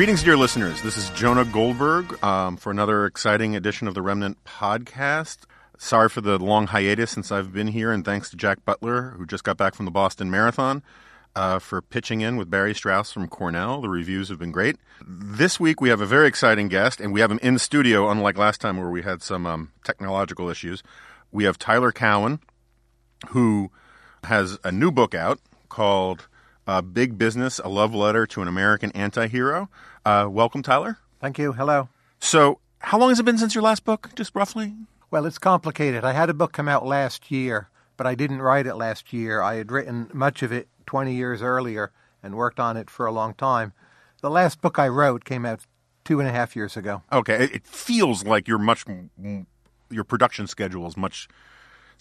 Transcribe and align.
Greetings, 0.00 0.22
dear 0.22 0.38
listeners. 0.38 0.80
This 0.80 0.96
is 0.96 1.10
Jonah 1.10 1.44
Goldberg 1.44 2.24
um, 2.24 2.56
for 2.56 2.70
another 2.70 3.04
exciting 3.04 3.54
edition 3.54 3.86
of 3.86 3.92
the 3.92 4.00
Remnant 4.00 4.42
podcast. 4.44 5.40
Sorry 5.76 6.08
for 6.08 6.22
the 6.22 6.38
long 6.38 6.68
hiatus 6.68 7.10
since 7.10 7.30
I've 7.30 7.52
been 7.52 7.66
here, 7.66 7.92
and 7.92 8.02
thanks 8.02 8.30
to 8.30 8.36
Jack 8.38 8.64
Butler, 8.64 9.10
who 9.18 9.26
just 9.26 9.44
got 9.44 9.58
back 9.58 9.74
from 9.74 9.84
the 9.84 9.90
Boston 9.90 10.30
Marathon, 10.30 10.82
uh, 11.36 11.58
for 11.58 11.82
pitching 11.82 12.22
in 12.22 12.38
with 12.38 12.48
Barry 12.48 12.74
Strauss 12.74 13.12
from 13.12 13.28
Cornell. 13.28 13.82
The 13.82 13.90
reviews 13.90 14.30
have 14.30 14.38
been 14.38 14.52
great. 14.52 14.76
This 15.06 15.60
week 15.60 15.82
we 15.82 15.90
have 15.90 16.00
a 16.00 16.06
very 16.06 16.28
exciting 16.28 16.68
guest, 16.68 16.98
and 16.98 17.12
we 17.12 17.20
have 17.20 17.30
him 17.30 17.40
in 17.42 17.58
studio, 17.58 18.08
unlike 18.08 18.38
last 18.38 18.62
time 18.62 18.78
where 18.78 18.88
we 18.88 19.02
had 19.02 19.20
some 19.20 19.46
um, 19.46 19.70
technological 19.84 20.48
issues. 20.48 20.82
We 21.30 21.44
have 21.44 21.58
Tyler 21.58 21.92
Cowen, 21.92 22.40
who 23.28 23.70
has 24.24 24.58
a 24.64 24.72
new 24.72 24.90
book 24.90 25.14
out 25.14 25.40
called 25.68 26.26
uh, 26.66 26.80
Big 26.80 27.18
Business, 27.18 27.58
A 27.58 27.68
Love 27.68 27.94
Letter 27.94 28.26
to 28.28 28.40
an 28.40 28.48
American 28.48 28.92
Antihero. 28.92 29.68
Uh, 30.04 30.26
welcome, 30.30 30.62
Tyler. 30.62 30.98
Thank 31.20 31.38
you. 31.38 31.52
Hello. 31.52 31.88
So, 32.18 32.60
how 32.78 32.98
long 32.98 33.10
has 33.10 33.20
it 33.20 33.24
been 33.24 33.38
since 33.38 33.54
your 33.54 33.62
last 33.62 33.84
book, 33.84 34.10
just 34.14 34.34
roughly? 34.34 34.74
Well, 35.10 35.26
it's 35.26 35.38
complicated. 35.38 36.04
I 36.04 36.12
had 36.12 36.30
a 36.30 36.34
book 36.34 36.52
come 36.52 36.68
out 36.68 36.86
last 36.86 37.30
year, 37.30 37.68
but 37.96 38.06
I 38.06 38.14
didn't 38.14 38.40
write 38.40 38.66
it 38.66 38.76
last 38.76 39.12
year. 39.12 39.42
I 39.42 39.56
had 39.56 39.70
written 39.70 40.08
much 40.12 40.42
of 40.42 40.52
it 40.52 40.68
20 40.86 41.14
years 41.14 41.42
earlier 41.42 41.92
and 42.22 42.34
worked 42.34 42.60
on 42.60 42.76
it 42.76 42.88
for 42.88 43.06
a 43.06 43.12
long 43.12 43.34
time. 43.34 43.72
The 44.22 44.30
last 44.30 44.60
book 44.60 44.78
I 44.78 44.88
wrote 44.88 45.24
came 45.24 45.44
out 45.44 45.60
two 46.04 46.20
and 46.20 46.28
a 46.28 46.32
half 46.32 46.56
years 46.56 46.76
ago. 46.76 47.02
Okay, 47.12 47.44
it 47.52 47.66
feels 47.66 48.24
like 48.24 48.48
you're 48.48 48.58
much 48.58 48.84
your 49.90 50.04
production 50.04 50.46
schedule 50.46 50.86
is 50.86 50.96
much 50.96 51.28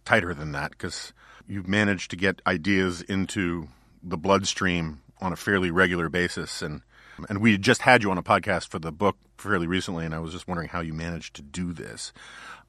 tighter 0.05 0.33
than 0.33 0.51
that 0.51 0.71
because 0.71 1.11
you've 1.47 1.67
managed 1.67 2.11
to 2.11 2.15
get 2.15 2.41
ideas 2.47 3.01
into 3.01 3.67
the 4.03 4.17
bloodstream 4.17 5.01
on 5.19 5.33
a 5.33 5.35
fairly 5.35 5.71
regular 5.71 6.07
basis 6.07 6.61
and 6.61 6.81
and 7.29 7.41
we 7.41 7.57
just 7.57 7.81
had 7.81 8.03
you 8.03 8.11
on 8.11 8.17
a 8.17 8.23
podcast 8.23 8.67
for 8.67 8.79
the 8.79 8.91
book 8.91 9.17
fairly 9.37 9.67
recently 9.67 10.05
and 10.05 10.13
I 10.13 10.19
was 10.19 10.31
just 10.31 10.47
wondering 10.47 10.69
how 10.69 10.81
you 10.81 10.93
managed 10.93 11.35
to 11.35 11.41
do 11.41 11.73
this. 11.73 12.13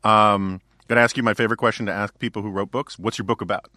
Um, 0.03 0.61
going 0.91 0.97
to 0.97 1.03
ask 1.03 1.17
you 1.17 1.23
my 1.23 1.35
favorite 1.35 1.59
question 1.59 1.87
to 1.87 1.93
ask 1.93 2.19
people 2.19 2.43
who 2.43 2.51
wrote 2.51 2.73
books. 2.73 2.99
What's 2.99 3.17
your 3.17 3.25
book 3.25 3.41
about? 3.41 3.71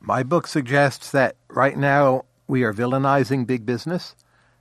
My 0.00 0.22
book 0.22 0.46
suggests 0.46 1.10
that 1.12 1.36
right 1.48 1.76
now 1.76 2.24
we 2.46 2.62
are 2.62 2.74
villainizing 2.74 3.46
big 3.46 3.64
business. 3.64 4.14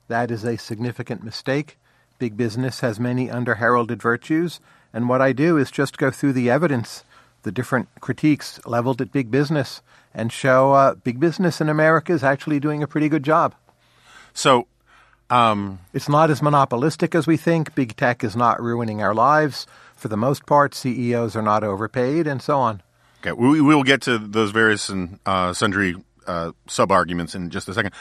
That 0.08 0.32
is 0.32 0.44
a 0.46 0.58
significant 0.58 1.24
mistake. 1.24 1.78
Big 2.18 2.38
business 2.38 2.80
has 2.80 3.00
many 3.00 3.28
underheralded 3.28 4.02
virtues, 4.02 4.60
and 4.94 5.08
what 5.08 5.22
I 5.22 5.32
do 5.34 5.58
is 5.58 5.72
just 5.72 5.98
go 5.98 6.12
through 6.12 6.34
the 6.34 6.50
evidence, 6.50 7.04
the 7.44 7.52
different 7.52 7.88
critiques 8.00 8.60
leveled 8.66 9.02
at 9.02 9.12
big 9.12 9.32
business, 9.32 9.82
and 10.14 10.32
show 10.32 10.74
uh, 10.74 10.96
big 10.96 11.20
business 11.20 11.62
in 11.62 11.70
America 11.70 12.12
is 12.12 12.24
actually 12.24 12.60
doing 12.60 12.84
a 12.84 12.88
pretty 12.88 13.10
good 13.10 13.24
job. 13.24 13.56
So, 14.34 14.68
um, 15.30 15.80
it's 15.94 16.10
not 16.10 16.30
as 16.30 16.42
monopolistic 16.42 17.16
as 17.16 17.28
we 17.28 17.38
think. 17.38 17.76
Big 17.76 17.96
tech 17.96 18.24
is 18.24 18.36
not 18.36 18.62
ruining 18.62 19.02
our 19.02 19.14
lives. 19.14 19.68
For 19.96 20.08
the 20.08 20.18
most 20.18 20.46
part, 20.46 20.74
CEOs 20.74 21.36
are 21.36 21.42
not 21.42 21.64
overpaid, 21.64 22.26
and 22.26 22.42
so 22.42 22.58
on. 22.58 22.82
Okay, 23.22 23.34
we 23.34 23.62
will 23.62 23.84
get 23.84 24.02
to 24.04 24.18
those 24.18 24.52
various 24.52 24.88
and 24.90 25.20
uh, 25.26 25.54
sundry 25.54 25.96
uh, 26.26 26.54
sub 26.68 26.92
arguments 26.92 27.36
in 27.36 27.50
just 27.50 27.68
a 27.68 27.74
second. 27.74 27.94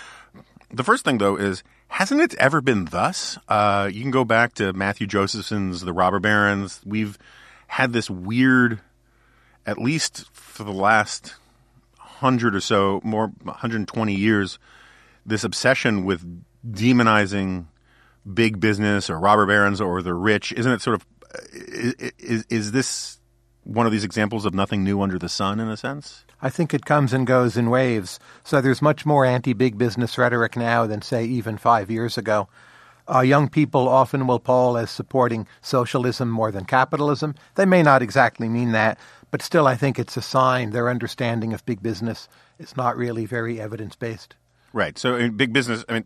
The 0.71 0.85
first 0.85 1.05
thing, 1.05 1.19
though, 1.19 1.37
is 1.37 1.65
hasn't 1.89 2.21
it 2.21 2.35
ever 2.35 2.61
been 2.61 2.85
thus? 2.87 3.39
Uh, 3.49 3.91
you 3.93 4.03
can 4.03 4.11
go 4.11 4.25
back 4.25 4.55
to 4.55 4.73
Matthew 4.73 5.07
Josephson's 5.07 5.81
The 5.81 5.93
Robber 5.93 6.21
Barons. 6.21 6.81
We've 6.85 7.19
had 7.67 7.93
this 7.93 8.09
weird, 8.09 8.81
at 9.67 9.79
least 9.79 10.27
for 10.33 10.65
the 10.65 10.73
last 10.73 11.35
hundred 11.99 12.55
or 12.55 12.61
so, 12.61 13.01
more 13.03 13.29
120 13.43 14.15
years, 14.15 14.59
this 15.25 15.45
obsession 15.45 16.05
with 16.05 16.25
demonizing 16.71 17.67
big 18.33 18.61
business 18.61 19.09
or 19.09 19.19
robber 19.19 19.47
barons 19.47 19.81
or 19.81 20.03
the 20.03 20.15
rich. 20.15 20.53
Isn't 20.53 20.73
it 20.73 20.81
sort 20.81 20.97
of 20.97 21.07
is 22.19 22.45
is 22.49 22.73
this 22.73 23.21
one 23.65 23.87
of 23.87 23.93
these 23.93 24.05
examples 24.05 24.45
of 24.45 24.55
nothing 24.55 24.83
new 24.83 25.01
under 25.03 25.19
the 25.19 25.29
sun 25.29 25.61
in 25.61 25.69
a 25.69 25.77
sense? 25.77 26.25
I 26.41 26.49
think 26.51 26.73
it 26.73 26.87
comes 26.87 27.13
and 27.13 27.27
goes 27.27 27.57
in 27.57 27.69
waves. 27.69 28.19
So 28.45 28.61
there's 28.61 28.81
much 28.81 29.05
more 29.05 29.25
anti-big 29.25 29.77
business 29.77 30.17
rhetoric 30.17 30.57
now 30.57 30.87
than 30.87 31.03
say 31.03 31.25
even 31.25 31.59
5 31.59 31.91
years 31.91 32.17
ago. 32.17 32.49
Uh, 33.13 33.21
young 33.21 33.49
people 33.49 33.89
often 33.89 34.27
will 34.27 34.39
poll 34.39 34.77
as 34.77 34.91
supporting 34.91 35.47
socialism 35.63 36.31
more 36.31 36.53
than 36.53 36.65
capitalism. 36.65 37.35
They 37.55 37.65
may 37.65 37.83
not 37.83 38.03
exactly 38.03 38.49
mean 38.49 38.73
that, 38.73 38.99
but 39.31 39.43
still, 39.43 39.67
I 39.67 39.77
think 39.77 39.99
it's 39.99 40.17
a 40.17 40.23
sign 40.23 40.71
their 40.71 40.89
understanding 40.89 41.53
of 41.53 41.65
big 41.67 41.83
business 41.83 42.29
is 42.59 42.77
not 42.77 42.97
really 42.97 43.25
very 43.25 43.61
evidence 43.61 43.97
based. 43.97 44.37
Right. 44.73 44.99
So, 44.99 45.17
in 45.17 45.37
big 45.37 45.53
business, 45.53 45.85
I 45.89 45.95
mean, 45.95 46.05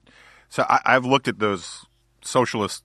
so 0.53 0.67
I, 0.69 0.93
have 0.93 1.07
looked 1.07 1.29
at 1.29 1.39
those 1.39 1.87
socialist, 2.23 2.85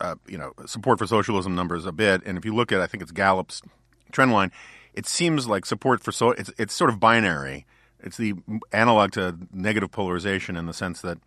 uh, 0.00 0.16
you 0.26 0.36
know, 0.36 0.52
support 0.66 0.98
for 0.98 1.06
socialism 1.06 1.54
numbers 1.54 1.86
a 1.86 1.92
bit, 1.92 2.22
and 2.26 2.36
if 2.36 2.44
you 2.44 2.52
look 2.52 2.72
at, 2.72 2.80
I 2.80 2.88
think 2.88 3.02
it's 3.02 3.12
Gallup's 3.12 3.62
trend 4.10 4.32
line, 4.32 4.50
it 4.92 5.06
seems 5.06 5.46
like 5.46 5.64
support 5.64 6.02
for 6.02 6.10
so 6.10 6.32
it's 6.32 6.50
it's 6.58 6.74
sort 6.74 6.90
of 6.90 6.98
binary. 6.98 7.64
It's 8.00 8.16
the 8.16 8.34
analog 8.72 9.12
to 9.12 9.38
negative 9.52 9.92
polarization 9.92 10.56
in 10.56 10.66
the 10.66 10.72
sense 10.72 11.00
that 11.02 11.18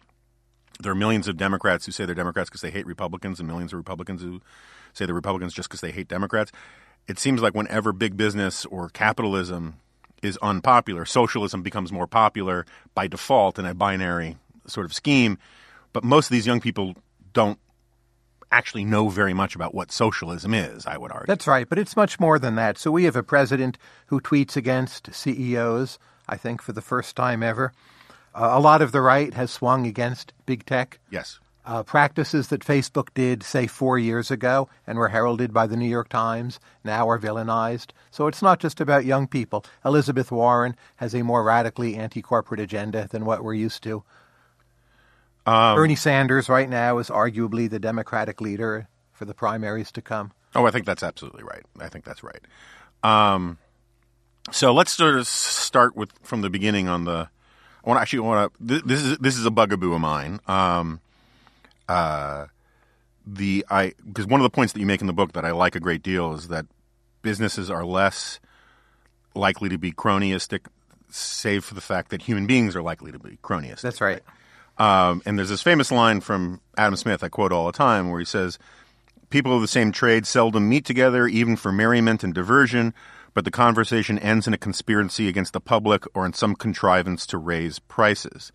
there 0.82 0.92
are 0.92 0.96
millions 0.96 1.30
of 1.30 1.38
Democrats 1.38 1.86
who 1.86 1.94
say 1.94 2.06
they're 2.06 2.14
Democrats 2.14 2.50
because 2.50 2.62
they 2.62 2.72
hate 2.72 2.86
Republicans, 2.86 3.40
and 3.40 3.48
millions 3.48 3.72
of 3.72 3.78
Republicans 3.78 4.22
who 4.22 4.42
say 4.92 5.06
they're 5.06 5.16
Republicans 5.16 5.54
just 5.54 5.70
because 5.70 5.80
they 5.80 5.92
hate 5.92 6.10
Democrats 6.10 6.52
it 7.08 7.20
seems 7.20 7.42
like 7.42 7.54
whenever 7.54 7.92
big 7.92 8.16
business 8.16 8.66
or 8.66 8.90
capitalism 8.90 9.76
is 10.22 10.38
unpopular, 10.42 11.06
socialism 11.06 11.62
becomes 11.62 11.92
more 11.92 12.08
popular 12.08 12.66
by 12.94 13.08
default 13.08 13.58
in 13.58 13.66
a 13.66 13.74
binary 13.74 14.38
sort 14.72 14.86
of 14.86 14.94
scheme. 14.94 15.38
But 15.94 16.04
most 16.04 16.28
of 16.28 16.32
these 16.32 16.48
young 16.48 16.62
people 16.62 16.96
don't 17.34 17.60
actually 18.52 18.84
know 18.84 19.10
very 19.10 19.34
much 19.34 19.56
about 19.56 19.74
what 19.74 19.92
socialism 19.92 20.54
is, 20.54 20.86
I 20.86 20.98
would 20.98 21.12
argue. 21.12 21.28
That's 21.28 21.48
right, 21.48 21.68
but 21.68 21.80
it's 21.80 21.96
much 21.96 22.20
more 22.20 22.38
than 22.38 22.56
that. 22.56 22.78
So 22.78 22.92
we 22.92 23.06
have 23.06 23.16
a 23.16 23.24
president 23.24 23.78
who 24.08 24.20
tweets 24.20 24.58
against 24.58 25.14
CEOs, 25.14 26.00
I 26.28 26.38
think, 26.38 26.62
for 26.62 26.74
the 26.74 26.82
first 26.82 27.16
time 27.16 27.44
ever. 27.44 27.72
Uh, 28.34 28.50
a 28.52 28.60
lot 28.60 28.82
of 28.82 28.92
the 28.92 29.02
right 29.02 29.34
has 29.34 29.52
swung 29.52 29.86
against 29.86 30.34
big 30.46 30.66
tech. 30.66 31.00
Yes 31.10 31.40
uh, 31.66 31.84
practices 31.84 32.48
that 32.48 32.66
Facebook 32.66 33.10
did, 33.14 33.44
say, 33.44 33.68
four 33.68 34.00
years 34.00 34.32
ago 34.32 34.68
and 34.88 34.98
were 34.98 35.10
heralded 35.10 35.54
by 35.54 35.68
the 35.68 35.78
New 35.78 35.88
York 35.88 36.10
Times 36.10 36.60
now 36.84 37.10
are 37.10 37.20
villainized. 37.20 37.92
So 38.10 38.28
it's 38.28 38.42
not 38.42 38.60
just 38.60 38.82
about 38.82 39.06
young 39.06 39.28
people. 39.28 39.64
Elizabeth 39.86 40.32
Warren 40.32 40.76
has 40.98 41.14
a 41.14 41.24
more 41.24 41.44
radically 41.44 41.96
anti 41.96 42.22
corporate 42.22 42.60
agenda 42.60 43.08
than 43.10 43.26
what 43.26 43.44
we're 43.44 43.54
used 43.54 43.84
to. 43.84 44.04
Um, 45.46 45.76
Bernie 45.76 45.96
Sanders, 45.96 46.50
right 46.50 46.70
now, 46.70 46.98
is 47.00 47.10
arguably 47.10 47.70
the 47.70 47.80
Democratic 47.80 48.42
leader 48.42 48.88
for 49.12 49.26
the 49.26 49.34
primaries 49.34 49.92
to 49.94 50.02
come. 50.02 50.32
Oh, 50.54 50.66
I 50.66 50.72
think 50.72 50.86
that's 50.86 51.04
absolutely 51.04 51.44
right. 51.44 51.64
I 51.80 51.90
think 51.90 52.06
that's 52.06 52.24
right. 52.24 52.42
Um, 53.04 53.58
so 54.52 54.74
let's 54.74 54.92
sort 54.92 55.16
of 55.16 55.28
start 55.28 55.96
with 55.96 56.12
from 56.24 56.42
the 56.42 56.50
beginning 56.50 56.88
on 56.88 57.06
the. 57.06 57.30
I 57.84 57.90
want 57.90 57.98
to 57.98 58.02
actually 58.02 58.20
want 58.20 58.54
to. 58.54 58.82
This 58.86 59.04
is 59.04 59.18
this 59.20 59.38
is 59.38 59.46
a 59.46 59.52
bugaboo 59.52 59.94
of 59.94 60.02
mine. 60.02 60.40
Um, 60.48 61.00
uh, 61.88 62.48
the 63.26 63.66
I 63.70 63.94
because 64.06 64.28
one 64.28 64.40
of 64.40 64.44
the 64.44 64.50
points 64.50 64.74
that 64.74 64.80
you 64.80 64.86
make 64.86 65.02
in 65.02 65.08
the 65.08 65.14
book 65.14 65.34
that 65.34 65.46
I 65.46 65.52
like 65.52 65.76
a 65.76 65.80
great 65.80 66.04
deal 66.04 66.34
is 66.34 66.48
that 66.50 66.66
businesses 67.22 67.70
are 67.70 67.86
less 67.86 68.40
likely 69.34 69.70
to 69.70 69.78
be 69.78 69.92
cronyistic, 69.92 70.66
save 71.10 71.64
for 71.64 71.74
the 71.74 71.82
fact 71.82 72.10
that 72.12 72.24
human 72.24 72.48
beings 72.48 72.76
are 72.76 72.82
likely 72.82 73.12
to 73.12 73.20
be 73.20 73.38
cronyistic. 73.44 73.82
That's 73.82 74.02
right. 74.02 74.22
Um, 74.78 75.22
and 75.26 75.38
there's 75.38 75.50
this 75.50 75.62
famous 75.62 75.92
line 75.92 76.22
from 76.22 76.62
Adam 76.78 76.96
Smith 76.96 77.24
I 77.24 77.30
quote 77.30 77.52
all 77.52 77.68
the 77.68 77.72
time 77.72 78.10
where 78.10 78.20
he 78.20 78.26
says, 78.26 78.58
People 79.30 79.56
of 79.56 79.62
the 79.62 79.68
same 79.68 79.92
trade 79.92 80.26
seldom 80.26 80.68
meet 80.68 80.86
together, 80.86 81.28
even 81.28 81.56
for 81.56 81.72
merriment 81.72 82.24
and 82.24 82.34
diversion, 82.34 82.94
but 83.34 83.46
the 83.46 83.52
conversation 83.52 84.20
ends 84.20 84.46
in 84.46 84.54
a 84.54 84.58
conspiracy 84.58 85.30
against 85.30 85.54
the 85.54 85.62
public 85.62 86.04
or 86.14 86.26
in 86.26 86.34
some 86.34 86.56
contrivance 86.56 87.26
to 87.28 87.38
raise 87.38 87.80
prices. 87.80 88.52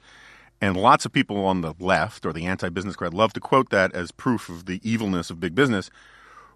And 0.60 0.76
lots 0.76 1.04
of 1.04 1.12
people 1.12 1.44
on 1.44 1.60
the 1.60 1.74
left 1.78 2.26
or 2.26 2.32
the 2.32 2.46
anti 2.46 2.68
business 2.68 2.96
crowd 2.96 3.14
love 3.14 3.32
to 3.34 3.40
quote 3.40 3.70
that 3.70 3.94
as 3.94 4.10
proof 4.10 4.48
of 4.48 4.66
the 4.66 4.80
evilness 4.82 5.30
of 5.30 5.40
big 5.40 5.54
business. 5.54 5.90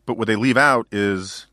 But 0.07 0.17
what 0.17 0.27
they 0.27 0.37
leave 0.37 0.57
out 0.57 0.87
is 0.91 1.47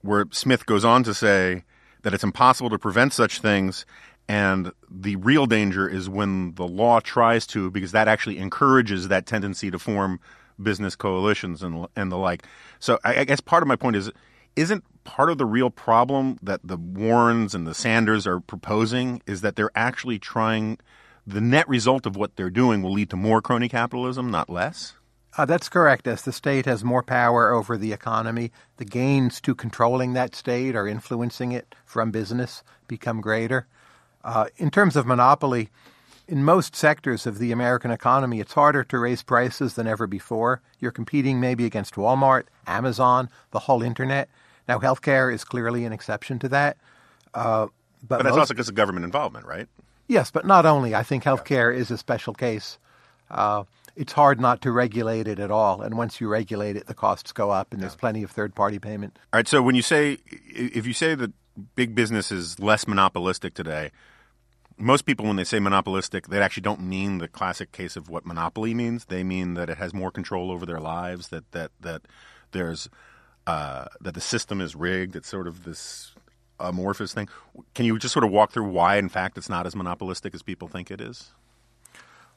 where 0.00 0.26
Smith 0.32 0.66
goes 0.66 0.84
on 0.84 1.04
to 1.04 1.14
say 1.14 1.64
that 2.02 2.14
it's 2.14 2.24
impossible 2.24 2.70
to 2.70 2.78
prevent 2.78 3.12
such 3.12 3.40
things. 3.40 3.86
And 4.28 4.72
the 4.90 5.16
real 5.16 5.46
danger 5.46 5.88
is 5.88 6.08
when 6.08 6.54
the 6.54 6.66
law 6.66 7.00
tries 7.00 7.46
to, 7.48 7.70
because 7.70 7.92
that 7.92 8.08
actually 8.08 8.38
encourages 8.38 9.08
that 9.08 9.26
tendency 9.26 9.70
to 9.70 9.78
form 9.78 10.20
business 10.62 10.94
coalitions 10.94 11.62
and 11.62 11.86
and 11.96 12.12
the 12.12 12.16
like. 12.16 12.44
So 12.78 12.98
I, 13.04 13.20
I 13.20 13.24
guess 13.24 13.40
part 13.40 13.62
of 13.62 13.68
my 13.68 13.76
point 13.76 13.96
is, 13.96 14.10
isn't 14.54 14.84
part 15.04 15.30
of 15.30 15.38
the 15.38 15.46
real 15.46 15.70
problem 15.70 16.38
that 16.42 16.60
the 16.62 16.76
Warrens 16.76 17.54
and 17.54 17.66
the 17.66 17.74
Sanders 17.74 18.26
are 18.26 18.40
proposing 18.40 19.22
is 19.26 19.40
that 19.40 19.56
they're 19.56 19.72
actually 19.74 20.18
trying. 20.18 20.78
The 21.24 21.40
net 21.40 21.68
result 21.68 22.04
of 22.04 22.16
what 22.16 22.34
they're 22.34 22.50
doing 22.50 22.82
will 22.82 22.92
lead 22.92 23.10
to 23.10 23.16
more 23.16 23.40
crony 23.40 23.68
capitalism, 23.68 24.30
not 24.30 24.50
less. 24.50 24.94
Uh, 25.36 25.46
that's 25.46 25.68
correct. 25.68 26.06
As 26.06 26.22
the 26.22 26.32
state 26.32 26.66
has 26.66 26.84
more 26.84 27.02
power 27.02 27.52
over 27.52 27.78
the 27.78 27.92
economy, 27.92 28.50
the 28.76 28.84
gains 28.84 29.40
to 29.42 29.54
controlling 29.54 30.12
that 30.12 30.34
state 30.34 30.76
or 30.76 30.86
influencing 30.86 31.52
it 31.52 31.74
from 31.86 32.10
business 32.10 32.62
become 32.88 33.20
greater. 33.20 33.66
Uh, 34.24 34.46
in 34.56 34.70
terms 34.70 34.96
of 34.96 35.06
monopoly, 35.06 35.68
in 36.28 36.44
most 36.44 36.76
sectors 36.76 37.26
of 37.26 37.38
the 37.38 37.52
American 37.52 37.90
economy, 37.90 38.40
it's 38.40 38.52
harder 38.52 38.84
to 38.84 38.98
raise 38.98 39.22
prices 39.22 39.74
than 39.74 39.86
ever 39.86 40.06
before. 40.06 40.60
You're 40.78 40.92
competing 40.92 41.40
maybe 41.40 41.64
against 41.64 41.94
Walmart, 41.94 42.44
Amazon, 42.66 43.28
the 43.50 43.58
whole 43.58 43.82
internet. 43.82 44.28
Now, 44.68 44.78
healthcare 44.78 45.32
is 45.32 45.44
clearly 45.44 45.84
an 45.84 45.92
exception 45.92 46.38
to 46.38 46.48
that. 46.50 46.76
Uh, 47.34 47.66
but, 48.06 48.18
but 48.18 48.22
that's 48.22 48.30
most, 48.30 48.40
also 48.40 48.54
because 48.54 48.68
of 48.68 48.74
government 48.74 49.04
involvement, 49.04 49.46
right? 49.46 49.68
Yes, 50.06 50.30
but 50.30 50.46
not 50.46 50.66
only. 50.66 50.94
I 50.94 51.02
think 51.02 51.24
healthcare 51.24 51.74
is 51.74 51.90
a 51.90 51.98
special 51.98 52.34
case. 52.34 52.78
Uh, 53.30 53.64
it's 53.96 54.12
hard 54.12 54.40
not 54.40 54.62
to 54.62 54.70
regulate 54.70 55.28
it 55.28 55.38
at 55.38 55.50
all. 55.50 55.82
And 55.82 55.96
once 55.96 56.20
you 56.20 56.28
regulate 56.28 56.76
it, 56.76 56.86
the 56.86 56.94
costs 56.94 57.32
go 57.32 57.50
up, 57.50 57.72
and 57.72 57.82
there's 57.82 57.96
plenty 57.96 58.22
of 58.22 58.30
third 58.30 58.54
party 58.54 58.78
payment. 58.78 59.18
All 59.32 59.38
right. 59.38 59.48
So 59.48 59.60
when 59.62 59.74
you 59.74 59.82
say, 59.82 60.18
if 60.48 60.86
you 60.86 60.92
say 60.92 61.14
that 61.14 61.32
big 61.74 61.94
business 61.94 62.32
is 62.32 62.58
less 62.58 62.86
monopolistic 62.86 63.54
today, 63.54 63.90
most 64.78 65.02
people, 65.02 65.26
when 65.26 65.36
they 65.36 65.44
say 65.44 65.58
monopolistic, 65.60 66.28
they 66.28 66.40
actually 66.40 66.62
don't 66.62 66.80
mean 66.80 67.18
the 67.18 67.28
classic 67.28 67.72
case 67.72 67.96
of 67.96 68.08
what 68.08 68.26
monopoly 68.26 68.74
means. 68.74 69.06
They 69.06 69.22
mean 69.22 69.54
that 69.54 69.70
it 69.70 69.78
has 69.78 69.94
more 69.94 70.10
control 70.10 70.50
over 70.50 70.66
their 70.66 70.80
lives, 70.80 71.28
that 71.28 71.50
that 71.52 71.70
that 71.80 72.02
there's 72.52 72.88
uh, 73.46 73.86
that 74.00 74.14
the 74.14 74.20
system 74.20 74.60
is 74.60 74.74
rigged. 74.74 75.16
It's 75.16 75.28
sort 75.28 75.46
of 75.46 75.64
this 75.64 76.12
amorphous 76.60 77.12
thing. 77.12 77.28
Can 77.74 77.86
you 77.86 77.98
just 77.98 78.12
sort 78.12 78.24
of 78.24 78.30
walk 78.30 78.52
through 78.52 78.68
why, 78.68 78.96
in 78.96 79.08
fact, 79.08 79.36
it's 79.36 79.48
not 79.48 79.66
as 79.66 79.74
monopolistic 79.74 80.34
as 80.34 80.42
people 80.42 80.68
think 80.68 80.90
it 80.90 81.00
is? 81.00 81.32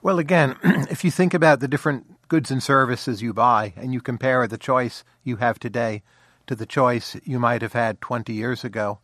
Well, 0.02 0.20
again, 0.20 0.56
if 0.64 1.04
you 1.04 1.12
think 1.12 1.34
about 1.34 1.60
the 1.60 1.68
different 1.68 2.28
goods 2.28 2.52
and 2.52 2.62
services 2.62 3.22
you 3.22 3.34
buy 3.34 3.74
and 3.76 3.94
you 3.94 4.02
compare 4.02 4.48
the 4.48 4.58
choice 4.58 5.04
you 5.24 5.38
have 5.38 5.60
today 5.60 6.04
to 6.48 6.56
the 6.56 6.66
choice 6.66 7.16
you 7.24 7.40
might 7.40 7.62
have 7.62 7.74
had 7.74 8.02
20 8.02 8.34
years 8.34 8.64
ago, 8.64 9.00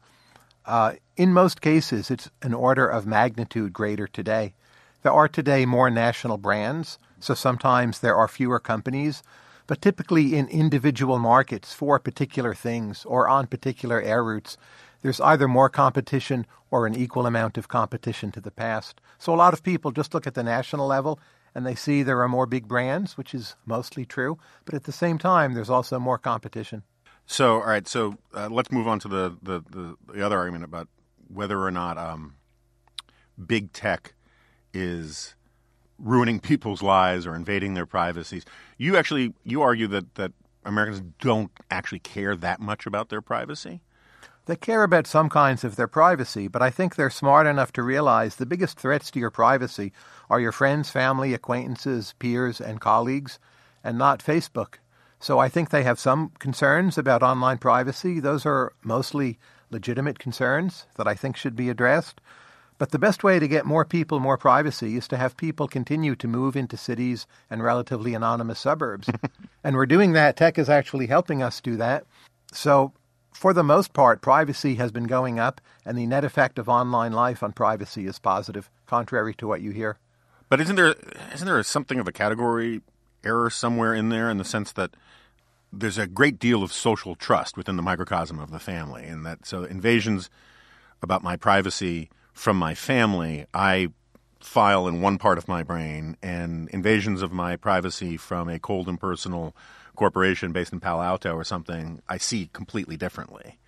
uh, 0.65 0.93
in 1.17 1.33
most 1.33 1.61
cases, 1.61 2.11
it's 2.11 2.29
an 2.41 2.53
order 2.53 2.87
of 2.87 3.05
magnitude 3.05 3.73
greater 3.73 4.07
today. 4.07 4.53
There 5.01 5.11
are 5.11 5.27
today 5.27 5.65
more 5.65 5.89
national 5.89 6.37
brands, 6.37 6.99
so 7.19 7.33
sometimes 7.33 7.99
there 7.99 8.15
are 8.15 8.27
fewer 8.27 8.59
companies, 8.59 9.23
but 9.67 9.81
typically 9.81 10.35
in 10.35 10.47
individual 10.47 11.17
markets 11.17 11.73
for 11.73 11.97
particular 11.99 12.53
things 12.53 13.05
or 13.05 13.27
on 13.27 13.47
particular 13.47 14.01
air 14.01 14.23
routes, 14.23 14.57
there's 15.01 15.21
either 15.21 15.47
more 15.47 15.69
competition 15.69 16.45
or 16.69 16.85
an 16.85 16.95
equal 16.95 17.25
amount 17.25 17.57
of 17.57 17.67
competition 17.67 18.31
to 18.31 18.41
the 18.41 18.51
past. 18.51 19.01
So 19.17 19.33
a 19.33 19.35
lot 19.35 19.53
of 19.53 19.63
people 19.63 19.91
just 19.91 20.13
look 20.13 20.27
at 20.27 20.35
the 20.35 20.43
national 20.43 20.87
level 20.87 21.19
and 21.53 21.65
they 21.65 21.75
see 21.75 22.03
there 22.03 22.21
are 22.21 22.29
more 22.29 22.45
big 22.45 22.67
brands, 22.67 23.17
which 23.17 23.33
is 23.33 23.55
mostly 23.65 24.05
true, 24.05 24.37
but 24.65 24.73
at 24.73 24.83
the 24.85 24.91
same 24.91 25.17
time, 25.17 25.53
there's 25.53 25.69
also 25.69 25.99
more 25.99 26.17
competition. 26.17 26.83
So, 27.31 27.61
all 27.61 27.67
right, 27.67 27.87
so 27.87 28.17
uh, 28.33 28.49
let's 28.51 28.73
move 28.73 28.89
on 28.89 28.99
to 28.99 29.07
the, 29.07 29.37
the, 29.41 29.63
the, 29.69 29.95
the, 30.13 30.25
other 30.25 30.37
argument 30.37 30.65
about 30.65 30.89
whether 31.29 31.63
or 31.63 31.71
not 31.71 31.97
um, 31.97 32.35
big 33.47 33.71
tech 33.71 34.15
is 34.73 35.33
ruining 35.97 36.41
people's 36.41 36.81
lives 36.81 37.25
or 37.25 37.33
invading 37.33 37.73
their 37.73 37.85
privacies. 37.85 38.43
You 38.77 38.97
actually 38.97 39.33
you 39.45 39.61
argue 39.61 39.87
that, 39.87 40.15
that 40.15 40.33
Americans 40.65 41.03
don't 41.21 41.51
actually 41.71 41.99
care 41.99 42.35
that 42.35 42.59
much 42.59 42.85
about 42.85 43.07
their 43.07 43.21
privacy. 43.21 43.79
They 44.45 44.57
care 44.57 44.83
about 44.83 45.07
some 45.07 45.29
kinds 45.29 45.63
of 45.63 45.77
their 45.77 45.87
privacy, 45.87 46.49
but 46.49 46.61
I 46.61 46.69
think 46.69 46.97
they're 46.97 47.09
smart 47.09 47.47
enough 47.47 47.71
to 47.73 47.81
realize 47.81 48.35
the 48.35 48.45
biggest 48.45 48.77
threats 48.77 49.09
to 49.11 49.19
your 49.19 49.31
privacy 49.31 49.93
are 50.29 50.41
your 50.41 50.51
friends, 50.51 50.89
family, 50.89 51.33
acquaintances, 51.33 52.13
peers, 52.19 52.59
and 52.59 52.81
colleagues, 52.81 53.39
and 53.85 53.97
not 53.97 54.19
Facebook. 54.21 54.80
So 55.21 55.37
I 55.37 55.49
think 55.49 55.69
they 55.69 55.83
have 55.83 55.99
some 55.99 56.31
concerns 56.39 56.97
about 56.97 57.21
online 57.21 57.59
privacy. 57.59 58.19
Those 58.19 58.45
are 58.45 58.73
mostly 58.83 59.37
legitimate 59.69 60.17
concerns 60.17 60.87
that 60.95 61.07
I 61.07 61.13
think 61.13 61.37
should 61.37 61.55
be 61.55 61.69
addressed. 61.69 62.19
But 62.79 62.89
the 62.89 62.97
best 62.97 63.23
way 63.23 63.37
to 63.37 63.47
get 63.47 63.67
more 63.67 63.85
people 63.85 64.19
more 64.19 64.39
privacy 64.39 64.97
is 64.97 65.07
to 65.09 65.17
have 65.17 65.37
people 65.37 65.67
continue 65.67 66.15
to 66.15 66.27
move 66.27 66.55
into 66.55 66.75
cities 66.75 67.27
and 67.51 67.61
relatively 67.63 68.15
anonymous 68.15 68.59
suburbs. 68.59 69.07
and 69.63 69.75
we're 69.75 69.85
doing 69.85 70.13
that. 70.13 70.35
Tech 70.35 70.57
is 70.57 70.69
actually 70.69 71.05
helping 71.05 71.43
us 71.43 71.61
do 71.61 71.77
that. 71.77 72.05
So 72.51 72.91
for 73.31 73.53
the 73.53 73.63
most 73.63 73.93
part, 73.93 74.21
privacy 74.21 74.75
has 74.75 74.91
been 74.91 75.05
going 75.05 75.39
up, 75.39 75.61
and 75.85 75.95
the 75.95 76.07
net 76.07 76.25
effect 76.25 76.57
of 76.57 76.67
online 76.67 77.13
life 77.13 77.43
on 77.43 77.51
privacy 77.51 78.07
is 78.07 78.17
positive, 78.17 78.71
contrary 78.87 79.35
to 79.35 79.47
what 79.47 79.61
you 79.61 79.69
hear. 79.69 79.99
But 80.49 80.59
isn't 80.59 80.75
there 80.75 80.95
isn't 81.33 81.45
there 81.45 81.61
something 81.61 81.99
of 81.99 82.07
a 82.07 82.11
category 82.11 82.81
error 83.23 83.49
somewhere 83.49 83.93
in 83.93 84.09
there 84.09 84.29
in 84.29 84.37
the 84.37 84.43
sense 84.43 84.71
that 84.73 84.95
there's 85.71 85.97
a 85.97 86.07
great 86.07 86.39
deal 86.39 86.63
of 86.63 86.73
social 86.73 87.15
trust 87.15 87.57
within 87.57 87.75
the 87.75 87.81
microcosm 87.81 88.39
of 88.39 88.51
the 88.51 88.59
family, 88.59 89.05
and 89.05 89.25
that 89.25 89.45
so 89.45 89.63
invasions 89.63 90.29
about 91.01 91.23
my 91.23 91.35
privacy 91.35 92.09
from 92.33 92.57
my 92.57 92.75
family, 92.75 93.45
I 93.53 93.89
file 94.39 94.87
in 94.87 95.01
one 95.01 95.17
part 95.17 95.37
of 95.37 95.47
my 95.47 95.63
brain, 95.63 96.17
and 96.21 96.69
invasions 96.69 97.21
of 97.21 97.31
my 97.31 97.55
privacy 97.55 98.17
from 98.17 98.49
a 98.49 98.59
cold 98.59 98.87
and 98.87 98.99
personal 98.99 99.55
corporation 99.95 100.51
based 100.51 100.73
in 100.73 100.79
Palo 100.79 101.03
Alto 101.03 101.33
or 101.33 101.43
something, 101.43 102.01
I 102.09 102.17
see 102.17 102.49
completely 102.53 102.97
differently. 102.97 103.59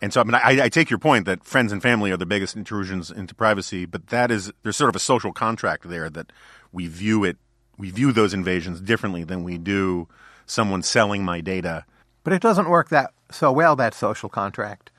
And 0.00 0.12
so, 0.12 0.20
I 0.20 0.24
mean, 0.24 0.34
I, 0.34 0.64
I, 0.64 0.68
take 0.68 0.90
your 0.90 0.98
point 0.98 1.26
that 1.26 1.44
friends 1.44 1.70
and 1.70 1.80
family 1.80 2.10
are 2.10 2.16
the 2.16 2.26
biggest 2.26 2.56
intrusions 2.56 3.08
into 3.08 3.36
privacy, 3.36 3.86
but 3.86 4.08
that 4.08 4.32
is 4.32 4.52
there's 4.64 4.76
sort 4.76 4.88
of 4.88 4.96
a 4.96 5.00
social 5.00 5.32
contract 5.32 5.88
there 5.88 6.10
that 6.10 6.32
we 6.72 6.88
view 6.88 7.22
it, 7.22 7.36
we 7.78 7.90
view 7.90 8.10
those 8.10 8.34
invasions 8.34 8.80
differently 8.80 9.22
than 9.22 9.44
we 9.44 9.58
do 9.58 10.08
someone 10.52 10.82
selling 10.82 11.24
my 11.24 11.40
data. 11.40 11.84
But 12.24 12.32
it 12.32 12.42
doesn't 12.42 12.68
work 12.68 12.88
that 12.90 13.12
so 13.30 13.50
well 13.50 13.74
that 13.76 13.94
social 13.94 14.28
contract. 14.28 14.90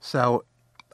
So, 0.00 0.44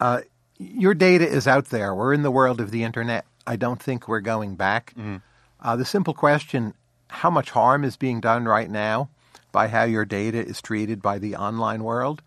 uh, 0.01 0.23
your 0.59 0.95
data 0.95 1.29
is 1.29 1.47
out 1.47 1.67
there. 1.67 1.95
We're 1.95 2.15
in 2.15 2.23
the 2.23 2.31
world 2.31 2.61
of 2.61 2.71
the 2.71 2.83
internet. 2.83 3.27
I 3.47 3.57
don't 3.57 3.81
think 3.81 4.09
we're 4.09 4.21
going 4.21 4.57
back. 4.57 4.95
Mm-hmm. 4.97 5.17
Uh, 5.61 5.77
the 5.77 5.85
simple 5.85 6.15
question: 6.15 6.75
How 7.09 7.31
much 7.31 7.51
harm 7.51 7.85
is 7.85 7.97
being 7.97 8.21
done 8.21 8.47
right 8.47 8.71
now? 8.71 9.11
by 9.57 9.69
how 9.69 9.85
your 9.85 10.05
data 10.05 10.37
is 10.37 10.61
treated 10.61 11.01
by 11.01 11.19
the 11.19 11.35
online 11.35 11.83
world. 11.83 12.21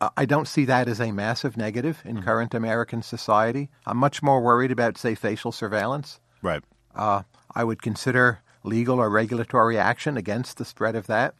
Uh, 0.00 0.10
I 0.16 0.24
don't 0.24 0.48
see 0.48 0.64
that 0.64 0.88
as 0.88 1.00
a 1.00 1.12
massive 1.12 1.56
negative 1.56 2.02
in 2.04 2.16
mm-hmm. 2.16 2.24
current 2.24 2.54
American 2.54 3.02
society. 3.02 3.70
I'm 3.86 3.98
much 3.98 4.20
more 4.20 4.40
worried 4.40 4.72
about, 4.72 4.98
say, 4.98 5.14
facial 5.14 5.52
surveillance. 5.52 6.18
Right. 6.42 6.60
Uh, 6.92 7.22
I 7.54 7.62
would 7.62 7.82
consider 7.82 8.42
legal 8.62 8.98
or 8.98 9.10
regulatory 9.10 9.78
action 9.78 10.16
against 10.16 10.56
the 10.58 10.64
spread 10.64 10.94
of 10.94 11.06
that. 11.06 11.34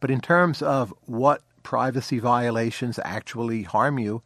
But 0.00 0.10
in 0.10 0.20
terms 0.20 0.62
of 0.62 0.92
what 1.06 1.42
privacy 1.62 2.18
violations 2.18 2.98
actually 3.04 3.62
harm 3.62 3.98
you, 3.98 4.22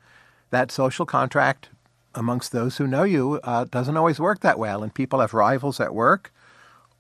that 0.50 0.70
social 0.70 1.06
contract 1.06 1.70
amongst 2.14 2.52
those 2.52 2.76
who 2.76 2.86
know 2.86 3.04
you 3.04 3.40
uh, 3.44 3.64
doesn't 3.64 3.96
always 3.96 4.18
work 4.18 4.40
that 4.40 4.58
well. 4.58 4.82
And 4.82 4.92
people 4.92 5.20
have 5.20 5.32
rivals 5.32 5.80
at 5.80 5.94
work 5.94 6.32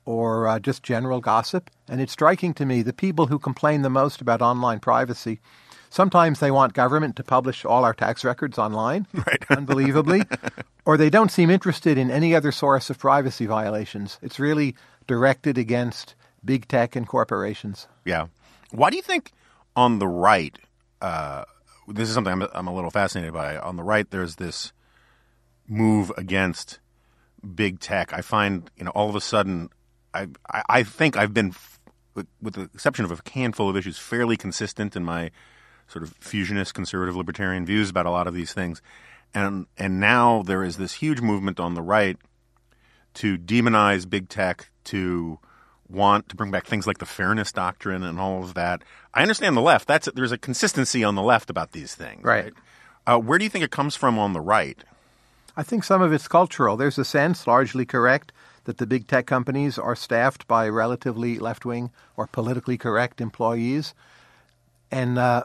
or 0.04 0.48
uh, 0.48 0.58
just 0.58 0.82
general 0.82 1.20
gossip. 1.20 1.70
And 1.88 2.00
it's 2.00 2.12
striking 2.12 2.54
to 2.54 2.64
me 2.64 2.82
the 2.82 2.92
people 2.92 3.26
who 3.26 3.38
complain 3.38 3.82
the 3.82 3.90
most 3.90 4.20
about 4.20 4.40
online 4.40 4.80
privacy. 4.80 5.40
Sometimes 5.90 6.38
they 6.38 6.52
want 6.52 6.72
government 6.72 7.16
to 7.16 7.24
publish 7.24 7.64
all 7.64 7.84
our 7.84 7.92
tax 7.92 8.24
records 8.24 8.58
online, 8.58 9.06
Right. 9.12 9.44
unbelievably, 9.50 10.22
or 10.84 10.96
they 10.96 11.10
don't 11.10 11.32
seem 11.32 11.50
interested 11.50 11.98
in 11.98 12.10
any 12.10 12.34
other 12.34 12.52
source 12.52 12.90
of 12.90 12.98
privacy 12.98 13.46
violations. 13.46 14.18
It's 14.22 14.38
really 14.38 14.76
directed 15.10 15.58
against 15.58 16.14
big 16.44 16.68
tech 16.68 16.94
and 16.94 17.04
corporations. 17.04 17.88
Yeah. 18.04 18.28
Why 18.70 18.90
do 18.90 18.96
you 18.96 19.02
think 19.02 19.32
on 19.74 19.98
the 19.98 20.06
right, 20.06 20.56
uh, 21.02 21.42
this 21.88 22.08
is 22.08 22.14
something 22.14 22.32
I'm, 22.32 22.46
I'm 22.54 22.68
a 22.68 22.72
little 22.72 22.92
fascinated 22.92 23.34
by. 23.34 23.56
On 23.58 23.74
the 23.74 23.82
right, 23.82 24.08
there's 24.08 24.36
this 24.36 24.72
move 25.66 26.12
against 26.16 26.78
big 27.56 27.80
tech. 27.80 28.12
I 28.12 28.20
find, 28.20 28.70
you 28.76 28.84
know, 28.84 28.92
all 28.92 29.08
of 29.08 29.16
a 29.16 29.20
sudden, 29.20 29.70
I, 30.14 30.28
I, 30.48 30.62
I 30.68 30.82
think 30.84 31.16
I've 31.16 31.34
been, 31.34 31.56
with, 32.14 32.28
with 32.40 32.54
the 32.54 32.70
exception 32.72 33.04
of 33.04 33.10
a 33.10 33.18
handful 33.34 33.68
of 33.68 33.76
issues, 33.76 33.98
fairly 33.98 34.36
consistent 34.36 34.94
in 34.94 35.04
my 35.04 35.32
sort 35.88 36.04
of 36.04 36.14
fusionist 36.20 36.72
conservative 36.72 37.16
libertarian 37.16 37.66
views 37.66 37.90
about 37.90 38.06
a 38.06 38.10
lot 38.10 38.28
of 38.28 38.34
these 38.34 38.52
things. 38.52 38.80
And, 39.34 39.66
and 39.76 39.98
now 39.98 40.44
there 40.44 40.62
is 40.62 40.76
this 40.76 40.92
huge 40.92 41.20
movement 41.20 41.58
on 41.58 41.74
the 41.74 41.82
right 41.82 42.16
to 43.14 43.36
demonize 43.36 44.08
big 44.08 44.28
tech, 44.28 44.70
to 44.90 45.38
want 45.88 46.28
to 46.28 46.36
bring 46.36 46.50
back 46.50 46.66
things 46.66 46.86
like 46.86 46.98
the 46.98 47.06
fairness 47.06 47.52
doctrine 47.52 48.02
and 48.02 48.20
all 48.20 48.42
of 48.42 48.54
that. 48.54 48.82
I 49.12 49.22
understand 49.22 49.56
the 49.56 49.60
left. 49.60 49.88
That's 49.88 50.08
there's 50.14 50.32
a 50.32 50.38
consistency 50.38 51.02
on 51.02 51.14
the 51.16 51.22
left 51.22 51.50
about 51.50 51.72
these 51.72 51.94
things. 51.94 52.22
Right. 52.22 52.52
Uh, 53.06 53.18
where 53.18 53.38
do 53.38 53.44
you 53.44 53.50
think 53.50 53.64
it 53.64 53.70
comes 53.70 53.96
from 53.96 54.18
on 54.18 54.32
the 54.32 54.40
right? 54.40 54.78
I 55.56 55.62
think 55.62 55.84
some 55.84 56.00
of 56.00 56.12
it's 56.12 56.28
cultural. 56.28 56.76
There's 56.76 56.98
a 56.98 57.04
sense, 57.04 57.46
largely 57.46 57.84
correct, 57.84 58.32
that 58.64 58.78
the 58.78 58.86
big 58.86 59.08
tech 59.08 59.26
companies 59.26 59.78
are 59.78 59.96
staffed 59.96 60.46
by 60.46 60.68
relatively 60.68 61.38
left 61.38 61.64
wing 61.64 61.90
or 62.16 62.26
politically 62.26 62.78
correct 62.78 63.20
employees. 63.20 63.94
And 64.92 65.18
uh, 65.18 65.44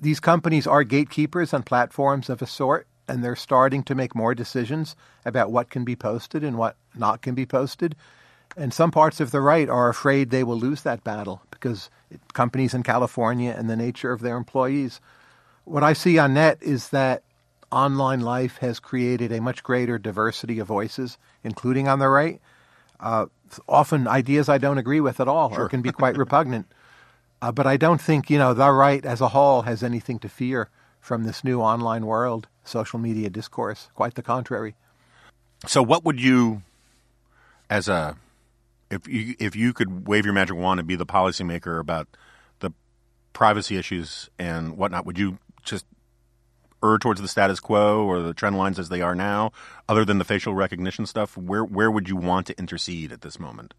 these 0.00 0.20
companies 0.20 0.66
are 0.66 0.84
gatekeepers 0.84 1.52
on 1.52 1.62
platforms 1.62 2.30
of 2.30 2.40
a 2.40 2.46
sort, 2.46 2.86
and 3.06 3.22
they're 3.22 3.36
starting 3.36 3.82
to 3.84 3.94
make 3.94 4.14
more 4.14 4.34
decisions 4.34 4.96
about 5.24 5.52
what 5.52 5.68
can 5.68 5.84
be 5.84 5.96
posted 5.96 6.42
and 6.42 6.56
what 6.56 6.76
not 6.94 7.20
can 7.20 7.34
be 7.34 7.44
posted. 7.44 7.94
And 8.56 8.72
some 8.72 8.90
parts 8.90 9.20
of 9.20 9.30
the 9.30 9.40
right 9.40 9.68
are 9.68 9.88
afraid 9.88 10.30
they 10.30 10.44
will 10.44 10.58
lose 10.58 10.82
that 10.82 11.04
battle 11.04 11.42
because 11.50 11.90
companies 12.34 12.74
in 12.74 12.82
California 12.82 13.54
and 13.56 13.68
the 13.70 13.76
nature 13.76 14.12
of 14.12 14.20
their 14.20 14.36
employees. 14.36 15.00
What 15.64 15.82
I 15.82 15.92
see 15.92 16.18
on 16.18 16.34
net 16.34 16.58
is 16.60 16.90
that 16.90 17.22
online 17.70 18.20
life 18.20 18.58
has 18.58 18.78
created 18.78 19.32
a 19.32 19.40
much 19.40 19.62
greater 19.62 19.98
diversity 19.98 20.58
of 20.58 20.66
voices, 20.66 21.16
including 21.42 21.88
on 21.88 21.98
the 21.98 22.08
right. 22.08 22.40
Uh, 23.00 23.26
often 23.68 24.06
ideas 24.06 24.48
I 24.48 24.58
don't 24.58 24.78
agree 24.78 25.00
with 25.00 25.18
at 25.20 25.28
all 25.28 25.54
or 25.54 25.68
can 25.68 25.82
be 25.82 25.92
quite 25.92 26.16
repugnant. 26.16 26.66
Uh, 27.40 27.50
but 27.50 27.66
I 27.66 27.76
don't 27.76 28.00
think, 28.00 28.30
you 28.30 28.38
know, 28.38 28.54
the 28.54 28.70
right 28.70 29.04
as 29.04 29.20
a 29.20 29.28
whole 29.28 29.62
has 29.62 29.82
anything 29.82 30.18
to 30.20 30.28
fear 30.28 30.68
from 31.00 31.24
this 31.24 31.42
new 31.42 31.60
online 31.60 32.06
world, 32.06 32.46
social 32.62 33.00
media 33.00 33.28
discourse. 33.30 33.88
Quite 33.94 34.14
the 34.14 34.22
contrary. 34.22 34.76
So, 35.66 35.82
what 35.82 36.04
would 36.04 36.20
you, 36.20 36.62
as 37.68 37.88
a, 37.88 38.16
if 38.92 39.08
you 39.08 39.34
if 39.38 39.56
you 39.56 39.72
could 39.72 40.06
wave 40.06 40.24
your 40.24 40.34
magic 40.34 40.56
wand 40.56 40.78
and 40.78 40.86
be 40.86 40.96
the 40.96 41.06
policymaker 41.06 41.80
about 41.80 42.06
the 42.60 42.70
privacy 43.32 43.76
issues 43.76 44.28
and 44.38 44.76
whatnot, 44.76 45.06
would 45.06 45.18
you 45.18 45.38
just 45.64 45.86
err 46.84 46.98
towards 46.98 47.20
the 47.20 47.28
status 47.28 47.58
quo 47.58 48.04
or 48.04 48.20
the 48.20 48.34
trend 48.34 48.58
lines 48.58 48.78
as 48.78 48.88
they 48.90 49.00
are 49.00 49.14
now, 49.14 49.52
other 49.88 50.04
than 50.04 50.18
the 50.18 50.24
facial 50.24 50.54
recognition 50.54 51.06
stuff? 51.06 51.36
Where 51.36 51.64
where 51.64 51.90
would 51.90 52.08
you 52.08 52.16
want 52.16 52.46
to 52.48 52.58
intercede 52.58 53.12
at 53.12 53.22
this 53.22 53.40
moment? 53.40 53.74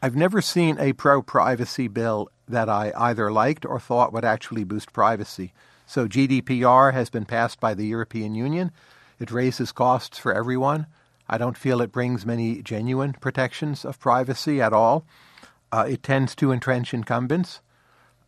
I've 0.00 0.16
never 0.16 0.40
seen 0.40 0.78
a 0.78 0.92
pro 0.92 1.22
privacy 1.22 1.88
bill 1.88 2.30
that 2.46 2.68
I 2.68 2.92
either 2.96 3.32
liked 3.32 3.66
or 3.66 3.80
thought 3.80 4.12
would 4.12 4.24
actually 4.24 4.62
boost 4.62 4.92
privacy. 4.92 5.52
So 5.86 6.06
GDPR 6.06 6.92
has 6.92 7.10
been 7.10 7.24
passed 7.24 7.58
by 7.58 7.74
the 7.74 7.86
European 7.86 8.36
Union. 8.36 8.70
It 9.18 9.32
raises 9.32 9.72
costs 9.72 10.16
for 10.16 10.32
everyone. 10.32 10.86
I 11.28 11.38
don't 11.38 11.58
feel 11.58 11.80
it 11.80 11.92
brings 11.92 12.24
many 12.24 12.62
genuine 12.62 13.12
protections 13.12 13.84
of 13.84 14.00
privacy 14.00 14.62
at 14.62 14.72
all. 14.72 15.04
Uh, 15.70 15.86
it 15.88 16.02
tends 16.02 16.34
to 16.36 16.52
entrench 16.52 16.94
incumbents. 16.94 17.60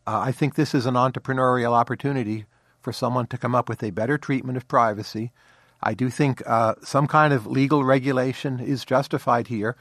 Uh, 0.07 0.19
I 0.19 0.33
think 0.33 0.54
this 0.54 0.75
is 0.75 0.87
an 0.87 0.95
entrepreneurial 0.95 1.73
opportunity 1.73 2.45
for 2.80 2.92
someone 2.92 3.26
to 3.28 3.38
come 3.38 3.54
up 3.54 3.69
with 3.69 3.83
a 3.83 3.90
better 3.90 4.19
treatment 4.19 4.57
of 4.57 4.69
privacy. 4.69 5.33
I 5.83 5.95
do 5.95 6.11
think 6.11 6.42
uh, 6.47 6.75
some 6.83 7.07
kind 7.07 7.33
of 7.33 7.47
legal 7.47 7.85
regulation 7.85 8.61
is 8.61 8.85
justified 8.85 9.49
here, 9.49 9.76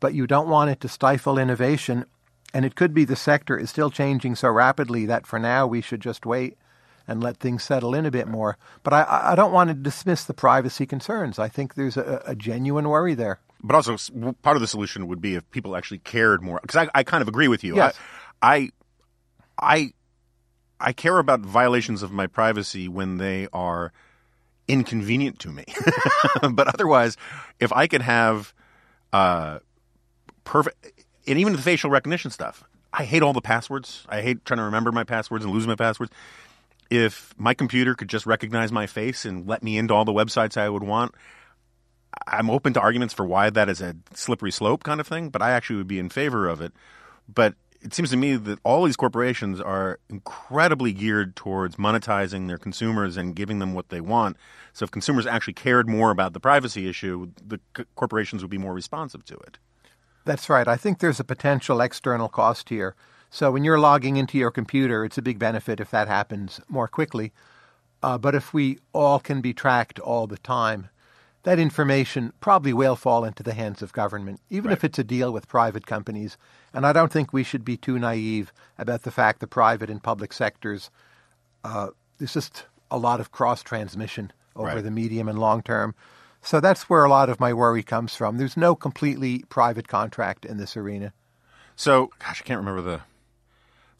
but 0.00 0.14
you 0.14 0.26
don't 0.26 0.48
want 0.48 0.70
it 0.70 0.80
to 0.80 0.88
stifle 0.88 1.38
innovation. 1.38 2.06
And 2.54 2.64
it 2.64 2.74
could 2.74 2.94
be 2.94 3.04
the 3.04 3.16
sector 3.16 3.58
is 3.58 3.70
still 3.70 3.90
changing 3.90 4.34
so 4.36 4.48
rapidly 4.48 5.06
that 5.06 5.26
for 5.26 5.38
now 5.38 5.66
we 5.66 5.80
should 5.80 6.00
just 6.00 6.24
wait 6.24 6.56
and 7.06 7.22
let 7.22 7.38
things 7.38 7.62
settle 7.62 7.94
in 7.94 8.06
a 8.06 8.10
bit 8.10 8.28
more. 8.28 8.58
But 8.82 8.92
I, 8.92 9.30
I 9.32 9.34
don't 9.34 9.52
want 9.52 9.68
to 9.68 9.74
dismiss 9.74 10.24
the 10.24 10.34
privacy 10.34 10.86
concerns. 10.86 11.38
I 11.38 11.48
think 11.48 11.74
there's 11.74 11.96
a, 11.96 12.22
a 12.26 12.34
genuine 12.34 12.88
worry 12.88 13.14
there. 13.14 13.40
But 13.62 13.76
also, 13.76 13.96
part 14.42 14.56
of 14.56 14.60
the 14.60 14.66
solution 14.66 15.06
would 15.06 15.20
be 15.20 15.34
if 15.34 15.48
people 15.50 15.76
actually 15.76 15.98
cared 15.98 16.42
more. 16.42 16.58
Because 16.62 16.76
I, 16.76 16.98
I 16.98 17.02
kind 17.04 17.22
of 17.22 17.28
agree 17.28 17.48
with 17.48 17.62
you. 17.62 17.76
Yes. 17.76 17.96
I, 18.42 18.54
I, 18.54 18.70
I, 19.60 19.92
I 20.80 20.92
care 20.92 21.18
about 21.18 21.40
violations 21.40 22.02
of 22.02 22.10
my 22.10 22.26
privacy 22.26 22.88
when 22.88 23.18
they 23.18 23.46
are 23.52 23.92
inconvenient 24.66 25.38
to 25.40 25.48
me. 25.50 25.64
but 26.50 26.68
otherwise, 26.68 27.16
if 27.60 27.72
I 27.72 27.86
could 27.86 28.02
have 28.02 28.52
uh, 29.12 29.60
perfect, 30.44 31.02
and 31.26 31.38
even 31.38 31.52
the 31.52 31.60
facial 31.60 31.90
recognition 31.90 32.30
stuff, 32.30 32.64
I 32.92 33.04
hate 33.04 33.22
all 33.22 33.32
the 33.32 33.40
passwords. 33.40 34.04
I 34.08 34.22
hate 34.22 34.44
trying 34.44 34.58
to 34.58 34.64
remember 34.64 34.92
my 34.92 35.04
passwords 35.04 35.44
and 35.44 35.54
lose 35.54 35.66
my 35.66 35.76
passwords. 35.76 36.12
If 36.92 37.34
my 37.38 37.54
computer 37.54 37.94
could 37.94 38.08
just 38.08 38.26
recognize 38.26 38.70
my 38.70 38.86
face 38.86 39.24
and 39.24 39.46
let 39.46 39.62
me 39.62 39.78
into 39.78 39.94
all 39.94 40.04
the 40.04 40.12
websites 40.12 40.58
I 40.58 40.68
would 40.68 40.82
want, 40.82 41.14
I'm 42.26 42.50
open 42.50 42.74
to 42.74 42.80
arguments 42.80 43.14
for 43.14 43.24
why 43.24 43.48
that 43.48 43.70
is 43.70 43.80
a 43.80 43.96
slippery 44.12 44.50
slope 44.50 44.84
kind 44.84 45.00
of 45.00 45.06
thing, 45.06 45.30
but 45.30 45.40
I 45.40 45.52
actually 45.52 45.76
would 45.76 45.88
be 45.88 45.98
in 45.98 46.10
favor 46.10 46.46
of 46.46 46.60
it. 46.60 46.74
But 47.32 47.54
it 47.80 47.94
seems 47.94 48.10
to 48.10 48.18
me 48.18 48.36
that 48.36 48.58
all 48.62 48.84
these 48.84 48.96
corporations 48.96 49.58
are 49.58 50.00
incredibly 50.10 50.92
geared 50.92 51.34
towards 51.34 51.76
monetizing 51.76 52.46
their 52.46 52.58
consumers 52.58 53.16
and 53.16 53.34
giving 53.34 53.58
them 53.58 53.72
what 53.72 53.88
they 53.88 54.02
want. 54.02 54.36
So 54.74 54.84
if 54.84 54.90
consumers 54.90 55.26
actually 55.26 55.54
cared 55.54 55.88
more 55.88 56.10
about 56.10 56.34
the 56.34 56.40
privacy 56.40 56.90
issue, 56.90 57.30
the 57.42 57.58
c- 57.74 57.84
corporations 57.96 58.42
would 58.42 58.50
be 58.50 58.58
more 58.58 58.74
responsive 58.74 59.24
to 59.24 59.34
it. 59.34 59.56
That's 60.26 60.50
right. 60.50 60.68
I 60.68 60.76
think 60.76 60.98
there's 60.98 61.20
a 61.20 61.24
potential 61.24 61.80
external 61.80 62.28
cost 62.28 62.68
here. 62.68 62.94
So 63.34 63.50
when 63.50 63.64
you're 63.64 63.78
logging 63.78 64.18
into 64.18 64.36
your 64.36 64.50
computer, 64.50 65.06
it's 65.06 65.16
a 65.16 65.22
big 65.22 65.38
benefit 65.38 65.80
if 65.80 65.90
that 65.90 66.06
happens 66.06 66.60
more 66.68 66.86
quickly. 66.86 67.32
Uh, 68.02 68.18
but 68.18 68.34
if 68.34 68.52
we 68.52 68.78
all 68.92 69.18
can 69.18 69.40
be 69.40 69.54
tracked 69.54 69.98
all 69.98 70.26
the 70.26 70.36
time, 70.36 70.90
that 71.44 71.58
information 71.58 72.34
probably 72.40 72.74
will 72.74 72.94
fall 72.94 73.24
into 73.24 73.42
the 73.42 73.54
hands 73.54 73.80
of 73.80 73.94
government, 73.94 74.40
even 74.50 74.70
if 74.70 74.84
it's 74.84 74.98
a 74.98 75.04
deal 75.04 75.32
with 75.32 75.48
private 75.48 75.86
companies. 75.86 76.36
And 76.74 76.86
I 76.86 76.92
don't 76.92 77.10
think 77.10 77.32
we 77.32 77.42
should 77.42 77.64
be 77.64 77.78
too 77.78 77.98
naive 77.98 78.52
about 78.76 79.02
the 79.02 79.10
fact 79.10 79.40
the 79.40 79.46
private 79.46 79.88
and 79.88 80.02
public 80.02 80.34
sectors, 80.34 80.90
uh, 81.64 81.88
there's 82.18 82.34
just 82.34 82.66
a 82.90 82.98
lot 82.98 83.18
of 83.18 83.32
cross 83.32 83.62
transmission 83.62 84.30
over 84.54 84.74
Right. 84.74 84.84
the 84.84 84.90
medium 84.90 85.26
and 85.26 85.38
long 85.38 85.62
term. 85.62 85.94
So 86.42 86.60
that's 86.60 86.90
where 86.90 87.04
a 87.04 87.08
lot 87.08 87.30
of 87.30 87.40
my 87.40 87.54
worry 87.54 87.82
comes 87.82 88.14
from. 88.14 88.36
There's 88.36 88.58
no 88.58 88.74
completely 88.74 89.44
private 89.48 89.88
contract 89.88 90.44
in 90.44 90.58
this 90.58 90.76
arena. 90.76 91.14
So, 91.76 92.10
gosh, 92.18 92.42
I 92.42 92.44
can't 92.44 92.58
remember 92.58 92.82
the. 92.82 93.00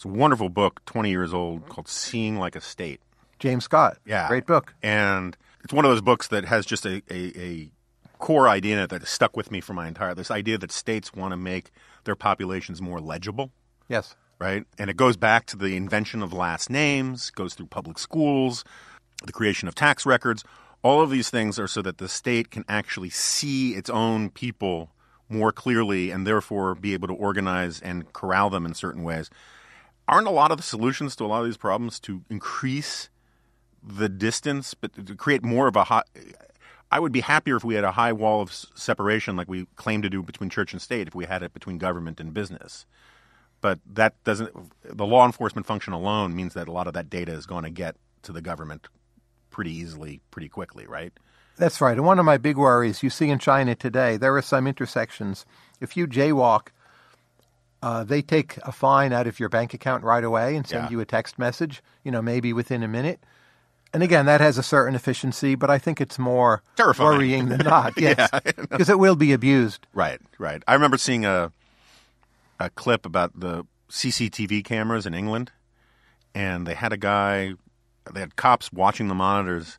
It's 0.02 0.06
a 0.06 0.08
wonderful 0.18 0.48
book, 0.48 0.84
20 0.86 1.10
years 1.10 1.32
old, 1.32 1.68
called 1.68 1.86
Seeing 1.86 2.36
Like 2.36 2.56
a 2.56 2.60
State. 2.60 3.00
James 3.38 3.62
Scott. 3.62 3.98
Yeah. 4.04 4.26
Great 4.26 4.46
book. 4.46 4.74
And 4.82 5.36
it's 5.62 5.72
one 5.72 5.84
of 5.84 5.92
those 5.92 6.00
books 6.00 6.26
that 6.26 6.44
has 6.44 6.66
just 6.66 6.84
a, 6.84 7.02
a, 7.08 7.40
a 7.40 7.70
core 8.18 8.48
idea 8.48 8.74
in 8.78 8.82
it 8.82 8.90
that 8.90 9.02
has 9.02 9.08
stuck 9.10 9.36
with 9.36 9.52
me 9.52 9.60
for 9.60 9.74
my 9.74 9.86
entire 9.86 10.12
this 10.12 10.28
idea 10.28 10.58
that 10.58 10.72
states 10.72 11.14
want 11.14 11.30
to 11.30 11.36
make 11.36 11.70
their 12.02 12.16
populations 12.16 12.82
more 12.82 13.00
legible, 13.00 13.52
Yes. 13.88 14.16
right? 14.40 14.64
And 14.76 14.90
it 14.90 14.96
goes 14.96 15.16
back 15.16 15.46
to 15.46 15.56
the 15.56 15.76
invention 15.76 16.20
of 16.20 16.32
last 16.32 16.68
names, 16.68 17.30
goes 17.30 17.54
through 17.54 17.66
public 17.66 17.96
schools, 17.96 18.64
the 19.24 19.30
creation 19.32 19.68
of 19.68 19.76
tax 19.76 20.04
records. 20.04 20.42
All 20.82 21.00
of 21.00 21.10
these 21.10 21.30
things 21.30 21.60
are 21.60 21.68
so 21.68 21.80
that 21.80 21.98
the 21.98 22.08
state 22.08 22.50
can 22.50 22.64
actually 22.68 23.10
see 23.10 23.74
its 23.74 23.88
own 23.88 24.30
people 24.30 24.90
more 25.28 25.52
clearly 25.52 26.10
and 26.10 26.26
therefore 26.26 26.74
be 26.74 26.92
able 26.92 27.06
to 27.06 27.14
organize 27.14 27.80
and 27.80 28.12
corral 28.12 28.50
them 28.50 28.66
in 28.66 28.74
certain 28.74 29.04
ways. 29.04 29.30
Aren't 30.12 30.26
a 30.26 30.30
lot 30.30 30.50
of 30.50 30.58
the 30.58 30.62
solutions 30.62 31.16
to 31.16 31.24
a 31.24 31.26
lot 31.26 31.40
of 31.40 31.46
these 31.46 31.56
problems 31.56 31.98
to 32.00 32.22
increase 32.28 33.08
the 33.82 34.10
distance, 34.10 34.74
but 34.74 35.06
to 35.06 35.14
create 35.16 35.42
more 35.42 35.68
of 35.68 35.74
a 35.74 35.84
high. 35.84 36.02
I 36.90 37.00
would 37.00 37.12
be 37.12 37.22
happier 37.22 37.56
if 37.56 37.64
we 37.64 37.76
had 37.76 37.84
a 37.84 37.92
high 37.92 38.12
wall 38.12 38.42
of 38.42 38.52
separation, 38.52 39.36
like 39.36 39.48
we 39.48 39.66
claim 39.76 40.02
to 40.02 40.10
do 40.10 40.22
between 40.22 40.50
church 40.50 40.74
and 40.74 40.82
state, 40.82 41.08
if 41.08 41.14
we 41.14 41.24
had 41.24 41.42
it 41.42 41.54
between 41.54 41.78
government 41.78 42.20
and 42.20 42.34
business. 42.34 42.84
But 43.62 43.80
that 43.90 44.22
doesn't. 44.24 44.50
The 44.84 45.06
law 45.06 45.24
enforcement 45.24 45.66
function 45.66 45.94
alone 45.94 46.36
means 46.36 46.52
that 46.52 46.68
a 46.68 46.72
lot 46.72 46.86
of 46.86 46.92
that 46.92 47.08
data 47.08 47.32
is 47.32 47.46
going 47.46 47.64
to 47.64 47.70
get 47.70 47.96
to 48.24 48.32
the 48.32 48.42
government 48.42 48.88
pretty 49.48 49.72
easily, 49.72 50.20
pretty 50.30 50.50
quickly, 50.50 50.86
right? 50.86 51.14
That's 51.56 51.80
right. 51.80 51.96
And 51.96 52.04
one 52.04 52.18
of 52.18 52.26
my 52.26 52.36
big 52.36 52.58
worries 52.58 53.02
you 53.02 53.08
see 53.08 53.30
in 53.30 53.38
China 53.38 53.74
today, 53.74 54.18
there 54.18 54.36
are 54.36 54.42
some 54.42 54.66
intersections. 54.66 55.46
If 55.80 55.96
you 55.96 56.06
jaywalk, 56.06 56.68
uh, 57.82 58.04
they 58.04 58.22
take 58.22 58.56
a 58.58 58.72
fine 58.72 59.12
out 59.12 59.26
of 59.26 59.40
your 59.40 59.48
bank 59.48 59.74
account 59.74 60.04
right 60.04 60.22
away 60.24 60.54
and 60.56 60.66
send 60.66 60.84
Yeah. 60.84 60.90
you 60.90 61.00
a 61.00 61.04
text 61.04 61.38
message, 61.38 61.82
you 62.04 62.10
know, 62.12 62.22
maybe 62.22 62.52
within 62.52 62.82
a 62.82 62.88
minute. 62.88 63.22
And 63.94 64.02
again, 64.02 64.24
that 64.26 64.40
has 64.40 64.56
a 64.56 64.62
certain 64.62 64.94
efficiency, 64.94 65.54
but 65.54 65.68
I 65.68 65.78
think 65.78 66.00
it's 66.00 66.18
more 66.18 66.62
Terrifying. 66.76 67.08
worrying 67.18 67.48
than 67.48 67.58
not. 67.58 67.92
Yes, 68.00 68.30
because 68.70 68.88
it 68.88 68.98
will 68.98 69.16
be 69.16 69.32
abused. 69.32 69.86
Right, 69.92 70.20
right. 70.38 70.62
I 70.66 70.74
remember 70.74 70.96
seeing 70.96 71.24
a 71.26 71.52
a 72.60 72.70
clip 72.70 73.04
about 73.04 73.38
the 73.38 73.64
CCTV 73.90 74.64
cameras 74.64 75.04
in 75.04 75.12
England, 75.14 75.50
and 76.34 76.66
they 76.66 76.74
had 76.74 76.92
a 76.92 76.96
guy, 76.96 77.54
they 78.12 78.20
had 78.20 78.36
cops 78.36 78.72
watching 78.72 79.08
the 79.08 79.14
monitors, 79.14 79.78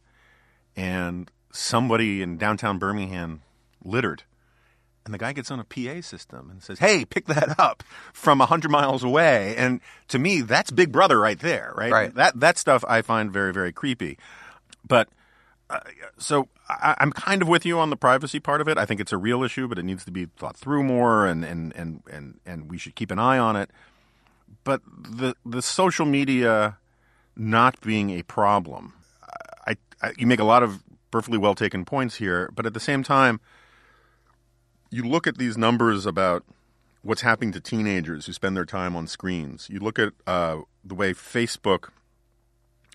and 0.75 1.31
somebody 1.51 2.21
in 2.21 2.37
downtown 2.37 2.77
Birmingham 2.79 3.41
littered. 3.83 4.23
And 5.05 5.13
the 5.13 5.17
guy 5.17 5.33
gets 5.33 5.51
on 5.51 5.59
a 5.59 5.65
PA 5.65 6.01
system 6.01 6.49
and 6.49 6.63
says, 6.63 6.79
"Hey, 6.79 7.03
pick 7.03 7.25
that 7.25 7.59
up 7.59 7.83
from 8.13 8.39
a 8.39 8.45
hundred 8.45 8.71
miles 8.71 9.03
away." 9.03 9.55
And 9.57 9.81
to 10.07 10.19
me, 10.19 10.41
that's 10.41 10.71
Big 10.71 10.91
Brother 10.91 11.19
right 11.19 11.39
there, 11.39 11.73
right? 11.75 11.91
Right. 11.91 12.15
That 12.15 12.39
that 12.39 12.57
stuff 12.57 12.83
I 12.87 13.01
find 13.01 13.31
very 13.31 13.53
very 13.53 13.73
creepy. 13.73 14.17
But 14.87 15.09
uh, 15.69 15.79
so 16.17 16.47
I, 16.69 16.95
I'm 16.99 17.11
kind 17.11 17.41
of 17.41 17.47
with 17.47 17.65
you 17.65 17.79
on 17.79 17.89
the 17.89 17.97
privacy 17.97 18.39
part 18.39 18.61
of 18.61 18.67
it. 18.67 18.77
I 18.77 18.85
think 18.85 19.01
it's 19.01 19.11
a 19.11 19.17
real 19.17 19.43
issue, 19.43 19.67
but 19.67 19.77
it 19.77 19.83
needs 19.83 20.05
to 20.05 20.11
be 20.11 20.25
thought 20.37 20.55
through 20.55 20.83
more, 20.83 21.25
and 21.25 21.43
and 21.43 21.73
and 21.75 22.03
and, 22.11 22.39
and 22.45 22.69
we 22.69 22.77
should 22.77 22.95
keep 22.95 23.11
an 23.11 23.19
eye 23.19 23.37
on 23.37 23.55
it. 23.55 23.69
But 24.63 24.81
the 24.87 25.35
the 25.45 25.61
social 25.61 26.05
media 26.05 26.77
not 27.35 27.81
being 27.81 28.11
a 28.11 28.23
problem, 28.23 28.93
I, 29.67 29.75
I 30.01 30.13
you 30.17 30.27
make 30.27 30.39
a 30.39 30.45
lot 30.45 30.63
of 30.63 30.81
perfectly 31.11 31.37
well 31.37 31.55
taken 31.55 31.85
points 31.85 32.15
here, 32.15 32.49
but 32.55 32.65
at 32.65 32.73
the 32.73 32.79
same 32.79 33.03
time, 33.03 33.39
you 34.93 35.03
look 35.03 35.25
at 35.25 35.39
these 35.39 35.57
numbers 35.57 36.05
about 36.05 36.43
what's 37.01 37.21
happening 37.21 37.51
to 37.51 37.59
teenagers 37.59 38.27
who 38.27 38.33
spend 38.33 38.55
their 38.55 38.65
time 38.65 38.95
on 38.95 39.07
screens. 39.07 39.67
You 39.69 39.79
look 39.79 39.97
at 39.97 40.13
uh, 40.27 40.59
the 40.85 40.93
way 40.93 41.13
Facebook 41.13 41.89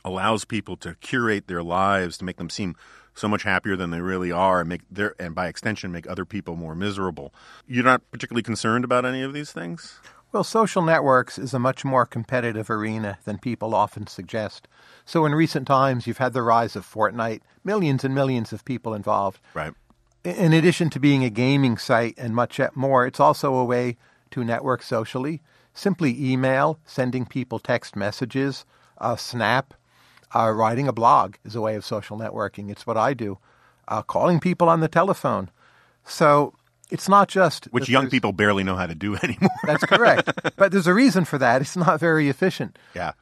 allows 0.05 0.45
people 0.45 0.77
to 0.77 0.95
curate 1.01 1.49
their 1.49 1.63
lives 1.63 2.17
to 2.19 2.25
make 2.25 2.37
them 2.37 2.51
seem 2.51 2.77
so 3.15 3.27
much 3.27 3.43
happier 3.43 3.75
than 3.75 3.91
they 3.91 4.01
really 4.01 4.31
are 4.31 4.61
and 4.61 4.69
make 4.69 4.83
their 4.89 5.17
and 5.19 5.35
by 5.35 5.49
extension 5.49 5.91
make 5.91 6.09
other 6.09 6.25
people 6.25 6.55
more 6.55 6.77
miserable. 6.77 7.35
You're 7.67 7.85
not 7.85 8.09
particularly 8.13 8.45
concerned 8.45 8.85
about 8.85 9.05
any 9.05 9.23
of 9.23 9.33
these 9.33 9.51
things? 9.51 9.99
Well, 10.31 10.45
social 10.45 10.83
networks 10.83 11.37
is 11.37 11.53
a 11.53 11.59
much 11.59 11.85
more 11.85 12.07
competitive 12.07 12.71
arena 12.71 13.19
than 13.25 13.39
people 13.39 13.75
often 13.75 14.07
suggest. 14.07 14.69
So, 15.05 15.25
in 15.25 15.35
recent 15.35 15.67
times, 15.67 16.07
you've 16.07 16.19
had 16.19 16.35
the 16.35 16.43
rise 16.43 16.77
of 16.77 16.87
Fortnite, 16.87 17.41
millions 17.65 18.05
and 18.05 18.15
millions 18.15 18.53
of 18.53 18.65
people 18.65 18.95
involved. 18.95 19.41
Right. 19.55 19.73
In 20.25 20.53
addition 20.53 20.91
to 20.91 21.01
being 21.01 21.25
a 21.25 21.31
gaming 21.31 21.79
site 21.79 22.15
and 22.19 22.35
much 22.35 22.61
more, 22.75 23.07
it's 23.07 23.21
also 23.21 23.55
a 23.55 23.65
way 23.65 23.97
to 24.31 24.45
network 24.45 24.83
socially. 24.83 25.41
Simply 25.75 26.17
email, 26.33 26.81
sending 26.85 27.25
people 27.25 27.59
text 27.59 27.95
messages, 27.97 28.65
uh, 28.99 29.17
Snap, 29.17 29.75
uh, 30.35 30.51
writing 30.51 30.89
a 30.89 30.93
blog 30.93 31.37
is 31.45 31.55
a 31.55 31.61
way 31.61 31.77
of 31.77 31.85
social 31.85 32.19
networking. 32.19 32.71
It's 32.71 32.87
what 32.87 32.97
I 32.97 33.15
do. 33.15 33.39
Uh, 33.87 34.03
calling 34.03 34.41
people 34.41 34.69
on 34.69 34.81
the 34.81 34.89
telephone. 34.89 35.51
So 36.05 36.53
it's 36.91 37.09
not 37.09 37.29
just 37.29 37.67
Which 37.67 37.89
young 37.89 38.11
people 38.11 38.33
barely 38.33 38.65
know 38.65 38.77
how 38.77 38.87
to 38.87 38.95
do 38.95 39.15
anymore. 39.23 39.51
That's 39.65 39.85
correct. 39.85 40.31
but 40.57 40.73
there's 40.73 40.87
a 40.87 40.95
reason 40.95 41.25
for 41.25 41.39
that. 41.39 41.63
It's 41.63 41.77
not 41.77 42.01
very 42.01 42.29
efficient. 42.29 42.79
yeah. 42.95 43.13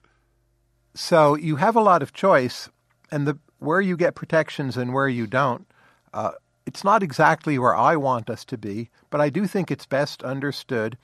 So 0.94 1.34
you 1.34 1.56
have 1.56 1.76
a 1.76 1.82
lot 1.82 2.02
of 2.02 2.14
choice, 2.14 2.70
and 3.10 3.28
the 3.28 3.38
where 3.58 3.82
you 3.82 3.98
get 3.98 4.14
protections 4.14 4.78
and 4.78 4.94
where 4.94 5.08
you 5.08 5.26
don't, 5.26 5.66
uh, 6.14 6.30
it's 6.66 6.84
not 6.84 7.02
exactly 7.02 7.58
where 7.58 7.76
I 7.76 7.96
want 7.96 8.28
us 8.28 8.44
to 8.46 8.58
be. 8.58 8.90
But 9.08 9.20
I 9.20 9.30
do 9.30 9.46
think 9.46 9.70
it's 9.70 9.86
best 9.86 10.22
understood 10.22 10.98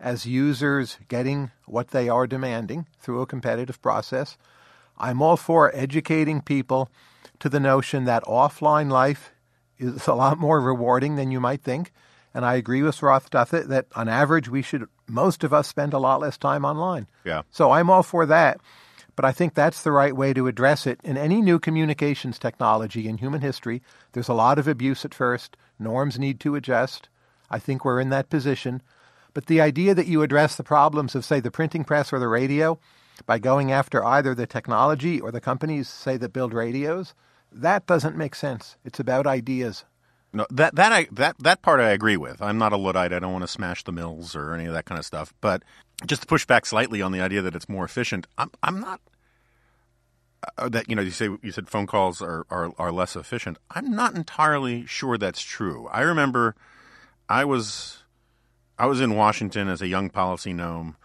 as 0.00 0.26
users 0.26 0.98
getting 1.08 1.50
what 1.66 1.88
they 1.88 2.08
are 2.08 2.26
demanding 2.26 2.86
through 3.00 3.22
a 3.22 3.26
competitive 3.26 3.80
process. 3.80 4.36
I'm 4.98 5.22
all 5.22 5.36
for 5.36 5.74
educating 5.74 6.40
people 6.40 6.90
to 7.38 7.48
the 7.48 7.60
notion 7.60 8.04
that 8.04 8.24
offline 8.24 8.90
life 8.90 9.32
is 9.78 10.06
a 10.06 10.14
lot 10.14 10.38
more 10.38 10.60
rewarding 10.60 11.16
than 11.16 11.30
you 11.30 11.40
might 11.40 11.62
think. 11.62 11.92
And 12.34 12.44
I 12.44 12.54
agree 12.54 12.82
with 12.82 13.02
Ross 13.02 13.28
Douthat 13.28 13.68
that 13.68 13.86
on 13.94 14.08
average 14.08 14.48
we 14.48 14.62
should 14.62 14.86
most 15.08 15.44
of 15.44 15.52
us 15.52 15.66
spend 15.66 15.94
a 15.94 15.98
lot 15.98 16.20
less 16.20 16.36
time 16.36 16.64
online. 16.64 17.06
Yeah. 17.24 17.42
So 17.50 17.70
I'm 17.70 17.90
all 17.90 18.02
for 18.02 18.26
that. 18.26 18.60
But 19.18 19.24
I 19.24 19.32
think 19.32 19.54
that's 19.54 19.82
the 19.82 19.90
right 19.90 20.14
way 20.14 20.32
to 20.32 20.46
address 20.46 20.86
it. 20.86 21.00
In 21.02 21.16
any 21.16 21.42
new 21.42 21.58
communications 21.58 22.38
technology 22.38 23.08
in 23.08 23.18
human 23.18 23.40
history, 23.40 23.82
there's 24.12 24.28
a 24.28 24.32
lot 24.32 24.60
of 24.60 24.68
abuse 24.68 25.04
at 25.04 25.12
first. 25.12 25.56
Norms 25.76 26.20
need 26.20 26.38
to 26.38 26.54
adjust. 26.54 27.08
I 27.50 27.58
think 27.58 27.84
we're 27.84 27.98
in 27.98 28.10
that 28.10 28.30
position. 28.30 28.80
But 29.34 29.46
the 29.46 29.60
idea 29.60 29.92
that 29.92 30.06
you 30.06 30.22
address 30.22 30.54
the 30.54 30.62
problems 30.62 31.16
of, 31.16 31.24
say, 31.24 31.40
the 31.40 31.50
printing 31.50 31.82
press 31.82 32.12
or 32.12 32.20
the 32.20 32.28
radio 32.28 32.78
by 33.26 33.40
going 33.40 33.72
after 33.72 34.04
either 34.04 34.36
the 34.36 34.46
technology 34.46 35.20
or 35.20 35.32
the 35.32 35.40
companies, 35.40 35.88
say, 35.88 36.16
that 36.16 36.32
build 36.32 36.54
radios, 36.54 37.12
that 37.50 37.86
doesn't 37.86 38.16
make 38.16 38.36
sense. 38.36 38.76
It's 38.84 39.00
about 39.00 39.26
ideas. 39.26 39.84
No, 40.32 40.46
that 40.50 40.74
that 40.74 40.92
I 40.92 41.08
that 41.12 41.36
that 41.38 41.62
part 41.62 41.80
I 41.80 41.90
agree 41.90 42.16
with. 42.16 42.42
I'm 42.42 42.58
not 42.58 42.72
a 42.72 42.76
luddite. 42.76 43.12
I 43.12 43.18
don't 43.18 43.32
want 43.32 43.44
to 43.44 43.48
smash 43.48 43.84
the 43.84 43.92
mills 43.92 44.36
or 44.36 44.52
any 44.52 44.66
of 44.66 44.74
that 44.74 44.84
kind 44.84 44.98
of 44.98 45.06
stuff. 45.06 45.32
But 45.40 45.62
just 46.06 46.22
to 46.22 46.28
push 46.28 46.44
back 46.44 46.66
slightly 46.66 47.00
on 47.00 47.12
the 47.12 47.20
idea 47.20 47.42
that 47.42 47.54
it's 47.54 47.68
more 47.68 47.84
efficient, 47.84 48.26
I'm 48.36 48.50
I'm 48.62 48.80
not. 48.80 49.00
Uh, 50.56 50.68
that 50.68 50.88
you 50.88 50.94
know, 50.94 51.02
you 51.02 51.10
say 51.10 51.28
you 51.42 51.50
said 51.50 51.68
phone 51.68 51.86
calls 51.86 52.20
are, 52.20 52.46
are 52.50 52.72
are 52.78 52.92
less 52.92 53.16
efficient. 53.16 53.58
I'm 53.70 53.90
not 53.90 54.14
entirely 54.14 54.84
sure 54.86 55.16
that's 55.16 55.42
true. 55.42 55.88
I 55.88 56.02
remember 56.02 56.54
I 57.28 57.44
was 57.44 58.02
I 58.78 58.86
was 58.86 59.00
in 59.00 59.16
Washington 59.16 59.68
as 59.68 59.80
a 59.80 59.88
young 59.88 60.10
policy 60.10 60.52
gnome 60.52 60.96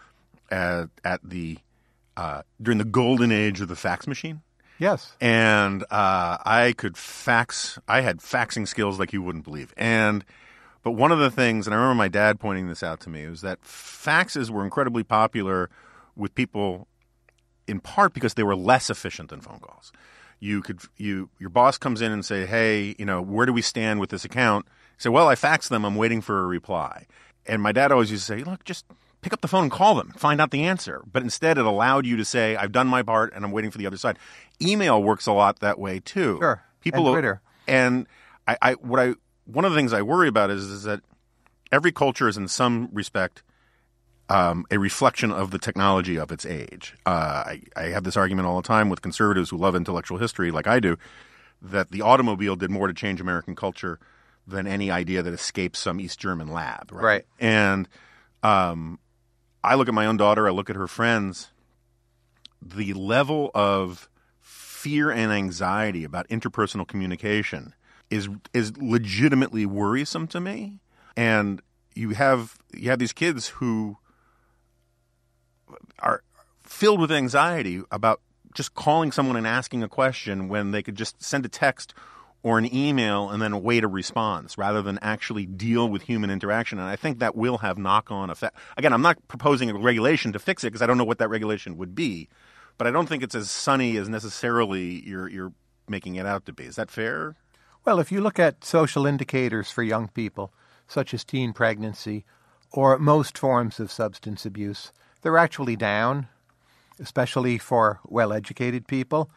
at 0.50 0.90
at 1.02 1.20
the 1.24 1.58
uh, 2.16 2.42
during 2.62 2.78
the 2.78 2.84
golden 2.84 3.32
age 3.32 3.60
of 3.60 3.68
the 3.68 3.76
fax 3.76 4.06
machine 4.06 4.42
Yes. 4.78 5.16
and 5.20 5.82
uh, 5.84 6.38
I 6.44 6.74
could 6.76 6.96
fax. 6.96 7.78
I 7.86 8.00
had 8.00 8.18
faxing 8.18 8.66
skills 8.66 8.98
like 8.98 9.12
you 9.12 9.22
wouldn't 9.22 9.44
believe. 9.44 9.72
And 9.76 10.24
but 10.82 10.92
one 10.92 11.12
of 11.12 11.18
the 11.18 11.30
things, 11.30 11.66
and 11.66 11.74
I 11.74 11.78
remember 11.78 11.94
my 11.94 12.08
dad 12.08 12.38
pointing 12.40 12.68
this 12.68 12.82
out 12.82 13.00
to 13.00 13.10
me, 13.10 13.26
was 13.26 13.40
that 13.40 13.62
faxes 13.62 14.50
were 14.50 14.64
incredibly 14.64 15.02
popular 15.02 15.70
with 16.16 16.34
people, 16.34 16.86
in 17.66 17.80
part 17.80 18.12
because 18.12 18.34
they 18.34 18.42
were 18.42 18.56
less 18.56 18.90
efficient 18.90 19.30
than 19.30 19.40
phone 19.40 19.60
calls. 19.60 19.92
You 20.40 20.60
could 20.60 20.80
you 20.96 21.30
your 21.38 21.50
boss 21.50 21.78
comes 21.78 22.02
in 22.02 22.12
and 22.12 22.24
say, 22.24 22.44
hey, 22.44 22.94
you 22.98 23.06
know, 23.06 23.22
where 23.22 23.46
do 23.46 23.52
we 23.52 23.62
stand 23.62 24.00
with 24.00 24.10
this 24.10 24.24
account? 24.24 24.66
Say, 24.98 25.08
well, 25.08 25.28
I 25.28 25.36
faxed 25.36 25.68
them. 25.70 25.84
I'm 25.84 25.94
waiting 25.94 26.20
for 26.20 26.40
a 26.40 26.46
reply. 26.46 27.06
And 27.46 27.62
my 27.62 27.72
dad 27.72 27.92
always 27.92 28.10
used 28.10 28.26
to 28.26 28.38
say, 28.38 28.44
look, 28.44 28.64
just 28.64 28.84
pick 29.24 29.32
up 29.32 29.40
the 29.40 29.48
phone 29.48 29.62
and 29.64 29.72
call 29.72 29.94
them, 29.94 30.10
find 30.16 30.38
out 30.40 30.50
the 30.50 30.62
answer. 30.64 31.02
But 31.10 31.22
instead, 31.22 31.56
it 31.58 31.64
allowed 31.64 32.04
you 32.06 32.16
to 32.18 32.24
say, 32.24 32.54
I've 32.56 32.72
done 32.72 32.86
my 32.86 33.02
part 33.02 33.32
and 33.34 33.44
I'm 33.44 33.50
waiting 33.52 33.70
for 33.70 33.78
the 33.78 33.86
other 33.86 33.96
side. 33.96 34.18
Email 34.62 35.02
works 35.02 35.26
a 35.26 35.32
lot 35.32 35.60
that 35.60 35.78
way 35.78 35.98
too. 35.98 36.36
Sure. 36.40 36.62
People 36.80 37.06
And 37.08 37.14
Twitter. 37.14 37.40
and 37.66 38.06
I, 38.46 38.58
I 38.60 38.72
what 38.74 39.00
I 39.00 39.14
one 39.46 39.64
of 39.64 39.72
the 39.72 39.78
things 39.78 39.92
I 39.94 40.02
worry 40.02 40.28
about 40.28 40.50
is 40.50 40.64
is 40.64 40.82
that 40.82 41.00
every 41.72 41.90
culture 41.90 42.28
is 42.28 42.36
in 42.36 42.46
some 42.48 42.90
respect 42.92 43.42
um, 44.28 44.64
a 44.70 44.78
reflection 44.78 45.30
of 45.32 45.50
the 45.50 45.58
technology 45.58 46.18
of 46.18 46.30
its 46.30 46.44
age. 46.46 46.94
Uh, 47.06 47.10
I, 47.46 47.62
I 47.76 47.82
have 47.84 48.04
this 48.04 48.16
argument 48.16 48.46
all 48.46 48.56
the 48.60 48.66
time 48.68 48.88
with 48.90 49.00
conservatives 49.02 49.50
who 49.50 49.56
love 49.56 49.74
intellectual 49.74 50.18
history, 50.18 50.50
like 50.50 50.66
I 50.66 50.80
do, 50.80 50.96
that 51.62 51.90
the 51.90 52.00
automobile 52.02 52.56
did 52.56 52.70
more 52.70 52.86
to 52.86 52.94
change 52.94 53.20
American 53.20 53.54
culture 53.54 53.98
than 54.46 54.66
any 54.66 54.90
idea 54.90 55.22
that 55.22 55.32
escaped 55.32 55.76
some 55.76 56.00
East 56.00 56.18
German 56.18 56.48
lab. 56.48 56.90
Right. 56.92 57.02
Right. 57.02 57.24
And 57.40 57.88
um, 58.42 58.98
I 59.64 59.74
look 59.74 59.88
at 59.88 59.94
my 59.94 60.06
own 60.06 60.18
daughter, 60.18 60.46
I 60.46 60.50
look 60.50 60.68
at 60.68 60.76
her 60.76 60.86
friends, 60.86 61.50
the 62.60 62.92
level 62.92 63.50
of 63.54 64.08
fear 64.40 65.10
and 65.10 65.32
anxiety 65.32 66.04
about 66.04 66.28
interpersonal 66.28 66.86
communication 66.86 67.74
is 68.10 68.28
is 68.52 68.76
legitimately 68.76 69.64
worrisome 69.64 70.26
to 70.28 70.40
me. 70.40 70.80
And 71.16 71.62
you 71.94 72.10
have 72.10 72.58
you 72.74 72.90
have 72.90 72.98
these 72.98 73.14
kids 73.14 73.48
who 73.48 73.96
are 75.98 76.22
filled 76.62 77.00
with 77.00 77.10
anxiety 77.10 77.82
about 77.90 78.20
just 78.54 78.74
calling 78.74 79.10
someone 79.10 79.36
and 79.36 79.46
asking 79.46 79.82
a 79.82 79.88
question 79.88 80.48
when 80.48 80.70
they 80.70 80.82
could 80.82 80.94
just 80.94 81.22
send 81.22 81.46
a 81.46 81.48
text 81.48 81.94
or 82.44 82.58
an 82.58 82.72
email 82.72 83.30
and 83.30 83.40
then 83.40 83.54
await 83.54 83.82
a 83.82 83.88
response 83.88 84.58
rather 84.58 84.82
than 84.82 84.98
actually 85.00 85.46
deal 85.46 85.88
with 85.88 86.02
human 86.02 86.30
interaction. 86.30 86.78
And 86.78 86.86
I 86.86 86.94
think 86.94 87.18
that 87.18 87.34
will 87.34 87.58
have 87.58 87.78
knock 87.78 88.12
on 88.12 88.28
effect. 88.28 88.54
Again, 88.76 88.92
I'm 88.92 89.00
not 89.00 89.16
proposing 89.28 89.70
a 89.70 89.78
regulation 89.78 90.30
to 90.34 90.38
fix 90.38 90.62
it 90.62 90.68
because 90.68 90.82
I 90.82 90.86
don't 90.86 90.98
know 90.98 91.04
what 91.04 91.18
that 91.18 91.30
regulation 91.30 91.78
would 91.78 91.94
be, 91.94 92.28
but 92.76 92.86
I 92.86 92.90
don't 92.90 93.08
think 93.08 93.22
it's 93.22 93.34
as 93.34 93.50
sunny 93.50 93.96
as 93.96 94.10
necessarily 94.10 95.02
you're, 95.08 95.26
you're 95.26 95.52
making 95.88 96.16
it 96.16 96.26
out 96.26 96.44
to 96.44 96.52
be. 96.52 96.64
Is 96.64 96.76
that 96.76 96.90
fair? 96.90 97.34
Well, 97.86 97.98
if 97.98 98.12
you 98.12 98.20
look 98.20 98.38
at 98.38 98.62
social 98.62 99.06
indicators 99.06 99.70
for 99.70 99.82
young 99.82 100.08
people, 100.08 100.52
such 100.86 101.14
as 101.14 101.24
teen 101.24 101.54
pregnancy 101.54 102.26
or 102.70 102.98
most 102.98 103.38
forms 103.38 103.80
of 103.80 103.90
substance 103.90 104.44
abuse, 104.44 104.92
they're 105.22 105.38
actually 105.38 105.76
down, 105.76 106.28
especially 107.00 107.56
for 107.56 108.00
well 108.04 108.34
educated 108.34 108.86
people. 108.86 109.30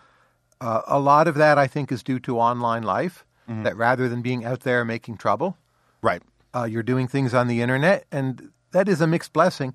Uh, 0.59 0.81
a 0.87 0.99
lot 0.99 1.27
of 1.27 1.35
that, 1.35 1.57
I 1.57 1.67
think, 1.67 1.91
is 1.91 2.03
due 2.03 2.19
to 2.21 2.39
online 2.39 2.83
life. 2.83 3.23
that 3.49 3.77
rather 3.77 4.09
than 4.09 4.21
being 4.21 4.43
out 4.43 4.59
there 4.61 4.83
making 4.83 5.15
trouble, 5.15 5.55
Right. 6.01 6.21
uh, 6.53 6.65
you're 6.65 6.83
doing 6.83 7.07
things 7.07 7.33
on 7.33 7.47
the 7.47 7.61
internet, 7.61 8.05
and 8.11 8.51
that 8.71 8.89
is 8.89 8.99
a 8.99 9.07
mixed 9.07 9.31
blessing. 9.31 9.73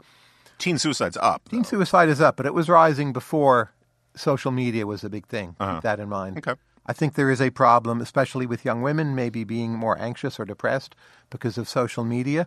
Teen 0.59 0.77
suicide's 0.77 1.16
up. 1.16 1.49
Teen 1.49 1.64
suicide 1.64 2.11
is 2.11 2.21
up, 2.21 2.37
but 2.37 2.45
it 2.45 2.53
was 2.53 2.68
rising 2.68 3.14
before 3.14 3.73
social 4.14 4.51
media 4.53 4.87
was 4.87 5.05
a 5.05 5.09
big 5.09 5.27
thing. 5.27 5.57
Keep 5.59 5.81
that 5.85 6.01
in 6.01 6.11
mind. 6.11 6.37
Okay. 6.37 6.53
I 6.85 6.92
think 6.92 7.14
there 7.14 7.31
is 7.31 7.40
a 7.40 7.49
problem, 7.49 8.03
especially 8.03 8.45
with 8.45 8.62
young 8.62 8.83
women, 8.83 9.14
maybe 9.14 9.42
being 9.42 9.73
more 9.73 9.97
anxious 9.99 10.38
or 10.38 10.45
depressed 10.45 10.95
because 11.31 11.57
of 11.57 11.66
social 11.66 12.05
media. 12.05 12.47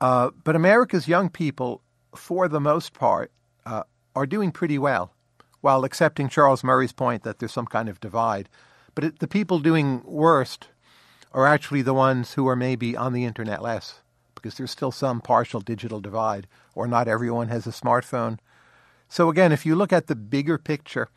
Uh, 0.00 0.30
but 0.42 0.56
America's 0.56 1.06
young 1.06 1.28
people, 1.30 1.80
for 2.16 2.48
the 2.48 2.60
most 2.60 2.92
part, 2.92 3.30
uh, 3.66 3.84
are 4.16 4.26
doing 4.26 4.50
pretty 4.50 4.78
well, 4.78 5.12
while 5.64 5.82
accepting 5.82 6.28
Charles 6.28 6.62
Murray's 6.62 6.92
point 6.92 7.22
that 7.22 7.38
there's 7.38 7.50
some 7.50 7.64
kind 7.64 7.88
of 7.88 7.98
divide. 7.98 8.50
But 8.94 9.04
it, 9.04 9.18
the 9.20 9.26
people 9.26 9.60
doing 9.60 10.02
worst 10.04 10.68
are 11.32 11.46
actually 11.46 11.80
the 11.80 11.94
ones 11.94 12.34
who 12.34 12.46
are 12.46 12.54
maybe 12.54 12.94
on 12.94 13.14
the 13.14 13.24
internet 13.24 13.62
less, 13.62 14.00
because 14.34 14.58
there's 14.58 14.70
still 14.70 14.92
some 14.92 15.22
partial 15.22 15.62
digital 15.62 16.02
divide, 16.02 16.46
or 16.74 16.86
not 16.86 17.08
everyone 17.08 17.48
has 17.48 17.66
a 17.66 17.70
smartphone. 17.70 18.40
So, 19.08 19.30
again, 19.30 19.52
if 19.52 19.64
you 19.64 19.74
look 19.74 19.90
at 19.90 20.06
the 20.06 20.14
bigger 20.14 20.58
picture, 20.58 21.08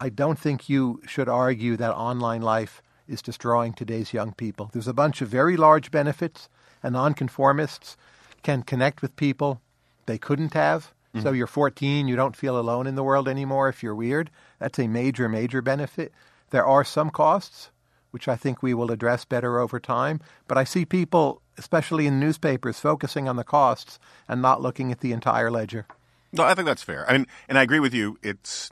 I 0.00 0.10
don't 0.10 0.38
think 0.38 0.68
you 0.68 1.00
should 1.04 1.28
argue 1.28 1.76
that 1.76 1.92
online 1.92 2.42
life 2.42 2.82
is 3.08 3.20
destroying 3.20 3.72
today's 3.72 4.12
young 4.12 4.32
people. 4.32 4.70
There's 4.72 4.86
a 4.86 4.94
bunch 4.94 5.20
of 5.20 5.28
very 5.28 5.56
large 5.56 5.90
benefits, 5.90 6.48
and 6.84 6.92
nonconformists 6.92 7.96
can 8.44 8.62
connect 8.62 9.02
with 9.02 9.16
people 9.16 9.60
they 10.06 10.18
couldn't 10.18 10.54
have. 10.54 10.92
So 11.22 11.32
you're 11.32 11.46
14, 11.46 12.08
you 12.08 12.16
don't 12.16 12.36
feel 12.36 12.58
alone 12.58 12.86
in 12.86 12.94
the 12.94 13.02
world 13.02 13.28
anymore 13.28 13.68
if 13.68 13.82
you're 13.82 13.94
weird. 13.94 14.30
That's 14.58 14.78
a 14.78 14.88
major, 14.88 15.28
major 15.28 15.62
benefit. 15.62 16.12
There 16.50 16.66
are 16.66 16.84
some 16.84 17.10
costs, 17.10 17.70
which 18.10 18.28
I 18.28 18.36
think 18.36 18.62
we 18.62 18.74
will 18.74 18.90
address 18.90 19.24
better 19.24 19.58
over 19.58 19.80
time. 19.80 20.20
But 20.46 20.58
I 20.58 20.64
see 20.64 20.84
people, 20.84 21.42
especially 21.58 22.06
in 22.06 22.20
newspapers, 22.20 22.80
focusing 22.80 23.28
on 23.28 23.36
the 23.36 23.44
costs 23.44 23.98
and 24.28 24.42
not 24.42 24.62
looking 24.62 24.92
at 24.92 25.00
the 25.00 25.12
entire 25.12 25.50
ledger. 25.50 25.86
No, 26.32 26.44
I 26.44 26.54
think 26.54 26.66
that's 26.66 26.82
fair. 26.82 27.08
I 27.08 27.14
mean, 27.14 27.26
and 27.48 27.58
I 27.58 27.62
agree 27.62 27.80
with 27.80 27.94
you. 27.94 28.18
It's 28.22 28.70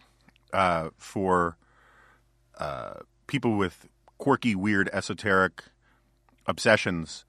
uh, 0.52 0.90
for 0.96 1.56
uh, 2.58 3.00
people 3.26 3.56
with 3.56 3.88
quirky, 4.18 4.54
weird, 4.54 4.88
esoteric 4.92 5.64
obsessions. 6.46 7.24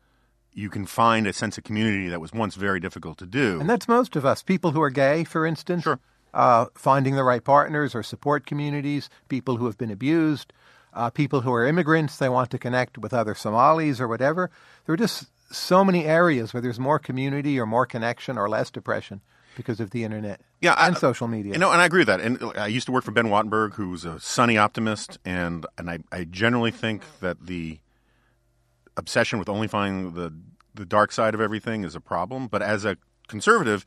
You 0.55 0.69
can 0.69 0.85
find 0.85 1.27
a 1.27 1.33
sense 1.33 1.57
of 1.57 1.63
community 1.65 2.07
that 2.07 2.19
was 2.21 2.31
once 2.33 2.55
very 2.55 2.79
difficult 2.79 3.17
to 3.19 3.25
do. 3.25 3.59
And 3.59 3.69
that's 3.69 3.87
most 3.87 4.15
of 4.15 4.25
us. 4.25 4.41
People 4.41 4.71
who 4.71 4.81
are 4.81 4.89
gay, 4.89 5.23
for 5.25 5.45
instance, 5.45 5.83
Sure. 5.83 5.99
uh, 6.33 6.65
finding 6.75 7.15
the 7.15 7.23
right 7.25 7.43
partners 7.43 7.93
or 7.93 8.01
support 8.03 8.45
communities, 8.47 9.09
people 9.27 9.57
who 9.57 9.65
have 9.65 9.77
been 9.77 9.91
abused, 9.91 10.53
uh, 10.93 11.09
people 11.09 11.41
who 11.41 11.51
are 11.53 11.67
immigrants, 11.67 12.17
they 12.17 12.29
want 12.29 12.49
to 12.51 12.57
connect 12.57 12.97
with 12.97 13.13
other 13.13 13.35
Somalis 13.35 13.99
or 13.99 14.07
whatever. 14.07 14.49
There 14.85 14.93
are 14.93 14.97
just 14.97 15.25
so 15.53 15.83
many 15.83 16.05
areas 16.05 16.53
where 16.53 16.61
there's 16.61 16.79
more 16.79 16.99
community 16.99 17.59
or 17.59 17.65
more 17.65 17.85
connection 17.85 18.37
or 18.37 18.47
less 18.49 18.71
depression 18.71 19.19
because 19.57 19.79
of 19.81 19.91
the 19.91 20.03
internet 20.05 20.39
Yeah, 20.61 20.73
I- 20.73 20.87
and 20.87 20.97
social 20.97 21.27
media. 21.27 21.53
You 21.53 21.59
know, 21.59 21.71
and 21.71 21.81
I 21.81 21.85
agree 21.85 21.99
with 21.99 22.07
that. 22.07 22.21
And 22.21 22.41
I 22.57 22.67
used 22.67 22.85
to 22.87 22.91
work 22.93 23.03
for 23.03 23.11
Ben 23.11 23.27
Wattenberg, 23.27 23.73
who's 23.73 24.03
a 24.05 24.19
sunny 24.21 24.57
optimist, 24.57 25.17
and 25.25 25.65
and 25.77 25.89
I, 25.89 25.99
I 26.11 26.23
generally 26.23 26.71
think 26.71 27.03
that 27.19 27.45
the 27.45 27.79
obsession 28.97 29.39
with 29.39 29.49
only 29.49 29.67
finding 29.67 30.13
the 30.13 30.33
the 30.73 30.85
dark 30.85 31.11
side 31.11 31.33
of 31.33 31.41
everything 31.41 31.83
is 31.83 31.95
a 31.95 32.01
problem. 32.01 32.47
But 32.47 32.61
as 32.61 32.83
a 32.85 32.97
conservative, 33.27 33.85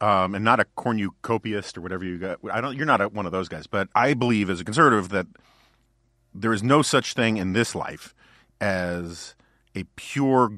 um, 0.00 0.34
and 0.34 0.44
not 0.44 0.60
a 0.60 0.66
cornucopiast 0.76 1.76
or 1.78 1.80
whatever 1.80 2.04
you 2.04 2.18
got, 2.18 2.38
I 2.52 2.60
don't. 2.60 2.76
You're 2.76 2.86
not 2.86 3.00
a, 3.00 3.08
one 3.08 3.26
of 3.26 3.32
those 3.32 3.48
guys. 3.48 3.66
But 3.66 3.88
I 3.94 4.14
believe 4.14 4.50
as 4.50 4.60
a 4.60 4.64
conservative 4.64 5.10
that 5.10 5.26
there 6.34 6.52
is 6.52 6.62
no 6.62 6.82
such 6.82 7.14
thing 7.14 7.36
in 7.36 7.52
this 7.52 7.74
life 7.74 8.14
as 8.60 9.34
a 9.74 9.84
pure 9.96 10.52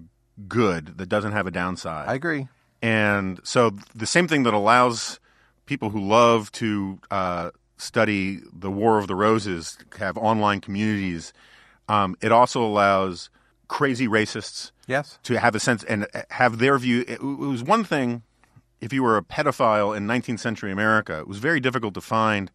good 0.49 0.99
that 0.99 1.09
doesn't 1.09 1.33
have 1.33 1.47
a 1.47 1.51
downside. 1.51 2.09
I 2.09 2.14
agree. 2.14 2.49
And 2.83 3.40
so 3.45 3.77
the 3.95 4.07
same 4.07 4.27
thing 4.27 4.43
that 4.45 4.55
allows 4.55 5.21
people 5.66 5.90
who 5.90 6.01
love 6.01 6.51
to 6.53 6.99
uh, 7.11 7.51
study 7.77 8.40
the 8.53 8.71
War 8.71 8.99
of 8.99 9.07
the 9.07 9.14
Roses 9.14 9.79
have 9.99 10.16
online 10.16 10.61
communities. 10.61 11.33
Um, 11.88 12.16
it 12.23 12.33
also 12.33 12.62
allows 12.62 13.31
crazy 13.70 14.09
racists 14.09 14.72
Yes. 14.88 15.20
to 15.22 15.38
have 15.38 15.54
a 15.54 15.61
sense 15.61 15.85
and 15.85 16.06
have 16.30 16.59
their 16.59 16.76
view. 16.76 17.04
It, 17.06 17.22
was 17.22 17.62
one 17.62 17.85
thing 17.85 18.22
if 18.80 18.92
you 18.92 19.02
were 19.04 19.16
a 19.16 19.22
pedophile 19.22 19.96
in 19.96 20.09
19th 20.09 20.40
century 20.40 20.72
America. 20.72 21.20
It 21.20 21.28
was 21.28 21.38
very 21.38 21.61
difficult 21.61 21.94
to 21.94 22.00
find 22.00 22.50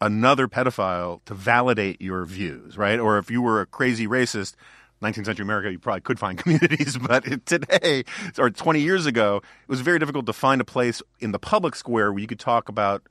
another 0.00 0.46
pedophile 0.46 1.20
to 1.24 1.34
validate 1.34 2.00
your 2.00 2.24
views, 2.24 2.78
right? 2.78 3.00
Or 3.00 3.18
if 3.18 3.32
you 3.32 3.42
were 3.42 3.60
a 3.60 3.66
crazy 3.66 4.06
racist, 4.06 4.54
19th 5.02 5.24
century 5.26 5.42
America, 5.42 5.72
you 5.72 5.78
probably 5.80 6.02
could 6.02 6.20
find 6.20 6.38
communities, 6.42 6.98
but 6.98 7.24
today, 7.46 8.04
or 8.38 8.48
20 8.48 8.80
years 8.80 9.06
ago, 9.06 9.38
it 9.38 9.68
was 9.68 9.80
very 9.80 9.98
difficult 9.98 10.24
to 10.26 10.32
find 10.32 10.60
a 10.60 10.64
place 10.64 11.02
in 11.18 11.32
the 11.32 11.40
public 11.40 11.74
square 11.74 12.12
where 12.12 12.20
you 12.20 12.28
could 12.28 12.38
talk 12.38 12.68
about, 12.68 13.02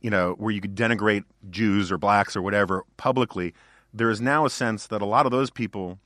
you 0.00 0.08
know, 0.08 0.34
where 0.38 0.52
you 0.52 0.60
could 0.60 0.76
denigrate 0.76 1.24
Jews 1.50 1.90
or 1.90 1.98
blacks 1.98 2.36
or 2.36 2.42
whatever 2.42 2.84
publicly. 2.96 3.54
There 3.92 4.08
is 4.08 4.20
now 4.20 4.46
a 4.46 4.50
sense 4.50 4.86
that 4.86 5.02
a 5.02 5.06
lot 5.06 5.26
of 5.26 5.32
those 5.32 5.50
people 5.50 5.98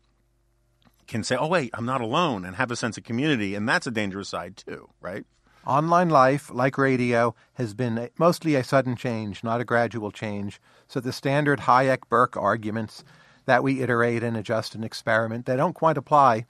can 1.07 1.23
say, 1.25 1.37
oh, 1.37 1.47
wait, 1.47 1.71
I'm 1.75 1.87
not 1.87 2.01
alone 2.01 2.45
and 2.45 2.57
have 2.57 2.71
a 2.71 2.77
sense 2.77 2.99
of 2.99 3.05
community. 3.05 3.55
And 3.55 3.69
that's 3.69 3.87
a 3.87 3.91
dangerous 3.91 4.29
side 4.29 4.57
too, 4.57 4.89
right? 5.01 5.25
Online 5.67 6.09
life, 6.09 6.51
like 6.53 6.79
radio, 6.79 7.35
has 7.55 7.75
been 7.75 8.09
mostly 8.19 8.55
a 8.55 8.63
sudden 8.63 8.95
change, 8.95 9.43
not 9.43 9.61
a 9.61 9.65
gradual 9.65 10.13
change. 10.13 10.61
So 10.87 11.01
the 11.01 11.13
standard 11.13 11.61
Hayek 11.61 12.09
Burke 12.09 12.37
arguments 12.37 13.03
that 13.47 13.63
we 13.63 13.83
iterate 13.83 14.23
and 14.23 14.37
adjust 14.37 14.75
and 14.75 14.85
experiment, 14.85 15.47
they 15.47 15.57
don't 15.57 15.73
quite 15.73 15.97
apply. 15.97 16.47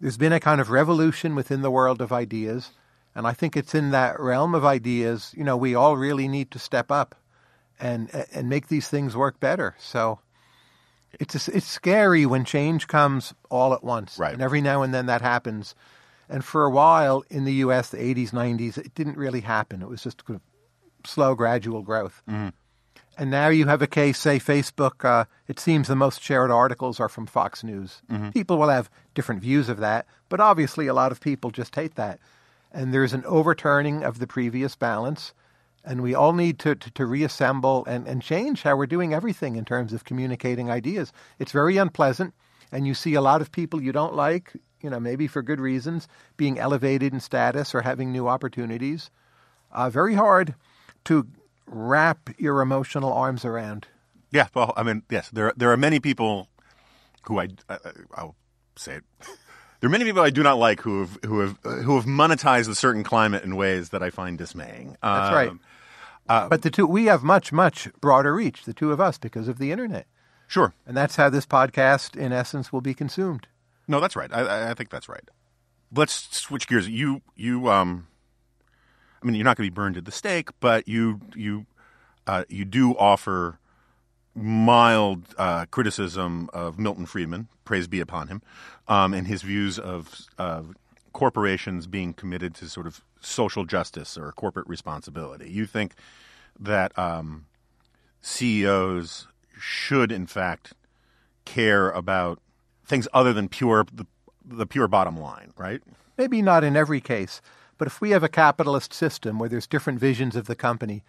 There's 0.00 0.16
been 0.16 0.32
a 0.32 0.40
kind 0.40 0.60
of 0.60 0.70
revolution 0.70 1.34
within 1.34 1.62
the 1.62 1.70
world 1.70 2.00
of 2.00 2.12
ideas, 2.12 2.70
and 3.14 3.26
I 3.26 3.32
think 3.32 3.56
it's 3.56 3.74
in 3.74 3.90
that 3.90 4.18
realm 4.18 4.54
of 4.54 4.64
ideas, 4.64 5.34
you 5.36 5.44
know, 5.44 5.56
we 5.56 5.74
all 5.74 5.96
really 5.96 6.26
need 6.26 6.50
to 6.52 6.58
step 6.58 6.90
up 6.90 7.14
and 7.78 8.10
and 8.32 8.48
make 8.48 8.68
these 8.68 8.88
things 8.88 9.16
work 9.16 9.40
better. 9.40 9.74
So 9.78 10.20
it's 11.18 11.48
it's 11.48 11.66
scary 11.66 12.26
when 12.26 12.44
change 12.44 12.86
comes 12.86 13.34
all 13.50 13.74
at 13.74 13.82
once, 13.82 14.18
Right. 14.18 14.32
And 14.32 14.42
every 14.42 14.60
now 14.60 14.82
and 14.82 14.94
then 14.94 15.06
that 15.06 15.22
happens. 15.22 15.74
And 16.28 16.44
for 16.44 16.64
a 16.64 16.70
while 16.70 17.24
in 17.28 17.44
the 17.44 17.54
U.S., 17.54 17.90
the 17.90 17.96
80s, 17.96 18.30
90s, 18.30 18.78
it 18.78 18.94
didn't 18.94 19.16
really 19.16 19.40
happen. 19.40 19.82
It 19.82 19.88
was 19.88 20.02
just 20.04 20.24
kind 20.24 20.36
of 20.40 21.08
slow, 21.08 21.34
gradual 21.34 21.82
growth. 21.82 22.22
And 23.18 23.30
now 23.30 23.48
you 23.48 23.66
have 23.66 23.82
a 23.82 23.86
case, 23.88 24.18
say 24.18 24.38
Facebook. 24.38 25.04
Uh, 25.04 25.24
it 25.48 25.58
seems 25.58 25.88
the 25.88 25.96
most 25.96 26.22
shared 26.22 26.50
articles 26.50 27.00
are 27.00 27.08
from 27.08 27.26
Fox 27.26 27.64
News. 27.64 28.00
People 28.32 28.58
will 28.58 28.68
have 28.68 28.88
different 29.14 29.42
views 29.42 29.68
of 29.68 29.78
that, 29.78 30.06
but 30.28 30.40
obviously 30.40 30.86
a 30.86 30.94
lot 30.94 31.10
of 31.12 31.20
people 31.20 31.50
just 31.50 31.74
hate 31.74 31.96
that. 31.96 32.20
And 32.72 32.94
there's 32.94 33.12
an 33.12 33.24
overturning 33.26 34.04
of 34.04 34.20
the 34.20 34.26
previous 34.28 34.76
balance. 34.76 35.34
And 35.84 36.02
we 36.02 36.14
all 36.14 36.32
need 36.32 36.58
to, 36.60 36.74
to, 36.74 36.90
to 36.90 37.06
reassemble 37.06 37.84
and, 37.86 38.06
and 38.06 38.20
change 38.20 38.62
how 38.62 38.76
we're 38.76 38.86
doing 38.86 39.14
everything 39.14 39.56
in 39.56 39.64
terms 39.64 39.92
of 39.92 40.04
communicating 40.04 40.70
ideas. 40.70 41.12
It's 41.38 41.52
very 41.52 41.78
unpleasant, 41.78 42.34
and 42.70 42.86
you 42.86 42.94
see 42.94 43.14
a 43.14 43.22
lot 43.22 43.40
of 43.40 43.50
people 43.50 43.82
you 43.82 43.92
don't 43.92 44.14
like, 44.14 44.52
you 44.82 44.90
know, 44.90 45.00
maybe 45.00 45.26
for 45.26 45.42
good 45.42 45.60
reasons, 45.60 46.06
being 46.36 46.58
elevated 46.58 47.12
in 47.12 47.20
status 47.20 47.74
or 47.74 47.80
having 47.80 48.12
new 48.12 48.28
opportunities. 48.28 49.10
Uh, 49.72 49.88
very 49.88 50.14
hard 50.14 50.54
to 51.04 51.26
wrap 51.66 52.30
your 52.38 52.60
emotional 52.60 53.12
arms 53.12 53.44
around. 53.44 53.86
Yeah, 54.30 54.48
well, 54.54 54.72
I 54.76 54.82
mean, 54.82 55.02
yes, 55.10 55.30
there 55.30 55.52
there 55.56 55.72
are 55.72 55.76
many 55.76 55.98
people 55.98 56.48
who 57.22 57.40
I, 57.40 57.48
I 57.68 57.78
I'll 58.14 58.36
say 58.76 58.96
it. 58.96 59.04
There 59.80 59.88
are 59.88 59.90
many 59.90 60.04
people 60.04 60.22
I 60.22 60.28
do 60.28 60.42
not 60.42 60.58
like 60.58 60.82
who 60.82 61.00
have 61.00 61.18
who 61.24 61.40
have 61.40 61.58
uh, 61.64 61.76
who 61.76 61.96
have 61.96 62.04
monetized 62.04 62.68
a 62.68 62.74
certain 62.74 63.02
climate 63.02 63.44
in 63.44 63.56
ways 63.56 63.88
that 63.90 64.02
I 64.02 64.10
find 64.10 64.36
dismaying. 64.36 64.98
That's 65.02 65.34
right. 65.34 65.52
Um, 66.30 66.48
but 66.48 66.62
the 66.62 66.70
two, 66.70 66.86
we 66.86 67.06
have 67.06 67.24
much, 67.24 67.52
much 67.52 67.88
broader 68.00 68.32
reach, 68.32 68.64
the 68.64 68.72
two 68.72 68.92
of 68.92 69.00
us, 69.00 69.18
because 69.18 69.48
of 69.48 69.58
the 69.58 69.72
internet. 69.72 70.06
Sure. 70.46 70.72
And 70.86 70.96
that's 70.96 71.16
how 71.16 71.28
this 71.28 71.44
podcast, 71.44 72.16
in 72.16 72.32
essence, 72.32 72.72
will 72.72 72.80
be 72.80 72.94
consumed. 72.94 73.48
No, 73.88 73.98
that's 73.98 74.14
right. 74.14 74.32
I- 74.32 74.70
I, 74.70 74.74
think 74.74 74.90
that's 74.90 75.08
right. 75.08 75.28
Let's 75.92 76.36
switch 76.36 76.68
gears. 76.68 76.88
You 76.88 77.22
you 77.34 77.68
um, 77.68 78.06
I 79.20 79.26
mean, 79.26 79.34
you're 79.34 79.44
not 79.44 79.56
going 79.56 79.66
to 79.66 79.70
be 79.72 79.74
burned 79.74 79.96
at 79.96 80.04
the 80.04 80.12
stake, 80.12 80.50
but 80.60 80.86
you 80.86 81.20
you 81.34 81.66
uh, 82.28 82.44
you 82.48 82.64
do 82.64 82.96
offer 82.96 83.58
mild 84.36 85.34
uh, 85.36 85.66
criticism 85.66 86.48
of 86.52 86.78
Milton 86.78 87.06
Friedman, 87.06 87.48
praise 87.64 87.88
be 87.88 87.98
upon 87.98 88.28
him, 88.28 88.40
um, 88.86 89.12
and 89.12 89.26
his 89.26 89.42
views 89.42 89.80
of 89.80 90.14
uh, 90.38 90.62
corporations 91.12 91.86
being 91.86 92.12
committed 92.14 92.54
to 92.56 92.68
sort 92.68 92.86
of 92.86 93.02
social 93.20 93.64
justice 93.64 94.16
or 94.16 94.32
corporate 94.32 94.68
responsibility. 94.68 95.50
You 95.50 95.66
think 95.66 95.94
that 96.58 96.96
um, 96.98 97.46
CEOs 98.22 99.26
should, 99.58 100.10
in 100.12 100.26
fact, 100.26 100.72
care 101.44 101.90
about 101.90 102.38
things 102.84 103.06
other 103.12 103.32
than 103.32 103.48
pure 103.48 103.84
the, 103.92 104.06
the 104.44 104.66
pure 104.66 104.88
bottom 104.88 105.16
line, 105.18 105.52
right? 105.56 105.82
Maybe 106.16 106.42
not 106.42 106.64
in 106.64 106.76
every 106.76 107.00
case, 107.00 107.40
but 107.78 107.86
if 107.86 108.00
we 108.00 108.10
have 108.10 108.22
a 108.22 108.28
capitalist 108.28 108.92
system 108.92 109.38
where 109.38 109.48
there's 109.48 109.66
different 109.66 109.98
visions 110.00 110.36
of 110.36 110.46
the 110.46 110.56
company, 110.56 111.02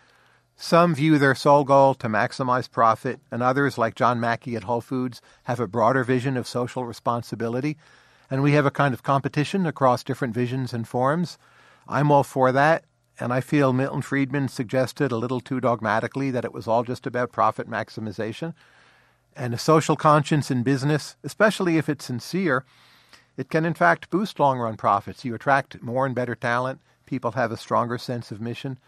Some 0.56 0.94
view 0.94 1.18
their 1.18 1.34
sole 1.34 1.64
goal 1.64 1.96
to 1.96 2.08
maximize 2.08 2.70
profit, 2.70 3.20
and 3.32 3.42
others, 3.42 3.78
like 3.78 3.96
John 3.96 4.20
Mackey 4.20 4.56
at 4.56 4.66
Whole 4.66 4.82
Foods, 4.82 5.22
have 5.46 5.60
a 5.60 5.68
broader 5.68 6.04
vision 6.04 6.38
of 6.38 6.48
social 6.48 6.86
responsibility. 6.86 7.78
And 8.32 8.42
we 8.42 8.54
have 8.54 8.66
a 8.66 8.72
kind 8.72 8.94
of 8.94 9.04
competition 9.04 9.66
across 9.68 10.04
different 10.04 10.34
visions 10.34 10.74
and 10.74 10.88
forms. 10.88 11.38
I'm 11.88 12.10
all 12.10 12.24
for 12.24 12.54
that, 12.54 12.86
and 13.20 13.34
I 13.34 13.42
feel 13.42 13.74
Milton 13.74 14.02
Friedman 14.02 14.48
suggested 14.48 15.12
a 15.12 15.18
little 15.18 15.42
too 15.42 15.60
dogmatically 15.60 16.32
that 16.32 16.46
it 16.46 16.54
was 16.54 16.66
all 16.66 16.84
just 16.84 17.06
about 17.06 17.34
profit 17.34 17.70
maximization. 17.70 18.54
And 19.36 19.54
a 19.54 19.58
social 19.58 19.98
conscience 19.98 20.50
in 20.50 20.64
business, 20.64 21.18
especially 21.24 21.78
if 21.78 21.90
it's 21.90 22.06
sincere, 22.06 22.64
it 23.36 23.50
can 23.50 23.66
in 23.66 23.74
fact 23.74 24.10
boost 24.10 24.40
long 24.40 24.60
run 24.60 24.78
profits. 24.78 25.26
You 25.26 25.36
attract 25.36 25.82
more 25.84 26.06
and 26.06 26.16
better 26.16 26.36
talent, 26.36 26.80
people 27.06 27.32
have 27.32 27.52
a 27.52 27.58
stronger 27.58 27.98
sense 27.98 28.32
of 28.32 28.40
mission. 28.40 28.80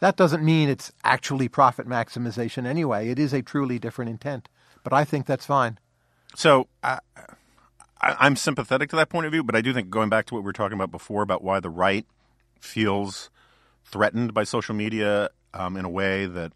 That 0.00 0.16
doesn't 0.16 0.44
mean 0.44 0.68
it's 0.68 0.92
actually 1.04 1.48
profit 1.48 1.88
maximization 1.88 2.66
anyway. 2.66 3.08
It 3.08 3.18
is 3.18 3.32
a 3.32 3.42
truly 3.42 3.78
different 3.78 4.10
intent. 4.10 4.48
But 4.82 4.92
I 4.92 5.04
think 5.04 5.26
that's 5.26 5.46
fine. 5.46 5.78
So 6.36 6.68
uh, 6.82 6.98
I, 8.00 8.16
I'm 8.18 8.36
sympathetic 8.36 8.90
to 8.90 8.96
that 8.96 9.08
point 9.08 9.26
of 9.26 9.32
view, 9.32 9.42
but 9.42 9.56
I 9.56 9.60
do 9.60 9.72
think 9.72 9.90
going 9.90 10.08
back 10.08 10.26
to 10.26 10.34
what 10.34 10.40
we 10.40 10.46
were 10.46 10.52
talking 10.52 10.76
about 10.76 10.90
before 10.90 11.22
about 11.22 11.42
why 11.42 11.60
the 11.60 11.70
right 11.70 12.06
feels 12.60 13.30
threatened 13.84 14.34
by 14.34 14.44
social 14.44 14.74
media 14.74 15.30
um, 15.54 15.76
in 15.76 15.84
a 15.84 15.88
way 15.88 16.26
that 16.26 16.52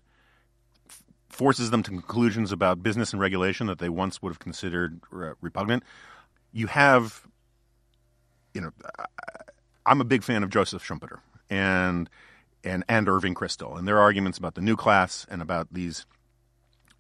forces 1.28 1.70
them 1.70 1.82
to 1.82 1.90
conclusions 1.90 2.52
about 2.52 2.82
business 2.82 3.12
and 3.12 3.20
regulation 3.20 3.66
that 3.66 3.78
they 3.78 3.88
once 3.88 4.20
would 4.20 4.30
have 4.30 4.38
considered 4.38 5.00
re- 5.10 5.32
repugnant. 5.40 5.82
You 6.52 6.66
have, 6.66 7.26
you 8.52 8.60
know, 8.60 8.70
I'm 9.86 10.00
a 10.00 10.04
big 10.04 10.22
fan 10.22 10.42
of 10.42 10.50
Joseph 10.50 10.86
Schumpeter 10.86 11.20
and 11.48 12.08
and 12.64 12.84
and 12.88 13.08
Irving 13.08 13.34
Kristol 13.34 13.78
and 13.78 13.88
their 13.88 13.98
arguments 13.98 14.38
about 14.38 14.54
the 14.54 14.60
new 14.60 14.76
class 14.76 15.26
and 15.30 15.42
about 15.42 15.68
these 15.72 16.06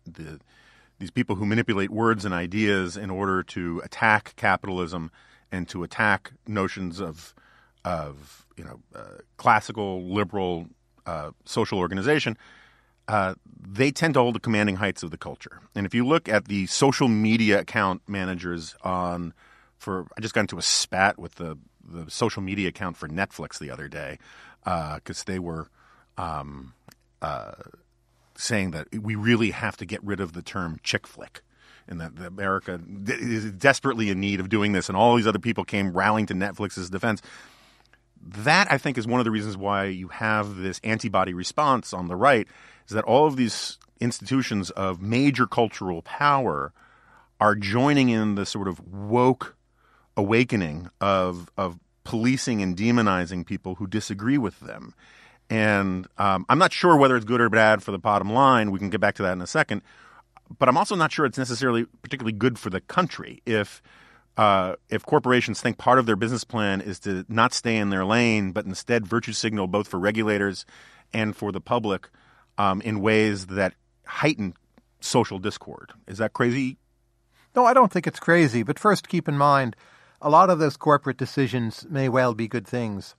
the 0.04 0.40
these 1.02 1.10
people 1.10 1.34
who 1.34 1.44
manipulate 1.44 1.90
words 1.90 2.24
and 2.24 2.32
ideas 2.32 2.96
in 2.96 3.10
order 3.10 3.42
to 3.42 3.82
attack 3.84 4.34
capitalism 4.36 5.10
and 5.50 5.68
to 5.68 5.82
attack 5.82 6.32
notions 6.46 7.00
of 7.00 7.34
of 7.84 8.46
you 8.56 8.62
know 8.62 8.78
uh, 8.94 9.18
classical 9.36 10.04
liberal 10.04 10.68
uh, 11.04 11.32
social 11.44 11.80
organization 11.80 12.38
uh, 13.08 13.34
they 13.60 13.90
tend 13.90 14.14
to 14.14 14.20
hold 14.20 14.36
the 14.36 14.40
commanding 14.40 14.76
heights 14.76 15.02
of 15.02 15.10
the 15.10 15.16
culture. 15.16 15.60
And 15.74 15.86
if 15.86 15.92
you 15.92 16.06
look 16.06 16.28
at 16.28 16.46
the 16.46 16.66
social 16.66 17.08
media 17.08 17.58
account 17.58 18.02
managers 18.06 18.76
on, 18.82 19.34
for 19.78 20.06
I 20.16 20.20
just 20.20 20.34
got 20.34 20.42
into 20.42 20.56
a 20.56 20.62
spat 20.62 21.18
with 21.18 21.34
the 21.34 21.58
the 21.84 22.08
social 22.12 22.42
media 22.42 22.68
account 22.68 22.96
for 22.96 23.08
Netflix 23.08 23.58
the 23.58 23.72
other 23.72 23.88
day 23.88 24.20
because 24.62 25.20
uh, 25.20 25.24
they 25.26 25.40
were 25.40 25.68
um, 26.16 26.74
uh, 27.20 27.54
saying 28.36 28.72
that 28.72 28.88
we 28.92 29.14
really 29.14 29.50
have 29.50 29.76
to 29.78 29.86
get 29.86 30.02
rid 30.02 30.20
of 30.20 30.32
the 30.32 30.42
term 30.42 30.78
chick 30.82 31.06
flick. 31.06 31.42
And 31.88 32.00
that 32.00 32.12
America 32.24 32.80
is 33.06 33.50
desperately 33.52 34.08
in 34.08 34.20
need 34.20 34.38
of 34.38 34.48
doing 34.48 34.70
this, 34.72 34.88
and 34.88 34.96
all 34.96 35.16
these 35.16 35.26
other 35.26 35.40
people 35.40 35.64
came 35.64 35.92
rallying 35.92 36.26
to 36.26 36.34
Netflix's 36.34 36.88
defense 36.88 37.20
that 38.24 38.70
I 38.70 38.78
think 38.78 38.98
is 38.98 39.06
one 39.06 39.20
of 39.20 39.24
the 39.24 39.30
reasons 39.30 39.56
why 39.56 39.84
you 39.84 40.08
have 40.08 40.56
this 40.56 40.80
antibody 40.84 41.34
response 41.34 41.92
on 41.92 42.08
the 42.08 42.16
right 42.16 42.46
is 42.86 42.94
that 42.94 43.04
all 43.04 43.26
of 43.26 43.36
these 43.36 43.78
institutions 44.00 44.70
of 44.70 45.00
major 45.00 45.46
cultural 45.46 46.02
power 46.02 46.72
are 47.40 47.54
joining 47.54 48.08
in 48.08 48.34
the 48.36 48.46
sort 48.46 48.68
of 48.68 48.80
woke 48.92 49.56
awakening 50.16 50.88
of 51.00 51.50
of 51.56 51.78
policing 52.04 52.62
and 52.62 52.76
demonizing 52.76 53.46
people 53.46 53.76
who 53.76 53.86
disagree 53.86 54.38
with 54.38 54.58
them. 54.60 54.94
And 55.52 56.06
um, 56.16 56.46
I'm 56.48 56.58
not 56.58 56.72
sure 56.72 56.96
whether 56.96 57.14
it's 57.14 57.26
good 57.26 57.42
or 57.42 57.50
bad 57.50 57.82
for 57.82 57.90
the 57.90 57.98
bottom 57.98 58.32
line. 58.32 58.70
We 58.70 58.78
can 58.78 58.88
get 58.88 59.02
back 59.02 59.16
to 59.16 59.22
that 59.24 59.34
in 59.34 59.42
a 59.42 59.46
second. 59.46 59.82
But 60.58 60.70
I'm 60.70 60.78
also 60.78 60.94
not 60.94 61.12
sure 61.12 61.26
it's 61.26 61.36
necessarily 61.36 61.84
particularly 62.00 62.32
good 62.32 62.58
for 62.58 62.70
the 62.70 62.80
country 62.80 63.42
if 63.44 63.82
uh, 64.38 64.76
if 64.88 65.04
corporations 65.04 65.60
think 65.60 65.76
part 65.76 65.98
of 65.98 66.06
their 66.06 66.16
business 66.16 66.42
plan 66.42 66.80
is 66.80 66.98
to 67.00 67.26
not 67.28 67.52
stay 67.52 67.76
in 67.76 67.90
their 67.90 68.06
lane, 68.06 68.52
but 68.52 68.64
instead 68.64 69.06
virtue 69.06 69.34
signal 69.34 69.66
both 69.66 69.88
for 69.88 70.00
regulators 70.00 70.64
and 71.12 71.36
for 71.36 71.52
the 71.52 71.60
public 71.60 72.08
um, 72.56 72.80
in 72.80 73.02
ways 73.02 73.48
that 73.48 73.74
heighten 74.06 74.54
social 75.00 75.38
discord. 75.38 75.92
Is 76.08 76.16
that 76.16 76.32
crazy? 76.32 76.78
No, 77.54 77.66
I 77.66 77.74
don't 77.74 77.92
think 77.92 78.06
it's 78.06 78.20
crazy. 78.20 78.62
But 78.62 78.78
first, 78.78 79.06
keep 79.06 79.28
in 79.28 79.36
mind, 79.36 79.76
a 80.22 80.30
lot 80.30 80.48
of 80.48 80.58
those 80.58 80.78
corporate 80.78 81.18
decisions 81.18 81.84
may 81.90 82.08
well 82.08 82.32
be 82.32 82.48
good 82.48 82.66
things. 82.66 83.14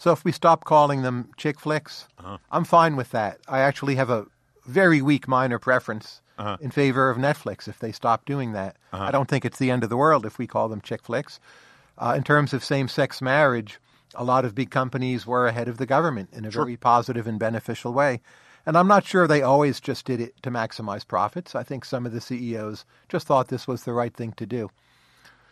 So 0.00 0.12
if 0.12 0.24
we 0.24 0.32
stop 0.32 0.64
calling 0.64 1.02
them 1.02 1.28
chick 1.36 1.60
flicks, 1.60 2.08
uh-huh. 2.18 2.38
I'm 2.50 2.64
fine 2.64 2.96
with 2.96 3.10
that. 3.10 3.38
I 3.46 3.58
actually 3.58 3.96
have 3.96 4.08
a 4.08 4.24
very 4.64 5.02
weak 5.02 5.28
minor 5.28 5.58
preference 5.58 6.22
uh-huh. 6.38 6.56
in 6.62 6.70
favor 6.70 7.10
of 7.10 7.18
Netflix 7.18 7.68
if 7.68 7.80
they 7.80 7.92
stop 7.92 8.24
doing 8.24 8.52
that. 8.52 8.76
Uh-huh. 8.94 9.04
I 9.04 9.10
don't 9.10 9.28
think 9.28 9.44
it's 9.44 9.58
the 9.58 9.70
end 9.70 9.84
of 9.84 9.90
the 9.90 9.98
world 9.98 10.24
if 10.24 10.38
we 10.38 10.46
call 10.46 10.70
them 10.70 10.80
chick 10.80 11.02
flicks. 11.02 11.38
Uh, 11.98 12.14
in 12.16 12.22
terms 12.22 12.54
of 12.54 12.64
same 12.64 12.88
sex 12.88 13.20
marriage, 13.20 13.78
a 14.14 14.24
lot 14.24 14.46
of 14.46 14.54
big 14.54 14.70
companies 14.70 15.26
were 15.26 15.46
ahead 15.46 15.68
of 15.68 15.76
the 15.76 15.84
government 15.84 16.30
in 16.32 16.46
a 16.46 16.50
sure. 16.50 16.64
very 16.64 16.78
positive 16.78 17.26
and 17.26 17.38
beneficial 17.38 17.92
way. 17.92 18.22
And 18.64 18.78
I'm 18.78 18.88
not 18.88 19.04
sure 19.04 19.26
they 19.26 19.42
always 19.42 19.80
just 19.80 20.06
did 20.06 20.18
it 20.18 20.42
to 20.44 20.50
maximize 20.50 21.06
profits. 21.06 21.54
I 21.54 21.62
think 21.62 21.84
some 21.84 22.06
of 22.06 22.12
the 22.12 22.22
CEOs 22.22 22.86
just 23.10 23.26
thought 23.26 23.48
this 23.48 23.68
was 23.68 23.84
the 23.84 23.92
right 23.92 24.14
thing 24.14 24.32
to 24.38 24.46
do. 24.46 24.70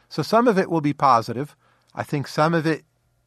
So 0.09 0.23
some 0.23 0.49
of 0.49 0.57
it 0.57 0.71
will 0.71 0.81
be 0.81 0.95
positive. 0.95 1.55
I 1.95 2.03
think 2.03 2.27
some 2.27 2.55
of 2.55 2.67
it 2.67 2.85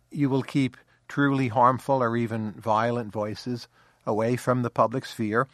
you 0.10 0.28
will 0.28 0.42
keep 0.42 0.78
truly 1.12 1.50
harmful 1.50 2.02
or 2.02 2.16
even 2.16 2.54
violent 2.54 3.12
voices 3.12 3.68
away 4.06 4.38
from 4.38 4.62
the 4.62 4.70
public 4.70 5.06
sphere. 5.06 5.46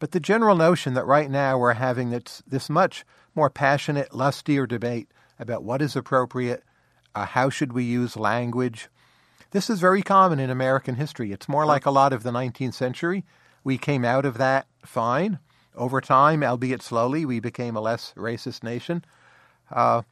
But 0.00 0.10
the 0.10 0.18
general 0.18 0.56
notion 0.56 0.94
that 0.94 1.06
right 1.06 1.30
now 1.30 1.56
we're 1.56 1.74
having 1.74 2.10
this, 2.10 2.42
this 2.48 2.68
much 2.68 3.04
more 3.32 3.48
passionate, 3.48 4.12
lustier 4.12 4.66
debate 4.66 5.08
about 5.38 5.62
what 5.62 5.80
is 5.80 5.94
appropriate, 5.94 6.64
uh, 7.14 7.26
how 7.26 7.48
should 7.48 7.72
we 7.72 7.84
use 7.84 8.16
language, 8.16 8.88
this 9.52 9.70
is 9.70 9.78
very 9.78 10.02
common 10.02 10.40
in 10.40 10.50
American 10.50 10.96
history. 10.96 11.30
It's 11.30 11.48
more 11.48 11.64
like 11.64 11.86
a 11.86 11.92
lot 11.92 12.12
of 12.12 12.24
the 12.24 12.32
19th 12.32 12.74
century. 12.74 13.24
We 13.62 13.78
came 13.78 14.04
out 14.04 14.24
of 14.24 14.36
that 14.38 14.66
fine. 14.84 15.38
Over 15.76 16.00
time, 16.00 16.42
albeit 16.42 16.82
slowly, 16.82 17.24
we 17.24 17.38
became 17.38 17.76
a 17.76 17.80
less 17.80 18.12
racist 18.16 18.64
nation. 18.64 19.04
Uh, 19.70 20.02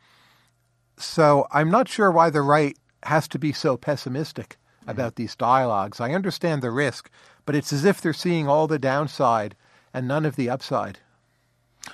so 0.96 1.49
I'm 1.51 1.72
not 1.72 1.88
sure 1.88 2.12
why 2.12 2.31
the 2.31 2.42
right 2.42 2.79
has 3.03 3.27
to 3.29 3.38
be 3.40 3.53
so 3.53 3.77
pessimistic 3.77 4.59
about 4.87 5.16
these 5.16 5.37
dialogues. 5.37 6.01
I 6.01 6.12
understand 6.12 6.62
the 6.62 6.70
risk, 6.70 7.11
but 7.44 7.55
it's 7.55 7.72
as 7.72 7.85
if 7.85 8.01
they're 8.01 8.12
seeing 8.12 8.49
all 8.49 8.66
the 8.66 8.79
downside 8.79 9.57
and 9.92 10.07
none 10.07 10.27
of 10.27 10.37
the 10.37 10.51
upside. 10.51 10.99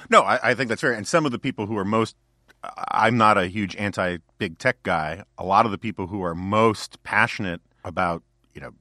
No, 0.09 0.23
I, 0.23 0.51
I 0.51 0.55
think 0.55 0.69
that's 0.69 0.81
fair. 0.81 0.93
And 0.93 1.07
some 1.07 1.27
of 1.27 1.33
the 1.33 1.39
people 1.39 1.67
who 1.67 1.77
are 1.77 1.85
most 1.85 2.17
I'm 2.65 3.17
not 3.17 3.39
a 3.39 3.47
huge 3.47 3.75
anti 3.77 4.19
big 4.39 4.59
tech 4.59 4.83
guy. 4.83 5.25
A 5.37 5.45
lot 5.45 5.67
of 5.67 5.73
the 5.73 5.79
people 5.79 6.07
who 6.07 6.23
are 6.23 6.35
most 6.35 7.03
passionate 7.03 7.61
about, 7.85 8.23
you 8.55 8.61
know, 8.61 8.73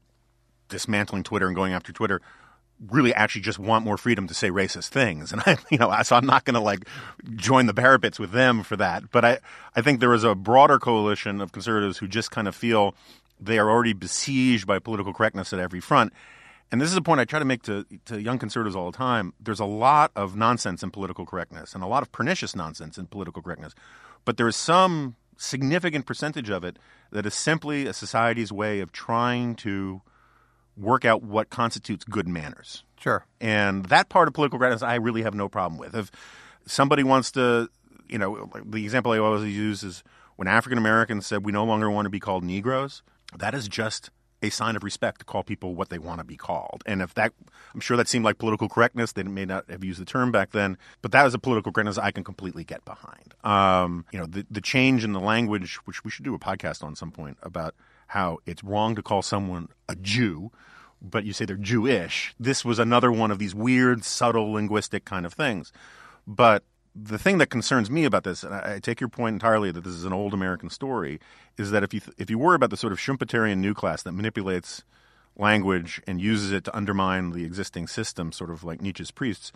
dismantling 0.69 1.23
Twitter 1.23 1.47
and 1.47 1.55
going 1.55 1.73
after 1.73 1.91
Twitter 1.91 2.21
really 2.89 3.13
actually 3.13 3.41
just 3.41 3.59
want 3.59 3.85
more 3.85 3.97
freedom 3.97 4.27
to 4.27 4.33
say 4.33 4.49
racist 4.49 4.89
things. 4.89 5.31
And 5.31 5.41
I, 5.45 5.57
you 5.71 5.77
know, 5.77 5.95
so 6.03 6.15
I'm 6.15 6.25
not 6.25 6.45
going 6.45 6.55
to 6.55 6.59
like 6.59 6.87
join 7.35 7.65
the 7.65 7.73
parapets 7.73 8.19
with 8.19 8.31
them 8.31 8.63
for 8.63 8.75
that. 8.77 9.11
But 9.11 9.25
I, 9.25 9.39
I 9.75 9.81
think 9.81 9.99
there 9.99 10.13
is 10.13 10.23
a 10.23 10.35
broader 10.35 10.79
coalition 10.79 11.41
of 11.41 11.51
conservatives 11.51 11.97
who 11.97 12.07
just 12.07 12.31
kind 12.31 12.47
of 12.47 12.55
feel 12.55 12.95
they 13.41 13.57
are 13.57 13.69
already 13.69 13.93
besieged 13.93 14.67
by 14.67 14.79
political 14.79 15.13
correctness 15.13 15.51
at 15.51 15.59
every 15.59 15.79
front 15.81 16.13
and 16.71 16.79
this 16.79 16.89
is 16.89 16.95
a 16.95 17.01
point 17.01 17.19
I 17.19 17.25
try 17.25 17.39
to 17.39 17.45
make 17.45 17.63
to, 17.63 17.85
to 18.05 18.21
young 18.21 18.39
conservatives 18.39 18.75
all 18.75 18.89
the 18.89 18.97
time. 18.97 19.33
There's 19.39 19.59
a 19.59 19.65
lot 19.65 20.11
of 20.15 20.37
nonsense 20.37 20.81
in 20.83 20.89
political 20.89 21.25
correctness 21.25 21.75
and 21.75 21.83
a 21.83 21.87
lot 21.87 22.01
of 22.01 22.11
pernicious 22.11 22.55
nonsense 22.55 22.97
in 22.97 23.07
political 23.07 23.41
correctness. 23.41 23.75
But 24.23 24.37
there 24.37 24.47
is 24.47 24.55
some 24.55 25.15
significant 25.37 26.05
percentage 26.05 26.49
of 26.49 26.63
it 26.63 26.79
that 27.11 27.25
is 27.25 27.35
simply 27.35 27.87
a 27.87 27.93
society's 27.93 28.53
way 28.53 28.79
of 28.79 28.93
trying 28.93 29.55
to 29.55 30.01
work 30.77 31.03
out 31.03 31.23
what 31.23 31.49
constitutes 31.49 32.05
good 32.05 32.27
manners. 32.27 32.85
Sure. 32.97 33.25
And 33.41 33.85
that 33.87 34.07
part 34.07 34.29
of 34.29 34.33
political 34.33 34.57
correctness 34.57 34.81
I 34.81 34.95
really 34.95 35.23
have 35.23 35.33
no 35.33 35.49
problem 35.49 35.77
with. 35.77 35.93
If 35.93 36.09
somebody 36.65 37.03
wants 37.03 37.31
to, 37.31 37.69
you 38.07 38.17
know, 38.17 38.49
the 38.65 38.85
example 38.85 39.11
I 39.11 39.17
always 39.17 39.53
use 39.53 39.83
is 39.83 40.03
when 40.37 40.47
African 40.47 40.77
Americans 40.77 41.25
said 41.27 41.45
we 41.45 41.51
no 41.51 41.65
longer 41.65 41.91
want 41.91 42.05
to 42.05 42.09
be 42.09 42.19
called 42.19 42.45
Negroes, 42.45 43.03
that 43.37 43.53
is 43.53 43.67
just 43.67 44.09
a 44.43 44.49
sign 44.49 44.75
of 44.75 44.83
respect 44.83 45.19
to 45.19 45.25
call 45.25 45.43
people 45.43 45.75
what 45.75 45.89
they 45.89 45.99
want 45.99 46.19
to 46.19 46.23
be 46.23 46.35
called. 46.35 46.81
And 46.85 47.01
if 47.01 47.13
that, 47.13 47.33
I'm 47.73 47.79
sure 47.79 47.95
that 47.97 48.07
seemed 48.07 48.25
like 48.25 48.37
political 48.39 48.67
correctness. 48.67 49.11
They 49.11 49.23
may 49.23 49.45
not 49.45 49.69
have 49.69 49.83
used 49.83 50.01
the 50.01 50.05
term 50.05 50.31
back 50.31 50.51
then, 50.51 50.77
but 51.01 51.11
that 51.11 51.23
was 51.23 51.33
a 51.33 51.39
political 51.39 51.71
correctness 51.71 51.97
I 51.97 52.11
can 52.11 52.23
completely 52.23 52.63
get 52.63 52.83
behind. 52.83 53.35
Um, 53.43 54.05
you 54.11 54.19
know, 54.19 54.25
the, 54.25 54.45
the 54.49 54.61
change 54.61 55.03
in 55.03 55.13
the 55.13 55.19
language, 55.19 55.75
which 55.85 56.03
we 56.03 56.11
should 56.11 56.25
do 56.25 56.33
a 56.33 56.39
podcast 56.39 56.83
on 56.83 56.95
some 56.95 57.11
point 57.11 57.37
about 57.43 57.75
how 58.07 58.39
it's 58.45 58.63
wrong 58.63 58.95
to 58.95 59.03
call 59.03 59.21
someone 59.21 59.69
a 59.87 59.95
Jew, 59.95 60.51
but 61.01 61.23
you 61.23 61.33
say 61.33 61.45
they're 61.45 61.55
Jewish. 61.55 62.33
This 62.39 62.65
was 62.65 62.79
another 62.79 63.11
one 63.11 63.31
of 63.31 63.39
these 63.39 63.55
weird, 63.55 64.03
subtle 64.03 64.51
linguistic 64.51 65.05
kind 65.05 65.25
of 65.25 65.33
things. 65.33 65.71
But 66.27 66.63
the 66.95 67.17
thing 67.17 67.37
that 67.37 67.49
concerns 67.49 67.89
me 67.89 68.05
about 68.05 68.23
this, 68.23 68.43
and 68.43 68.53
I, 68.53 68.79
take 68.79 68.99
your 68.99 69.09
point 69.09 69.35
entirely 69.35 69.71
that 69.71 69.83
this 69.83 69.93
is 69.93 70.03
an 70.03 70.13
old 70.13 70.33
American 70.33 70.69
story, 70.69 71.19
is 71.57 71.71
that 71.71 71.83
if 71.83 71.93
you 71.93 71.99
th- 72.01 72.15
if 72.17 72.29
you 72.29 72.37
worry 72.37 72.55
about 72.55 72.69
the 72.69 72.77
sort 72.77 72.91
of 72.91 72.99
Schumpeterian 72.99 73.59
new 73.59 73.73
class 73.73 74.03
that 74.03 74.11
manipulates 74.11 74.83
language 75.37 76.01
and 76.05 76.19
uses 76.19 76.51
it 76.51 76.65
to 76.65 76.75
undermine 76.75 77.31
the 77.31 77.45
existing 77.45 77.87
system, 77.87 78.31
sort 78.31 78.49
of 78.49 78.63
like 78.63 78.81
Nietzsche's 78.81 79.11
priests, 79.11 79.53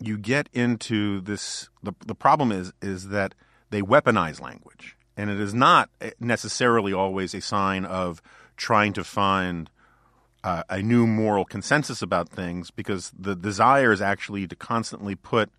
you 0.00 0.16
get 0.16 0.48
into 0.52 1.20
this. 1.20 1.68
The, 1.82 1.92
the 2.06 2.14
problem 2.14 2.50
is 2.50 2.72
is 2.80 3.08
that 3.08 3.34
they 3.68 3.82
weaponize 3.82 4.40
language, 4.40 4.96
and 5.16 5.28
it 5.28 5.38
is 5.38 5.52
not 5.52 5.90
necessarily 6.18 6.94
always 6.94 7.34
a 7.34 7.42
sign 7.42 7.84
of 7.84 8.22
trying 8.56 8.94
to 8.94 9.04
find 9.04 9.68
uh, 10.42 10.62
a 10.70 10.82
new 10.82 11.06
moral 11.06 11.44
consensus 11.44 12.00
about 12.00 12.30
things, 12.30 12.70
because 12.70 13.12
the 13.18 13.36
desire 13.36 13.92
is 13.92 14.00
actually 14.00 14.46
to 14.46 14.56
constantly 14.56 15.14
put 15.14 15.50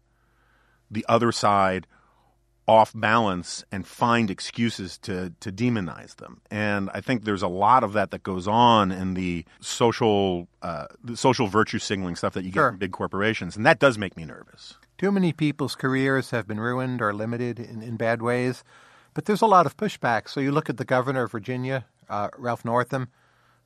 the 0.94 1.06
other 1.10 1.32
side 1.32 1.88
off 2.66 2.94
balance 2.96 3.66
and 3.74 3.86
find 3.86 4.32
excuses 4.32 4.98
to 5.00 5.34
to 5.42 5.52
demonize 5.52 6.16
them. 6.16 6.40
And 6.50 6.90
I 6.94 7.02
think 7.02 7.26
there's 7.26 7.42
a 7.42 7.48
lot 7.50 7.84
of 7.84 7.92
that 7.94 8.12
that 8.12 8.24
goes 8.24 8.48
on 8.48 8.90
in 8.92 9.16
the 9.16 9.44
social 9.60 10.48
uh, 10.62 10.86
the 11.04 11.18
social 11.18 11.48
virtue 11.48 11.80
signaling 11.80 12.16
stuff 12.16 12.34
that 12.34 12.44
you 12.46 12.52
get 12.52 12.60
Sure. 12.60 12.70
from 12.70 12.78
big 12.80 12.92
corporations, 12.94 13.58
and 13.58 13.66
that 13.66 13.80
does 13.80 13.98
make 13.98 14.16
me 14.16 14.24
nervous. 14.24 14.76
Too 14.98 15.12
many 15.12 15.34
people's 15.34 15.76
careers 15.76 16.30
have 16.32 16.48
been 16.48 16.60
ruined 16.60 17.02
or 17.02 17.14
limited 17.14 17.60
in, 17.60 17.82
in 17.82 17.98
bad 17.98 18.22
ways. 18.22 18.64
But 19.14 19.26
there's 19.26 19.42
a 19.42 19.48
lot 19.48 19.66
of 19.66 19.76
pushback. 19.78 20.30
So 20.30 20.40
you 20.40 20.52
look 20.52 20.70
at 20.70 20.78
the 20.78 20.86
governor 20.86 21.24
of 21.24 21.32
Virginia, 21.32 21.86
uh, 22.10 22.30
Ralph 22.38 22.64
Northam, 22.66 23.10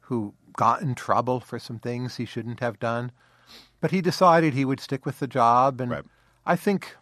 who 0.02 0.34
got 0.58 0.82
in 0.82 0.96
trouble 0.96 1.40
for 1.40 1.60
some 1.60 1.78
things 1.80 2.16
he 2.18 2.26
shouldn't 2.26 2.60
have 2.60 2.80
done. 2.80 3.12
But 3.80 3.92
he 3.92 4.02
decided 4.02 4.54
he 4.54 4.66
would 4.66 4.80
stick 4.82 5.06
with 5.06 5.20
the 5.20 5.28
job. 5.28 5.80
And 5.80 5.92
Right. 5.92 6.04
I 6.46 6.56
think 6.56 6.98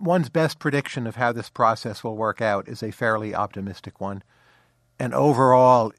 one's 0.00 0.28
best 0.28 0.58
prediction 0.58 1.06
of 1.06 1.16
how 1.16 1.32
this 1.32 1.48
process 1.50 2.02
will 2.02 2.16
work 2.16 2.40
out 2.40 2.68
is 2.68 2.82
a 2.82 2.90
fairly 2.90 3.34
optimistic 3.34 4.00
one. 4.00 4.22
And 4.98 5.14
overall, 5.14 5.92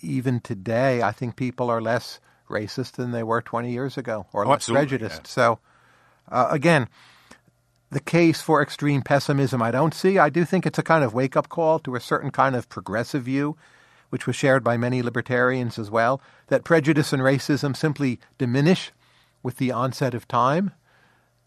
even 0.00 0.40
today, 0.40 1.02
I 1.02 1.12
think 1.12 1.36
people 1.36 1.70
are 1.70 1.80
less 1.80 2.20
racist 2.48 2.92
than 2.92 3.10
they 3.12 3.22
were 3.22 3.40
20 3.42 3.70
years 3.72 3.96
ago 3.96 4.26
or 4.32 4.44
Oh, 4.44 4.50
less 4.50 4.68
prejudiced. 4.68 5.22
yeah. 5.24 5.28
So, 5.28 5.58
uh, 6.30 6.48
again, 6.50 6.88
the 7.90 8.00
case 8.00 8.40
for 8.40 8.60
extreme 8.62 9.02
pessimism 9.02 9.62
I 9.62 9.70
don't 9.70 9.94
see. 9.94 10.18
I 10.18 10.28
do 10.28 10.44
think 10.44 10.66
it's 10.66 10.78
a 10.78 10.82
kind 10.82 11.04
of 11.04 11.14
wake 11.14 11.36
up 11.36 11.48
call 11.48 11.78
to 11.80 11.94
a 11.96 12.00
certain 12.00 12.30
kind 12.30 12.54
of 12.56 12.68
progressive 12.68 13.22
view, 13.22 13.56
which 14.10 14.26
was 14.26 14.36
shared 14.36 14.62
by 14.62 14.76
many 14.76 15.02
libertarians 15.02 15.78
as 15.78 15.90
well, 15.90 16.20
that 16.48 16.64
prejudice 16.64 17.12
and 17.12 17.22
racism 17.22 17.74
simply 17.76 18.18
diminish 18.38 18.92
with 19.42 19.56
the 19.58 19.70
onset 19.72 20.14
of 20.14 20.28
time. 20.28 20.72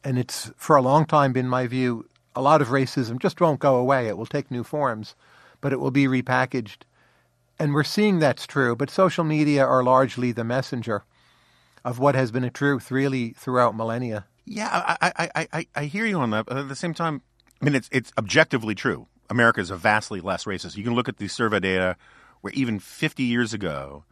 And 0.03 0.17
it's, 0.17 0.51
for 0.55 0.75
a 0.75 0.81
long 0.81 1.05
time, 1.05 1.33
been 1.33 1.47
my 1.47 1.67
view, 1.67 2.07
a 2.36 2.41
lot 2.41 2.62
of 2.62 2.67
racism 2.69 3.19
just 3.19 3.41
won't 3.41 3.60
go 3.60 3.75
away. 3.75 4.07
It 4.07 4.17
will 4.17 4.25
take 4.25 4.51
new 4.51 4.63
forms, 4.63 5.15
but 5.60 5.73
it 5.73 5.79
will 5.79 5.91
be 5.91 6.05
repackaged. 6.05 6.83
And 7.60 7.73
we're 7.73 7.83
seeing 7.83 8.19
that's 8.19 8.45
true, 8.45 8.75
but 8.75 8.89
social 8.89 9.23
media 9.23 9.65
are 9.65 9.83
largely 9.83 10.31
the 10.31 10.43
messenger 10.43 11.03
of 11.83 11.99
what 11.99 12.15
has 12.15 12.31
been 12.31 12.43
a 12.43 12.49
truth 12.49 12.91
really 12.91 13.31
throughout 13.31 13.75
millennia. 13.75 14.25
Yeah, 14.45 14.69
I, 14.71 15.12
I, 15.17 15.47
I, 15.51 15.67
I, 15.75 15.86
hear 15.86 16.05
you 16.05 16.19
on 16.19 16.29
that. 16.29 16.45
But 16.45 16.57
at 16.57 16.69
the 16.69 16.75
same 16.75 16.93
time, 16.93 17.21
I 17.62 17.65
mean, 17.65 17.75
it's 17.75 17.89
it's 17.91 18.13
objectively 18.17 18.75
true. 18.75 19.07
America 19.29 19.60
is 19.60 19.71
a 19.71 19.75
vastly 19.75 20.21
less 20.21 20.45
racist. 20.45 20.77
You 20.77 20.83
can 20.83 20.95
look 20.95 21.10
at 21.10 21.17
the 21.17 21.27
survey 21.27 21.60
data 21.60 21.97
where 22.41 22.53
even 22.53 22.79
50 22.79 23.23
years 23.23 23.53
ago, 23.53 24.03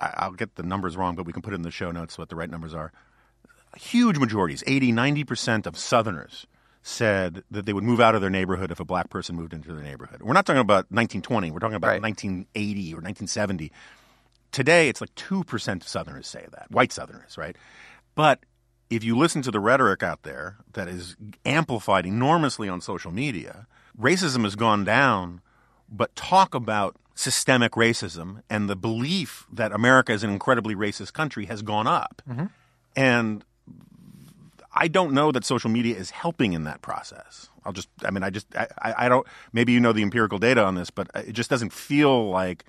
I'll 0.00 0.32
get 0.32 0.54
the 0.54 0.62
numbers 0.62 0.96
wrong, 0.96 1.16
but 1.16 1.26
we 1.26 1.32
can 1.32 1.42
put 1.42 1.54
in 1.54 1.62
the 1.62 1.70
show 1.70 1.90
notes 1.90 2.18
what 2.18 2.28
the 2.28 2.36
right 2.36 2.50
numbers 2.50 2.74
are. 2.74 2.92
Huge 3.76 4.18
majorities, 4.18 4.64
80, 4.66 4.92
90% 4.92 5.66
of 5.66 5.76
Southerners 5.76 6.46
said 6.82 7.42
that 7.50 7.66
they 7.66 7.72
would 7.72 7.84
move 7.84 8.00
out 8.00 8.14
of 8.14 8.20
their 8.20 8.30
neighborhood 8.30 8.70
if 8.70 8.78
a 8.78 8.84
black 8.84 9.10
person 9.10 9.34
moved 9.34 9.52
into 9.52 9.72
their 9.72 9.82
neighborhood. 9.82 10.22
We're 10.22 10.32
not 10.34 10.46
talking 10.46 10.60
about 10.60 10.90
1920. 10.90 11.50
We're 11.50 11.58
talking 11.58 11.74
about 11.76 11.88
Right. 11.88 12.02
1980 12.02 12.92
or 12.94 13.02
1970. 13.02 13.72
Today, 14.52 14.88
it's 14.88 15.00
like 15.00 15.14
2% 15.16 15.82
of 15.82 15.88
Southerners 15.88 16.28
say 16.28 16.46
that, 16.52 16.70
white 16.70 16.92
Southerners, 16.92 17.36
right? 17.36 17.56
But 18.14 18.44
if 18.88 19.02
you 19.02 19.16
listen 19.18 19.42
to 19.42 19.50
the 19.50 19.58
rhetoric 19.60 20.02
out 20.02 20.22
there 20.22 20.58
that 20.74 20.86
is 20.88 21.16
amplified 21.44 22.06
enormously 22.06 22.68
on 22.68 22.80
social 22.80 23.10
media, 23.10 23.66
racism 24.00 24.44
has 24.44 24.54
gone 24.54 24.84
down, 24.84 25.40
but 25.90 26.14
talk 26.14 26.54
about 26.54 26.96
systemic 27.16 27.72
racism 27.72 28.42
and 28.48 28.70
the 28.70 28.76
belief 28.76 29.46
that 29.52 29.72
America 29.72 30.12
is 30.12 30.22
an 30.22 30.30
incredibly 30.30 30.74
racist 30.76 31.12
country 31.12 31.46
has 31.46 31.62
gone 31.62 31.86
up. 31.88 32.22
Mm-hmm. 32.28 32.46
And 32.94 33.44
I 34.76 34.88
don't 34.88 35.12
know 35.12 35.32
that 35.32 35.44
social 35.44 35.70
media 35.70 35.96
is 35.96 36.10
helping 36.10 36.52
in 36.52 36.64
that 36.64 36.82
process. 36.82 37.48
I'll 37.64 37.72
just, 37.72 37.88
I 38.04 38.10
mean, 38.10 38.22
I 38.22 38.30
just, 38.30 38.46
I, 38.54 38.66
I 38.98 39.08
don't, 39.08 39.26
maybe 39.52 39.72
you 39.72 39.80
know 39.80 39.92
the 39.92 40.02
empirical 40.02 40.38
data 40.38 40.62
on 40.62 40.74
this, 40.74 40.90
but 40.90 41.08
it 41.14 41.32
just 41.32 41.50
doesn't 41.50 41.72
feel 41.72 42.28
like 42.30 42.64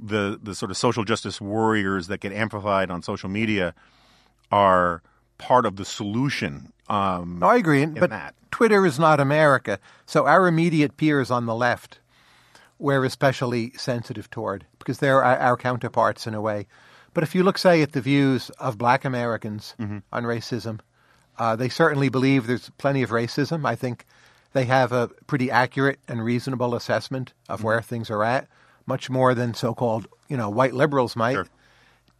the, 0.00 0.38
the 0.42 0.54
sort 0.54 0.70
of 0.70 0.76
social 0.76 1.04
justice 1.04 1.40
warriors 1.40 2.06
that 2.06 2.20
get 2.20 2.32
amplified 2.32 2.90
on 2.90 3.02
social 3.02 3.28
media 3.28 3.74
are 4.50 5.02
part 5.38 5.66
of 5.66 5.76
the 5.76 5.84
solution. 5.84 6.72
Um, 6.88 7.38
No, 7.40 7.48
I 7.48 7.56
agree. 7.56 7.84
but 7.86 8.10
that. 8.10 8.34
Twitter 8.50 8.86
is 8.86 8.98
not 8.98 9.20
America. 9.20 9.78
So 10.06 10.26
our 10.26 10.46
immediate 10.46 10.96
peers 10.96 11.30
on 11.30 11.46
the 11.46 11.54
left, 11.54 11.98
we're 12.78 13.04
especially 13.04 13.72
sensitive 13.76 14.30
toward 14.30 14.66
because 14.78 14.98
they're 14.98 15.22
our, 15.22 15.38
our 15.38 15.56
counterparts 15.56 16.26
in 16.26 16.34
a 16.34 16.40
way. 16.40 16.66
But 17.12 17.24
if 17.24 17.34
you 17.34 17.42
look, 17.42 17.58
say, 17.58 17.82
at 17.82 17.92
the 17.92 18.00
views 18.00 18.50
of 18.58 18.78
black 18.78 19.04
Americans 19.04 19.74
on 20.12 20.24
racism, 20.24 20.80
uh, 21.40 21.56
they 21.56 21.68
certainly 21.68 22.08
believe 22.10 22.46
there's 22.46 22.70
plenty 22.78 23.02
of 23.02 23.10
racism. 23.10 23.66
I 23.66 23.74
think 23.74 24.04
they 24.52 24.66
have 24.66 24.92
a 24.92 25.08
pretty 25.26 25.50
accurate 25.50 25.98
and 26.06 26.22
reasonable 26.22 26.74
assessment 26.74 27.32
of 27.48 27.64
where 27.64 27.80
things 27.80 28.10
are 28.10 28.22
at, 28.22 28.46
much 28.86 29.08
more 29.08 29.34
than 29.34 29.54
so-called, 29.54 30.06
you 30.28 30.36
know, 30.36 30.50
white 30.50 30.74
liberals 30.74 31.16
might. 31.16 31.32
Sure. 31.32 31.46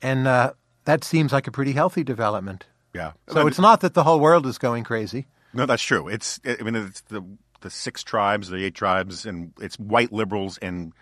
And 0.00 0.26
uh, 0.26 0.54
that 0.86 1.04
seems 1.04 1.32
like 1.32 1.46
a 1.46 1.50
pretty 1.52 1.72
healthy 1.72 2.02
development. 2.02 2.64
yeah. 2.94 3.12
So 3.28 3.46
it's 3.46 3.58
not 3.58 3.80
that 3.82 3.94
the 3.94 4.04
whole 4.04 4.20
world 4.20 4.46
is 4.46 4.58
going 4.58 4.84
crazy. 4.84 5.26
No, 5.52 5.66
that's 5.66 5.82
true. 5.82 6.08
It's 6.08 6.40
I 6.44 6.62
mean 6.62 6.74
it's 6.76 7.02
the 7.02 7.22
the 7.60 7.70
six 7.70 8.02
tribes, 8.02 8.48
the 8.48 8.64
eight 8.64 8.74
tribes, 8.74 9.26
and 9.26 9.52
it's 9.60 9.78
white 9.78 10.12
liberals 10.12 10.56
and 10.58 10.92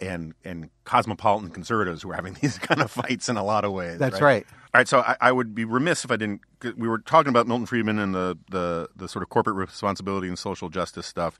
and 0.00 0.34
and 0.44 0.70
cosmopolitan 0.84 1.50
conservatives 1.50 2.02
who 2.02 2.10
are 2.10 2.14
having 2.14 2.34
these 2.40 2.58
kind 2.58 2.80
of 2.80 2.90
fights 2.90 3.28
in 3.28 3.36
a 3.36 3.44
lot 3.44 3.64
of 3.64 3.72
ways. 3.72 3.98
That's 3.98 4.20
right. 4.20 4.46
right. 4.46 4.46
All 4.74 4.80
right, 4.80 4.88
so 4.88 5.00
I, 5.00 5.16
I 5.20 5.32
would 5.32 5.54
be 5.54 5.64
remiss 5.64 6.04
if 6.04 6.10
I 6.10 6.16
didn't. 6.16 6.42
We 6.76 6.86
were 6.86 6.98
talking 6.98 7.30
about 7.30 7.46
Milton 7.46 7.66
Friedman 7.66 7.98
and 7.98 8.14
the, 8.14 8.36
the 8.50 8.88
the 8.94 9.08
sort 9.08 9.22
of 9.22 9.30
corporate 9.30 9.56
responsibility 9.56 10.28
and 10.28 10.38
social 10.38 10.68
justice 10.68 11.06
stuff, 11.06 11.38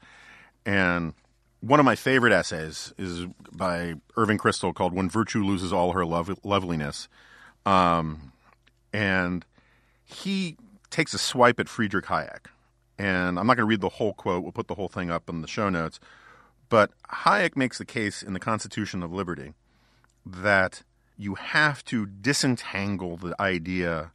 and 0.64 1.12
one 1.60 1.80
of 1.80 1.84
my 1.84 1.96
favorite 1.96 2.32
essays 2.32 2.94
is 2.96 3.26
by 3.52 3.94
Irving 4.16 4.38
Kristol 4.38 4.74
called 4.74 4.94
"When 4.94 5.10
Virtue 5.10 5.44
Loses 5.44 5.72
All 5.72 5.92
Her 5.92 6.06
Love, 6.06 6.38
Loveliness," 6.44 7.08
um, 7.66 8.32
and 8.92 9.44
he 10.04 10.56
takes 10.90 11.12
a 11.12 11.18
swipe 11.18 11.60
at 11.60 11.68
Friedrich 11.68 12.06
Hayek. 12.06 12.46
And 12.98 13.38
I'm 13.38 13.46
not 13.46 13.58
going 13.58 13.58
to 13.58 13.64
read 13.66 13.82
the 13.82 13.90
whole 13.90 14.14
quote. 14.14 14.42
We'll 14.42 14.52
put 14.52 14.68
the 14.68 14.74
whole 14.74 14.88
thing 14.88 15.10
up 15.10 15.28
in 15.28 15.42
the 15.42 15.48
show 15.48 15.68
notes. 15.68 16.00
But 16.68 16.90
Hayek 17.10 17.56
makes 17.56 17.78
the 17.78 17.84
case 17.84 18.22
in 18.22 18.32
the 18.32 18.40
Constitution 18.40 19.02
of 19.02 19.12
Liberty 19.12 19.52
that 20.24 20.82
you 21.16 21.34
have 21.36 21.84
to 21.86 22.06
disentangle 22.06 23.16
the 23.16 23.34
idea 23.40 24.12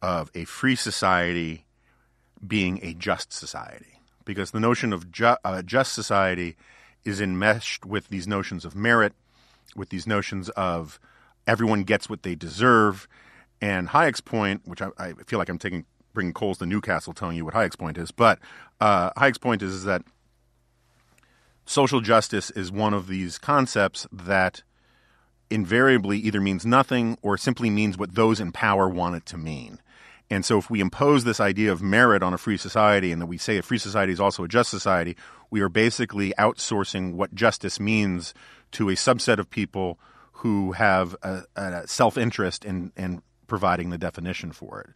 of 0.00 0.30
a 0.34 0.44
free 0.44 0.76
society 0.76 1.64
being 2.46 2.78
a 2.82 2.94
just 2.94 3.32
society. 3.32 3.98
Because 4.24 4.52
the 4.52 4.60
notion 4.60 4.92
of 4.92 5.10
ju- 5.10 5.36
uh, 5.44 5.62
just 5.62 5.92
society 5.92 6.56
is 7.04 7.20
enmeshed 7.20 7.84
with 7.84 8.08
these 8.08 8.26
notions 8.26 8.64
of 8.64 8.74
merit, 8.74 9.12
with 9.76 9.90
these 9.90 10.06
notions 10.06 10.48
of 10.50 10.98
everyone 11.46 11.82
gets 11.82 12.08
what 12.08 12.22
they 12.22 12.34
deserve. 12.34 13.08
And 13.60 13.88
Hayek's 13.88 14.20
point, 14.20 14.62
which 14.64 14.80
I, 14.80 14.88
I 14.98 15.12
feel 15.26 15.38
like 15.38 15.48
I'm 15.48 15.58
taking 15.58 15.84
bringing 16.14 16.32
coals 16.32 16.58
to 16.58 16.66
Newcastle, 16.66 17.12
telling 17.12 17.36
you 17.36 17.44
what 17.44 17.54
Hayek's 17.54 17.76
point 17.76 17.98
is, 17.98 18.10
but 18.12 18.38
uh, 18.80 19.10
Hayek's 19.14 19.38
point 19.38 19.62
is, 19.62 19.74
is 19.74 19.84
that 19.84 20.02
social 21.64 22.00
justice 22.00 22.50
is 22.50 22.70
one 22.70 22.94
of 22.94 23.06
these 23.06 23.38
concepts 23.38 24.06
that 24.12 24.62
invariably 25.50 26.18
either 26.18 26.40
means 26.40 26.66
nothing 26.66 27.18
or 27.22 27.36
simply 27.36 27.70
means 27.70 27.96
what 27.96 28.14
those 28.14 28.40
in 28.40 28.52
power 28.52 28.88
want 28.88 29.16
it 29.16 29.26
to 29.26 29.38
mean. 29.38 29.80
And 30.30 30.44
so, 30.44 30.58
if 30.58 30.70
we 30.70 30.80
impose 30.80 31.24
this 31.24 31.38
idea 31.38 31.70
of 31.70 31.82
merit 31.82 32.22
on 32.22 32.32
a 32.32 32.38
free 32.38 32.56
society 32.56 33.12
and 33.12 33.20
that 33.20 33.26
we 33.26 33.36
say 33.36 33.58
a 33.58 33.62
free 33.62 33.78
society 33.78 34.12
is 34.12 34.20
also 34.20 34.44
a 34.44 34.48
just 34.48 34.70
society, 34.70 35.16
we 35.50 35.60
are 35.60 35.68
basically 35.68 36.32
outsourcing 36.38 37.14
what 37.14 37.34
justice 37.34 37.78
means 37.78 38.32
to 38.72 38.88
a 38.88 38.94
subset 38.94 39.38
of 39.38 39.50
people 39.50 39.98
who 40.32 40.72
have 40.72 41.14
a, 41.22 41.42
a 41.56 41.86
self 41.86 42.16
interest 42.16 42.64
in, 42.64 42.90
in 42.96 43.22
providing 43.46 43.90
the 43.90 43.98
definition 43.98 44.50
for 44.50 44.80
it. 44.80 44.90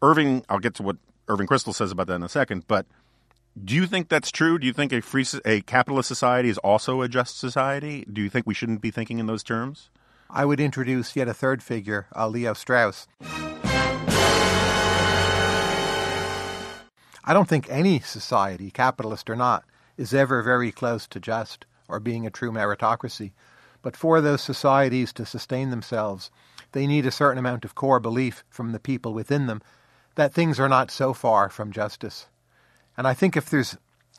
Irving, 0.00 0.44
I'll 0.48 0.58
get 0.58 0.74
to 0.76 0.82
what 0.82 0.96
Irving 1.28 1.46
Kristol 1.46 1.74
says 1.74 1.92
about 1.92 2.06
that 2.08 2.16
in 2.16 2.22
a 2.22 2.28
second, 2.28 2.66
but 2.66 2.86
do 3.62 3.74
you 3.74 3.86
think 3.86 4.08
that's 4.08 4.30
true? 4.30 4.58
Do 4.58 4.66
you 4.66 4.72
think 4.72 4.92
a 4.92 5.02
free, 5.02 5.26
a 5.44 5.60
capitalist 5.60 6.08
society 6.08 6.48
is 6.48 6.58
also 6.58 7.02
a 7.02 7.08
just 7.08 7.38
society? 7.38 8.06
Do 8.10 8.22
you 8.22 8.30
think 8.30 8.46
we 8.46 8.54
shouldn't 8.54 8.80
be 8.80 8.90
thinking 8.90 9.18
in 9.18 9.26
those 9.26 9.42
terms? 9.42 9.90
I 10.30 10.46
would 10.46 10.60
introduce 10.60 11.14
yet 11.14 11.28
a 11.28 11.34
third 11.34 11.62
figure, 11.62 12.06
uh, 12.16 12.28
Leo 12.28 12.54
Strauss. 12.54 13.06
I 17.24 17.34
don't 17.34 17.48
think 17.48 17.68
any 17.68 18.00
society, 18.00 18.70
capitalist 18.70 19.28
or 19.28 19.36
not, 19.36 19.64
is 19.98 20.14
ever 20.14 20.42
very 20.42 20.72
close 20.72 21.06
to 21.08 21.20
just 21.20 21.66
or 21.88 22.00
being 22.00 22.26
a 22.26 22.30
true 22.30 22.50
meritocracy. 22.50 23.32
But 23.82 23.96
for 23.96 24.22
those 24.22 24.40
societies 24.40 25.12
to 25.12 25.26
sustain 25.26 25.68
themselves, 25.68 26.30
they 26.72 26.86
need 26.86 27.04
a 27.04 27.10
certain 27.10 27.38
amount 27.38 27.66
of 27.66 27.74
core 27.74 28.00
belief 28.00 28.44
from 28.48 28.72
the 28.72 28.80
people 28.80 29.12
within 29.12 29.46
them 29.46 29.60
that 30.14 30.32
things 30.32 30.58
are 30.58 30.68
not 30.70 30.90
so 30.90 31.12
far 31.12 31.50
from 31.50 31.70
justice. 31.70 32.28
And 32.96 33.06
I 33.06 33.14
think 33.14 33.36
if 33.36 33.48
there's 33.48 33.76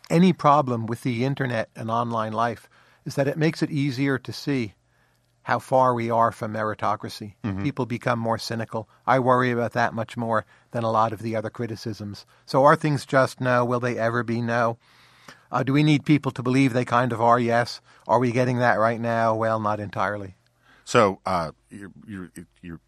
any 0.09 0.33
problem 0.33 0.85
with 0.85 1.03
the 1.03 1.23
internet 1.25 1.69
and 1.75 1.89
online 1.89 2.33
life, 2.33 2.69
is 3.05 3.15
that 3.15 3.27
it 3.27 3.37
makes 3.37 3.61
it 3.61 3.71
easier 3.71 4.17
to 4.17 4.33
see 4.33 4.73
how 5.43 5.59
far 5.59 5.93
we 5.93 6.09
are 6.09 6.31
from 6.31 6.53
meritocracy. 6.53 7.33
Mm-hmm. 7.43 7.63
People 7.63 7.85
become 7.85 8.17
more 8.17 8.37
cynical. 8.37 8.87
I 9.05 9.19
worry 9.19 9.51
about 9.51 9.73
that 9.73 9.93
much 9.93 10.15
more 10.15 10.45
than 10.71 10.83
a 10.83 10.91
lot 10.91 11.11
of 11.11 11.21
the 11.21 11.35
other 11.35 11.49
criticisms. 11.49 12.25
So 12.45 12.63
are 12.63 12.77
things 12.77 13.05
just 13.05 13.41
no? 13.41 13.65
Will 13.65 13.81
they 13.81 13.97
ever 13.97 14.23
be 14.23 14.41
no? 14.41 14.77
Uh, 15.51 15.63
do 15.63 15.73
we 15.73 15.83
need 15.83 16.05
people 16.05 16.31
to 16.31 16.41
believe 16.41 16.73
they 16.73 16.85
kind 16.85 17.11
of 17.11 17.21
are? 17.21 17.39
Yes. 17.39 17.81
Are 18.07 18.19
we 18.19 18.31
getting 18.31 18.59
that 18.59 18.79
right 18.79 18.99
now? 18.99 19.35
Well, 19.35 19.59
not 19.59 19.79
entirely. 19.79 20.35
So 20.85 21.19
uh, 21.25 21.51
you're, 21.69 21.91
you're, 22.07 22.31
you're 22.61 22.79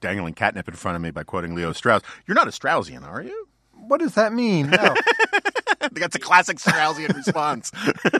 dangling 0.00 0.34
catnip 0.34 0.68
in 0.68 0.74
front 0.74 0.96
of 0.96 1.02
me 1.02 1.10
by 1.10 1.24
quoting 1.24 1.54
Leo 1.54 1.72
Strauss. 1.72 2.02
You're 2.26 2.36
not 2.36 2.48
a 2.48 2.52
Straussian, 2.52 3.06
are 3.06 3.22
you? 3.22 3.47
What 3.88 4.00
does 4.00 4.14
that 4.14 4.32
mean? 4.32 4.70
No. 4.70 4.94
That's 5.92 6.16
a 6.16 6.20
classic 6.20 6.58
Straussian 6.58 7.14
response. 7.14 7.72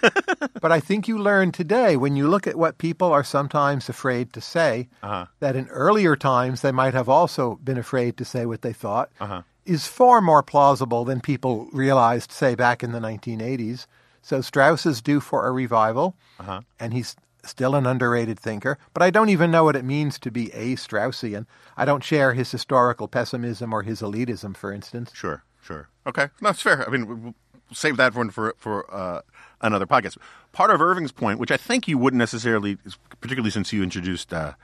but 0.60 0.72
I 0.72 0.80
think 0.80 1.08
you 1.08 1.18
learn 1.18 1.52
today 1.52 1.96
when 1.96 2.16
you 2.16 2.28
look 2.28 2.46
at 2.46 2.56
what 2.56 2.78
people 2.78 3.12
are 3.12 3.24
sometimes 3.24 3.88
afraid 3.88 4.32
to 4.32 4.40
say, 4.40 4.88
uh-huh. 5.02 5.26
that 5.40 5.56
in 5.56 5.68
earlier 5.68 6.16
times 6.16 6.62
they 6.62 6.72
might 6.72 6.94
have 6.94 7.08
also 7.08 7.56
been 7.56 7.78
afraid 7.78 8.16
to 8.16 8.24
say 8.24 8.46
what 8.46 8.62
they 8.62 8.72
thought, 8.72 9.10
uh-huh. 9.20 9.42
is 9.66 9.86
far 9.86 10.20
more 10.20 10.42
plausible 10.42 11.04
than 11.04 11.20
people 11.20 11.68
realized, 11.72 12.32
say, 12.32 12.54
back 12.54 12.82
in 12.82 12.92
the 12.92 13.00
1980s. 13.00 13.86
So 14.22 14.40
Strauss 14.40 14.86
is 14.86 15.02
due 15.02 15.20
for 15.20 15.46
a 15.46 15.52
revival, 15.52 16.16
uh-huh. 16.38 16.62
and 16.80 16.92
he's 16.92 17.16
still 17.44 17.74
an 17.74 17.86
underrated 17.86 18.38
thinker, 18.38 18.78
but 18.92 19.02
I 19.02 19.10
don't 19.10 19.28
even 19.28 19.50
know 19.50 19.64
what 19.64 19.76
it 19.76 19.84
means 19.84 20.18
to 20.20 20.30
be 20.30 20.52
a 20.52 20.76
Straussian. 20.76 21.46
I 21.76 21.84
don't 21.84 22.04
share 22.04 22.34
his 22.34 22.50
historical 22.50 23.08
pessimism 23.08 23.72
or 23.72 23.82
his 23.82 24.00
elitism, 24.00 24.56
for 24.56 24.72
instance. 24.72 25.12
Sure, 25.14 25.42
sure. 25.68 25.88
Okay, 26.06 26.28
that's 26.40 26.62
fair. 26.62 26.86
I 26.86 26.90
mean, 26.90 27.22
we'll 27.22 27.34
save 27.72 27.98
that 27.98 28.14
one 28.14 28.30
for 28.30 28.54
for 28.56 28.92
uh, 28.92 29.20
another 29.60 29.86
podcast. 29.86 30.16
Part 30.52 30.70
of 30.70 30.80
Irving's 30.80 31.12
point, 31.12 31.38
which 31.38 31.50
I 31.50 31.58
think 31.58 31.86
you 31.86 31.98
wouldn't 31.98 32.18
necessarily, 32.18 32.78
particularly 33.20 33.50
since 33.50 33.72
you 33.72 33.82
introduced 33.82 34.32
uh, 34.32 34.54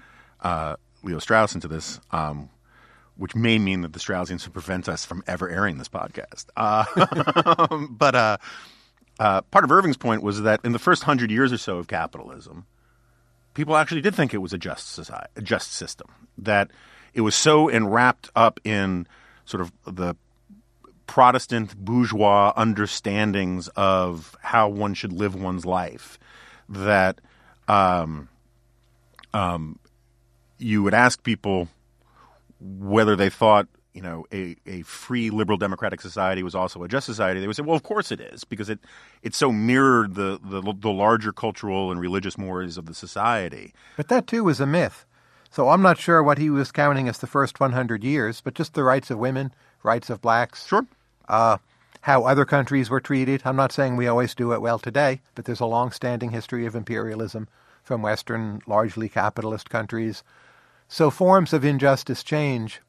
uh, 0.40 0.76
Leo 1.02 1.18
Strauss 1.18 1.54
into 1.54 1.68
this, 1.68 2.00
um, 2.10 2.48
which 3.16 3.34
may 3.34 3.58
mean 3.58 3.82
that 3.82 3.92
the 3.92 3.98
Straussians 3.98 4.50
prevent 4.50 4.88
us 4.88 5.04
from 5.04 5.22
ever 5.26 5.48
airing 5.48 5.76
this 5.76 5.88
podcast. 5.88 6.46
Uh, 6.56 7.76
but 7.90 8.14
uh, 8.14 8.36
uh, 9.20 9.42
part 9.42 9.64
of 9.64 9.70
Irving's 9.70 9.98
point 9.98 10.22
was 10.22 10.40
that 10.42 10.60
in 10.64 10.72
the 10.72 10.78
first 10.78 11.02
hundred 11.02 11.30
years 11.30 11.52
or 11.52 11.58
so 11.58 11.76
of 11.76 11.86
capitalism, 11.86 12.64
people 13.52 13.76
actually 13.76 14.00
did 14.00 14.14
think 14.14 14.32
it 14.32 14.38
was 14.38 14.54
a 14.54 14.58
just 14.58 14.90
society, 14.90 15.28
a 15.36 15.42
just 15.42 15.70
system. 15.72 16.08
That 16.38 16.70
it 17.12 17.20
was 17.20 17.34
so 17.34 17.68
enwrapped 17.68 18.30
up 18.34 18.58
in 18.64 19.06
sort 19.44 19.60
of 19.60 19.72
the 19.84 20.16
Protestant 21.06 21.76
bourgeois 21.76 22.52
understandings 22.56 23.68
of 23.76 24.36
how 24.40 24.68
one 24.68 24.94
should 24.94 25.12
live 25.12 25.34
one's 25.34 25.64
life 25.64 26.18
that 26.68 27.20
um, 27.68 28.28
um, 29.32 29.78
you 30.58 30.82
would 30.82 30.94
ask 30.94 31.22
people 31.22 31.68
whether 32.60 33.16
they 33.16 33.28
thought 33.28 33.68
you 33.92 34.02
know 34.02 34.26
a, 34.32 34.56
a 34.66 34.82
free 34.82 35.30
liberal 35.30 35.58
democratic 35.58 36.00
society 36.00 36.42
was 36.42 36.54
also 36.54 36.82
a 36.82 36.88
just 36.88 37.06
society 37.06 37.40
they 37.40 37.46
would 37.46 37.56
say 37.56 37.62
well 37.62 37.76
of 37.76 37.82
course 37.82 38.10
it 38.10 38.20
is 38.20 38.44
because 38.44 38.68
it 38.68 38.78
it 39.22 39.34
so 39.34 39.52
mirrored 39.52 40.14
the, 40.14 40.38
the 40.42 40.60
the 40.78 40.90
larger 40.90 41.32
cultural 41.32 41.90
and 41.90 42.00
religious 42.00 42.36
mores 42.36 42.76
of 42.76 42.86
the 42.86 42.94
society. 42.94 43.72
But 43.96 44.08
that 44.08 44.26
too 44.26 44.44
was 44.44 44.60
a 44.60 44.66
myth. 44.66 45.06
So 45.50 45.68
i'm 45.68 45.82
not 45.82 45.98
sure 45.98 46.22
what 46.22 46.38
he 46.38 46.50
was 46.50 46.72
counting 46.72 47.08
as 47.08 47.18
the 47.18 47.26
first 47.26 47.60
100 47.60 48.02
years 48.02 48.40
but 48.40 48.54
just 48.54 48.74
the 48.74 48.82
rights 48.82 49.10
of 49.10 49.18
women 49.18 49.52
rights 49.84 50.10
of 50.10 50.20
blacks 50.20 50.66
sure 50.66 50.86
uh, 51.28 51.56
how 52.02 52.24
other 52.24 52.44
countries 52.44 52.90
were 52.90 53.00
treated 53.00 53.42
i'm 53.44 53.56
not 53.56 53.72
saying 53.72 53.96
we 53.96 54.08
always 54.08 54.34
do 54.34 54.52
it 54.52 54.60
well 54.60 54.78
today 54.78 55.20
but 55.34 55.44
there's 55.44 55.60
a 55.60 55.66
long-standing 55.66 56.30
history 56.30 56.66
of 56.66 56.74
imperialism 56.74 57.46
from 57.82 58.02
western 58.02 58.60
largely 58.66 59.08
capitalist 59.08 59.70
countries 59.70 60.22
so 60.88 61.10
forms 61.10 61.52
of 61.52 61.64
injustice 61.64 62.22
change 62.22 62.80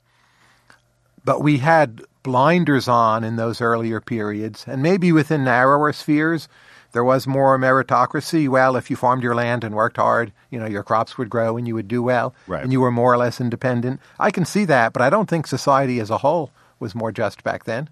but 1.25 1.41
we 1.41 1.57
had 1.57 2.01
blinders 2.25 2.87
on 2.87 3.23
in 3.23 3.35
those 3.35 3.61
earlier 3.61 3.99
periods, 3.99 4.65
and 4.67 4.81
maybe 4.81 5.11
within 5.11 5.43
narrower 5.43 5.91
spheres, 5.91 6.47
there 6.91 7.03
was 7.03 7.27
more 7.27 7.57
meritocracy. 7.57 8.47
Well, 8.47 8.75
if 8.75 8.89
you 8.89 8.95
farmed 8.95 9.23
your 9.23 9.35
land 9.35 9.63
and 9.63 9.75
worked 9.75 9.97
hard, 9.97 10.31
you 10.49 10.59
know, 10.59 10.65
your 10.65 10.83
crops 10.83 11.17
would 11.17 11.29
grow 11.29 11.57
and 11.57 11.67
you 11.67 11.75
would 11.75 11.87
do 11.87 12.01
well, 12.01 12.33
right. 12.47 12.63
and 12.63 12.71
you 12.71 12.79
were 12.79 12.91
more 12.91 13.13
or 13.13 13.17
less 13.17 13.41
independent. 13.41 13.99
I 14.19 14.31
can 14.31 14.45
see 14.45 14.65
that, 14.65 14.93
but 14.93 15.01
I 15.01 15.09
don't 15.09 15.29
think 15.29 15.45
society 15.45 15.99
as 15.99 16.09
a 16.09 16.19
whole 16.19 16.51
was 16.79 16.95
more 16.95 17.11
just 17.11 17.43
back 17.43 17.65
then. 17.65 17.89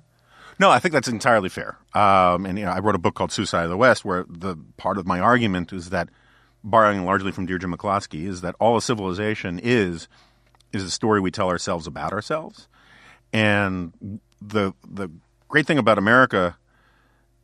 No, 0.59 0.69
I 0.69 0.79
think 0.79 0.93
that's 0.93 1.07
entirely 1.07 1.49
fair. 1.49 1.77
Um, 1.93 2.45
and 2.45 2.59
you 2.59 2.65
know, 2.65 2.71
I 2.71 2.79
wrote 2.79 2.95
a 2.95 2.99
book 2.99 3.15
called 3.15 3.31
Suicide 3.31 3.63
of 3.63 3.69
the 3.69 3.77
West, 3.77 4.05
where 4.05 4.25
the 4.29 4.55
part 4.77 4.97
of 4.97 5.07
my 5.07 5.19
argument 5.19 5.73
is 5.73 5.89
that, 5.89 6.09
borrowing 6.63 7.03
largely 7.05 7.31
from 7.31 7.45
Deirdre 7.45 7.69
McCloskey, 7.69 8.27
is 8.27 8.41
that 8.41 8.55
all 8.59 8.77
a 8.77 8.81
civilization 8.81 9.59
is 9.61 10.07
is 10.71 10.83
a 10.83 10.91
story 10.91 11.19
we 11.19 11.31
tell 11.31 11.49
ourselves 11.49 11.87
about 11.87 12.13
ourselves. 12.13 12.67
And 13.31 14.19
the 14.41 14.73
the 14.87 15.09
great 15.47 15.65
thing 15.65 15.77
about 15.77 15.97
America 15.97 16.57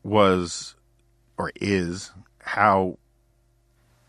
was 0.04 0.76
or 1.38 1.52
is 1.56 2.12
how 2.40 2.98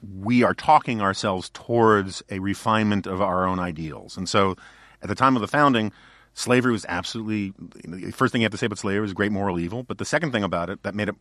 we 0.02 0.42
are 0.42 0.54
talking 0.54 1.00
ourselves 1.00 1.50
towards 1.50 2.22
a 2.30 2.38
refinement 2.38 3.06
of 3.06 3.20
our 3.20 3.46
own 3.46 3.58
ideals. 3.58 4.16
And 4.16 4.28
so 4.28 4.56
at 5.02 5.08
the 5.08 5.14
time 5.14 5.36
of 5.36 5.42
the 5.42 5.48
founding, 5.48 5.92
slavery 6.34 6.72
was 6.72 6.86
absolutely 6.88 7.52
the 7.84 8.10
first 8.12 8.32
thing 8.32 8.42
you 8.42 8.44
have 8.44 8.52
to 8.52 8.58
say 8.58 8.66
about 8.66 8.78
slavery 8.78 9.00
was 9.00 9.12
great 9.12 9.32
moral 9.32 9.58
evil. 9.58 9.82
But 9.82 9.98
the 9.98 10.04
second 10.04 10.32
thing 10.32 10.44
about 10.44 10.70
it 10.70 10.82
that 10.82 10.94
made 10.94 11.08
it 11.08 11.14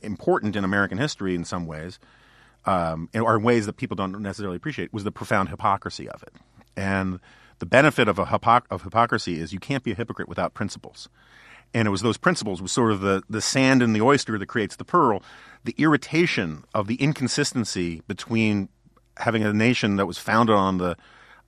important 0.00 0.56
in 0.56 0.64
American 0.64 0.98
history 0.98 1.34
in 1.34 1.44
some 1.44 1.66
ways, 1.66 1.98
um, 2.66 3.08
or 3.14 3.36
in 3.36 3.42
ways 3.42 3.66
that 3.66 3.76
people 3.76 3.96
don't 3.96 4.20
necessarily 4.20 4.56
appreciate, 4.56 4.92
was 4.92 5.04
the 5.04 5.12
profound 5.12 5.48
hypocrisy 5.48 6.08
of 6.08 6.22
it. 6.22 6.32
And 6.76 7.20
the 7.58 7.66
benefit 7.66 8.08
of 8.08 8.18
a 8.18 8.26
hypoc- 8.26 8.66
of 8.70 8.82
hypocrisy 8.82 9.40
is 9.40 9.52
you 9.52 9.60
can't 9.60 9.84
be 9.84 9.92
a 9.92 9.94
hypocrite 9.94 10.28
without 10.28 10.54
principles. 10.54 11.08
And 11.72 11.88
it 11.88 11.90
was 11.90 12.02
those 12.02 12.16
principles 12.16 12.62
was 12.62 12.70
sort 12.70 12.92
of 12.92 13.00
the, 13.00 13.22
the 13.28 13.40
sand 13.40 13.82
in 13.82 13.92
the 13.92 14.00
oyster 14.00 14.38
that 14.38 14.46
creates 14.46 14.76
the 14.76 14.84
pearl, 14.84 15.22
the 15.64 15.74
irritation 15.76 16.64
of 16.72 16.86
the 16.86 16.94
inconsistency 16.96 18.02
between 18.06 18.68
having 19.16 19.42
a 19.42 19.52
nation 19.52 19.96
that 19.96 20.06
was 20.06 20.18
founded 20.18 20.54
on 20.54 20.78
the 20.78 20.96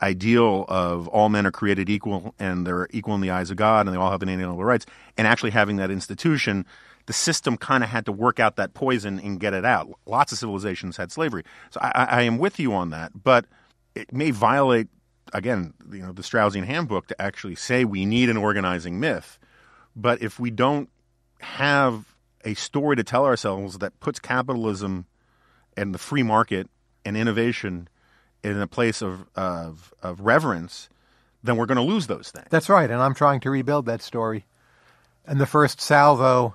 ideal 0.03 0.65
of 0.69 1.09
all 1.09 1.29
men 1.29 1.47
are 1.47 1.53
created 1.53 1.89
equal 1.89 2.35
and 2.39 2.67
they're 2.67 2.89
equal 2.91 3.15
in 3.15 3.21
the 3.21 3.31
eyes 3.31 3.51
of 3.51 3.57
God 3.57 3.87
and 3.87 3.95
they 3.95 3.99
all 3.99 4.11
have 4.11 4.23
inalienable 4.23 4.65
rights, 4.65 4.87
and 5.17 5.27
actually 5.27 5.51
having 5.51 5.77
that 5.77 5.91
institution, 5.91 6.67
the 7.07 7.13
system 7.13 7.57
kind 7.57 7.83
of 7.85 7.91
had 7.91 8.05
to 8.07 8.13
work 8.13 8.41
out 8.41 8.57
that 8.57 8.75
poison 8.75 9.19
and 9.19 9.41
get 9.41 9.55
it 9.55 9.65
out. 9.65 9.89
Lots 10.07 10.33
of 10.33 10.39
civilizations 10.39 10.97
had 10.97 11.13
slavery. 11.13 11.45
So 11.71 11.81
I, 11.81 12.07
I 12.11 12.23
am 12.23 12.39
with 12.39 12.59
you 12.59 12.75
on 12.75 12.91
that, 12.91 13.13
but 13.23 13.47
it 13.95 14.13
may 14.13 14.31
violate 14.31 14.89
again, 15.33 15.75
you 15.91 16.03
know, 16.03 16.13
the 16.13 16.23
Straussian 16.23 16.65
handbook 16.65 17.09
to 17.09 17.21
actually 17.21 17.57
say 17.57 17.85
we 17.85 18.05
need 18.07 18.31
an 18.31 18.37
organizing 18.37 19.01
myth. 19.01 19.39
But 19.95 20.23
if 20.23 20.39
we 20.39 20.51
don't 20.51 20.89
have 21.41 22.15
a 22.45 22.55
story 22.55 22.97
to 22.97 23.05
tell 23.05 23.25
ourselves 23.25 23.79
that 23.79 23.99
puts 24.01 24.19
capitalism 24.19 25.07
and 25.77 25.95
the 25.95 25.99
free 25.99 26.23
market 26.23 26.69
and 27.05 27.17
innovation 27.17 27.89
in 28.47 28.61
a 28.61 28.67
place 28.67 29.03
of, 29.03 29.27
of, 29.35 29.93
of 30.03 30.21
reverence, 30.21 30.89
then 31.43 31.57
we're 31.57 31.67
going 31.67 31.77
to 31.77 31.83
lose 31.83 32.07
those 32.07 32.31
things. 32.31 32.47
That's 32.51 32.69
right. 32.69 32.91
And 32.91 33.03
I'm 33.03 33.15
trying 33.15 33.41
to 33.41 33.51
rebuild 33.51 33.87
that 33.87 34.03
story. 34.03 34.45
And 35.27 35.41
the 35.41 35.47
first 35.47 35.81
salvo 35.81 36.55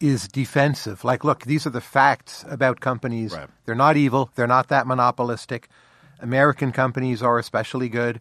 is 0.00 0.26
defensive. 0.28 1.04
Like, 1.04 1.22
look, 1.22 1.44
these 1.44 1.66
are 1.66 1.70
the 1.70 1.80
facts 1.80 2.44
about 2.48 2.80
companies. 2.80 3.32
Right. 3.32 3.48
They're 3.66 3.74
not 3.74 3.96
evil, 3.96 4.30
they're 4.34 4.46
not 4.46 4.68
that 4.68 4.86
monopolistic. 4.86 5.68
American 6.20 6.72
companies 6.72 7.22
are 7.22 7.38
especially 7.38 7.88
good. 7.88 8.20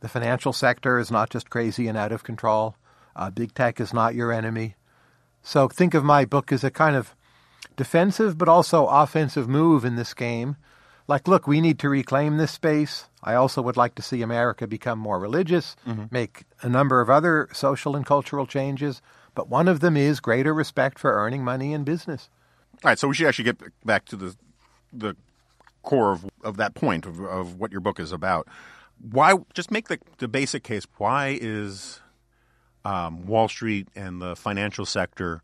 The 0.00 0.08
financial 0.08 0.52
sector 0.52 0.98
is 0.98 1.10
not 1.10 1.30
just 1.30 1.48
crazy 1.48 1.86
and 1.86 1.96
out 1.96 2.12
of 2.12 2.24
control. 2.24 2.74
Uh, 3.14 3.30
big 3.30 3.54
tech 3.54 3.80
is 3.80 3.94
not 3.94 4.14
your 4.14 4.32
enemy. 4.32 4.74
So 5.42 5.68
think 5.68 5.94
of 5.94 6.04
my 6.04 6.24
book 6.24 6.50
as 6.50 6.64
a 6.64 6.70
kind 6.70 6.96
of 6.96 7.14
defensive 7.76 8.36
but 8.36 8.48
also 8.48 8.86
offensive 8.86 9.48
move 9.48 9.84
in 9.84 9.96
this 9.96 10.12
game. 10.12 10.56
Like, 11.08 11.28
look, 11.28 11.46
we 11.46 11.60
need 11.60 11.78
to 11.80 11.88
reclaim 11.88 12.36
this 12.36 12.50
space. 12.50 13.04
I 13.22 13.34
also 13.34 13.62
would 13.62 13.76
like 13.76 13.94
to 13.96 14.02
see 14.02 14.22
America 14.22 14.66
become 14.66 14.98
more 14.98 15.20
religious, 15.20 15.76
mm-hmm. 15.86 16.04
make 16.10 16.44
a 16.62 16.68
number 16.68 17.00
of 17.00 17.08
other 17.08 17.48
social 17.52 17.94
and 17.94 18.04
cultural 18.04 18.46
changes, 18.46 19.02
but 19.34 19.48
one 19.48 19.68
of 19.68 19.80
them 19.80 19.96
is 19.96 20.18
greater 20.20 20.52
respect 20.52 20.98
for 20.98 21.12
earning 21.12 21.44
money 21.44 21.72
in 21.72 21.84
business. 21.84 22.28
All 22.84 22.90
right, 22.90 22.98
so 22.98 23.08
we 23.08 23.14
should 23.14 23.28
actually 23.28 23.44
get 23.44 23.60
back 23.84 24.04
to 24.06 24.16
the 24.16 24.36
the 24.92 25.16
core 25.82 26.12
of, 26.12 26.26
of 26.42 26.56
that 26.56 26.74
point 26.74 27.06
of, 27.06 27.20
of 27.20 27.58
what 27.58 27.72
your 27.72 27.80
book 27.80 28.00
is 28.00 28.12
about. 28.12 28.48
Why 28.98 29.34
just 29.54 29.70
make 29.70 29.88
the, 29.88 29.98
the 30.18 30.28
basic 30.28 30.62
case? 30.62 30.86
Why 30.98 31.38
is 31.40 32.00
um, 32.84 33.26
Wall 33.26 33.48
Street 33.48 33.88
and 33.94 34.20
the 34.20 34.36
financial 34.36 34.84
sector 34.84 35.42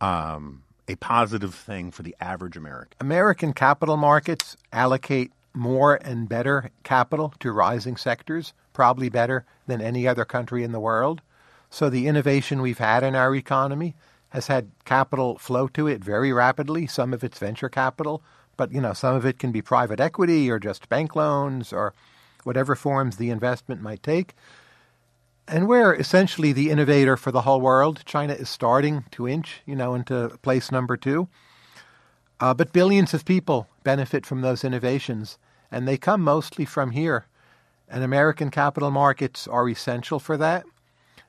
um, 0.00 0.62
a 0.88 0.96
positive 0.96 1.54
thing 1.54 1.90
for 1.90 2.02
the 2.02 2.16
average 2.20 2.56
American? 2.56 2.96
American 3.00 3.52
capital 3.52 3.96
markets 3.96 4.56
allocate 4.72 5.32
more 5.54 5.96
and 5.96 6.28
better 6.28 6.70
capital 6.82 7.34
to 7.40 7.52
rising 7.52 7.96
sectors, 7.96 8.52
probably 8.72 9.08
better 9.08 9.44
than 9.66 9.80
any 9.80 10.08
other 10.08 10.24
country 10.24 10.64
in 10.64 10.72
the 10.72 10.80
world. 10.80 11.20
So 11.70 11.88
the 11.88 12.06
innovation 12.06 12.62
we've 12.62 12.78
had 12.78 13.02
in 13.02 13.14
our 13.14 13.34
economy 13.34 13.94
has 14.30 14.46
had 14.46 14.70
capital 14.84 15.38
flow 15.38 15.68
to 15.68 15.86
it 15.86 16.02
very 16.02 16.32
rapidly. 16.32 16.86
Some 16.86 17.12
of 17.12 17.22
it's 17.22 17.38
venture 17.38 17.68
capital, 17.68 18.22
but 18.56 18.72
you 18.72 18.80
know, 18.80 18.92
some 18.92 19.14
of 19.14 19.26
it 19.26 19.38
can 19.38 19.52
be 19.52 19.62
private 19.62 20.00
equity 20.00 20.50
or 20.50 20.58
just 20.58 20.88
bank 20.88 21.14
loans 21.14 21.72
or 21.72 21.94
whatever 22.44 22.74
forms 22.74 23.16
the 23.16 23.30
investment 23.30 23.82
might 23.82 24.02
take. 24.02 24.34
And 25.48 25.68
we're 25.68 25.94
essentially 25.94 26.52
the 26.52 26.70
innovator 26.70 27.16
for 27.16 27.32
the 27.32 27.42
whole 27.42 27.60
world. 27.60 28.02
China 28.04 28.32
is 28.32 28.48
starting 28.48 29.04
to 29.10 29.28
inch, 29.28 29.60
you 29.66 29.74
know, 29.74 29.94
into 29.94 30.38
place 30.42 30.70
number 30.70 30.96
two. 30.96 31.28
Uh, 32.40 32.54
but 32.54 32.72
billions 32.72 33.12
of 33.14 33.24
people 33.24 33.68
benefit 33.84 34.24
from 34.24 34.40
those 34.40 34.64
innovations, 34.64 35.38
and 35.70 35.86
they 35.86 35.96
come 35.96 36.22
mostly 36.22 36.64
from 36.64 36.90
here. 36.90 37.26
And 37.88 38.02
American 38.02 38.50
capital 38.50 38.90
markets 38.90 39.46
are 39.46 39.68
essential 39.68 40.18
for 40.18 40.36
that. 40.36 40.64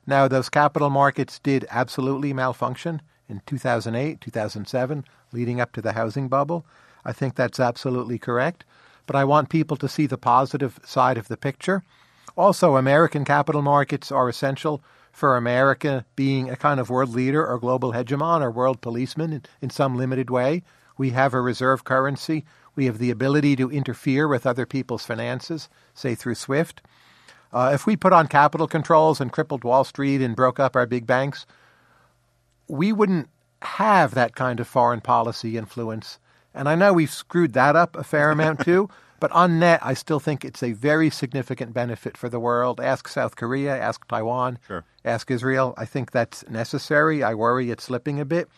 Now, 0.05 0.27
those 0.27 0.49
capital 0.49 0.89
markets 0.89 1.39
did 1.39 1.65
absolutely 1.69 2.33
malfunction 2.33 3.01
in 3.29 3.41
2008, 3.45 4.21
2007, 4.21 5.05
leading 5.31 5.61
up 5.61 5.71
to 5.73 5.81
the 5.81 5.93
housing 5.93 6.27
bubble. 6.27 6.65
I 7.05 7.13
think 7.13 7.35
that's 7.35 7.59
absolutely 7.59 8.19
correct. 8.19 8.65
But 9.05 9.15
I 9.15 9.23
want 9.23 9.49
people 9.49 9.77
to 9.77 9.89
see 9.89 10.07
the 10.07 10.17
positive 10.17 10.79
side 10.85 11.17
of 11.17 11.27
the 11.27 11.37
picture. 11.37 11.83
Also, 12.35 12.75
American 12.75 13.23
capital 13.25 13.61
markets 13.61 14.11
are 14.11 14.27
essential 14.27 14.83
for 15.11 15.37
America 15.37 16.05
being 16.15 16.49
a 16.49 16.55
kind 16.55 16.79
of 16.79 16.89
world 16.89 17.13
leader 17.13 17.45
or 17.45 17.59
global 17.59 17.93
hegemon 17.93 18.41
or 18.41 18.49
world 18.49 18.81
policeman 18.81 19.31
in, 19.33 19.43
in 19.61 19.69
some 19.69 19.95
limited 19.95 20.29
way. 20.29 20.63
We 20.97 21.11
have 21.11 21.33
a 21.33 21.41
reserve 21.41 21.83
currency. 21.83 22.45
We 22.75 22.85
have 22.85 22.97
the 22.97 23.11
ability 23.11 23.55
to 23.57 23.69
interfere 23.69 24.27
with 24.27 24.47
other 24.47 24.65
people's 24.65 25.05
finances, 25.05 25.69
say 25.93 26.15
through 26.15 26.35
SWIFT. 26.35 26.81
Uh, 27.51 27.69
if 27.71 27.85
we 27.85 27.95
put 27.95 28.13
on 28.13 28.27
capital 28.27 28.67
controls 28.67 29.21
and 29.21 29.31
crippled 29.31 29.63
Wall 29.63 29.83
Street 29.83 30.21
and 30.21 30.35
broke 30.35 30.59
up 30.59 30.75
our 30.75 30.87
big 30.87 31.05
banks, 31.05 31.45
we 32.67 32.91
wouldn't 32.91 33.29
have 33.61 34.15
that 34.15 34.35
kind 34.35 34.59
of 34.59 34.67
foreign 34.67 35.01
policy 35.01 35.55
influence. 35.55 36.17
And 36.55 36.67
I 36.67 36.73
know 36.73 36.93
we've 36.93 37.11
screwed 37.11 37.53
that 37.53 37.75
up 37.75 37.95
a 37.95 38.03
fair 38.03 38.31
amount 38.31 38.61
too, 38.61 38.89
but 39.23 39.31
on 39.31 39.57
net, 39.57 39.79
I 39.81 39.93
still 39.93 40.19
think 40.19 40.43
it's 40.43 40.61
a 40.61 40.73
very 40.73 41.09
significant 41.09 41.73
benefit 41.73 42.17
for 42.17 42.27
the 42.27 42.41
world. 42.41 42.81
Ask 42.81 43.07
South 43.07 43.37
Korea, 43.37 43.73
ask 43.73 44.05
Taiwan, 44.09 44.59
Sure. 44.67 44.83
ask 45.05 45.31
Israel. 45.31 45.73
I 45.77 45.85
think 45.85 46.11
that's 46.11 46.43
necessary. 46.49 47.23
I 47.23 47.33
worry 47.33 47.71
it's 47.71 47.85
slipping 47.85 48.19
a 48.19 48.25
bit. 48.25 48.49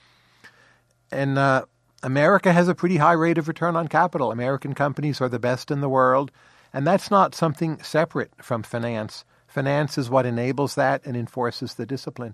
And 1.11 1.37
uh, 1.37 1.65
America 2.01 2.51
has 2.51 2.67
a 2.67 2.73
pretty 2.73 2.97
high 2.97 3.13
rate 3.13 3.37
of 3.37 3.47
return 3.47 3.75
on 3.75 3.87
capital. 3.87 4.31
American 4.31 4.73
companies 4.73 5.21
are 5.21 5.29
the 5.29 5.37
best 5.37 5.69
in 5.69 5.81
the 5.81 5.87
world. 5.87 6.31
And 6.73 6.87
that's 6.87 7.11
not 7.11 7.35
something 7.35 7.79
separate 7.83 8.31
from 8.41 8.63
finance. 8.63 9.23
Finance 9.45 9.99
is 9.99 10.09
what 10.09 10.25
enables 10.25 10.73
that 10.73 11.05
and 11.05 11.15
enforces 11.15 11.75
the 11.75 11.85
discipline. 11.85 12.33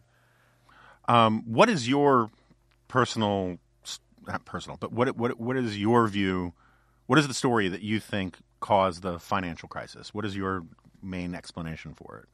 Um, 1.10 1.44
what 1.46 1.68
is 1.68 1.90
your 1.90 2.32
personal, 2.88 3.58
not 4.26 4.46
personal, 4.46 4.78
but 4.80 4.94
what 4.94 5.18
what 5.18 5.38
what 5.38 5.58
is 5.58 5.78
your 5.78 6.08
view? 6.08 6.54
What 7.08 7.20
is 7.20 7.28
the 7.28 7.34
story 7.34 7.68
that 7.68 7.82
you 7.82 8.00
think 8.00 8.38
caused 8.60 9.02
the 9.02 9.20
financial 9.20 9.68
crisis? 9.68 10.14
What 10.14 10.26
is 10.26 10.36
your 10.36 10.64
main 11.02 11.36
explanation 11.36 11.94
for 11.94 12.20
it? 12.20 12.30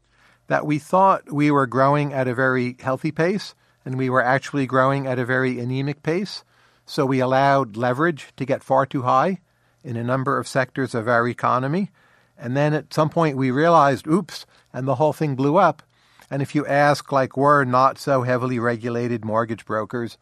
That 0.47 0.65
we 0.65 0.79
thought 0.79 1.31
we 1.31 1.51
were 1.51 1.67
growing 1.67 2.13
at 2.13 2.27
a 2.27 2.35
very 2.35 2.77
healthy 2.79 3.11
pace, 3.11 3.55
and 3.85 3.97
we 3.97 4.09
were 4.09 4.23
actually 4.23 4.65
growing 4.65 5.07
at 5.07 5.19
a 5.19 5.25
very 5.25 5.59
anemic 5.59 6.03
pace. 6.03 6.43
So 6.85 7.05
we 7.05 7.19
allowed 7.19 7.75
leverage 7.75 8.27
to 8.37 8.45
get 8.45 8.63
far 8.63 8.85
too 8.85 9.01
high 9.01 9.39
in 9.83 9.95
a 9.95 10.03
number 10.03 10.37
of 10.37 10.47
sectors 10.47 10.93
of 10.93 11.07
our 11.07 11.27
economy. 11.27 11.91
And 12.37 12.55
then 12.55 12.73
at 12.73 12.93
some 12.93 13.09
point 13.09 13.35
we 13.37 13.51
realized, 13.51 14.07
oops, 14.07 14.45
and 14.71 14.87
the 14.87 14.95
whole 14.95 15.13
thing 15.13 15.35
blew 15.35 15.57
up. 15.57 15.81
And 16.29 16.41
if 16.41 16.53
you 16.53 16.65
ask, 16.65 17.11
like, 17.11 17.37
were 17.37 17.63
not 17.63 17.97
so 17.97 18.23
heavily 18.23 18.59
regulated 18.59 19.23
mortgage 19.23 19.65
brokers 19.65 20.17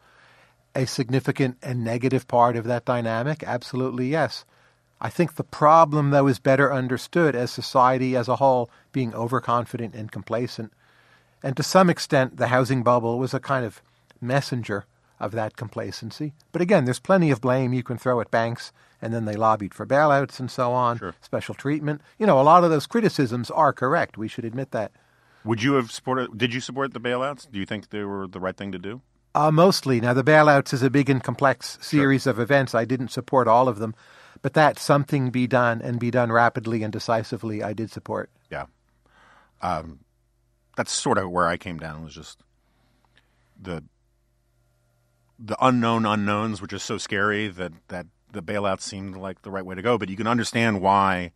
a 0.76 0.86
significant 0.86 1.56
and 1.62 1.82
negative 1.82 2.28
part 2.28 2.56
of 2.56 2.64
that 2.64 2.84
dynamic? 2.84 3.42
Absolutely 3.42 4.08
yes. 4.08 4.44
I 5.00 5.10
think 5.10 5.34
the 5.34 5.44
problem, 5.44 6.10
though, 6.10 6.26
is 6.26 6.38
better 6.38 6.72
understood 6.72 7.34
as 7.34 7.50
society 7.50 8.16
as 8.16 8.28
a 8.28 8.36
whole 8.36 8.70
being 8.92 9.14
overconfident 9.14 9.94
and 9.94 10.10
complacent. 10.12 10.72
And 11.42 11.56
to 11.56 11.62
some 11.62 11.90
extent, 11.90 12.36
the 12.38 12.46
housing 12.48 12.82
bubble 12.82 13.18
was 13.18 13.34
a 13.34 13.40
kind 13.40 13.64
of 13.66 13.82
messenger 14.20 14.86
of 15.20 15.32
that 15.32 15.56
complacency. 15.56 16.32
But 16.52 16.62
again, 16.62 16.84
there's 16.84 16.98
plenty 16.98 17.30
of 17.30 17.40
blame 17.40 17.72
you 17.72 17.82
can 17.82 17.98
throw 17.98 18.20
at 18.20 18.30
banks, 18.30 18.72
and 19.00 19.12
then 19.12 19.24
they 19.24 19.34
lobbied 19.34 19.74
for 19.74 19.86
bailouts 19.86 20.40
and 20.40 20.50
so 20.50 20.72
on, 20.72 20.98
Sure. 20.98 21.14
special 21.20 21.54
treatment. 21.54 22.00
You 22.18 22.26
know, 22.26 22.40
a 22.40 22.42
lot 22.42 22.64
of 22.64 22.70
those 22.70 22.86
criticisms 22.86 23.50
are 23.50 23.72
correct. 23.72 24.16
We 24.18 24.28
should 24.28 24.44
admit 24.44 24.70
that. 24.72 24.92
Would 25.44 25.62
you 25.62 25.74
have 25.74 25.92
supported? 25.92 26.36
Did 26.36 26.52
you 26.52 26.60
support 26.60 26.92
the 26.92 27.00
bailouts? 27.00 27.50
Do 27.50 27.58
you 27.58 27.66
think 27.66 27.90
they 27.90 28.02
were 28.02 28.26
the 28.26 28.40
right 28.40 28.56
thing 28.56 28.72
to 28.72 28.78
do? 28.78 29.00
Uh, 29.36 29.52
mostly. 29.52 30.00
Now, 30.00 30.14
the 30.14 30.24
bailouts 30.24 30.72
is 30.72 30.82
a 30.82 30.88
big 30.88 31.10
and 31.10 31.22
complex 31.22 31.76
series 31.82 32.26
of 32.26 32.38
events. 32.38 32.74
I 32.74 32.86
didn't 32.86 33.08
support 33.08 33.46
all 33.46 33.68
of 33.68 33.78
them, 33.78 33.94
but 34.40 34.54
that 34.54 34.78
something 34.78 35.28
be 35.28 35.46
done 35.46 35.82
and 35.82 36.00
be 36.00 36.10
done 36.10 36.32
rapidly 36.32 36.82
and 36.82 36.90
decisively, 36.90 37.62
I 37.62 37.74
did 37.74 37.90
support. 37.90 38.30
Yeah. 38.50 38.64
Um, 39.60 40.00
that's 40.74 40.90
sort 40.90 41.18
of 41.18 41.30
where 41.30 41.46
I 41.46 41.58
came 41.58 41.76
down. 41.78 42.02
Was 42.02 42.14
just 42.14 42.38
the 43.60 43.84
the 45.38 45.56
unknown 45.60 46.06
unknowns 46.06 46.62
were 46.62 46.66
just 46.66 46.86
so 46.86 46.96
scary 46.96 47.48
that 47.48 47.72
that 47.88 48.06
the 48.32 48.42
bailouts 48.42 48.80
seemed 48.80 49.18
like 49.18 49.42
the 49.42 49.50
right 49.50 49.66
way 49.66 49.74
to 49.74 49.82
go. 49.82 49.98
But 49.98 50.08
you 50.08 50.16
can 50.16 50.26
understand 50.26 50.80
why. 50.80 51.32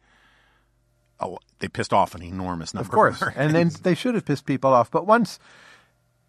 Oh, 1.22 1.38
they 1.58 1.68
pissed 1.68 1.92
off 1.92 2.14
an 2.14 2.22
enormous 2.22 2.72
number. 2.72 2.86
Of 2.86 2.92
course. 2.92 3.22
and 3.36 3.54
then 3.54 3.70
they 3.82 3.94
should 3.94 4.14
have 4.14 4.24
pissed 4.24 4.46
people 4.46 4.72
off. 4.72 4.90
But 4.90 5.06
once 5.06 5.38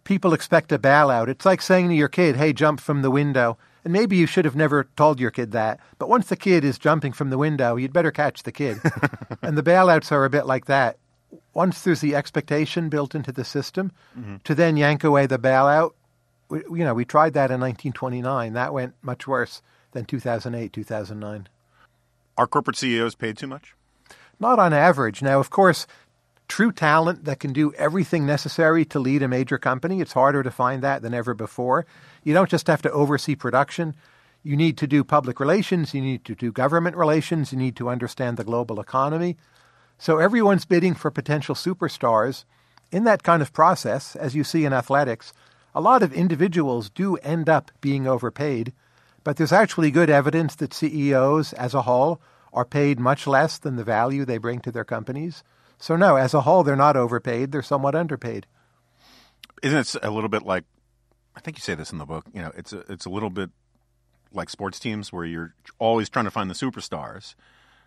people 0.03 0.33
expect 0.33 0.71
a 0.71 0.79
bailout, 0.79 1.27
it's 1.27 1.45
like 1.45 1.61
saying 1.61 1.89
to 1.89 1.95
your 1.95 2.07
kid, 2.07 2.35
hey, 2.35 2.53
jump 2.53 2.79
from 2.79 3.01
the 3.01 3.11
window. 3.11 3.57
And 3.83 3.93
maybe 3.93 4.15
you 4.15 4.27
should 4.27 4.45
have 4.45 4.55
never 4.55 4.87
told 4.95 5.19
your 5.19 5.31
kid 5.31 5.51
that. 5.53 5.79
But 5.97 6.09
once 6.09 6.27
the 6.27 6.35
kid 6.35 6.63
is 6.63 6.77
jumping 6.77 7.13
from 7.13 7.31
the 7.31 7.37
window, 7.37 7.75
you'd 7.75 7.93
better 7.93 8.11
catch 8.11 8.43
the 8.43 8.51
kid. 8.51 8.79
and 9.41 9.57
the 9.57 9.63
bailouts 9.63 10.11
are 10.11 10.25
a 10.25 10.29
bit 10.29 10.45
like 10.45 10.65
that. 10.65 10.97
Once 11.53 11.81
there's 11.81 12.01
the 12.01 12.15
expectation 12.15 12.89
built 12.89 13.15
into 13.15 13.31
the 13.31 13.43
system 13.43 13.91
mm-hmm. 14.17 14.37
to 14.43 14.53
then 14.53 14.77
yank 14.77 15.03
away 15.03 15.25
the 15.25 15.39
bailout, 15.39 15.91
we, 16.49 16.59
you 16.69 16.85
know, 16.85 16.93
we 16.93 17.05
tried 17.05 17.33
that 17.33 17.49
in 17.49 17.59
1929. 17.59 18.53
That 18.53 18.73
went 18.73 18.93
much 19.01 19.27
worse 19.27 19.61
than 19.93 20.05
2008, 20.05 20.71
2009. 20.71 21.47
Are 22.37 22.47
corporate 22.47 22.77
CEOs 22.77 23.15
paid 23.15 23.37
too 23.37 23.47
much? 23.47 23.75
Not 24.39 24.59
on 24.59 24.73
average. 24.73 25.21
Now, 25.21 25.39
of 25.39 25.49
course, 25.49 25.87
true 26.51 26.73
talent 26.73 27.23
that 27.23 27.39
can 27.39 27.53
do 27.53 27.71
everything 27.75 28.25
necessary 28.25 28.83
to 28.83 28.99
lead 28.99 29.23
a 29.23 29.27
major 29.29 29.57
company, 29.57 30.01
it's 30.01 30.11
harder 30.11 30.43
to 30.43 30.51
find 30.51 30.81
that 30.81 31.01
than 31.01 31.13
ever 31.13 31.33
before. 31.33 31.85
You 32.25 32.33
don't 32.33 32.49
just 32.49 32.67
have 32.67 32.81
to 32.81 32.91
oversee 32.91 33.35
production. 33.35 33.95
You 34.43 34.57
need 34.57 34.77
to 34.79 34.85
do 34.85 35.05
public 35.05 35.39
relations, 35.39 35.93
you 35.93 36.01
need 36.01 36.25
to 36.25 36.35
do 36.35 36.51
government 36.51 36.97
relations, 36.97 37.53
you 37.53 37.57
need 37.57 37.77
to 37.77 37.87
understand 37.87 38.35
the 38.35 38.43
global 38.43 38.81
economy. 38.81 39.37
So 39.97 40.17
everyone's 40.17 40.65
bidding 40.65 40.93
for 40.93 41.09
potential 41.09 41.55
superstars. 41.55 42.43
In 42.91 43.05
that 43.05 43.23
kind 43.23 43.41
of 43.41 43.53
process, 43.53 44.17
as 44.17 44.35
you 44.35 44.43
see 44.43 44.65
in 44.65 44.73
athletics, 44.73 45.31
a 45.73 45.79
lot 45.79 46.03
of 46.03 46.11
individuals 46.11 46.89
do 46.89 47.15
end 47.17 47.47
up 47.47 47.71
being 47.79 48.07
overpaid, 48.07 48.73
but 49.23 49.37
there's 49.37 49.53
actually 49.53 49.89
good 49.89 50.09
evidence 50.09 50.55
that 50.55 50.73
CEOs 50.73 51.53
as 51.53 51.73
a 51.73 51.83
whole 51.83 52.19
are 52.51 52.65
paid 52.65 52.99
much 52.99 53.25
less 53.25 53.57
than 53.57 53.77
the 53.77 53.85
value 53.85 54.25
they 54.25 54.37
bring 54.37 54.59
to 54.59 54.71
their 54.73 54.83
companies. 54.83 55.45
So, 55.81 55.95
no, 55.95 56.15
as 56.15 56.35
a 56.35 56.41
whole, 56.41 56.63
they're 56.63 56.75
not 56.75 56.95
overpaid, 56.95 57.51
they're 57.51 57.63
somewhat 57.63 57.95
underpaid. 57.95 58.45
Isn't 59.63 59.79
it 59.79 59.95
a 60.03 60.11
little 60.11 60.29
bit 60.29 60.43
like? 60.43 60.63
I 61.35 61.39
think 61.39 61.57
you 61.57 61.61
say 61.61 61.73
this 61.73 61.91
in 61.91 61.97
the 61.97 62.05
book. 62.05 62.25
You 62.33 62.43
know, 62.43 62.51
it's 62.55 62.71
a, 62.71 62.79
it's 62.87 63.05
a 63.05 63.09
little 63.09 63.31
bit 63.31 63.49
like 64.31 64.51
sports 64.51 64.79
teams 64.79 65.11
where 65.11 65.25
you're 65.25 65.55
always 65.79 66.07
trying 66.07 66.25
to 66.25 66.31
find 66.31 66.51
the 66.51 66.53
superstars, 66.53 67.33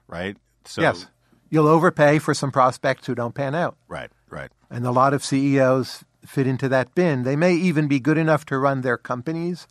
right? 0.08 0.36
So, 0.64 0.82
yes. 0.82 1.06
You'll 1.50 1.68
overpay 1.68 2.18
for 2.18 2.34
some 2.34 2.50
prospects 2.50 3.06
who 3.06 3.14
don't 3.14 3.34
pan 3.34 3.54
out. 3.54 3.76
Right. 3.86 4.10
Right. 4.28 4.50
And 4.70 4.84
a 4.84 4.90
lot 4.90 5.14
of 5.14 5.24
CEOs 5.24 6.04
fit 6.26 6.48
into 6.48 6.68
that 6.70 6.96
bin. 6.96 7.22
They 7.22 7.36
may 7.36 7.54
even 7.54 7.86
be 7.86 8.00
good 8.00 8.18
enough 8.18 8.44
to 8.46 8.58
run 8.58 8.80
their 8.80 8.96
companies, 8.96 9.68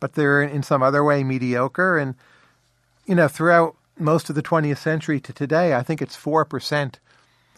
but 0.00 0.14
they're 0.14 0.42
in 0.42 0.64
some 0.64 0.82
other 0.82 1.04
way 1.04 1.22
mediocre. 1.22 1.98
And, 1.98 2.16
you 3.06 3.14
know, 3.14 3.28
throughout 3.28 3.76
most 3.96 4.28
of 4.28 4.34
the 4.34 4.42
20th 4.42 4.78
century 4.78 5.20
to 5.20 5.32
today, 5.32 5.74
I 5.74 5.84
think 5.84 6.02
it's 6.02 6.16
4% 6.16 6.94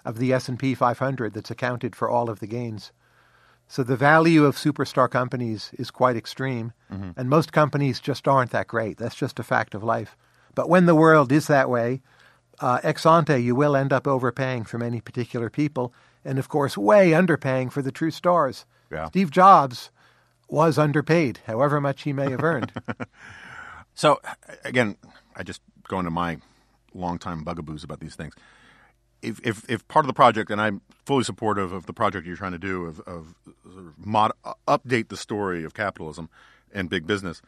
of 0.04 0.18
the 0.18 0.32
S&P 0.32 0.74
500 0.74 1.32
that's 1.32 1.50
accounted 1.50 1.94
for 1.94 2.08
all 2.10 2.30
of 2.30 2.40
the 2.40 2.46
gains. 2.46 2.92
So 3.68 3.82
the 3.82 3.96
value 3.96 4.44
of 4.44 4.56
superstar 4.56 5.10
companies 5.10 5.70
is 5.78 5.90
quite 5.90 6.16
extreme, 6.16 6.72
and 6.90 7.28
most 7.30 7.52
companies 7.52 8.00
just 8.00 8.28
aren't 8.28 8.50
that 8.50 8.66
great. 8.68 8.98
That's 8.98 9.14
just 9.14 9.38
a 9.38 9.42
fact 9.42 9.74
of 9.74 9.82
life. 9.82 10.16
But 10.54 10.68
when 10.68 10.84
the 10.86 10.94
world 10.94 11.32
is 11.32 11.46
that 11.46 11.70
way, 11.70 12.02
uh, 12.60 12.80
ex 12.82 13.06
ante, 13.06 13.38
you 13.38 13.54
will 13.54 13.74
end 13.74 13.92
up 13.92 14.06
overpaying 14.06 14.64
for 14.64 14.76
many 14.78 15.00
particular 15.00 15.48
people, 15.48 15.94
and 16.24 16.38
of 16.38 16.48
course, 16.48 16.76
way 16.76 17.12
underpaying 17.12 17.72
for 17.72 17.80
the 17.80 17.92
true 17.92 18.10
stars. 18.10 18.66
Yeah. 18.90 19.06
Steve 19.06 19.30
Jobs 19.30 19.90
was 20.48 20.76
underpaid, 20.76 21.40
however 21.46 21.80
much 21.80 22.02
he 22.02 22.12
may 22.12 22.30
have 22.30 22.44
earned. 22.44 22.72
So 23.94 24.20
again, 24.64 24.96
I 25.36 25.42
just 25.42 25.60
go 25.88 25.98
into 25.98 26.10
my 26.10 26.38
longtime 26.94 27.44
bugaboos 27.44 27.84
about 27.84 28.00
these 28.00 28.14
things. 28.14 28.34
If, 29.22 29.40
if, 29.44 29.68
if 29.70 29.86
part 29.88 30.04
of 30.04 30.08
the 30.08 30.14
project, 30.14 30.50
and 30.50 30.60
I'm 30.60 30.80
fully 31.04 31.24
supportive 31.24 31.72
of 31.72 31.86
the 31.86 31.92
project 31.92 32.26
you're 32.26 32.36
trying 32.36 32.52
to 32.52 32.58
do 32.58 32.86
of, 32.86 33.00
of 33.00 33.34
sort 33.64 33.86
of 33.86 34.06
mod, 34.06 34.32
update 34.66 35.08
the 35.08 35.16
story 35.16 35.64
of 35.64 35.74
capitalism 35.74 36.28
and 36.72 36.90
big 36.90 37.06
business, 37.06 37.40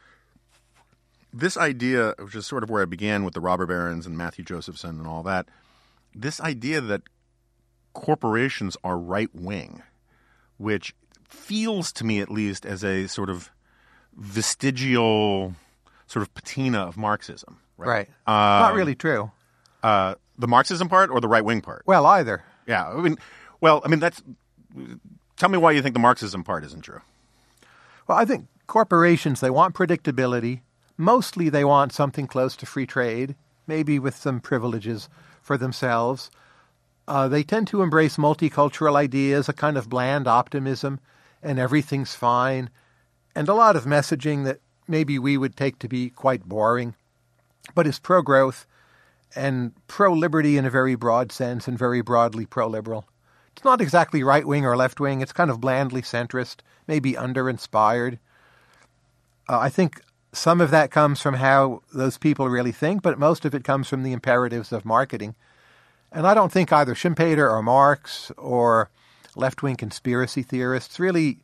this 1.33 1.57
idea, 1.57 2.15
which 2.19 2.35
is 2.35 2.47
sort 2.47 2.63
of 2.63 2.71
where 2.71 2.83
I 2.83 2.85
began 2.87 3.25
with 3.25 3.35
the 3.35 3.41
robber 3.41 3.67
barons 3.67 4.07
and 4.07 4.17
Matthew 4.17 4.45
Josephson 4.45 4.99
and 4.99 5.07
all 5.07 5.25
that, 5.25 5.49
this 6.15 6.41
idea 6.41 6.81
that 6.81 7.03
corporations 7.93 8.77
are 8.85 8.97
right 8.97 9.35
wing, 9.35 9.83
which 10.59 10.95
feels 11.29 11.93
to 11.95 12.05
me 12.05 12.21
at 12.21 12.31
least 12.31 12.65
as 12.65 12.85
a 12.85 13.09
sort 13.09 13.31
of 13.31 13.51
vestigial 14.17 15.55
sort 16.07 16.23
of 16.23 16.33
patina 16.35 16.79
of 16.79 16.97
Marxism. 16.97 17.59
Right. 17.77 18.09
Not 18.61 18.75
really 18.75 18.95
true. 18.95 19.33
Uh, 19.83 20.15
the 20.39 20.49
Marxism 20.49 20.89
part 20.89 21.11
or 21.11 21.21
the 21.21 21.29
right 21.29 21.45
wing 21.45 21.61
part? 21.61 21.83
Well, 21.87 22.07
either. 22.07 22.43
Yeah. 22.67 22.89
I 22.89 23.01
mean, 23.01 23.17
well, 23.61 23.83
I 23.85 23.89
mean 23.89 24.01
that's. 24.01 24.23
Tell 25.37 25.49
me 25.49 25.59
why 25.59 25.73
you 25.73 25.83
think 25.83 25.95
the 25.95 26.01
Marxism 26.01 26.45
part 26.45 26.65
isn't 26.65 26.83
true. 26.83 27.01
Well, 28.07 28.19
I 28.19 28.25
think 28.25 28.47
corporations 28.67 29.41
they 29.41 29.51
want 29.51 29.75
predictability. 29.75 30.61
Mostly, 30.97 31.49
they 31.49 31.65
want 31.65 31.93
something 31.93 32.27
close 32.27 32.57
to 32.57 32.67
free 32.67 32.87
trade, 32.87 33.35
maybe 33.67 33.99
with 33.99 34.15
some 34.15 34.41
privileges 34.41 35.09
for 35.43 35.59
themselves. 35.59 36.31
Uh, 37.07 37.29
they 37.29 37.43
tend 37.43 37.67
to 37.69 37.83
embrace 37.83 38.17
multicultural 38.17 38.97
ideas, 38.97 39.49
a 39.49 39.53
kind 39.53 39.77
of 39.77 39.89
bland 39.89 40.27
optimism, 40.27 41.01
and 41.43 41.59
everything's 41.59 42.15
fine, 42.15 42.71
and 43.35 43.49
a 43.49 43.55
lot 43.55 43.77
of 43.77 43.85
messaging 43.85 44.45
that 44.45 44.61
maybe 44.89 45.19
we 45.19 45.37
would 45.37 45.57
take 45.57 45.79
to 45.81 45.89
be 45.89 46.11
quite 46.11 46.45
boring, 46.45 46.95
but 47.75 47.87
is 47.87 47.99
pro 47.99 48.23
growth 48.23 48.67
and 49.37 49.73
pro 49.87 50.13
liberty 50.13 50.57
in 50.57 50.65
a 50.65 50.71
very 50.71 50.95
broad 50.95 51.33
sense 51.33 51.69
and 51.69 51.79
very 51.79 52.01
broadly 52.01 52.47
pro 52.47 52.67
liberal. 52.67 53.05
It's 53.53 53.65
not 53.65 53.81
exactly 53.81 54.23
right 54.23 54.47
wing 54.47 54.65
or 54.65 54.77
left 54.77 55.01
wing, 55.01 55.21
it's 55.21 55.33
kind 55.33 55.51
of 55.51 55.61
blandly 55.61 56.03
centrist, 56.03 56.57
maybe 56.87 57.17
under 57.17 57.49
inspired. 57.49 58.19
Uh, 59.49 59.59
I 59.59 59.69
think 59.69 60.03
some 60.33 60.61
of 60.61 60.71
that 60.71 60.91
comes 60.91 61.21
from 61.21 61.35
how 61.35 61.83
those 61.93 62.19
people 62.19 62.49
really 62.49 62.73
think, 62.73 63.03
but 63.03 63.19
most 63.19 63.45
of 63.45 63.55
it 63.55 63.65
comes 63.65 63.89
from 63.89 64.03
the 64.03 64.13
imperatives 64.13 64.73
of 64.73 64.85
marketing. 64.85 65.35
And 66.11 66.27
I 66.27 66.35
don't 66.35 66.53
think 66.53 66.73
either 66.73 66.95
Schumpeter 66.95 67.51
or 67.51 67.63
Marx 67.63 68.33
or 68.37 68.91
left 69.37 69.63
wing 69.63 69.77
conspiracy 69.77 70.43
theorists 70.43 70.99
really 70.99 71.39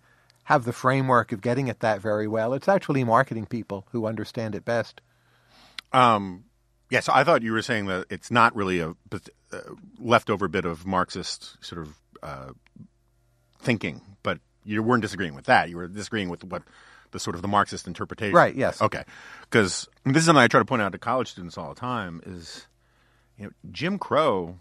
have 0.44 0.64
the 0.64 0.72
framework 0.72 1.32
of 1.32 1.40
getting 1.40 1.68
at 1.70 1.80
that 1.80 2.00
very 2.00 2.26
well. 2.26 2.54
It's 2.54 2.68
actually 2.68 3.04
marketing 3.04 3.46
people 3.46 3.86
who 3.92 4.06
understand 4.06 4.54
it 4.54 4.64
best. 4.64 5.00
Um, 5.92 6.44
yeah, 6.90 7.00
so 7.00 7.12
I 7.14 7.24
thought 7.24 7.42
you 7.42 7.52
were 7.52 7.62
saying 7.62 7.86
that 7.86 8.06
it's 8.10 8.30
not 8.30 8.54
really 8.54 8.80
a, 8.80 8.90
a 8.90 9.60
leftover 9.98 10.48
bit 10.48 10.64
of 10.64 10.86
Marxist 10.86 11.56
sort 11.64 11.82
of 11.82 11.96
uh, 12.22 12.52
thinking, 13.60 14.00
but 14.22 14.38
you 14.64 14.82
weren't 14.82 15.02
disagreeing 15.02 15.34
with 15.34 15.46
that. 15.46 15.70
You 15.70 15.76
were 15.76 15.88
disagreeing 15.88 16.28
with 16.28 16.44
what 16.44 16.62
the 17.12 17.20
sort 17.20 17.36
of 17.36 17.42
the 17.42 17.48
Marxist 17.48 17.86
interpretation. 17.86 18.34
Right. 18.34 18.54
Yes. 18.54 18.80
Okay. 18.82 19.04
Because 19.42 19.88
this 20.04 20.18
is 20.18 20.26
something 20.26 20.42
I 20.42 20.48
try 20.48 20.60
to 20.60 20.64
point 20.64 20.82
out 20.82 20.92
to 20.92 20.98
college 20.98 21.30
students 21.30 21.56
all 21.56 21.68
the 21.70 21.80
time 21.80 22.20
is, 22.24 22.66
you 23.36 23.44
know, 23.44 23.50
Jim 23.70 23.98
Crow 23.98 24.58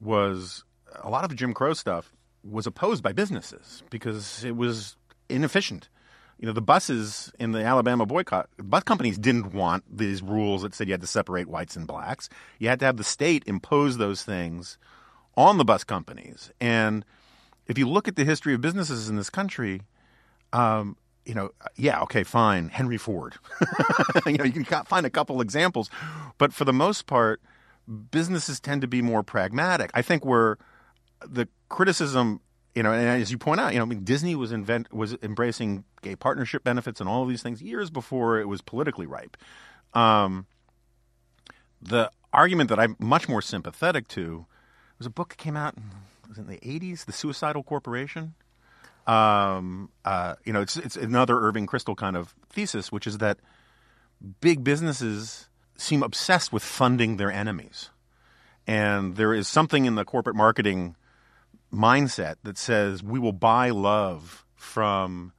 was 0.00 0.64
a 1.02 1.10
lot 1.10 1.24
of 1.24 1.30
the 1.30 1.36
Jim 1.36 1.54
Crow 1.54 1.74
stuff 1.74 2.12
was 2.44 2.66
opposed 2.66 3.02
by 3.02 3.12
businesses 3.12 3.82
because 3.90 4.44
it 4.44 4.56
was 4.56 4.96
inefficient. 5.28 5.88
You 6.38 6.46
know, 6.46 6.52
the 6.52 6.62
buses 6.62 7.32
in 7.38 7.52
the 7.52 7.64
Alabama 7.64 8.04
boycott, 8.04 8.48
bus 8.58 8.82
companies 8.82 9.16
didn't 9.16 9.54
want 9.54 9.84
these 9.90 10.22
rules 10.22 10.62
that 10.62 10.74
said 10.74 10.86
you 10.86 10.92
had 10.92 11.00
to 11.00 11.06
separate 11.06 11.48
whites 11.48 11.76
and 11.76 11.86
blacks. 11.86 12.28
You 12.58 12.68
had 12.68 12.78
to 12.80 12.86
have 12.86 12.98
the 12.98 13.04
state 13.04 13.42
impose 13.46 13.96
those 13.96 14.22
things 14.22 14.76
on 15.36 15.58
the 15.58 15.64
bus 15.64 15.84
companies. 15.84 16.50
And 16.60 17.04
if 17.66 17.78
you 17.78 17.88
look 17.88 18.06
at 18.06 18.16
the 18.16 18.24
history 18.24 18.54
of 18.54 18.60
businesses 18.60 19.08
in 19.08 19.16
this 19.16 19.30
country, 19.30 19.82
um, 20.52 20.96
you 21.24 21.34
know, 21.34 21.50
yeah, 21.74 22.00
okay, 22.02 22.22
fine, 22.22 22.68
Henry 22.68 22.96
Ford. 22.96 23.34
you 24.26 24.38
know, 24.38 24.44
you 24.44 24.64
can 24.64 24.84
find 24.84 25.04
a 25.04 25.10
couple 25.10 25.40
examples, 25.40 25.90
but 26.38 26.52
for 26.52 26.64
the 26.64 26.72
most 26.72 27.06
part, 27.06 27.40
businesses 28.10 28.60
tend 28.60 28.80
to 28.82 28.86
be 28.86 29.02
more 29.02 29.22
pragmatic. 29.22 29.90
I 29.94 30.02
think 30.02 30.24
where 30.24 30.58
the 31.26 31.48
criticism, 31.68 32.40
you 32.76 32.82
know, 32.82 32.92
and 32.92 33.22
as 33.22 33.30
you 33.30 33.38
point 33.38 33.58
out, 33.58 33.72
you 33.72 33.78
know, 33.78 33.86
I 33.86 33.88
mean, 33.88 34.04
Disney 34.04 34.36
was 34.36 34.52
invent 34.52 34.92
was 34.92 35.16
embracing 35.22 35.84
gay 36.02 36.14
partnership 36.14 36.62
benefits 36.62 37.00
and 37.00 37.08
all 37.08 37.22
of 37.22 37.28
these 37.28 37.42
things 37.42 37.62
years 37.62 37.88
before 37.88 38.38
it 38.38 38.46
was 38.46 38.60
politically 38.60 39.06
ripe. 39.06 39.38
Um, 39.94 40.46
the 41.80 42.10
argument 42.34 42.68
that 42.68 42.78
I'm 42.78 42.94
much 42.98 43.30
more 43.30 43.40
sympathetic 43.40 44.08
to 44.08 44.44
was 44.98 45.06
a 45.06 45.10
book 45.10 45.30
that 45.30 45.38
came 45.38 45.56
out 45.56 45.74
was 46.28 46.36
in 46.36 46.48
the 46.48 46.58
80s, 46.58 47.06
The 47.06 47.12
Suicidal 47.12 47.62
Corporation. 47.62 48.34
Um, 49.06 49.88
uh, 50.04 50.34
you 50.44 50.52
know, 50.52 50.60
it's 50.60 50.76
it's 50.76 50.96
another 50.96 51.38
Irving 51.38 51.66
Kristol 51.66 51.96
kind 51.96 52.14
of 52.14 52.34
thesis, 52.50 52.92
which 52.92 53.06
is 53.06 53.18
that 53.18 53.38
big 54.42 54.62
businesses 54.62 55.48
seem 55.78 56.02
obsessed 56.02 56.52
with 56.52 56.62
funding 56.62 57.16
their 57.16 57.32
enemies, 57.32 57.88
and 58.66 59.16
there 59.16 59.32
is 59.32 59.48
something 59.48 59.86
in 59.86 59.94
the 59.94 60.04
corporate 60.04 60.36
marketing 60.36 60.94
mindset 61.72 62.36
that 62.42 62.58
says 62.58 63.02
we 63.02 63.18
will 63.18 63.32
buy 63.32 63.70
love 63.70 64.44
from 64.54 65.32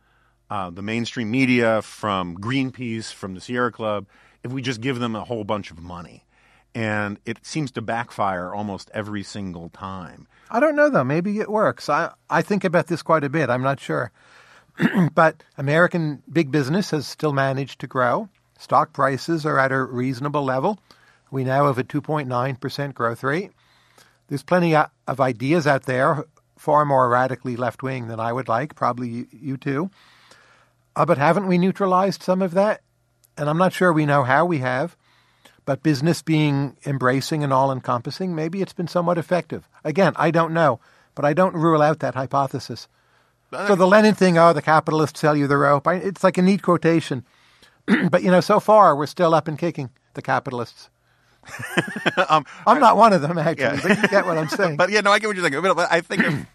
uh, 0.49 0.69
the 0.69 0.82
mainstream 0.82 1.30
media, 1.30 1.82
from 1.82 2.38
Greenpeace, 2.38 3.11
from 3.11 3.34
the 3.34 3.41
Sierra 3.41 3.71
Club, 3.71 4.07
if 4.43 4.51
we 4.51 4.61
just 4.61 4.82
give 4.82 4.99
them 4.99 5.15
a 5.15 5.25
whole 5.25 5.43
bunch 5.43 5.71
of 5.71 5.80
money. 5.80 6.25
And 6.73 7.19
it 7.25 7.45
seems 7.45 7.71
to 7.71 7.82
backfire 7.82 8.53
almost 8.53 8.91
every 8.93 9.23
single 9.23 9.69
time. 9.69 10.28
I 10.49 10.59
don't 10.59 10.75
know 10.75 10.89
though. 10.89 11.03
Maybe 11.03 11.39
it 11.39 11.49
works. 11.49 11.89
I 11.89 12.13
I 12.30 12.41
think 12.41 12.63
about 12.63 12.88
this 12.88 13.01
quite 13.01 13.23
a 13.23 13.30
bit. 13.30 13.49
I'm 13.49 13.63
not 13.63 13.80
sure, 13.80 14.11
but 15.13 15.43
American 15.57 16.21
big 16.32 16.51
business 16.51 16.91
has 16.91 17.07
still 17.07 17.34
managed 17.34 17.80
to 17.80 17.88
grow. 17.88 18.30
Stock 18.59 18.93
prices 18.93 19.45
are 19.45 19.59
at 19.59 19.71
a 19.71 19.84
reasonable 19.84 20.43
level. 20.43 20.80
We 21.32 21.43
now 21.43 21.65
have 21.65 21.78
a 21.78 21.84
2.9 21.84 22.59
percent 22.59 22.95
growth 22.95 23.23
rate. 23.23 23.51
There's 24.28 24.43
plenty 24.43 24.75
of 24.75 24.89
ideas 25.19 25.65
out 25.65 25.84
there, 25.84 26.25
far 26.57 26.86
more 26.86 27.09
radically 27.09 27.55
left 27.55 27.82
wing 27.82 28.07
than 28.07 28.19
I 28.19 28.34
would 28.34 28.47
like. 28.47 28.75
Probably 28.75 29.28
you, 29.32 29.57
too. 29.57 29.89
Uh, 30.95 31.05
but 31.05 31.17
haven't 31.17 31.47
we 31.47 31.57
neutralized 31.57 32.23
some 32.23 32.41
of 32.41 32.51
that? 32.51 32.82
And 33.38 33.49
I'm 33.49 33.57
not 33.57 33.73
sure 33.73 33.93
we 33.93 34.05
know 34.05 34.23
how 34.23 34.45
we 34.45 34.59
have. 34.59 34.97
But 35.65 35.84
business 35.84 36.21
being 36.21 36.78
embracing 36.86 37.43
and 37.43 37.51
all 37.51 37.71
encompassing, 37.71 38.34
maybe 38.34 38.61
it's 38.61 38.73
been 38.73 38.88
somewhat 38.88 39.17
effective. 39.17 39.67
Again, 39.84 40.13
I 40.15 40.32
don't 40.32 40.53
know, 40.53 40.80
but 41.13 41.25
I 41.25 41.34
don't 41.34 41.55
rule 41.55 41.82
out 41.82 41.99
that 41.99 42.15
hypothesis. 42.15 42.88
So 43.51 43.75
the 43.75 43.88
Lenin 43.88 44.15
thing, 44.15 44.38
oh, 44.38 44.53
the 44.53 44.61
capitalists 44.61 45.19
sell 45.19 45.36
you 45.36 45.47
the 45.47 45.57
rope. 45.57 45.88
It's 45.88 46.23
like 46.23 46.38
a 46.38 46.41
neat 46.41 46.61
quotation. 46.61 47.25
but, 48.09 48.23
you 48.23 48.32
know, 48.32 48.41
so 48.41 48.59
far 48.59 48.95
we're 48.95 49.07
still 49.07 49.34
up 49.34 49.47
and 49.47 49.57
kicking, 49.57 49.89
the 50.15 50.21
capitalists. 50.21 50.89
um, 52.29 52.45
I'm 52.65 52.79
not 52.79 52.97
one 52.97 53.13
of 53.13 53.21
them, 53.21 53.37
actually, 53.37 53.63
yeah. 53.63 53.79
but 53.81 54.01
you 54.01 54.07
get 54.07 54.25
what 54.25 54.37
I'm 54.37 54.49
saying. 54.49 54.77
but, 54.77 54.89
yeah, 54.89 55.01
no, 55.01 55.11
I 55.11 55.19
get 55.19 55.27
what 55.27 55.35
you're 55.35 55.49
saying. 55.49 55.61
But 55.61 55.91
I 55.91 56.01
think 56.01 56.25
of, 56.25 56.33
you 56.33 56.45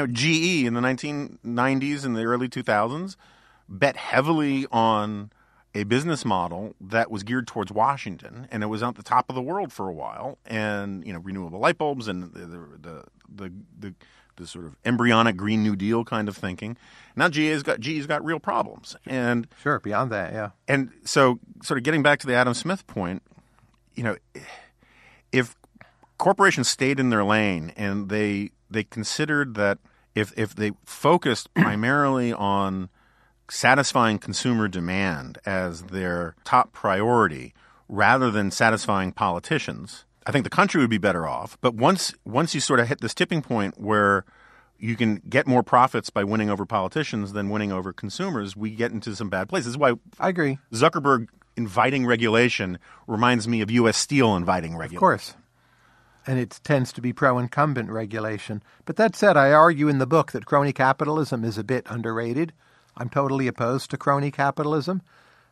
know, 0.00 0.06
GE 0.06 0.64
in 0.64 0.74
the 0.74 0.80
1990s 0.80 2.04
and 2.04 2.16
the 2.16 2.24
early 2.24 2.48
2000s 2.48 3.16
bet 3.68 3.96
heavily 3.96 4.66
on– 4.70 5.30
a 5.74 5.84
business 5.84 6.24
model 6.24 6.74
that 6.80 7.10
was 7.10 7.22
geared 7.22 7.46
towards 7.46 7.72
Washington, 7.72 8.46
and 8.50 8.62
it 8.62 8.66
was 8.66 8.82
at 8.82 8.96
the 8.96 9.02
top 9.02 9.28
of 9.28 9.34
the 9.34 9.42
world 9.42 9.72
for 9.72 9.88
a 9.88 9.92
while. 9.92 10.38
And 10.44 11.06
you 11.06 11.12
know, 11.12 11.18
renewable 11.18 11.58
light 11.58 11.78
bulbs 11.78 12.08
and 12.08 12.32
the 12.32 12.46
the 12.46 13.04
the, 13.34 13.52
the, 13.78 13.94
the 14.36 14.46
sort 14.46 14.66
of 14.66 14.76
embryonic 14.84 15.36
Green 15.36 15.62
New 15.62 15.76
Deal 15.76 16.04
kind 16.04 16.28
of 16.28 16.36
thinking. 16.36 16.76
Now 17.16 17.28
GE's 17.28 17.62
got 17.62 17.80
GE's 17.80 18.06
got 18.06 18.24
real 18.24 18.40
problems, 18.40 18.96
and 19.06 19.46
sure 19.62 19.80
beyond 19.80 20.12
that, 20.12 20.32
yeah. 20.32 20.50
And 20.68 20.90
so, 21.04 21.38
sort 21.62 21.78
of 21.78 21.84
getting 21.84 22.02
back 22.02 22.18
to 22.20 22.26
the 22.26 22.34
Adam 22.34 22.54
Smith 22.54 22.86
point, 22.86 23.22
you 23.94 24.02
know, 24.02 24.16
if 25.32 25.56
corporations 26.18 26.68
stayed 26.68 27.00
in 27.00 27.10
their 27.10 27.24
lane 27.24 27.72
and 27.76 28.08
they 28.08 28.50
they 28.70 28.84
considered 28.84 29.54
that 29.54 29.78
if 30.14 30.32
if 30.36 30.54
they 30.54 30.72
focused 30.84 31.52
primarily 31.54 32.32
on 32.32 32.88
satisfying 33.50 34.18
consumer 34.18 34.68
demand 34.68 35.38
as 35.44 35.82
their 35.84 36.34
top 36.44 36.72
priority 36.72 37.54
rather 37.88 38.30
than 38.30 38.50
satisfying 38.50 39.12
politicians, 39.12 40.04
I 40.26 40.32
think 40.32 40.44
the 40.44 40.50
country 40.50 40.80
would 40.80 40.90
be 40.90 40.98
better 40.98 41.26
off. 41.26 41.58
But 41.60 41.74
once 41.74 42.14
once 42.24 42.54
you 42.54 42.60
sort 42.60 42.80
of 42.80 42.88
hit 42.88 43.00
this 43.00 43.14
tipping 43.14 43.42
point 43.42 43.80
where 43.80 44.24
you 44.78 44.96
can 44.96 45.22
get 45.28 45.46
more 45.46 45.62
profits 45.62 46.10
by 46.10 46.24
winning 46.24 46.50
over 46.50 46.66
politicians 46.66 47.32
than 47.32 47.50
winning 47.50 47.70
over 47.70 47.92
consumers, 47.92 48.56
we 48.56 48.70
get 48.70 48.90
into 48.90 49.14
some 49.14 49.28
bad 49.28 49.48
places. 49.48 49.76
Why 49.76 49.94
I 50.18 50.28
agree. 50.28 50.58
Zuckerberg 50.72 51.28
inviting 51.56 52.06
regulation 52.06 52.78
reminds 53.06 53.46
me 53.46 53.60
of 53.60 53.70
U.S. 53.70 53.96
Steel 53.96 54.36
inviting 54.36 54.76
regulation. 54.76 54.96
Of 54.96 55.00
course. 55.00 55.34
And 56.26 56.38
it 56.38 56.60
tends 56.62 56.92
to 56.92 57.00
be 57.00 57.12
pro 57.12 57.38
incumbent 57.38 57.90
regulation. 57.90 58.62
But 58.84 58.96
that 58.96 59.16
said, 59.16 59.36
I 59.36 59.52
argue 59.52 59.88
in 59.88 59.98
the 59.98 60.06
book 60.06 60.32
that 60.32 60.46
crony 60.46 60.72
capitalism 60.72 61.44
is 61.44 61.58
a 61.58 61.64
bit 61.64 61.86
underrated. 61.88 62.52
I'm 62.96 63.08
totally 63.08 63.46
opposed 63.46 63.90
to 63.90 63.96
crony 63.96 64.30
capitalism, 64.30 65.02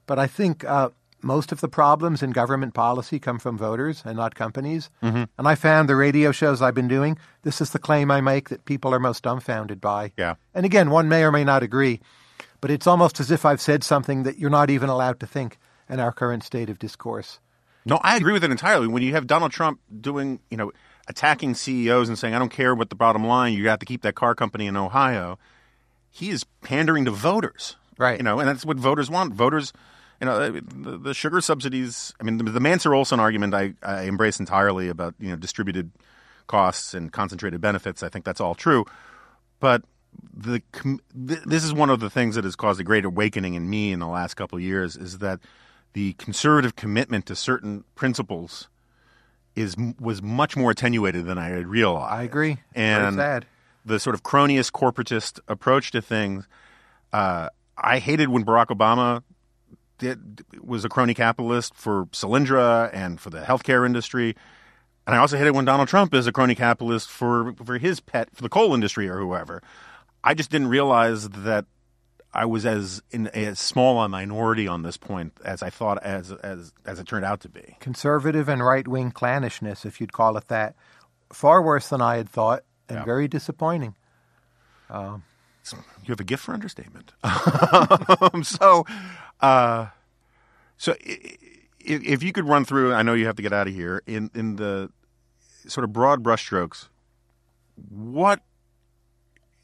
but 0.07 0.19
I 0.19 0.27
think 0.27 0.65
uh, 0.65 0.91
most 1.23 1.53
of 1.53 1.61
the 1.61 1.69
problems 1.69 2.23
in 2.23 2.31
government 2.31 2.75
policy 2.75 3.19
come 3.19 3.39
from 3.39 3.59
voters 3.59 4.03
and 4.05 4.17
not 4.17 4.35
companies. 4.35 4.91
Mm-hmm. 5.03 5.25
And 5.39 5.49
I 5.49 5.55
found 5.55 5.89
the 5.89 5.97
radio 5.97 6.33
shows 6.33 6.63
I've 6.63 6.75
been 6.75 6.89
doing, 6.89 7.19
this 7.43 7.61
is 7.61 7.71
the 7.71 7.79
claim 7.79 8.11
I 8.11 8.21
make 8.21 8.49
that 8.49 8.65
people 8.65 8.95
are 8.95 9.01
most 9.01 9.23
dumbfounded 9.23 9.81
by. 9.81 10.13
Yeah. 10.17 10.35
And 10.55 10.67
again, 10.67 10.91
one 10.91 11.09
may 11.09 11.25
or 11.25 11.33
may 11.33 11.45
not 11.45 11.63
agree, 11.63 12.01
but 12.61 12.71
it's 12.71 12.87
almost 12.87 13.21
as 13.21 13.31
if 13.31 13.45
I've 13.45 13.61
said 13.61 13.83
something 13.83 14.23
that 14.25 14.39
you're 14.39 14.51
not 14.51 14.71
even 14.71 14.89
allowed 14.89 15.21
to 15.21 15.27
think 15.27 15.59
in 15.91 16.01
our 16.01 16.13
current 16.13 16.43
state 16.43 16.71
of 16.71 16.79
discourse. 16.79 17.41
No, 17.85 17.99
I 18.03 18.17
agree 18.17 18.33
with 18.33 18.45
it 18.45 18.51
entirely. 18.51 18.87
When 18.87 19.03
you 19.03 19.13
have 19.13 19.27
Donald 19.27 19.53
Trump 19.53 19.81
doing, 20.01 20.41
you 20.51 20.57
know, 20.57 20.73
attacking 21.09 21.55
CEOs 21.55 22.09
and 22.09 22.19
saying, 22.19 22.35
I 22.35 22.39
don't 22.39 22.53
care 22.53 22.75
what 22.75 22.89
the 22.89 22.97
bottom 22.97 23.27
line, 23.27 23.55
you 23.55 23.69
have 23.69 23.79
to 23.81 23.87
keep 23.87 24.03
that 24.03 24.15
car 24.15 24.35
company 24.35 24.67
in 24.67 24.77
Ohio, 24.77 25.39
he 26.11 26.31
is 26.31 26.45
pandering 26.63 27.05
to 27.07 27.11
voters. 27.11 27.77
Right. 27.99 28.19
You 28.19 28.23
know, 28.23 28.39
and 28.39 28.49
that's 28.49 28.65
what 28.65 28.79
voters 28.79 29.11
want. 29.11 29.35
Voters 29.35 29.73
you 30.21 30.27
know, 30.27 30.33
uh, 30.33 30.51
the, 30.51 30.99
the 30.99 31.15
sugar 31.15 31.41
subsidies. 31.41 32.15
I 32.21 32.25
mean, 32.25 32.37
the, 32.37 32.45
the 32.45 32.61
Mancur 32.61 32.95
Olson 32.95 33.21
argument 33.21 33.55
I, 33.55 33.73
I 33.83 34.03
embrace 34.03 34.39
entirely 34.39 34.89
about 34.89 35.15
you 35.19 35.31
know 35.31 35.37
distributed 35.37 35.91
costs 36.47 36.95
and 36.95 37.11
concentrated 37.11 37.61
benefits. 37.61 38.03
I 38.03 38.11
think 38.11 38.25
that's 38.25 38.41
all 38.41 38.55
true, 38.55 38.85
but 39.61 39.83
the 40.37 40.63
this 41.15 41.65
is 41.65 41.73
one 41.73 41.89
of 41.89 42.01
the 42.01 42.11
things 42.11 42.35
that 42.35 42.45
has 42.45 42.55
caused 42.55 42.81
a 42.81 42.85
great 42.85 43.05
awakening 43.05 43.55
in 43.55 43.71
me 43.71 43.93
in 43.93 43.99
the 43.99 44.09
last 44.09 44.35
couple 44.35 44.59
of 44.59 44.63
years 44.63 44.97
is 44.97 45.19
that 45.19 45.41
the 45.93 46.15
conservative 46.15 46.77
commitment 46.77 47.27
to 47.27 47.37
certain 47.37 47.85
principles 47.95 48.69
is 49.57 49.77
was 49.99 50.23
much 50.23 50.57
more 50.57 50.71
attenuated 50.71 51.27
than 51.27 51.39
I 51.39 51.49
had 51.49 51.67
realized. 51.67 52.13
I 52.13 52.23
agree. 52.23 52.59
And 52.75 53.17
sad. 53.17 53.47
the 53.85 53.99
sort 53.99 54.15
of 54.15 54.23
cronyist 54.23 54.73
corporatist 54.73 55.41
approach 55.49 55.91
to 55.93 56.01
things. 56.01 56.47
Uh, 57.13 57.49
I 57.77 57.99
hated 57.99 58.29
when 58.29 58.45
Barack 58.45 58.67
Obama 58.67 59.23
did, 59.99 60.45
was 60.61 60.85
a 60.85 60.89
crony 60.89 61.15
capitalist 61.15 61.75
for 61.75 62.07
Solyndra 62.07 62.91
and 62.93 63.21
for 63.21 63.31
the 63.31 63.41
healthcare 63.41 63.87
industry. 63.87 64.37
And 65.07 65.15
I 65.15 65.19
also 65.19 65.37
hate 65.37 65.47
it 65.47 65.55
when 65.55 65.65
Donald 65.65 65.89
Trump 65.89 66.15
is 66.15 66.27
a 66.27 66.33
crony 66.33 66.55
capitalist 66.55 67.09
for, 67.09 67.55
for 67.65 67.79
his 67.79 68.01
pet, 68.01 68.29
for 68.35 68.43
the 68.43 68.49
coal 68.49 68.75
industry 68.75 69.09
or 69.09 69.19
whoever. 69.19 69.63
I 70.23 70.35
just 70.35 70.51
didn't 70.51 70.69
realize 70.69 71.29
that 71.31 71.65
I 72.33 72.45
was 72.45 72.65
as 72.65 73.03
in 73.11 73.27
as 73.29 73.59
small 73.59 74.01
a 74.03 74.09
minority 74.09 74.69
on 74.69 74.83
this 74.83 74.97
point 74.97 75.33
as 75.45 75.63
I 75.63 75.71
thought 75.71 76.03
as 76.03 76.31
as 76.31 76.73
as 76.87 77.01
it 77.01 77.07
turned 77.07 77.25
out 77.25 77.41
to 77.41 77.49
be. 77.49 77.77
Conservative 77.81 78.49
and 78.49 78.65
right 78.65 78.87
wing 78.87 79.11
clannishness, 79.11 79.85
if 79.85 80.01
you'd 80.01 80.13
call 80.13 80.37
it 80.37 80.49
that, 80.49 80.77
far 81.33 81.61
worse 81.63 81.89
than 81.89 82.01
I 82.01 82.17
had 82.17 82.29
thought, 82.29 82.63
and 82.89 82.99
yeah. 82.99 83.05
very 83.05 83.27
disappointing. 83.27 83.97
Um, 84.89 85.25
you 85.73 86.13
have 86.13 86.21
a 86.21 86.25
gift 86.25 86.45
for 86.45 86.53
understatement. 86.53 87.13
so, 88.43 88.85
uh, 89.41 89.87
so 90.77 90.95
if, 91.01 91.39
if 91.81 92.23
you 92.23 92.33
could 92.33 92.49
run 92.49 92.65
through, 92.65 92.95
I 92.95 93.03
know 93.03 93.15
you 93.15 93.27
have 93.27 93.37
to 93.37 93.43
get 93.43 93.53
out 93.53 93.69
of 93.69 93.75
here 93.75 94.03
in 94.07 94.31
in 94.35 94.57
the 94.57 94.91
sort 95.67 95.85
of 95.85 95.93
broad 95.93 96.23
brushstrokes. 96.23 96.89
What, 97.89 98.41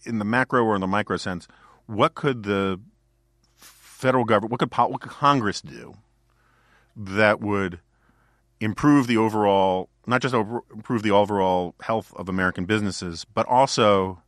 in 0.04 0.18
the 0.18 0.24
macro 0.24 0.64
or 0.64 0.74
in 0.74 0.80
the 0.80 0.86
micro 0.86 1.16
sense, 1.16 1.46
what 1.86 2.14
could 2.14 2.42
the 2.42 2.80
federal 3.56 4.24
government, 4.24 4.52
what 4.52 4.60
could 4.60 4.72
what 4.74 5.00
could 5.00 5.10
Congress 5.10 5.60
do 5.60 5.94
that 6.96 7.40
would 7.40 7.80
improve 8.60 9.06
the 9.06 9.16
overall, 9.16 9.88
not 10.06 10.22
just 10.22 10.34
over, 10.34 10.62
improve 10.72 11.02
the 11.02 11.10
overall 11.10 11.74
health 11.82 12.12
of 12.16 12.28
American 12.28 12.64
businesses, 12.64 13.24
but 13.24 13.46
also 13.46 14.22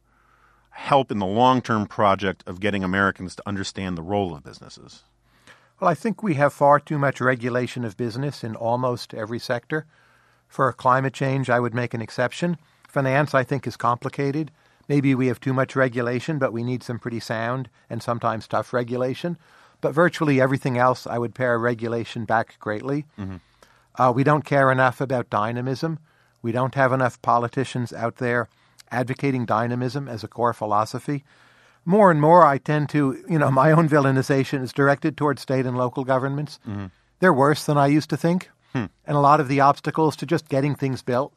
help 0.71 1.11
in 1.11 1.19
the 1.19 1.27
long 1.27 1.61
term 1.61 1.87
project 1.87 2.45
of 2.47 2.61
getting 2.61 2.85
Americans 2.85 3.35
to 3.37 3.43
understand 3.47 3.97
the 3.97 4.03
role 4.03 4.35
of 4.35 4.45
businesses? 4.45 5.03
Well, 5.81 5.91
I 5.91 5.95
think 5.95 6.23
we 6.23 6.35
have 6.35 6.53
far 6.53 6.81
too 6.81 6.99
much 6.99 7.21
regulation 7.21 7.85
of 7.85 7.97
business 7.97 8.43
in 8.43 8.57
almost 8.57 9.15
every 9.15 9.39
sector. 9.39 9.87
For 10.49 10.73
climate 10.73 11.15
change, 11.15 11.51
I 11.51 11.61
would 11.61 11.75
make 11.75 11.95
an 11.95 12.03
exception. 12.03 12.57
Finance, 12.89 13.35
I 13.35 13.45
think, 13.45 13.67
is 13.67 13.77
complicated. 13.77 14.51
Maybe 14.89 15.15
we 15.15 15.27
have 15.27 15.41
too 15.41 15.53
much 15.53 15.77
regulation, 15.77 16.39
but 16.39 16.53
we 16.53 16.63
need 16.63 16.83
some 16.83 16.99
pretty 16.99 17.21
sound 17.21 17.69
and 17.91 18.03
sometimes 18.03 18.49
tough 18.49 18.73
regulation. 18.73 19.37
But 19.81 19.93
virtually 19.93 20.41
everything 20.41 20.79
else, 20.79 21.07
I 21.07 21.19
would 21.19 21.35
pare 21.35 21.59
regulation 21.59 22.25
back 22.25 22.59
greatly. 22.59 23.05
Mm-hmm. 23.19 23.37
Uh, 23.97 24.13
we 24.13 24.25
don't 24.25 24.45
care 24.45 24.73
enough 24.73 25.01
about 25.01 25.31
dynamism. 25.31 25.99
We 26.41 26.53
don't 26.53 26.75
have 26.75 26.93
enough 26.93 27.21
politicians 27.23 27.93
out 27.93 28.17
there 28.17 28.49
advocating 28.91 29.45
dynamism 29.45 30.09
as 30.09 30.25
a 30.25 30.29
core 30.29 30.55
philosophy 30.55 31.25
more 31.89 32.11
and 32.11 32.21
more 32.21 32.45
I 32.45 32.59
tend 32.59 32.91
to, 32.91 33.25
you 33.29 33.39
know, 33.39 33.51
my 33.63 33.73
own 33.73 33.89
villainization 33.89 34.63
is 34.63 34.73
directed 34.73 35.17
towards 35.17 35.43
state 35.43 35.67
and 35.67 35.77
local 35.77 36.05
governments. 36.05 36.61
Mm-hmm. 36.69 36.87
They're 37.21 37.33
worse 37.33 37.65
than 37.65 37.79
I 37.79 37.87
used 37.87 38.11
to 38.11 38.17
think. 38.17 38.51
Hmm. 38.75 38.87
And 39.07 39.17
a 39.17 39.21
lot 39.21 39.41
of 39.41 39.49
the 39.49 39.61
obstacles 39.61 40.15
to 40.17 40.27
just 40.27 40.49
getting 40.49 40.75
things 40.75 41.03
built 41.03 41.33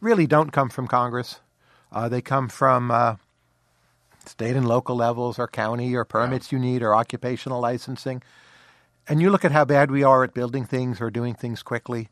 really 0.00 0.26
don't 0.26 0.52
come 0.52 0.68
from 0.68 0.86
Congress. 0.86 1.40
Uh, 1.96 2.08
they 2.08 2.20
come 2.20 2.48
from 2.48 2.90
uh, 2.90 3.16
state 4.26 4.54
and 4.54 4.68
local 4.68 4.96
levels 4.96 5.38
or 5.38 5.48
county 5.48 5.94
or 5.94 6.04
permits 6.04 6.52
yeah. 6.52 6.58
you 6.58 6.64
need 6.64 6.82
or 6.82 6.94
occupational 6.94 7.60
licensing. 7.60 8.22
And 9.08 9.22
you 9.22 9.30
look 9.30 9.44
at 9.44 9.52
how 9.52 9.64
bad 9.64 9.90
we 9.90 10.02
are 10.02 10.22
at 10.22 10.34
building 10.34 10.64
things 10.64 11.00
or 11.00 11.10
doing 11.10 11.34
things 11.34 11.62
quickly. 11.62 12.08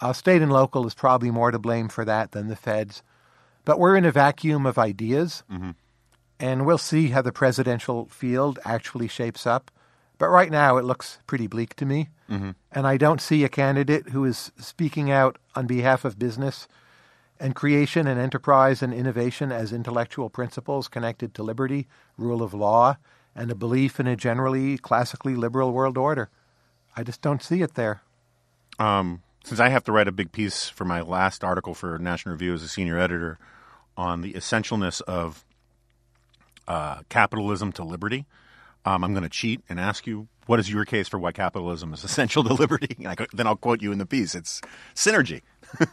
Uh, 0.00 0.12
state 0.12 0.42
and 0.42 0.52
local 0.52 0.86
is 0.86 0.94
probably 0.94 1.30
more 1.30 1.50
to 1.50 1.58
blame 1.58 1.88
for 1.88 2.04
that 2.04 2.32
than 2.32 2.48
the 2.48 2.56
feds. 2.56 3.02
But 3.64 3.78
we're 3.78 3.96
in 3.96 4.04
a 4.04 4.12
vacuum 4.12 4.66
of 4.66 4.78
ideas. 4.78 5.42
Mm-hmm 5.50 5.70
and 6.40 6.64
we'll 6.64 6.78
see 6.78 7.08
how 7.08 7.22
the 7.22 7.32
presidential 7.32 8.06
field 8.06 8.58
actually 8.64 9.08
shapes 9.08 9.46
up. 9.46 9.70
But 10.18 10.28
right 10.28 10.50
now, 10.50 10.76
it 10.76 10.84
looks 10.84 11.18
pretty 11.26 11.46
bleak 11.46 11.74
to 11.76 11.86
me. 11.86 12.08
Mm-hmm. 12.30 12.50
And 12.72 12.86
I 12.86 12.96
don't 12.96 13.20
see 13.20 13.44
a 13.44 13.48
candidate 13.48 14.10
who 14.10 14.24
is 14.24 14.52
speaking 14.58 15.10
out 15.10 15.38
on 15.54 15.66
behalf 15.66 16.04
of 16.04 16.18
business 16.18 16.68
and 17.40 17.54
creation 17.54 18.06
and 18.06 18.20
enterprise 18.20 18.82
and 18.82 18.92
innovation 18.92 19.52
as 19.52 19.72
intellectual 19.72 20.28
principles 20.30 20.88
connected 20.88 21.34
to 21.34 21.42
liberty, 21.42 21.86
rule 22.16 22.42
of 22.42 22.54
law, 22.54 22.96
and 23.34 23.50
a 23.50 23.54
belief 23.54 24.00
in 24.00 24.06
a 24.06 24.16
generally 24.16 24.78
classically 24.78 25.34
liberal 25.34 25.72
world 25.72 25.96
order. 25.96 26.30
I 26.96 27.02
just 27.02 27.22
don't 27.22 27.42
see 27.42 27.62
it 27.62 27.74
there. 27.74 28.02
Um, 28.78 29.22
since 29.44 29.60
I 29.60 29.68
have 29.68 29.84
to 29.84 29.92
write 29.92 30.08
a 30.08 30.12
big 30.12 30.32
piece 30.32 30.68
for 30.68 30.84
my 30.84 31.00
last 31.00 31.44
article 31.44 31.74
for 31.74 31.98
National 31.98 32.32
Review 32.32 32.54
as 32.54 32.62
a 32.62 32.68
senior 32.68 32.98
editor 32.98 33.38
on 33.96 34.20
the 34.22 34.32
essentialness 34.32 35.00
of 35.02 35.44
uh, 36.66 37.00
capitalism 37.08 37.72
to 37.72 37.82
liberty. 37.82 38.26
Um, 38.84 39.02
I'm 39.02 39.12
going 39.12 39.22
to 39.22 39.28
cheat 39.28 39.62
and 39.68 39.80
ask 39.80 40.06
you, 40.06 40.28
what 40.46 40.60
is 40.60 40.70
your 40.70 40.84
case 40.84 41.08
for 41.08 41.18
why 41.18 41.32
capitalism 41.32 41.92
is 41.92 42.04
essential 42.08 42.44
to 42.44 42.54
liberty? 42.54 42.96
then 43.32 43.46
I'll 43.46 43.56
quote 43.56 43.82
you 43.82 43.92
in 43.92 43.98
the 43.98 44.06
piece. 44.06 44.34
It's 44.34 44.60
synergy. 44.94 45.42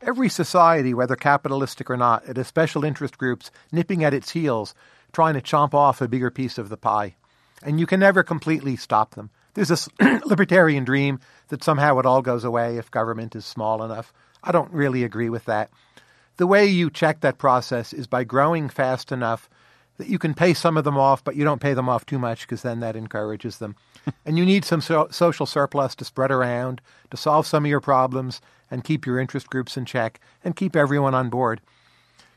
Every 0.00 0.28
society, 0.28 0.94
whether 0.94 1.16
capitalistic 1.16 1.90
or 1.90 1.96
not, 1.96 2.24
it 2.28 2.36
has 2.36 2.46
special 2.46 2.84
interest 2.84 3.18
groups 3.18 3.50
nipping 3.72 4.04
at 4.04 4.14
its 4.14 4.30
heels, 4.30 4.74
trying 5.12 5.34
to 5.34 5.40
chomp 5.40 5.74
off 5.74 6.00
a 6.00 6.08
bigger 6.08 6.30
piece 6.30 6.56
of 6.56 6.68
the 6.68 6.76
pie. 6.76 7.16
And 7.62 7.80
you 7.80 7.86
can 7.86 7.98
never 7.98 8.22
completely 8.22 8.76
stop 8.76 9.14
them. 9.14 9.30
There's 9.54 9.68
this 9.68 9.88
libertarian 10.24 10.84
dream 10.84 11.18
that 11.48 11.64
somehow 11.64 11.98
it 11.98 12.06
all 12.06 12.22
goes 12.22 12.44
away 12.44 12.76
if 12.76 12.90
government 12.92 13.34
is 13.34 13.44
small 13.44 13.82
enough. 13.82 14.12
I 14.44 14.52
don't 14.52 14.72
really 14.72 15.02
agree 15.02 15.30
with 15.30 15.46
that. 15.46 15.70
The 16.36 16.46
way 16.46 16.66
you 16.66 16.90
check 16.90 17.20
that 17.20 17.38
process 17.38 17.92
is 17.92 18.06
by 18.06 18.22
growing 18.22 18.68
fast 18.68 19.10
enough 19.10 19.50
that 19.96 20.06
you 20.06 20.20
can 20.20 20.32
pay 20.32 20.54
some 20.54 20.76
of 20.76 20.84
them 20.84 20.96
off, 20.96 21.24
but 21.24 21.34
you 21.34 21.42
don't 21.42 21.60
pay 21.60 21.74
them 21.74 21.88
off 21.88 22.06
too 22.06 22.20
much 22.20 22.42
because 22.42 22.62
then 22.62 22.78
that 22.80 22.94
encourages 22.94 23.58
them. 23.58 23.74
and 24.24 24.38
you 24.38 24.46
need 24.46 24.64
some 24.64 24.80
so- 24.80 25.08
social 25.10 25.46
surplus 25.46 25.96
to 25.96 26.04
spread 26.04 26.30
around 26.30 26.80
to 27.10 27.16
solve 27.16 27.48
some 27.48 27.64
of 27.64 27.68
your 27.68 27.80
problems 27.80 28.40
and 28.70 28.84
keep 28.84 29.06
your 29.06 29.18
interest 29.18 29.48
groups 29.48 29.76
in 29.76 29.84
check 29.84 30.20
and 30.44 30.56
keep 30.56 30.76
everyone 30.76 31.14
on 31.14 31.30
board. 31.30 31.60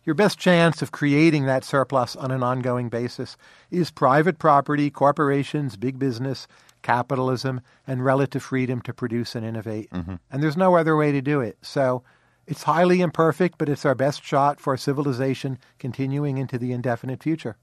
Your 0.04 0.16
best 0.16 0.40
chance 0.40 0.82
of 0.82 0.92
creating 0.92 1.46
that 1.46 1.64
surplus 1.64 2.16
on 2.16 2.32
an 2.32 2.42
ongoing 2.42 2.90
basis 2.90 3.38
is 3.70 3.92
private 3.92 4.40
property, 4.40 4.90
corporations, 4.90 5.78
big 5.78 6.00
business, 6.00 6.48
capitalism, 6.82 7.62
and 7.86 8.04
relative 8.04 8.42
freedom 8.42 8.82
to 8.82 8.94
produce 8.94 9.36
and 9.36 9.46
innovate. 9.46 9.92
Mm-hmm. 9.92 10.16
And 10.32 10.42
there's 10.42 10.58
no 10.58 10.76
other 10.76 10.96
way 10.96 11.12
to 11.12 11.22
do 11.22 11.40
it. 11.40 11.58
So 11.62 12.04
it's 12.48 12.64
highly 12.64 13.02
imperfect, 13.02 13.60
but 13.60 13.70
it's 13.70 13.86
our 13.86 13.94
best 13.94 14.24
shot 14.24 14.60
for 14.60 14.76
civilization 14.76 15.60
continuing 15.78 16.38
into 16.38 16.58
the 16.58 16.72
indefinite 16.72 17.22
future. 17.22 17.58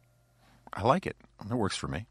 I 0.73 0.83
like 0.83 1.07
it. 1.07 1.17
That 1.49 1.57
works 1.57 1.77
for 1.77 1.89
me. 1.89 2.07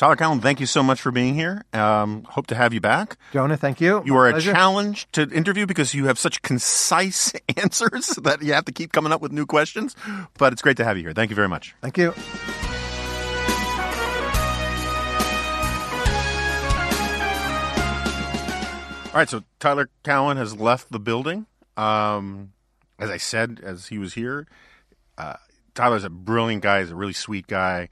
Tyler 0.00 0.16
Cowen, 0.16 0.40
thank 0.40 0.60
you 0.60 0.66
so 0.66 0.82
much 0.82 0.98
for 0.98 1.12
being 1.12 1.34
here. 1.34 1.62
Um, 1.74 2.24
hope 2.24 2.46
to 2.46 2.54
have 2.54 2.72
you 2.72 2.80
back. 2.80 3.18
Jonah, 3.34 3.58
thank 3.58 3.82
you. 3.82 4.02
You 4.06 4.14
My 4.14 4.18
are 4.20 4.30
pleasure. 4.30 4.50
a 4.50 4.54
challenge 4.54 5.06
to 5.12 5.28
interview 5.28 5.66
because 5.66 5.92
you 5.92 6.06
have 6.06 6.18
such 6.18 6.40
concise 6.40 7.34
answers 7.58 8.06
that 8.22 8.40
you 8.40 8.54
have 8.54 8.64
to 8.64 8.72
keep 8.72 8.92
coming 8.92 9.12
up 9.12 9.20
with 9.20 9.30
new 9.30 9.44
questions. 9.44 9.94
But 10.38 10.54
it's 10.54 10.62
great 10.62 10.78
to 10.78 10.84
have 10.84 10.96
you 10.96 11.02
here. 11.02 11.12
Thank 11.12 11.28
you 11.28 11.36
very 11.36 11.50
much. 11.50 11.74
Thank 11.82 11.98
you. 11.98 12.14
All 19.08 19.18
right, 19.18 19.28
so 19.28 19.42
Tyler 19.58 19.90
Cowen 20.02 20.38
has 20.38 20.58
left 20.58 20.90
the 20.90 20.98
building. 20.98 21.44
Um, 21.76 22.54
as 22.98 23.10
I 23.10 23.18
said, 23.18 23.60
as 23.62 23.88
he 23.88 23.98
was 23.98 24.14
here, 24.14 24.46
uh, 25.18 25.36
Tyler's 25.74 26.04
a 26.04 26.10
brilliant 26.10 26.62
guy. 26.62 26.80
He's 26.80 26.90
a 26.90 26.96
really 26.96 27.12
sweet 27.12 27.46
guy, 27.46 27.90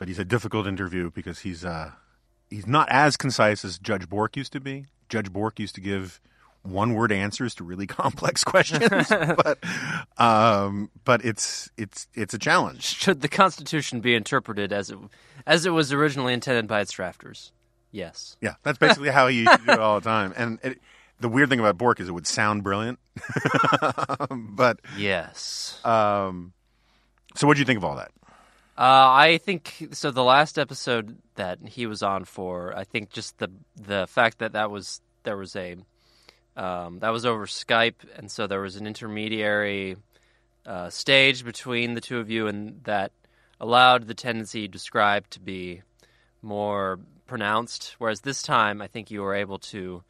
but 0.00 0.08
he's 0.08 0.18
a 0.18 0.24
difficult 0.24 0.66
interview 0.66 1.10
because 1.10 1.40
he's 1.40 1.64
uh, 1.64 1.92
he's 2.48 2.66
not 2.66 2.88
as 2.90 3.16
concise 3.16 3.64
as 3.64 3.78
Judge 3.78 4.08
Bork 4.08 4.36
used 4.36 4.52
to 4.54 4.60
be. 4.60 4.86
Judge 5.10 5.30
Bork 5.32 5.60
used 5.60 5.74
to 5.76 5.80
give 5.80 6.20
one 6.62 6.94
word 6.94 7.12
answers 7.12 7.54
to 7.56 7.64
really 7.64 7.86
complex 8.02 8.42
questions, 8.42 9.08
but 9.08 9.58
um, 10.18 10.90
but 11.04 11.22
it's 11.24 11.70
it's 11.76 12.08
it's 12.14 12.32
a 12.34 12.38
challenge. 12.38 12.82
Should 12.82 13.20
the 13.20 13.28
Constitution 13.28 14.00
be 14.00 14.14
interpreted 14.14 14.72
as 14.72 14.90
it 14.90 14.98
as 15.46 15.66
it 15.66 15.70
was 15.70 15.92
originally 15.92 16.32
intended 16.32 16.66
by 16.66 16.80
its 16.80 16.92
drafters? 16.94 17.50
Yes. 17.92 18.36
Yeah, 18.40 18.54
that's 18.62 18.78
basically 18.78 19.10
how 19.10 19.26
he 19.28 19.40
used 19.40 19.50
to 19.52 19.66
do 19.66 19.72
it 19.72 19.80
all 19.80 20.00
the 20.00 20.08
time. 20.08 20.32
And 20.36 20.58
it, 20.62 20.80
the 21.18 21.28
weird 21.28 21.50
thing 21.50 21.58
about 21.60 21.76
Bork 21.76 22.00
is 22.00 22.08
it 22.08 22.12
would 22.12 22.26
sound 22.26 22.62
brilliant, 22.62 22.98
but 24.30 24.80
Yes. 24.96 25.78
um, 25.84 26.52
so 27.34 27.46
what 27.46 27.54
do 27.54 27.60
you 27.60 27.66
think 27.66 27.76
of 27.78 27.84
all 27.84 27.96
that? 27.96 28.12
Uh, 28.80 29.12
I 29.12 29.36
think 29.36 29.88
so. 29.92 30.10
The 30.10 30.24
last 30.24 30.58
episode 30.58 31.18
that 31.34 31.58
he 31.66 31.84
was 31.84 32.02
on 32.02 32.24
for, 32.24 32.74
I 32.74 32.84
think 32.84 33.10
just 33.10 33.36
the 33.36 33.50
the 33.76 34.06
fact 34.06 34.38
that 34.38 34.52
that 34.52 34.70
was 34.70 35.02
there 35.22 35.36
was 35.36 35.54
a 35.54 35.76
um, 36.56 37.00
that 37.00 37.10
was 37.10 37.26
over 37.26 37.44
Skype, 37.44 37.96
and 38.16 38.30
so 38.30 38.46
there 38.46 38.62
was 38.62 38.76
an 38.76 38.86
intermediary 38.86 39.96
uh, 40.64 40.88
stage 40.88 41.44
between 41.44 41.92
the 41.92 42.00
two 42.00 42.20
of 42.20 42.30
you, 42.30 42.46
and 42.46 42.82
that 42.84 43.12
allowed 43.60 44.06
the 44.06 44.14
tendency 44.14 44.66
described 44.66 45.32
to 45.32 45.40
be 45.40 45.82
more 46.40 47.00
pronounced. 47.26 47.96
Whereas 47.98 48.22
this 48.22 48.40
time, 48.40 48.80
I 48.80 48.86
think 48.86 49.10
you 49.10 49.20
were 49.20 49.34
able 49.34 49.58
to 49.58 50.04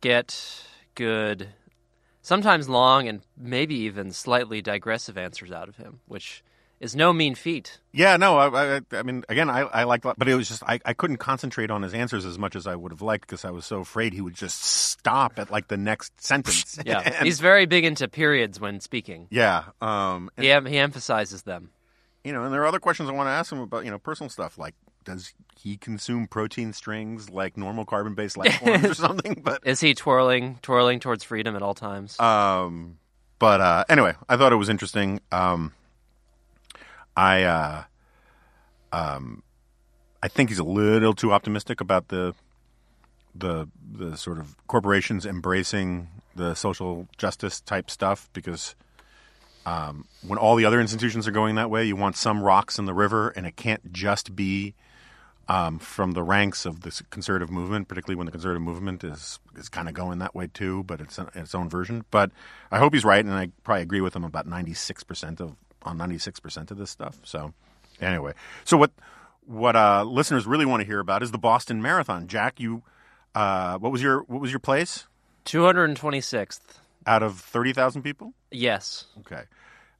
get 0.00 0.64
good, 0.94 1.48
sometimes 2.22 2.66
long, 2.66 3.08
and 3.08 3.20
maybe 3.36 3.74
even 3.74 4.10
slightly 4.12 4.62
digressive 4.62 5.18
answers 5.18 5.52
out 5.52 5.68
of 5.68 5.76
him, 5.76 6.00
which 6.06 6.42
is 6.80 6.96
no 6.96 7.12
mean 7.12 7.34
feat. 7.34 7.78
Yeah, 7.92 8.16
no, 8.16 8.38
I, 8.38 8.76
I, 8.76 8.80
I 8.92 9.02
mean, 9.02 9.22
again, 9.28 9.50
I, 9.50 9.60
I 9.60 9.84
like, 9.84 10.02
but 10.02 10.26
it 10.28 10.34
was 10.34 10.48
just 10.48 10.62
I, 10.66 10.80
I 10.84 10.92
couldn't 10.94 11.18
concentrate 11.18 11.70
on 11.70 11.82
his 11.82 11.92
answers 11.94 12.24
as 12.24 12.38
much 12.38 12.56
as 12.56 12.66
I 12.66 12.74
would 12.74 12.90
have 12.92 13.02
liked 13.02 13.26
because 13.28 13.44
I 13.44 13.50
was 13.50 13.66
so 13.66 13.80
afraid 13.80 14.12
he 14.14 14.20
would 14.20 14.34
just 14.34 14.62
stop 14.62 15.38
at 15.38 15.50
like 15.50 15.68
the 15.68 15.76
next 15.76 16.20
sentence. 16.22 16.78
Yeah, 16.86 17.00
And- 17.04 17.26
he's 17.26 17.38
very 17.40 17.66
big 17.66 17.84
into 17.84 18.08
periods 18.08 18.58
when 18.58 18.80
speaking. 18.80 19.26
yeah, 19.30 19.64
um, 19.82 20.30
and, 20.36 20.44
He 20.44 20.50
em- 20.50 20.66
he 20.66 20.78
emphasizes 20.78 21.42
them. 21.42 21.70
you 22.24 22.32
know, 22.32 22.44
and 22.44 22.52
there 22.54 22.62
are 22.62 22.66
other 22.66 22.80
questions 22.80 23.08
I 23.08 23.12
want 23.12 23.26
to 23.28 23.32
ask 23.32 23.52
him 23.52 23.60
about, 23.60 23.84
you 23.84 23.90
know, 23.90 23.98
personal 23.98 24.30
stuff 24.30 24.56
like 24.58 24.74
does 25.04 25.32
he 25.58 25.78
consume 25.78 26.26
protein 26.26 26.74
strings 26.74 27.30
like 27.30 27.56
normal 27.56 27.86
carbon-based 27.86 28.36
life 28.36 28.54
forms 28.60 28.84
or 28.84 28.94
something? 28.94 29.40
But 29.42 29.66
Is 29.66 29.80
he 29.80 29.94
twirling 29.94 30.58
twirling 30.62 31.00
towards 31.00 31.24
freedom 31.24 31.56
at 31.56 31.62
all 31.62 31.74
times? 31.74 32.18
Um, 32.20 32.98
but 33.38 33.60
uh, 33.62 33.84
anyway, 33.88 34.14
I 34.28 34.36
thought 34.36 34.52
it 34.52 34.56
was 34.56 34.68
interesting. 34.68 35.20
Um, 35.32 35.72
I 37.16 37.42
uh, 37.42 37.84
um, 38.92 39.42
I 40.22 40.28
think 40.28 40.50
he's 40.50 40.58
a 40.58 40.64
little 40.64 41.14
too 41.14 41.32
optimistic 41.32 41.80
about 41.80 42.08
the 42.08 42.34
the 43.34 43.68
the 43.92 44.16
sort 44.16 44.38
of 44.38 44.56
corporations 44.66 45.26
embracing 45.26 46.08
the 46.36 46.54
social 46.54 47.08
justice 47.16 47.60
type 47.60 47.90
stuff 47.90 48.28
because 48.32 48.74
um, 49.66 50.06
when 50.26 50.38
all 50.38 50.56
the 50.56 50.64
other 50.64 50.80
institutions 50.80 51.28
are 51.28 51.32
going 51.32 51.56
that 51.56 51.70
way, 51.70 51.84
you 51.84 51.96
want 51.96 52.16
some 52.16 52.42
rocks 52.42 52.78
in 52.78 52.86
the 52.86 52.94
river, 52.94 53.28
and 53.28 53.46
it 53.46 53.56
can't 53.56 53.92
just 53.92 54.34
be 54.34 54.74
um, 55.48 55.78
from 55.78 56.12
the 56.12 56.22
ranks 56.22 56.64
of 56.64 56.82
the 56.82 57.02
conservative 57.10 57.50
movement, 57.50 57.88
particularly 57.88 58.16
when 58.16 58.26
the 58.26 58.32
conservative 58.32 58.62
movement 58.62 59.04
is 59.04 59.38
is 59.56 59.68
kind 59.68 59.88
of 59.88 59.94
going 59.94 60.18
that 60.20 60.34
way 60.34 60.48
too, 60.52 60.84
but 60.84 61.00
it's 61.00 61.18
its 61.34 61.54
own 61.54 61.68
version. 61.68 62.04
But 62.10 62.30
I 62.70 62.78
hope 62.78 62.94
he's 62.94 63.04
right, 63.04 63.24
and 63.24 63.34
I 63.34 63.50
probably 63.64 63.82
agree 63.82 64.00
with 64.00 64.14
him 64.16 64.24
about 64.24 64.46
ninety 64.46 64.74
six 64.74 65.02
percent 65.02 65.40
of 65.40 65.56
on 65.82 65.96
ninety 65.98 66.18
six 66.18 66.40
percent 66.40 66.70
of 66.70 66.78
this 66.78 66.90
stuff. 66.90 67.18
So 67.24 67.52
anyway, 68.00 68.32
so 68.64 68.76
what 68.76 68.90
what 69.46 69.74
uh, 69.76 70.04
listeners 70.04 70.46
really 70.46 70.66
want 70.66 70.80
to 70.80 70.86
hear 70.86 71.00
about 71.00 71.22
is 71.22 71.30
the 71.30 71.38
Boston 71.38 71.82
Marathon. 71.82 72.28
Jack, 72.28 72.60
you 72.60 72.82
uh, 73.34 73.78
what 73.78 73.92
was 73.92 74.02
your 74.02 74.22
what 74.22 74.40
was 74.40 74.50
your 74.52 74.60
place 74.60 75.06
Two 75.44 75.64
hundred 75.64 75.84
and 75.86 75.96
twenty 75.96 76.20
sixth. 76.20 76.80
out 77.06 77.22
of 77.22 77.38
thirty 77.38 77.72
thousand 77.72 78.02
people? 78.02 78.34
Yes, 78.50 79.06
Okay. 79.20 79.42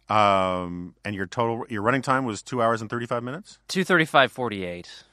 Um, 0.08 0.94
and 1.04 1.14
your 1.14 1.26
total 1.26 1.64
your 1.68 1.82
running 1.82 2.02
time 2.02 2.24
was 2.24 2.42
two 2.42 2.60
hours 2.60 2.80
and 2.80 2.90
thirty 2.90 3.06
five 3.06 3.22
minutes. 3.22 3.58
two 3.68 3.84
thirty 3.84 4.04
five 4.04 4.32
forty 4.32 4.64
eight. 4.64 5.04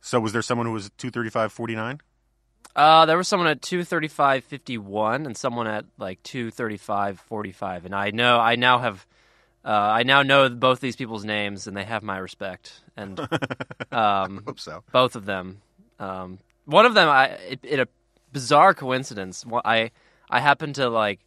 So 0.00 0.18
was 0.20 0.32
there 0.32 0.42
someone 0.42 0.66
who 0.66 0.72
was 0.72 0.90
two 0.96 1.10
thirty 1.10 1.28
five 1.30 1.52
forty 1.52 1.74
nine? 1.74 2.00
Uh, 2.74 3.04
there 3.06 3.16
was 3.18 3.28
someone 3.28 3.48
at 3.48 3.60
two 3.60 3.84
thirty 3.84 4.08
five 4.08 4.44
fifty 4.44 4.78
one, 4.78 5.26
and 5.26 5.36
someone 5.36 5.66
at 5.66 5.84
like 5.98 6.22
two 6.22 6.50
thirty 6.50 6.78
five 6.78 7.20
forty 7.20 7.52
five. 7.52 7.84
And 7.84 7.94
I 7.94 8.10
know 8.10 8.38
I 8.38 8.56
now 8.56 8.78
have. 8.78 9.06
Uh, 9.66 9.70
I 9.98 10.04
now 10.04 10.22
know 10.22 10.48
both 10.48 10.78
these 10.80 10.94
people's 10.94 11.24
names, 11.24 11.66
and 11.66 11.76
they 11.76 11.82
have 11.84 12.04
my 12.04 12.18
respect. 12.18 12.82
And 12.96 13.18
um, 13.92 14.42
Hope 14.46 14.60
so. 14.60 14.84
both 14.92 15.16
of 15.16 15.24
them. 15.26 15.60
Um, 15.98 16.38
one 16.66 16.86
of 16.86 16.94
them, 16.94 17.08
I 17.08 17.26
it, 17.26 17.60
it 17.64 17.80
a 17.80 17.88
bizarre 18.32 18.74
coincidence. 18.74 19.44
I 19.64 19.90
I 20.30 20.40
happened 20.40 20.76
to 20.76 20.88
like 20.88 21.18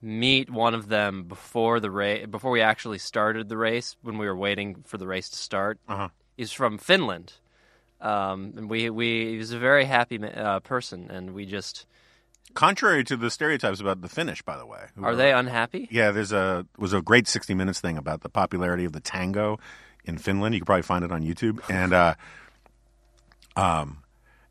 meet 0.00 0.48
one 0.50 0.74
of 0.74 0.88
them 0.88 1.24
before 1.24 1.80
the 1.80 1.90
race, 1.90 2.26
before 2.26 2.50
we 2.52 2.60
actually 2.60 2.98
started 2.98 3.48
the 3.48 3.56
race. 3.56 3.96
When 4.02 4.16
we 4.18 4.26
were 4.26 4.36
waiting 4.36 4.84
for 4.86 4.96
the 4.98 5.06
race 5.06 5.28
to 5.30 5.36
start, 5.36 5.78
Uh-huh. 5.88 6.08
he's 6.36 6.52
from 6.52 6.78
Finland, 6.78 7.32
um, 8.00 8.54
and 8.56 8.70
we 8.70 8.90
we 8.90 9.30
he 9.32 9.36
was 9.38 9.52
a 9.52 9.58
very 9.58 9.86
happy 9.86 10.22
uh, 10.22 10.60
person, 10.60 11.10
and 11.10 11.34
we 11.34 11.46
just 11.46 11.86
Contrary 12.54 13.02
to 13.04 13.16
the 13.16 13.30
stereotypes 13.30 13.80
about 13.80 14.02
the 14.02 14.08
Finnish, 14.08 14.42
by 14.42 14.58
the 14.58 14.66
way, 14.66 14.86
who 14.94 15.04
are 15.04 15.16
they 15.16 15.32
unhappy? 15.32 15.88
Yeah, 15.90 16.10
there's 16.10 16.32
a 16.32 16.66
was 16.76 16.92
a 16.92 17.00
great 17.00 17.26
60 17.26 17.54
Minutes 17.54 17.80
thing 17.80 17.96
about 17.96 18.20
the 18.20 18.28
popularity 18.28 18.84
of 18.84 18.92
the 18.92 19.00
tango 19.00 19.58
in 20.04 20.18
Finland. 20.18 20.54
You 20.54 20.60
could 20.60 20.66
probably 20.66 20.82
find 20.82 21.04
it 21.04 21.10
on 21.12 21.22
YouTube, 21.22 21.60
and 21.70 21.92
uh, 21.94 22.14
um, 23.56 24.02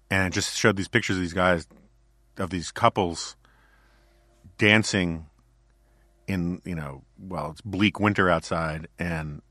and 0.10 0.28
it 0.28 0.34
just 0.34 0.58
showed 0.58 0.78
these 0.78 0.88
pictures 0.88 1.18
of 1.18 1.22
these 1.22 1.34
guys, 1.34 1.68
of 2.38 2.50
these 2.50 2.72
couples 2.72 3.36
dancing 4.58 5.28
in 6.28 6.62
you 6.66 6.76
know, 6.76 7.04
well, 7.20 7.52
it's 7.52 7.62
bleak 7.62 8.00
winter 8.00 8.30
outside, 8.30 8.88
and 8.98 9.42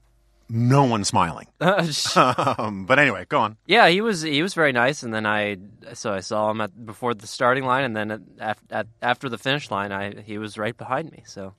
no 0.50 0.84
one 0.84 1.04
smiling. 1.04 1.46
um, 1.60 2.84
but 2.86 2.98
anyway, 2.98 3.24
go 3.28 3.38
on. 3.40 3.56
Yeah, 3.66 3.88
he 3.88 4.00
was 4.00 4.22
he 4.22 4.42
was 4.42 4.54
very 4.54 4.72
nice, 4.72 5.02
and 5.02 5.14
then 5.14 5.24
I 5.26 5.56
so 5.94 6.12
I 6.12 6.20
saw 6.20 6.50
him 6.50 6.60
at 6.60 6.84
before 6.84 7.14
the 7.14 7.26
starting 7.26 7.64
line, 7.64 7.84
and 7.84 7.96
then 7.96 8.36
at, 8.40 8.58
at, 8.70 8.86
after 9.00 9.28
the 9.28 9.38
finish 9.38 9.70
line, 9.70 9.92
I 9.92 10.20
he 10.22 10.38
was 10.38 10.58
right 10.58 10.76
behind 10.76 11.12
me. 11.12 11.22
So, 11.26 11.54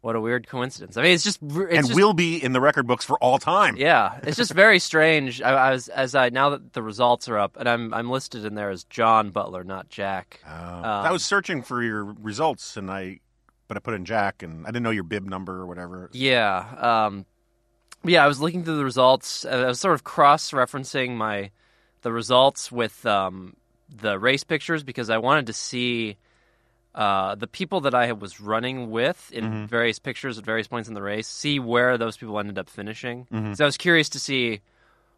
what 0.00 0.16
a 0.16 0.20
weird 0.20 0.46
coincidence. 0.48 0.96
I 0.96 1.02
mean, 1.02 1.12
it's 1.12 1.24
just 1.24 1.40
it's 1.42 1.54
and 1.54 1.86
just, 1.86 1.94
will 1.94 2.12
be 2.12 2.42
in 2.42 2.52
the 2.52 2.60
record 2.60 2.86
books 2.86 3.04
for 3.04 3.18
all 3.18 3.38
time. 3.38 3.76
yeah, 3.76 4.18
it's 4.22 4.36
just 4.36 4.52
very 4.52 4.78
strange. 4.78 5.40
I, 5.42 5.50
I 5.50 5.70
was 5.72 5.88
as 5.88 6.14
I 6.14 6.28
now 6.30 6.50
that 6.50 6.72
the 6.72 6.82
results 6.82 7.28
are 7.28 7.38
up, 7.38 7.56
and 7.56 7.68
I'm 7.68 7.94
I'm 7.94 8.10
listed 8.10 8.44
in 8.44 8.54
there 8.54 8.70
as 8.70 8.84
John 8.84 9.30
Butler, 9.30 9.64
not 9.64 9.88
Jack. 9.88 10.40
Uh, 10.46 10.50
Um, 10.50 10.84
I 10.84 11.12
was 11.12 11.24
searching 11.24 11.62
for 11.62 11.82
your 11.82 12.04
results, 12.04 12.76
and 12.76 12.90
I, 12.90 13.20
but 13.66 13.76
I 13.76 13.80
put 13.80 13.94
in 13.94 14.04
Jack, 14.04 14.42
and 14.42 14.64
I 14.66 14.70
didn't 14.70 14.82
know 14.82 14.90
your 14.90 15.04
bib 15.04 15.24
number 15.28 15.54
or 15.56 15.66
whatever. 15.66 16.10
Yeah. 16.12 17.06
Um, 17.06 17.26
yeah, 18.04 18.24
I 18.24 18.28
was 18.28 18.40
looking 18.40 18.64
through 18.64 18.76
the 18.76 18.84
results. 18.84 19.44
I 19.44 19.66
was 19.66 19.80
sort 19.80 19.94
of 19.94 20.04
cross-referencing 20.04 21.16
my 21.16 21.50
the 22.02 22.12
results 22.12 22.70
with 22.70 23.04
um, 23.06 23.56
the 23.88 24.18
race 24.18 24.44
pictures 24.44 24.82
because 24.84 25.10
I 25.10 25.18
wanted 25.18 25.46
to 25.46 25.52
see 25.52 26.16
uh, 26.94 27.34
the 27.34 27.46
people 27.48 27.80
that 27.82 27.94
I 27.94 28.12
was 28.12 28.40
running 28.40 28.90
with 28.90 29.30
in 29.32 29.66
various 29.66 29.98
pictures 29.98 30.38
at 30.38 30.44
various 30.44 30.68
points 30.68 30.88
in 30.88 30.94
the 30.94 31.02
race, 31.02 31.26
see 31.28 31.58
where 31.58 31.98
those 31.98 32.16
people 32.16 32.38
ended 32.38 32.58
up 32.58 32.68
finishing. 32.68 33.26
So 33.54 33.64
I 33.64 33.66
was 33.66 33.76
curious 33.76 34.08
to 34.10 34.20
see 34.20 34.60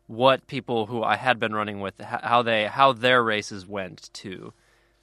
what 0.06 0.46
people 0.46 0.86
who 0.86 1.02
I 1.02 1.16
had 1.16 1.38
been 1.38 1.54
running 1.54 1.80
with, 1.80 2.00
how 2.00 2.42
they 2.42 2.66
how 2.66 2.92
their 2.92 3.22
races 3.22 3.66
went 3.66 4.10
too. 4.12 4.52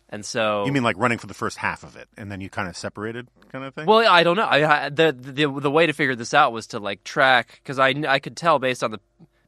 And 0.09 0.25
so 0.25 0.65
You 0.65 0.71
mean 0.71 0.83
like 0.83 0.97
running 0.97 1.17
for 1.17 1.27
the 1.27 1.33
first 1.33 1.57
half 1.57 1.83
of 1.83 1.95
it, 1.97 2.07
and 2.17 2.31
then 2.31 2.39
you 2.39 2.49
kind 2.49 2.69
of 2.69 2.77
separated, 2.77 3.27
kind 3.51 3.65
of 3.65 3.73
thing? 3.73 3.85
Well, 3.85 4.07
I 4.07 4.23
don't 4.23 4.37
know. 4.37 4.45
I, 4.45 4.85
I, 4.85 4.89
the, 4.89 5.11
the 5.11 5.47
the 5.59 5.71
way 5.71 5.85
to 5.85 5.93
figure 5.93 6.15
this 6.15 6.33
out 6.33 6.53
was 6.53 6.67
to 6.67 6.79
like 6.79 7.03
track 7.03 7.59
because 7.61 7.77
I 7.77 7.89
I 8.07 8.19
could 8.19 8.37
tell 8.37 8.57
based 8.57 8.83
on 8.83 8.91
the 8.91 9.01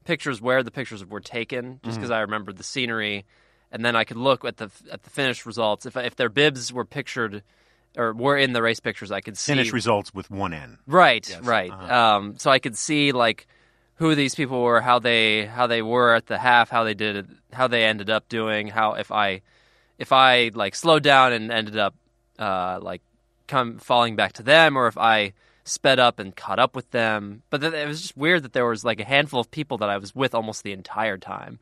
pictures 0.03 0.41
where 0.41 0.62
the 0.64 0.72
pictures 0.72 1.05
were 1.05 1.22
taken, 1.22 1.80
just 1.84 1.97
because 1.97 2.12
I 2.12 2.20
remembered 2.22 2.57
the 2.57 2.64
scenery, 2.64 3.26
and 3.72 3.86
then 3.86 3.95
I 3.95 4.03
could 4.03 4.18
look 4.18 4.43
at 4.43 4.57
the 4.57 4.70
at 4.91 5.03
the 5.03 5.10
finished 5.10 5.45
results. 5.45 5.86
If 5.86 5.95
if 5.95 6.18
their 6.18 6.30
bibs 6.30 6.74
were 6.74 6.86
pictured 6.86 7.41
or 7.95 8.14
were 8.14 8.38
in 8.38 8.51
the 8.51 8.62
race 8.62 8.82
pictures, 8.82 9.12
I 9.12 9.22
could 9.22 9.38
see 9.38 9.53
finish 9.53 9.72
results 9.72 10.14
with 10.14 10.30
one 10.30 10.53
N. 10.53 10.78
Right, 10.86 11.38
right. 11.41 11.72
Um, 11.72 12.38
so 12.38 12.51
I 12.51 12.60
could 12.60 12.78
see 12.78 13.14
like 13.14 13.47
who 13.95 14.14
these 14.14 14.36
people 14.36 14.62
were, 14.62 14.82
how 14.82 14.99
they 14.99 15.45
how 15.45 15.68
they 15.68 15.82
were 15.82 16.16
at 16.16 16.26
the 16.28 16.38
half, 16.38 16.70
how 16.70 16.84
they 16.84 16.95
did 16.95 17.16
it, 17.16 17.26
how 17.53 17.68
they 17.68 17.86
ended 17.86 18.10
up 18.10 18.28
doing, 18.28 18.68
how 18.68 18.93
if 18.95 19.12
I 19.12 19.41
if 20.00 20.12
I 20.12 20.50
like 20.56 20.74
slowed 20.74 21.04
down 21.04 21.32
and 21.34 21.52
ended 21.52 21.78
up 21.78 21.93
uh, 22.39 22.80
like 22.82 23.02
come 23.47 23.78
falling 23.78 24.16
back 24.16 24.34
to 24.34 24.43
them, 24.43 24.76
or 24.78 24.88
if 24.88 24.97
I 24.97 25.34
sped 25.66 26.00
up 26.00 26.18
and 26.18 26.36
caught 26.36 26.58
up 26.58 26.76
with 26.76 26.89
them. 26.89 27.43
But 27.52 27.62
then 27.62 27.76
it 27.76 27.88
was 27.88 28.02
just 28.02 28.18
weird 28.18 28.41
that 28.43 28.54
there 28.54 28.66
was 28.66 28.84
like 28.84 29.00
a 29.00 29.06
handful 29.06 29.39
of 29.39 29.52
people 29.52 29.78
that 29.80 29.89
I 29.89 29.97
was 29.97 30.16
with 30.16 30.34
almost 30.34 30.64
the 30.64 30.72
entire 30.72 31.18
time. 31.20 31.60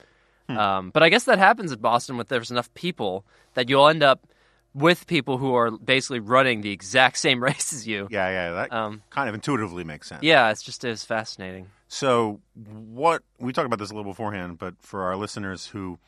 Um, 0.50 0.92
but 0.92 1.04
I 1.04 1.10
guess 1.10 1.26
that 1.26 1.40
happens 1.40 1.74
in 1.74 1.80
Boston 1.80 2.16
with 2.16 2.30
there's 2.30 2.52
enough 2.52 2.74
people 2.74 3.26
that 3.56 3.68
you'll 3.68 3.90
end 3.90 4.02
up 4.02 4.26
with 4.74 5.06
people 5.06 5.38
who 5.38 5.54
are 5.56 5.72
basically 5.72 6.22
running 6.22 6.62
the 6.62 6.72
exact 6.72 7.18
same 7.26 7.44
race 7.44 7.74
as 7.74 7.86
you. 7.86 8.08
Yeah, 8.10 8.30
yeah, 8.30 8.52
that 8.54 8.72
Um, 8.72 9.02
kind 9.10 9.28
of 9.28 9.36
intuitively 9.36 9.84
makes 9.84 10.08
sense. 10.08 10.24
Yeah, 10.24 10.50
it's 10.52 10.62
just 10.64 10.86
it's 10.86 11.04
fascinating. 11.04 11.68
So, 11.90 12.40
what 12.56 13.24
we 13.40 13.52
talked 13.52 13.66
about 13.66 13.80
this 13.80 13.92
a 13.92 13.94
little 13.94 14.10
beforehand, 14.12 14.58
but 14.58 14.76
for 14.82 15.04
our 15.04 15.18
listeners 15.18 15.68
who 15.68 16.00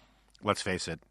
let's 0.41 0.61
face 0.61 0.87
it, 0.87 1.01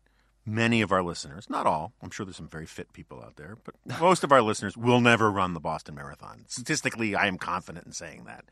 many 0.48 0.80
of 0.80 0.90
our 0.90 1.02
listeners, 1.02 1.48
not 1.50 1.66
all, 1.66 1.92
I'm 2.02 2.10
sure 2.10 2.24
there's 2.24 2.36
some 2.36 2.48
very 2.48 2.66
fit 2.66 2.92
people 2.92 3.22
out 3.22 3.36
there, 3.36 3.58
but 3.64 3.74
most 4.00 4.24
of 4.24 4.32
our 4.32 4.42
listeners 4.42 4.76
will 4.76 5.00
never 5.00 5.30
run 5.30 5.54
the 5.54 5.60
Boston 5.60 5.94
Marathon. 5.94 6.44
Statistically, 6.48 7.14
I 7.14 7.26
am 7.26 7.38
confident 7.38 7.86
in 7.86 7.92
saying 7.92 8.24
that. 8.24 8.44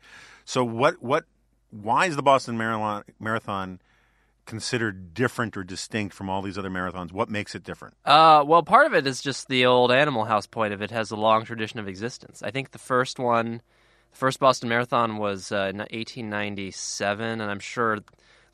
So 0.45 0.63
what 0.63 1.01
what 1.01 1.25
why 1.69 2.05
is 2.05 2.15
the 2.15 2.23
Boston 2.23 2.57
Marathon 2.57 3.81
considered 4.45 5.13
different 5.13 5.57
or 5.57 5.63
distinct 5.63 6.15
from 6.15 6.29
all 6.29 6.41
these 6.41 6.57
other 6.57 6.69
marathons? 6.69 7.11
What 7.11 7.29
makes 7.29 7.53
it 7.53 7.63
different? 7.63 7.95
Uh, 8.05 8.43
well, 8.47 8.63
part 8.63 8.85
of 8.85 8.93
it 8.93 9.05
is 9.05 9.21
just 9.21 9.49
the 9.49 9.65
old 9.65 9.91
Animal 9.91 10.25
House 10.25 10.47
point 10.47 10.73
of 10.73 10.81
it 10.81 10.91
has 10.91 11.11
a 11.11 11.17
long 11.17 11.43
tradition 11.43 11.79
of 11.79 11.87
existence. 11.87 12.41
I 12.41 12.51
think 12.51 12.71
the 12.71 12.79
first 12.79 13.19
one, 13.19 13.61
the 14.11 14.17
first 14.17 14.39
Boston 14.39 14.69
Marathon 14.69 15.17
was 15.17 15.51
uh, 15.51 15.67
in 15.69 15.79
1897, 15.79 17.41
and 17.41 17.51
I'm 17.51 17.59
sure 17.59 17.99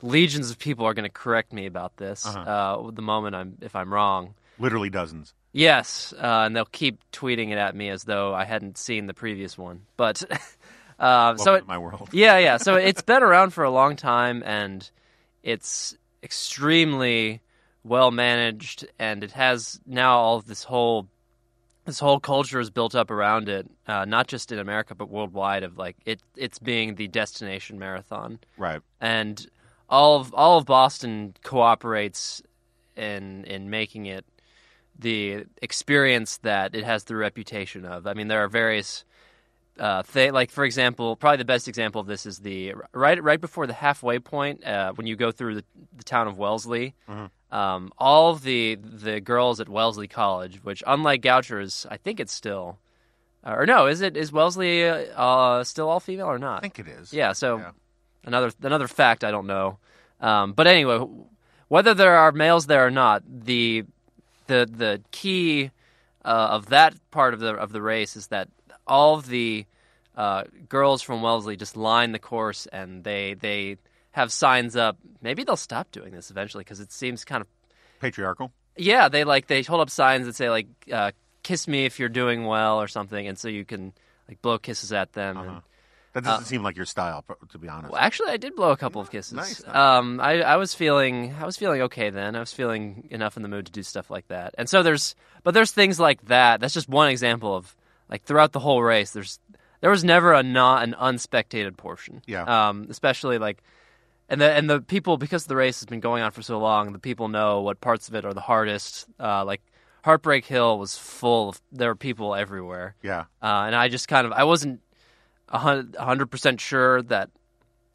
legions 0.04 0.50
of 0.50 0.58
people 0.58 0.84
are 0.86 0.94
going 0.94 1.08
to 1.08 1.12
correct 1.12 1.52
me 1.52 1.66
about 1.66 1.96
this 1.96 2.26
uh 2.26 2.90
the 2.92 3.02
moment 3.02 3.34
I'm 3.34 3.56
if 3.60 3.74
I'm 3.74 3.92
wrong. 3.92 4.34
Literally 4.58 4.90
dozens. 4.90 5.34
Yes, 5.52 6.12
uh, 6.16 6.42
and 6.46 6.54
they'll 6.54 6.64
keep 6.64 6.98
tweeting 7.12 7.50
it 7.50 7.58
at 7.58 7.76
me 7.76 7.88
as 7.88 8.04
though 8.04 8.34
I 8.34 8.44
hadn't 8.44 8.76
seen 8.76 9.06
the 9.06 9.14
previous 9.14 9.56
one. 9.56 9.82
But 9.96 10.22
uh, 10.98 11.36
so 11.36 11.54
it, 11.54 11.66
my 11.66 11.78
world. 11.78 12.08
yeah, 12.12 12.38
yeah. 12.38 12.56
So 12.56 12.74
it's 12.74 13.02
been 13.02 13.22
around 13.22 13.50
for 13.50 13.62
a 13.64 13.70
long 13.70 13.94
time, 13.96 14.42
and 14.44 14.88
it's 15.44 15.96
extremely 16.24 17.40
well 17.84 18.10
managed, 18.10 18.86
and 18.98 19.22
it 19.22 19.32
has 19.32 19.80
now 19.86 20.18
all 20.18 20.36
of 20.36 20.46
this 20.46 20.64
whole 20.64 21.06
this 21.84 21.98
whole 22.00 22.18
culture 22.18 22.58
is 22.58 22.70
built 22.70 22.94
up 22.94 23.10
around 23.10 23.48
it, 23.48 23.70
uh, 23.86 24.04
not 24.06 24.26
just 24.26 24.50
in 24.50 24.58
America 24.58 24.94
but 24.94 25.08
worldwide. 25.08 25.62
Of 25.62 25.78
like 25.78 25.96
it, 26.04 26.20
it's 26.36 26.58
being 26.58 26.96
the 26.96 27.06
destination 27.08 27.78
marathon, 27.78 28.38
Right. 28.58 28.80
and 29.00 29.46
all 29.88 30.20
of 30.20 30.34
all 30.34 30.58
of 30.58 30.66
Boston 30.66 31.34
cooperates 31.42 32.42
in 32.96 33.44
in 33.44 33.70
making 33.70 34.06
it 34.06 34.24
the 34.98 35.44
experience 35.60 36.38
that 36.38 36.74
it 36.74 36.84
has 36.84 37.04
the 37.04 37.16
reputation 37.16 37.84
of. 37.84 38.06
I 38.06 38.14
mean, 38.14 38.28
there 38.28 38.44
are 38.44 38.48
various 38.48 39.04
uh, 39.78 40.02
th- 40.04 40.32
like 40.32 40.50
for 40.50 40.64
example, 40.64 41.16
probably 41.16 41.38
the 41.38 41.44
best 41.44 41.66
example 41.68 42.00
of 42.00 42.06
this 42.06 42.26
is 42.26 42.38
the 42.38 42.74
right 42.92 43.22
right 43.22 43.40
before 43.40 43.66
the 43.66 43.72
halfway 43.72 44.18
point 44.18 44.64
uh, 44.64 44.92
when 44.92 45.06
you 45.06 45.16
go 45.16 45.32
through 45.32 45.56
the, 45.56 45.64
the 45.96 46.04
town 46.04 46.28
of 46.28 46.38
Wellesley. 46.38 46.94
Um, 47.50 47.92
all 47.98 48.30
of 48.30 48.42
the 48.42 48.76
the 48.76 49.20
girls 49.20 49.60
at 49.60 49.68
Wellesley 49.68 50.08
College, 50.08 50.62
which 50.64 50.82
unlike 50.86 51.22
Goucher's, 51.22 51.86
I 51.88 51.96
think 51.98 52.18
it's 52.18 52.32
still, 52.32 52.78
uh, 53.44 53.54
or 53.56 53.66
no, 53.66 53.86
is 53.86 54.00
it 54.00 54.16
is 54.16 54.32
Wellesley 54.32 54.88
uh, 54.88 54.96
uh, 55.20 55.64
still 55.64 55.88
all 55.88 56.00
female 56.00 56.26
or 56.26 56.38
not? 56.38 56.58
I 56.58 56.60
think 56.60 56.78
it 56.80 56.88
is. 56.88 57.12
Yeah. 57.12 57.32
So 57.32 57.58
Yeah. 57.58 57.70
Another 58.24 58.52
another 58.62 58.88
fact 58.88 59.24
I 59.24 59.30
don't 59.30 59.46
know. 59.46 59.78
Um, 60.20 60.52
but 60.52 60.66
anyway, 60.66 61.04
whether 61.68 61.94
there 61.94 62.16
are 62.16 62.32
males 62.32 62.66
there 62.66 62.86
or 62.86 62.90
not, 62.90 63.22
the 63.26 63.84
the 64.46 64.68
the 64.70 65.00
key 65.10 65.70
uh, 66.24 66.28
of 66.52 66.66
that 66.66 66.94
part 67.10 67.34
of 67.34 67.40
the 67.40 67.54
of 67.54 67.72
the 67.72 67.82
race 67.82 68.16
is 68.16 68.28
that 68.28 68.48
all 68.86 69.14
of 69.14 69.26
the 69.26 69.66
uh, 70.16 70.44
girls 70.68 71.02
from 71.02 71.22
Wellesley 71.22 71.56
just 71.56 71.76
line 71.76 72.12
the 72.12 72.18
course 72.18 72.66
and 72.66 73.02
they 73.04 73.34
they 73.34 73.76
have 74.12 74.30
signs 74.32 74.76
up. 74.76 74.96
Maybe 75.22 75.42
they'll 75.44 75.56
stop 75.56 75.90
doing 75.90 76.12
this 76.12 76.30
eventually 76.30 76.62
because 76.62 76.80
it 76.80 76.92
seems 76.92 77.24
kind 77.24 77.40
of 77.40 77.48
Patriarchal. 78.00 78.52
yeah. 78.76 79.08
They 79.08 79.24
like 79.24 79.46
they 79.48 79.62
hold 79.62 79.80
up 79.80 79.90
signs 79.90 80.26
that 80.26 80.36
say 80.36 80.50
like 80.50 80.66
uh, 80.92 81.10
"kiss 81.42 81.66
me 81.66 81.84
if 81.84 81.98
you're 81.98 82.08
doing 82.08 82.44
well" 82.44 82.80
or 82.80 82.86
something, 82.88 83.26
and 83.26 83.38
so 83.38 83.48
you 83.48 83.64
can 83.64 83.92
like 84.28 84.40
blow 84.40 84.58
kisses 84.58 84.92
at 84.92 85.12
them. 85.14 85.36
and- 85.38 85.62
That 86.14 86.24
doesn't 86.24 86.46
seem 86.46 86.62
like 86.62 86.76
your 86.76 86.86
style, 86.86 87.24
to 87.50 87.58
be 87.58 87.68
honest. 87.68 87.90
Uh, 87.90 87.92
well, 87.92 88.00
actually, 88.00 88.30
I 88.30 88.36
did 88.36 88.54
blow 88.56 88.70
a 88.70 88.76
couple 88.76 89.00
of 89.00 89.10
kisses. 89.10 89.32
nice, 89.34 89.64
nice. 89.66 89.74
Um, 89.76 90.20
I, 90.20 90.40
I 90.42 90.56
was 90.56 90.72
feeling, 90.72 91.34
I 91.38 91.44
was 91.44 91.56
feeling 91.56 91.82
okay 91.82 92.08
then. 92.10 92.36
I 92.36 92.40
was 92.40 92.52
feeling 92.52 93.08
enough 93.10 93.36
in 93.36 93.42
the 93.42 93.48
mood 93.48 93.66
to 93.66 93.72
do 93.72 93.82
stuff 93.82 94.10
like 94.10 94.28
that. 94.28 94.54
And 94.56 94.68
so 94.68 94.82
there's, 94.82 95.14
but 95.42 95.54
there's 95.54 95.72
things 95.72 95.98
like 96.00 96.24
that. 96.26 96.60
That's 96.60 96.72
just 96.74 96.88
one 96.88 97.08
example 97.08 97.54
of 97.56 97.74
like 98.08 98.22
throughout 98.22 98.52
the 98.52 98.60
whole 98.60 98.82
race. 98.82 99.10
There's, 99.10 99.40
there 99.80 99.90
was 99.90 100.04
never 100.04 100.32
a 100.32 100.42
not 100.42 100.84
an 100.84 100.94
unspectated 100.94 101.76
portion. 101.76 102.22
Yeah. 102.26 102.44
Um, 102.68 102.86
especially 102.88 103.38
like, 103.38 103.62
and 104.28 104.40
the 104.40 104.50
and 104.50 104.70
the 104.70 104.80
people 104.80 105.18
because 105.18 105.44
the 105.46 105.56
race 105.56 105.80
has 105.80 105.86
been 105.86 106.00
going 106.00 106.22
on 106.22 106.30
for 106.30 106.40
so 106.42 106.58
long, 106.58 106.92
the 106.92 106.98
people 106.98 107.28
know 107.28 107.60
what 107.60 107.80
parts 107.80 108.08
of 108.08 108.14
it 108.14 108.24
are 108.24 108.32
the 108.32 108.40
hardest. 108.40 109.06
Uh, 109.20 109.44
like 109.44 109.60
Heartbreak 110.02 110.44
Hill 110.46 110.78
was 110.78 110.96
full 110.96 111.50
of 111.50 111.60
there 111.72 111.88
were 111.88 111.94
people 111.96 112.34
everywhere. 112.34 112.94
yeah. 113.02 113.24
Uh, 113.42 113.64
and 113.66 113.74
I 113.74 113.88
just 113.88 114.06
kind 114.08 114.26
of 114.26 114.32
I 114.32 114.44
wasn't 114.44 114.80
a 114.80 114.80
hun- 114.80 114.80
a 114.80 114.83
hundred 115.48 116.30
percent 116.30 116.60
sure 116.60 117.02
that 117.02 117.30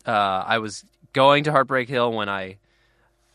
uh, 0.06 0.12
I 0.46 0.60
was 0.60 0.86
going 1.14 1.46
to 1.46 1.52
Heartbreak 1.52 1.90
Hill 1.90 2.12
when 2.14 2.30
I 2.30 2.58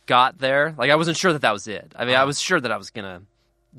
got 0.06 0.38
there. 0.38 0.74
Like 0.76 0.90
I 0.90 0.96
wasn't 0.96 1.16
sure 1.16 1.32
that 1.32 1.42
that 1.42 1.52
was 1.52 1.66
it. 1.66 1.92
I 1.96 2.04
mean, 2.04 2.16
I 2.16 2.24
was 2.24 2.40
sure 2.40 2.60
that 2.60 2.70
I 2.70 2.76
was 2.76 2.90
gonna 2.90 3.22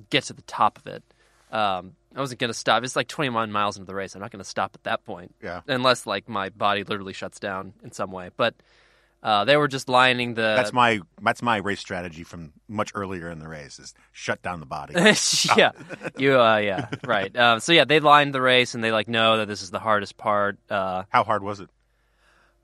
get 0.10 0.26
to 0.26 0.34
the 0.34 0.42
top 0.44 0.78
of 0.78 0.88
it. 0.88 1.04
Um, 1.52 1.94
I 2.16 2.20
wasn't 2.20 2.40
gonna 2.40 2.54
stop. 2.54 2.84
It's 2.84 2.96
like 2.96 3.08
21 3.08 3.52
miles 3.52 3.78
into 3.78 3.86
the 3.88 3.96
race. 3.96 4.16
I'm 4.16 4.22
not 4.22 4.32
gonna 4.32 4.44
stop 4.44 4.72
at 4.76 4.84
that 4.84 5.06
point. 5.06 5.36
Yeah. 5.42 5.62
Unless 5.68 6.06
like 6.06 6.28
my 6.30 6.50
body 6.50 6.84
literally 6.84 7.14
shuts 7.14 7.40
down 7.40 7.74
in 7.84 7.92
some 7.92 8.12
way. 8.12 8.30
But 8.36 8.56
uh, 9.26 9.44
they 9.44 9.58
were 9.58 9.68
just 9.68 9.90
lining 9.90 10.36
the. 10.36 10.42
That's 10.56 10.72
my 10.72 11.02
that's 11.22 11.42
my 11.42 11.58
race 11.58 11.80
strategy 11.80 12.24
from 12.24 12.54
much 12.68 12.92
earlier 12.94 13.30
in 13.32 13.40
the 13.40 13.48
race 13.48 13.80
is 13.80 13.94
shut 14.12 14.42
down 14.44 14.60
the 14.60 14.66
body. 14.68 14.94
yeah, 15.58 15.72
you. 16.18 16.40
Uh, 16.40 16.58
yeah, 16.58 16.90
right. 17.04 17.36
Um, 17.36 17.60
so 17.66 17.74
yeah, 17.74 17.86
they 17.86 18.00
lined 18.00 18.36
the 18.36 18.42
race 18.42 18.76
and 18.76 18.84
they 18.84 18.92
like 18.92 19.08
know 19.08 19.38
that 19.38 19.48
this 19.48 19.62
is 19.64 19.72
the 19.72 19.80
hardest 19.80 20.16
part. 20.18 20.60
Uh, 20.70 21.04
How 21.10 21.24
hard 21.24 21.42
was 21.44 21.60
it? 21.60 21.70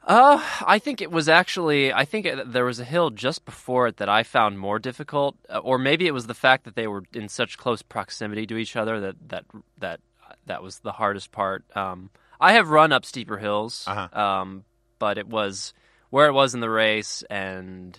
Uh, 0.05 0.41
I 0.65 0.79
think 0.79 1.01
it 1.01 1.11
was 1.11 1.27
actually. 1.29 1.93
I 1.93 2.05
think 2.05 2.25
it, 2.25 2.51
there 2.51 2.65
was 2.65 2.79
a 2.79 2.83
hill 2.85 3.09
just 3.11 3.45
before 3.45 3.87
it 3.87 3.97
that 3.97 4.09
I 4.09 4.23
found 4.23 4.57
more 4.59 4.79
difficult, 4.79 5.35
uh, 5.49 5.59
or 5.59 5.77
maybe 5.77 6.07
it 6.07 6.13
was 6.13 6.27
the 6.27 6.33
fact 6.33 6.65
that 6.65 6.75
they 6.75 6.87
were 6.87 7.03
in 7.13 7.29
such 7.29 7.57
close 7.57 7.81
proximity 7.81 8.47
to 8.47 8.57
each 8.57 8.75
other 8.75 8.99
that 8.99 9.15
that 9.29 9.45
that 9.79 9.99
that 10.47 10.63
was 10.63 10.79
the 10.79 10.91
hardest 10.93 11.31
part. 11.31 11.63
Um, 11.75 12.09
I 12.39 12.53
have 12.53 12.69
run 12.69 12.91
up 12.91 13.05
steeper 13.05 13.37
hills, 13.37 13.85
Uh-huh. 13.87 14.19
um, 14.19 14.63
but 14.97 15.19
it 15.19 15.27
was 15.27 15.73
where 16.11 16.27
it 16.27 16.33
was 16.33 16.53
in 16.53 16.59
the 16.59 16.69
race 16.69 17.23
and 17.29 17.97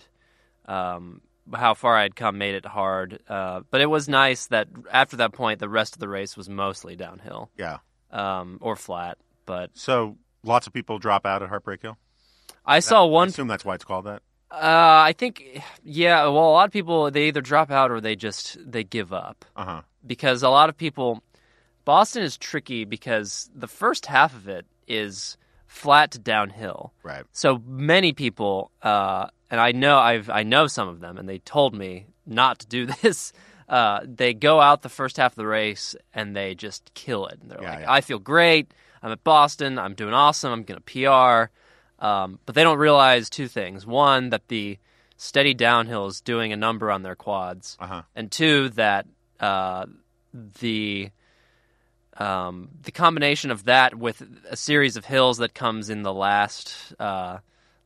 um, 0.66 1.20
how 1.52 1.74
far 1.74 1.96
I'd 1.96 2.14
come 2.14 2.38
made 2.38 2.54
it 2.54 2.64
hard. 2.64 3.18
Uh, 3.28 3.62
but 3.70 3.80
it 3.80 3.86
was 3.90 4.08
nice 4.08 4.46
that 4.46 4.68
after 4.92 5.16
that 5.16 5.32
point, 5.32 5.58
the 5.58 5.68
rest 5.68 5.94
of 5.94 5.98
the 6.00 6.08
race 6.08 6.36
was 6.36 6.48
mostly 6.48 6.94
downhill 6.94 7.50
Yeah. 7.58 7.78
um, 8.12 8.58
or 8.60 8.76
flat. 8.76 9.18
But 9.44 9.70
So 9.74 10.16
lots 10.44 10.66
of 10.68 10.72
people 10.72 10.98
drop 11.00 11.26
out 11.26 11.42
at 11.42 11.48
Heartbreak 11.48 11.82
Hill. 11.82 11.98
I 12.64 12.78
saw 12.78 13.02
I 13.04 13.08
one 13.08 13.28
assume 13.28 13.48
that's 13.48 13.64
why 13.64 13.74
it's 13.74 13.84
called 13.84 14.04
that. 14.06 14.22
Uh, 14.52 15.02
I 15.08 15.14
think, 15.16 15.62
yeah. 15.82 16.22
Well, 16.24 16.48
a 16.48 16.52
lot 16.52 16.66
of 16.66 16.72
people 16.72 17.10
they 17.10 17.28
either 17.28 17.40
drop 17.40 17.70
out 17.70 17.90
or 17.90 18.00
they 18.00 18.14
just 18.14 18.56
they 18.64 18.84
give 18.84 19.12
up 19.12 19.44
Uh 19.56 19.64
huh. 19.64 19.82
because 20.06 20.42
a 20.42 20.48
lot 20.50 20.68
of 20.68 20.76
people. 20.76 21.22
Boston 21.84 22.22
is 22.22 22.36
tricky 22.36 22.84
because 22.84 23.50
the 23.52 23.66
first 23.66 24.06
half 24.06 24.34
of 24.36 24.46
it 24.46 24.64
is 24.86 25.36
flat 25.72 26.10
to 26.12 26.18
downhill. 26.18 26.92
Right. 27.02 27.24
So 27.32 27.60
many 27.66 28.12
people, 28.12 28.70
uh, 28.82 29.26
and 29.50 29.58
I 29.60 29.72
know 29.72 29.98
I've 29.98 30.28
I 30.30 30.42
know 30.42 30.66
some 30.66 30.88
of 30.88 31.00
them, 31.00 31.16
and 31.18 31.28
they 31.28 31.38
told 31.38 31.74
me 31.74 32.06
not 32.26 32.58
to 32.60 32.66
do 32.66 32.86
this. 33.02 33.32
Uh, 33.68 34.00
they 34.04 34.34
go 34.34 34.60
out 34.60 34.82
the 34.82 34.88
first 34.90 35.16
half 35.16 35.32
of 35.32 35.36
the 35.36 35.46
race 35.46 35.96
and 36.12 36.36
they 36.36 36.54
just 36.54 36.92
kill 36.94 37.26
it. 37.26 37.38
And 37.40 37.50
they're 37.50 37.62
Yeah, 37.62 37.70
like, 37.70 37.80
yeah. 37.80 37.92
"I 37.92 38.00
feel 38.02 38.18
great. 38.18 38.74
I'm 39.02 39.10
at 39.12 39.24
Boston. 39.24 39.78
I'm 39.78 39.94
doing 39.94 40.12
awesome. 40.14 40.52
I'm 40.52 40.62
gonna 40.64 40.80
PR." 40.80 41.50
Um, 42.04 42.38
but 42.46 42.54
they 42.54 42.64
don't 42.64 42.78
realize 42.78 43.30
two 43.30 43.48
things: 43.48 43.86
one, 43.86 44.30
that 44.30 44.48
the 44.48 44.78
steady 45.16 45.54
downhill 45.54 46.06
is 46.06 46.20
doing 46.20 46.52
a 46.52 46.56
number 46.56 46.90
on 46.90 47.02
their 47.02 47.14
quads, 47.16 47.76
Uh 47.80 47.86
huh. 47.86 48.02
and 48.14 48.30
two, 48.30 48.68
that 48.70 49.06
uh, 49.40 49.86
the 50.60 51.10
um, 52.18 52.68
the 52.82 52.92
combination 52.92 53.50
of 53.50 53.64
that 53.64 53.94
with 53.94 54.22
a 54.50 54.56
series 54.56 54.96
of 54.96 55.04
hills 55.04 55.38
that 55.38 55.54
comes 55.54 55.88
in 55.90 56.02
the 56.02 56.12
last 56.12 56.74
uh, 56.98 57.38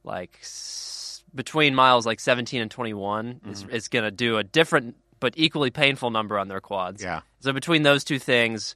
like 0.04 0.38
s- 0.42 1.22
between 1.34 1.74
miles 1.74 2.06
like 2.06 2.18
17 2.20 2.60
and 2.62 2.70
21 2.70 3.40
is, 3.50 3.62
Mm-hmm. 3.62 3.74
is 3.74 3.88
going 3.88 4.04
to 4.04 4.10
do 4.10 4.38
a 4.38 4.44
different 4.44 4.96
but 5.20 5.34
equally 5.36 5.70
painful 5.70 6.10
number 6.10 6.38
on 6.38 6.48
their 6.48 6.60
quads. 6.60 7.02
Yeah. 7.02 7.20
So 7.40 7.52
between 7.52 7.82
those 7.82 8.04
two 8.04 8.18
things, 8.18 8.74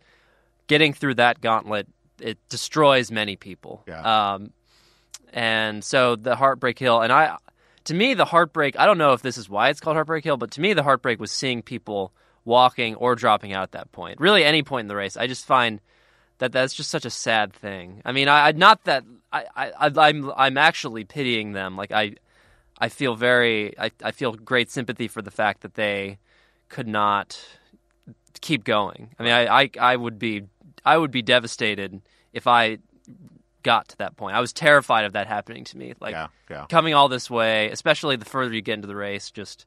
getting 0.68 0.92
through 0.92 1.14
that 1.16 1.40
gauntlet 1.40 1.86
it 2.20 2.38
destroys 2.48 3.10
many 3.10 3.36
people. 3.36 3.82
Yeah. 3.88 4.32
Um, 4.34 4.52
and 5.32 5.82
so 5.84 6.16
the 6.16 6.36
heartbreak 6.36 6.78
hill, 6.78 7.00
and 7.00 7.12
I, 7.12 7.36
to 7.84 7.94
me, 7.94 8.14
the 8.14 8.24
heartbreak. 8.24 8.78
I 8.78 8.84
don't 8.86 8.98
know 8.98 9.12
if 9.14 9.22
this 9.22 9.38
is 9.38 9.48
why 9.48 9.68
it's 9.70 9.80
called 9.80 9.96
heartbreak 9.96 10.24
hill, 10.24 10.36
but 10.36 10.50
to 10.52 10.60
me, 10.60 10.74
the 10.74 10.82
heartbreak 10.82 11.18
was 11.20 11.30
seeing 11.30 11.62
people 11.62 12.12
walking 12.44 12.94
or 12.96 13.14
dropping 13.14 13.52
out 13.52 13.62
at 13.62 13.72
that 13.72 13.92
point. 13.92 14.20
Really, 14.20 14.44
any 14.44 14.62
point 14.62 14.84
in 14.84 14.88
the 14.88 14.96
race, 14.96 15.16
I 15.16 15.26
just 15.26 15.44
find 15.44 15.80
that 16.38 16.52
that's 16.52 16.74
just 16.74 16.90
such 16.90 17.04
a 17.04 17.10
sad 17.10 17.52
thing. 17.52 18.02
I 18.04 18.12
mean, 18.12 18.28
I, 18.28 18.48
I 18.48 18.52
not 18.52 18.84
that 18.84 19.04
I, 19.32 19.44
I, 19.54 19.72
I'm 19.96 20.32
I'm 20.36 20.58
actually 20.58 21.04
pitying 21.04 21.52
them. 21.52 21.76
Like 21.76 21.92
I, 21.92 22.14
I 22.78 22.88
feel 22.88 23.14
very, 23.14 23.78
I, 23.78 23.90
I 24.02 24.10
feel 24.10 24.32
great 24.32 24.70
sympathy 24.70 25.06
for 25.06 25.22
the 25.22 25.30
fact 25.30 25.60
that 25.60 25.74
they 25.74 26.18
could 26.68 26.88
not 26.88 27.38
keep 28.40 28.64
going. 28.64 29.14
I 29.18 29.22
mean, 29.22 29.32
I, 29.32 29.62
I, 29.62 29.70
I 29.78 29.96
would 29.96 30.18
be, 30.18 30.44
I 30.84 30.96
would 30.96 31.10
be 31.10 31.20
devastated 31.20 32.00
if 32.32 32.46
I 32.46 32.78
got 33.62 33.88
to 33.88 33.98
that 33.98 34.16
point. 34.16 34.34
I 34.34 34.40
was 34.40 34.54
terrified 34.54 35.04
of 35.04 35.12
that 35.12 35.26
happening 35.26 35.64
to 35.64 35.76
me. 35.76 35.92
Like 36.00 36.12
Yeah, 36.12 36.28
yeah. 36.48 36.66
coming 36.70 36.94
all 36.94 37.08
this 37.08 37.28
way, 37.28 37.70
especially 37.70 38.16
the 38.16 38.24
further 38.24 38.54
you 38.54 38.62
get 38.62 38.74
into 38.74 38.88
the 38.88 38.96
race, 38.96 39.30
just 39.30 39.66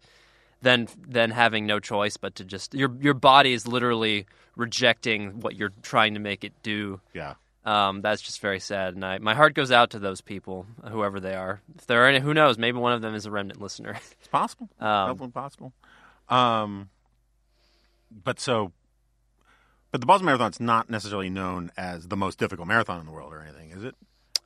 then 0.64 0.88
then 1.08 1.32
having 1.32 1.66
no 1.68 1.80
choice 1.80 2.18
but 2.18 2.36
to 2.36 2.46
just 2.46 2.74
your 2.74 2.96
your 3.00 3.14
body 3.14 3.54
is 3.54 3.68
literally 3.68 4.26
rejecting 4.56 5.40
what 5.42 5.56
you're 5.56 5.74
trying 5.82 6.16
to 6.16 6.20
make 6.20 6.44
it 6.44 6.54
do. 6.64 7.00
Yeah. 7.14 7.36
Um, 7.66 8.02
that's 8.02 8.22
just 8.22 8.42
very 8.42 8.60
sad, 8.60 8.94
and 8.96 9.06
I, 9.06 9.20
my 9.20 9.36
heart 9.36 9.54
goes 9.54 9.72
out 9.72 9.92
to 9.92 10.00
those 10.00 10.20
people, 10.20 10.66
whoever 10.86 11.22
they 11.22 11.34
are. 11.34 11.62
If 11.78 11.88
there 11.88 12.04
are 12.04 12.10
any, 12.10 12.20
who 12.20 12.34
knows? 12.34 12.58
Maybe 12.58 12.78
one 12.78 12.92
of 12.92 13.02
them 13.02 13.16
is 13.16 13.26
a 13.26 13.32
remnant 13.32 13.62
listener. 13.62 13.98
It's 14.20 14.28
possible. 14.28 14.70
Um, 14.82 15.12
Definitely 15.12 15.32
possible. 15.32 15.74
Um, 16.28 16.90
but 18.12 18.42
so, 18.42 18.74
but 19.92 20.02
the 20.02 20.08
Boston 20.08 20.26
Marathon's 20.26 20.60
not 20.60 20.90
necessarily 20.90 21.30
known 21.30 21.72
as 21.78 22.10
the 22.10 22.18
most 22.18 22.38
difficult 22.38 22.68
marathon 22.68 23.00
in 23.00 23.06
the 23.06 23.14
world 23.14 23.32
or 23.32 23.42
anything, 23.42 23.72
is 23.72 23.86
it? 23.86 23.96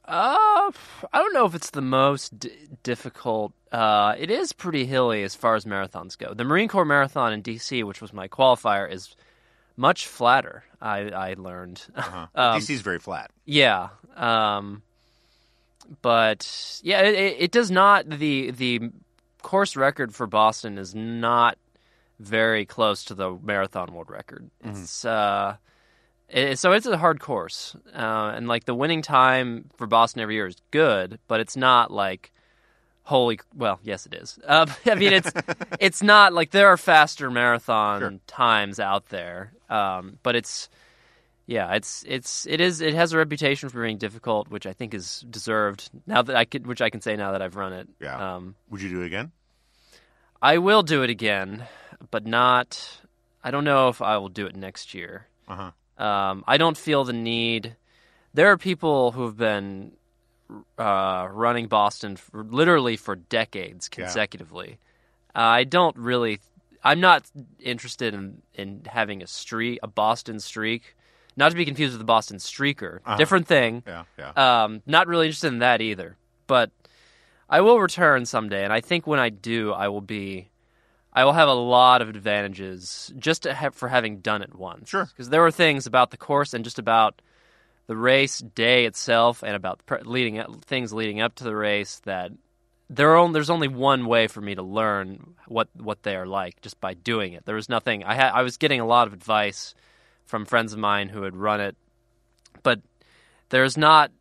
Uh, 0.08 0.72
I 1.12 1.20
don't 1.20 1.34
know 1.34 1.45
if 1.45 1.53
it's 1.55 1.72
the 1.72 1.82
most 1.82 2.39
d- 2.39 2.51
difficult. 2.84 3.51
Uh, 3.72 4.16
it 4.18 4.32
is 4.32 4.53
pretty 4.53 4.86
hilly 4.86 5.24
as 5.24 5.36
far 5.36 5.55
as 5.55 5.66
marathons 5.66 6.18
go. 6.18 6.34
The 6.34 6.45
Marine 6.45 6.70
Corps 6.70 6.86
Marathon 6.86 7.34
in 7.34 7.41
D.C., 7.41 7.84
which 7.84 8.01
was 8.01 8.14
my 8.14 8.28
qualifier, 8.30 8.89
is 8.89 9.16
much 9.76 10.08
flatter. 10.08 10.64
I, 10.82 11.10
I 11.10 11.34
learned. 11.38 11.84
Uh-huh. 11.95 12.28
Um, 12.36 12.60
DC's 12.62 12.82
very 12.82 12.99
flat. 12.99 13.32
Yeah. 13.45 13.89
Um, 14.16 14.82
but 16.01 16.80
yeah, 16.84 17.01
it, 17.01 17.16
it, 17.16 17.36
it 17.39 17.51
does 17.51 17.72
not. 17.72 18.10
The 18.10 18.51
the 18.51 18.91
course 19.41 19.76
record 19.76 20.14
for 20.14 20.28
Boston 20.28 20.78
is 20.78 20.93
not 20.95 21.58
very 22.20 22.66
close 22.66 23.05
to 23.05 23.14
the 23.14 23.38
marathon 23.43 23.93
world 23.93 24.10
record. 24.10 24.49
It's 24.64 25.05
uh, 25.05 25.55
it, 26.30 26.59
so 26.59 26.71
it's 26.73 26.86
a 26.86 26.97
hard 26.97 27.19
course, 27.19 27.75
uh, 27.95 28.34
and 28.36 28.47
like 28.47 28.65
the 28.65 28.75
winning 28.75 29.01
time 29.01 29.69
for 29.78 29.88
Boston 29.88 30.21
every 30.21 30.36
year 30.36 30.47
is 30.47 30.57
good, 30.71 31.19
but 31.28 31.39
it's 31.39 31.55
not 31.57 31.91
like 31.91 32.32
holy. 33.03 33.39
Well, 33.55 33.80
yes, 33.84 34.05
it 34.05 34.13
is. 34.13 34.38
Uh, 34.45 34.65
I 34.86 34.95
mean, 34.95 35.13
it's 35.13 35.32
it's 35.80 36.03
not 36.03 36.34
like 36.34 36.51
there 36.51 36.67
are 36.67 36.78
faster 36.78 37.30
marathon 37.32 37.99
Sure. 38.01 38.13
times 38.28 38.80
out 38.80 39.07
there, 39.09 39.53
um, 39.69 40.19
but 40.23 40.36
it's 40.36 40.69
yeah, 41.45 41.73
it's 41.75 42.03
it's 42.07 42.45
it 42.45 42.59
is 42.59 42.82
it 42.82 42.93
has 42.93 43.13
a 43.13 43.17
reputation 43.17 43.69
for 43.69 43.82
being 43.82 43.97
difficult, 43.97 44.49
which 44.49 44.65
I 44.67 44.73
think 44.73 44.93
is 44.93 45.21
deserved. 45.30 45.89
Now 46.05 46.21
that 46.21 46.36
I 46.36 46.43
could, 46.45 46.67
which 46.67 46.82
I 46.82 46.89
can 46.89 46.99
say 47.01 47.15
now 47.15 47.32
that 47.32 47.41
I've 47.41 47.55
run 47.55 47.71
it. 47.73 47.88
Yeah. 48.01 48.36
Um, 48.36 48.55
Would 48.69 48.82
you 48.82 48.89
do 48.89 49.01
it 49.01 49.05
again? 49.05 49.32
I 50.41 50.57
will 50.59 50.84
do 50.84 51.03
it 51.03 51.09
again, 51.09 51.65
but 52.11 52.25
not. 52.25 52.99
I 53.43 53.49
don't 53.51 53.63
know 53.63 53.88
if 53.88 54.01
I 54.01 54.17
will 54.17 54.28
do 54.30 54.45
it 54.45 54.55
next 54.57 54.93
year. 54.93 55.28
Uh 55.47 55.55
huh. 55.55 55.71
Um, 55.98 56.43
I 56.48 56.58
don't 56.58 56.78
feel 56.78 57.04
the 57.04 57.14
need. 57.14 57.76
There 58.34 58.48
are 58.52 58.58
people 58.58 59.12
who 59.12 59.26
have 59.26 59.38
been 59.38 59.93
uh, 60.78 61.28
running 61.32 61.68
Boston 61.68 62.16
for, 62.16 62.43
literally 62.43 62.98
for 62.98 63.16
decades 63.16 63.89
Yeah. 63.91 64.04
consecutively. 64.06 64.78
Uh, 65.36 65.39
I 65.39 65.64
don't 65.64 65.95
really. 65.98 66.39
I'm 66.84 67.00
not 67.00 67.26
interested 67.60 68.14
in 68.14 68.41
in 68.54 68.84
having 68.86 69.22
a 69.24 69.28
streak, 69.28 69.80
a 69.84 69.88
Boston 69.88 70.39
streak. 70.39 70.95
Not 71.36 71.50
to 71.50 71.56
be 71.56 71.66
confused 71.66 71.93
with 71.93 72.00
the 72.00 72.06
Boston 72.06 72.38
streaker. 72.38 72.98
Uh-huh. 73.06 73.18
Different 73.18 73.48
thing. 73.48 73.84
Yeah. 73.86 74.04
Yeah. 74.18 74.64
Um, 74.64 74.82
not 74.88 75.08
really 75.08 75.28
interested 75.28 75.50
in 75.50 75.60
that 75.60 75.82
either. 75.82 76.18
But 76.48 76.72
I 77.50 77.62
will 77.62 77.80
return 77.80 78.26
someday, 78.26 78.64
and 78.64 78.74
I 78.74 78.82
think 78.82 79.06
when 79.06 79.20
I 79.20 79.30
do, 79.30 79.72
I 79.74 79.88
will 79.89 80.02
be. 80.02 80.50
I 81.18 81.26
will 81.26 81.34
have 81.34 81.49
a 81.49 81.53
lot 81.53 82.03
of 82.03 82.09
advantages 82.09 83.11
just 83.18 83.41
to 83.43 83.53
have, 83.55 83.74
for 83.74 83.89
having 83.89 84.20
done 84.20 84.43
it 84.43 84.53
once. 84.53 84.88
Sure. 84.88 85.05
Because 85.05 85.30
there 85.30 85.41
were 85.41 85.49
things 85.49 85.88
about 85.88 86.11
the 86.11 86.18
course 86.18 86.53
and 86.53 86.63
just 86.63 86.78
about 86.78 87.24
the 87.88 87.97
race 87.97 88.38
day 88.38 88.86
itself, 88.86 89.41
and 89.41 89.55
about 89.55 89.84
pre- 89.88 90.03
leading 90.03 90.38
up, 90.38 90.63
things 90.65 90.93
leading 90.93 91.20
up 91.20 91.34
to 91.36 91.43
the 91.43 91.55
race 91.55 92.01
that 92.05 92.32
there 92.88 93.09
are 93.09 93.15
only, 93.15 93.34
there's 93.34 93.49
only 93.49 93.68
one 93.68 94.05
way 94.05 94.28
for 94.28 94.41
me 94.41 94.53
to 94.53 94.61
learn 94.61 95.34
what 95.47 95.70
what 95.76 96.03
they 96.03 96.15
are 96.15 96.28
like 96.28 96.61
just 96.61 96.80
by 96.80 96.93
doing 96.93 97.34
it. 97.34 97.45
There 97.45 97.55
was 97.55 97.68
nothing. 97.68 98.03
I 98.03 98.13
had 98.13 98.34
I 98.34 98.43
was 98.43 98.57
getting 98.57 98.80
a 98.80 98.86
lot 98.86 99.07
of 99.07 99.13
advice 99.13 99.74
from 100.28 100.45
friends 100.45 100.72
of 100.72 100.78
mine 100.78 101.09
who 101.09 101.24
had 101.24 101.36
run 101.36 101.61
it, 101.61 101.76
but 102.61 102.80
there's 103.49 103.76
not 103.76 104.11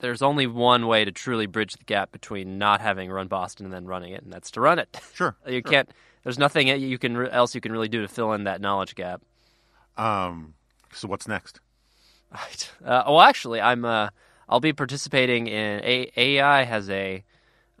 there's 0.00 0.22
only 0.22 0.48
one 0.48 0.88
way 0.88 1.04
to 1.04 1.12
truly 1.12 1.46
bridge 1.46 1.74
the 1.74 1.84
gap 1.84 2.10
between 2.10 2.58
not 2.58 2.80
having 2.80 3.12
run 3.12 3.28
Boston 3.28 3.66
and 3.66 3.72
then 3.72 3.86
running 3.86 4.12
it, 4.12 4.24
and 4.24 4.32
that's 4.32 4.50
to 4.52 4.60
run 4.60 4.80
it. 4.80 5.00
Sure. 5.14 5.36
you 5.46 5.62
can't. 5.62 5.88
There's 6.24 6.38
nothing 6.38 6.68
you 6.68 6.98
can 6.98 7.16
else 7.26 7.54
you 7.54 7.60
can 7.60 7.72
really 7.72 7.88
do 7.88 8.02
to 8.02 8.08
fill 8.08 8.32
in 8.32 8.44
that 8.44 8.60
knowledge 8.60 8.94
gap. 8.94 9.22
Um. 9.96 10.54
So 10.92 11.08
what's 11.08 11.26
next? 11.26 11.60
Right. 12.32 12.70
Uh, 12.84 13.02
well, 13.06 13.20
actually, 13.20 13.60
I'm. 13.60 13.84
Uh, 13.84 14.08
I'll 14.48 14.60
be 14.60 14.72
participating 14.72 15.46
in 15.46 15.80
a- 15.84 16.10
AI 16.16 16.64
has 16.64 16.88
a 16.90 17.24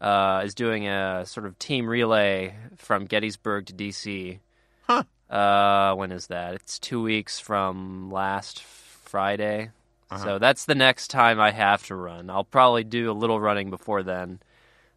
uh, 0.00 0.42
is 0.44 0.54
doing 0.54 0.88
a 0.88 1.24
sort 1.26 1.46
of 1.46 1.58
team 1.58 1.86
relay 1.86 2.54
from 2.76 3.04
Gettysburg 3.06 3.66
to 3.66 3.72
DC. 3.72 4.40
Huh. 4.88 5.04
Uh, 5.30 5.94
when 5.94 6.12
is 6.12 6.26
that? 6.26 6.54
It's 6.54 6.78
two 6.78 7.02
weeks 7.02 7.38
from 7.38 8.10
last 8.10 8.62
Friday. 8.62 9.70
Uh-huh. 10.10 10.24
So 10.24 10.38
that's 10.38 10.64
the 10.66 10.74
next 10.74 11.08
time 11.08 11.40
I 11.40 11.52
have 11.52 11.86
to 11.86 11.94
run. 11.94 12.28
I'll 12.28 12.44
probably 12.44 12.84
do 12.84 13.10
a 13.10 13.14
little 13.14 13.40
running 13.40 13.70
before 13.70 14.02
then, 14.02 14.40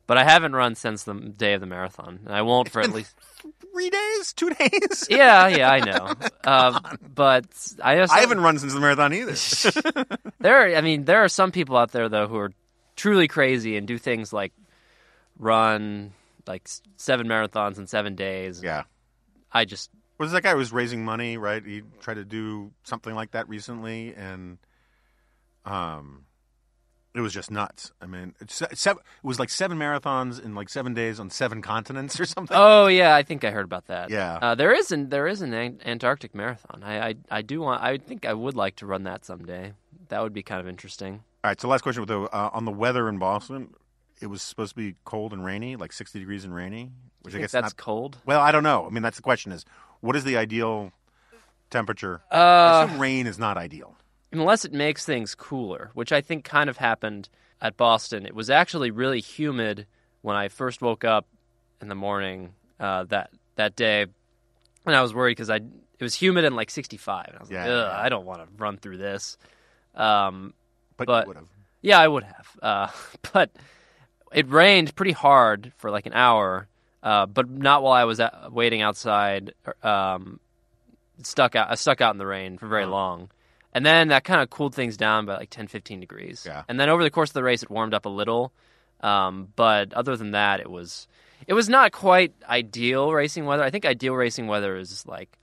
but 0.07 0.17
I 0.17 0.23
haven't 0.23 0.53
run 0.53 0.75
since 0.75 1.03
the 1.03 1.13
day 1.15 1.53
of 1.53 1.61
the 1.61 1.67
marathon. 1.67 2.19
And 2.25 2.33
I 2.35 2.41
won't 2.43 2.69
for 2.69 2.81
at 2.81 2.91
least. 2.91 3.15
Three 3.73 3.89
days? 3.89 4.33
Two 4.33 4.49
days? 4.51 5.07
Yeah, 5.09 5.47
yeah, 5.47 5.69
I 5.71 5.79
know. 5.79 6.13
Um, 6.45 6.79
but 7.13 7.45
I 7.83 7.99
I 8.01 8.19
haven't 8.19 8.39
run 8.39 8.59
since 8.59 8.73
the 8.73 8.79
marathon 8.79 9.13
either. 9.13 9.35
There, 10.39 10.61
are, 10.61 10.75
I 10.75 10.81
mean, 10.81 11.05
there 11.05 11.23
are 11.23 11.27
some 11.27 11.51
people 11.51 11.75
out 11.75 11.91
there 11.91 12.07
though 12.07 12.27
who 12.27 12.37
are 12.37 12.51
truly 12.95 13.27
crazy 13.27 13.77
and 13.77 13.87
do 13.87 13.97
things 13.97 14.31
like 14.31 14.53
run 15.39 16.13
like 16.47 16.69
seven 16.97 17.27
marathons 17.27 17.77
in 17.79 17.87
seven 17.87 18.15
days. 18.15 18.61
yeah. 18.63 18.83
I 19.51 19.65
just 19.65 19.89
Was 20.19 20.31
that 20.33 20.43
guy 20.43 20.51
who 20.51 20.57
was 20.57 20.71
raising 20.71 21.03
money, 21.03 21.37
right? 21.37 21.65
He 21.65 21.81
tried 22.01 22.15
to 22.15 22.25
do 22.25 22.71
something 22.83 23.15
like 23.15 23.31
that 23.31 23.49
recently, 23.49 24.13
and 24.15 24.57
um, 25.65 26.25
it 27.15 27.21
was 27.21 27.33
just 27.33 27.49
nuts. 27.49 27.91
I 28.01 28.05
mean, 28.05 28.35
it's, 28.41 28.61
it's 28.61 28.81
seven, 28.81 29.01
it 29.23 29.27
was 29.27 29.39
like 29.39 29.49
seven 29.49 29.77
marathons 29.79 30.43
in 30.43 30.53
like 30.53 30.69
seven 30.69 30.93
days 30.93 31.19
on 31.19 31.29
seven 31.29 31.61
continents 31.61 32.19
or 32.19 32.25
something. 32.25 32.55
oh 32.59 32.87
yeah, 32.87 33.15
I 33.15 33.23
think 33.23 33.43
I 33.43 33.51
heard 33.51 33.65
about 33.65 33.87
that. 33.87 34.09
Yeah. 34.09 34.37
uh, 34.41 34.55
there 34.55 34.73
is 34.73 34.91
an 34.91 35.09
there 35.09 35.27
is 35.27 35.41
an 35.41 35.53
An- 35.53 35.79
Antarctic 35.85 36.35
marathon. 36.35 36.83
I, 36.83 37.09
I 37.09 37.15
I 37.31 37.41
do 37.41 37.61
want. 37.61 37.81
I 37.81 37.97
think 37.97 38.25
I 38.25 38.33
would 38.33 38.55
like 38.55 38.75
to 38.77 38.85
run 38.85 39.03
that 39.03 39.25
someday. 39.25 39.73
That 40.09 40.21
would 40.21 40.33
be 40.33 40.43
kind 40.43 40.59
of 40.61 40.67
interesting. 40.67 41.23
All 41.43 41.49
right. 41.49 41.59
So 41.59 41.67
last 41.67 41.81
question 41.81 42.01
with 42.01 42.09
the 42.09 42.21
uh, 42.21 42.49
on 42.53 42.65
the 42.65 42.71
weather 42.71 43.07
in 43.09 43.17
Boston. 43.17 43.73
It 44.21 44.27
was 44.27 44.41
supposed 44.41 44.71
to 44.71 44.75
be 44.75 44.95
cold 45.03 45.33
and 45.33 45.43
rainy, 45.43 45.75
like 45.75 45.91
sixty 45.91 46.19
degrees 46.19 46.45
and 46.45 46.53
rainy, 46.55 46.91
which 47.23 47.35
I, 47.35 47.39
guess 47.39 47.51
that's 47.51 47.65
not. 47.65 47.77
cold. 47.77 48.17
Well, 48.25 48.39
I 48.39 48.51
don't 48.51 48.63
know. 48.63 48.85
I 48.85 48.89
mean, 48.89 49.03
that's 49.03 49.17
the 49.17 49.23
question: 49.23 49.51
is 49.51 49.65
what 49.99 50.15
is 50.15 50.23
the 50.23 50.37
ideal 50.37 50.91
temperature? 51.69 52.21
Uh, 52.31 52.87
rain 52.97 53.27
is 53.27 53.37
not 53.39 53.57
ideal. 53.57 53.95
Unless 54.31 54.65
it 54.65 54.73
makes 54.73 55.05
things 55.05 55.35
cooler, 55.35 55.91
which 55.93 56.11
I 56.11 56.21
think 56.21 56.43
kind 56.43 56.69
of 56.69 56.77
happened 56.77 57.29
at 57.61 57.77
Boston. 57.77 58.25
It 58.25 58.35
was 58.35 58.49
actually 58.49 58.91
really 58.91 59.21
humid 59.21 59.87
when 60.21 60.35
I 60.35 60.47
first 60.49 60.81
woke 60.81 61.03
up 61.03 61.25
in 61.81 61.87
the 61.87 61.95
morning 61.95 62.53
uh, 62.79 63.03
that 63.05 63.29
that 63.55 63.75
day, 63.75 64.05
and 64.85 64.95
I 64.95 65.01
was 65.01 65.13
worried 65.13 65.31
because 65.31 65.49
I 65.49 65.55
it 65.57 66.01
was 66.03 66.13
humid 66.15 66.43
and 66.43 66.55
like 66.55 66.69
65, 66.69 67.27
and 67.27 67.35
I 67.37 67.39
was 67.39 67.49
Yeah, 67.51 67.61
like, 67.61 67.69
Ugh, 67.69 67.87
yeah. 67.93 68.01
I 68.01 68.09
don't 68.09 68.25
want 68.25 68.39
to 68.41 68.47
run 68.57 68.77
through 68.77 68.97
this. 68.97 69.37
Um, 69.93 70.53
But, 70.97 71.07
but- 71.07 71.23
you 71.23 71.27
would 71.29 71.37
have. 71.37 71.47
yeah, 71.81 71.99
I 71.99 72.07
would 72.07 72.23
have, 72.23 72.47
uh, 72.61 72.87
but 73.33 73.49
it 74.33 74.49
rained 74.49 74.93
pretty 74.95 75.13
hard 75.13 75.71
for 75.77 75.89
like 75.89 76.05
an 76.05 76.11
hour, 76.13 76.67
uh, 77.01 77.25
but 77.27 77.49
not 77.49 77.81
while 77.81 77.93
I 77.93 78.03
was 78.03 78.19
at, 78.19 78.51
waiting 78.51 78.81
outside. 78.81 79.53
Um, 79.83 80.41
stuck 81.23 81.55
out, 81.55 81.71
I 81.71 81.75
stuck 81.75 82.01
out 82.01 82.13
in 82.13 82.17
the 82.17 82.25
rain 82.27 82.57
for 82.57 82.67
very 82.67 82.83
Oh. 82.83 82.89
long, 82.89 83.29
and 83.75 83.85
then 83.85 84.07
that 84.07 84.23
kind 84.23 84.41
of 84.41 84.49
cooled 84.49 84.73
things 84.73 84.97
down 84.97 85.27
by 85.27 85.37
like 85.37 85.51
10, 85.51 85.67
15 85.67 85.99
degrees. 85.99 86.43
Yeah. 86.47 86.63
And 86.67 86.79
then 86.79 86.89
over 86.89 87.03
the 87.03 87.11
course 87.11 87.29
of 87.29 87.33
the 87.35 87.43
race, 87.43 87.61
it 87.61 87.69
warmed 87.69 87.93
up 87.93 88.05
a 88.07 88.09
little, 88.09 88.51
um, 89.01 89.49
but 89.55 89.93
other 89.93 90.15
than 90.17 90.31
that, 90.31 90.59
it 90.61 90.69
was 90.71 91.07
it 91.47 91.53
was 91.53 91.69
not 91.69 91.91
quite 91.91 92.33
ideal 92.49 93.11
racing 93.13 93.45
weather. 93.45 93.63
I 93.63 93.69
think 93.69 93.85
ideal 93.85 94.15
racing 94.15 94.47
weather 94.47 94.77
is 94.77 95.05
like 95.05 95.37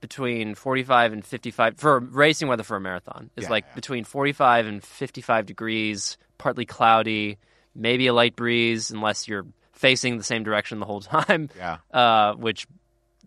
between 0.00 0.54
45 0.56 1.12
and 1.12 1.24
55 1.24 1.76
for 1.76 2.00
racing 2.00 2.48
weather 2.48 2.64
for 2.64 2.76
a 2.76 2.80
marathon 2.80 3.30
is 3.36 3.44
Yeah, 3.44 3.50
like 3.50 3.64
yeah. 3.68 3.74
between 3.76 4.02
45 4.04 4.66
and 4.66 4.82
55 4.82 5.46
degrees, 5.46 6.16
partly 6.38 6.64
cloudy, 6.66 7.38
maybe 7.74 8.08
a 8.08 8.12
light 8.12 8.34
breeze 8.34 8.90
unless 8.90 9.28
you're 9.28 9.46
facing 9.72 10.18
the 10.18 10.24
same 10.24 10.42
direction 10.42 10.80
the 10.80 10.86
whole 10.86 11.00
time. 11.18 11.50
Yeah. 11.56 11.78
Uh, 11.92 12.32
which 12.34 12.66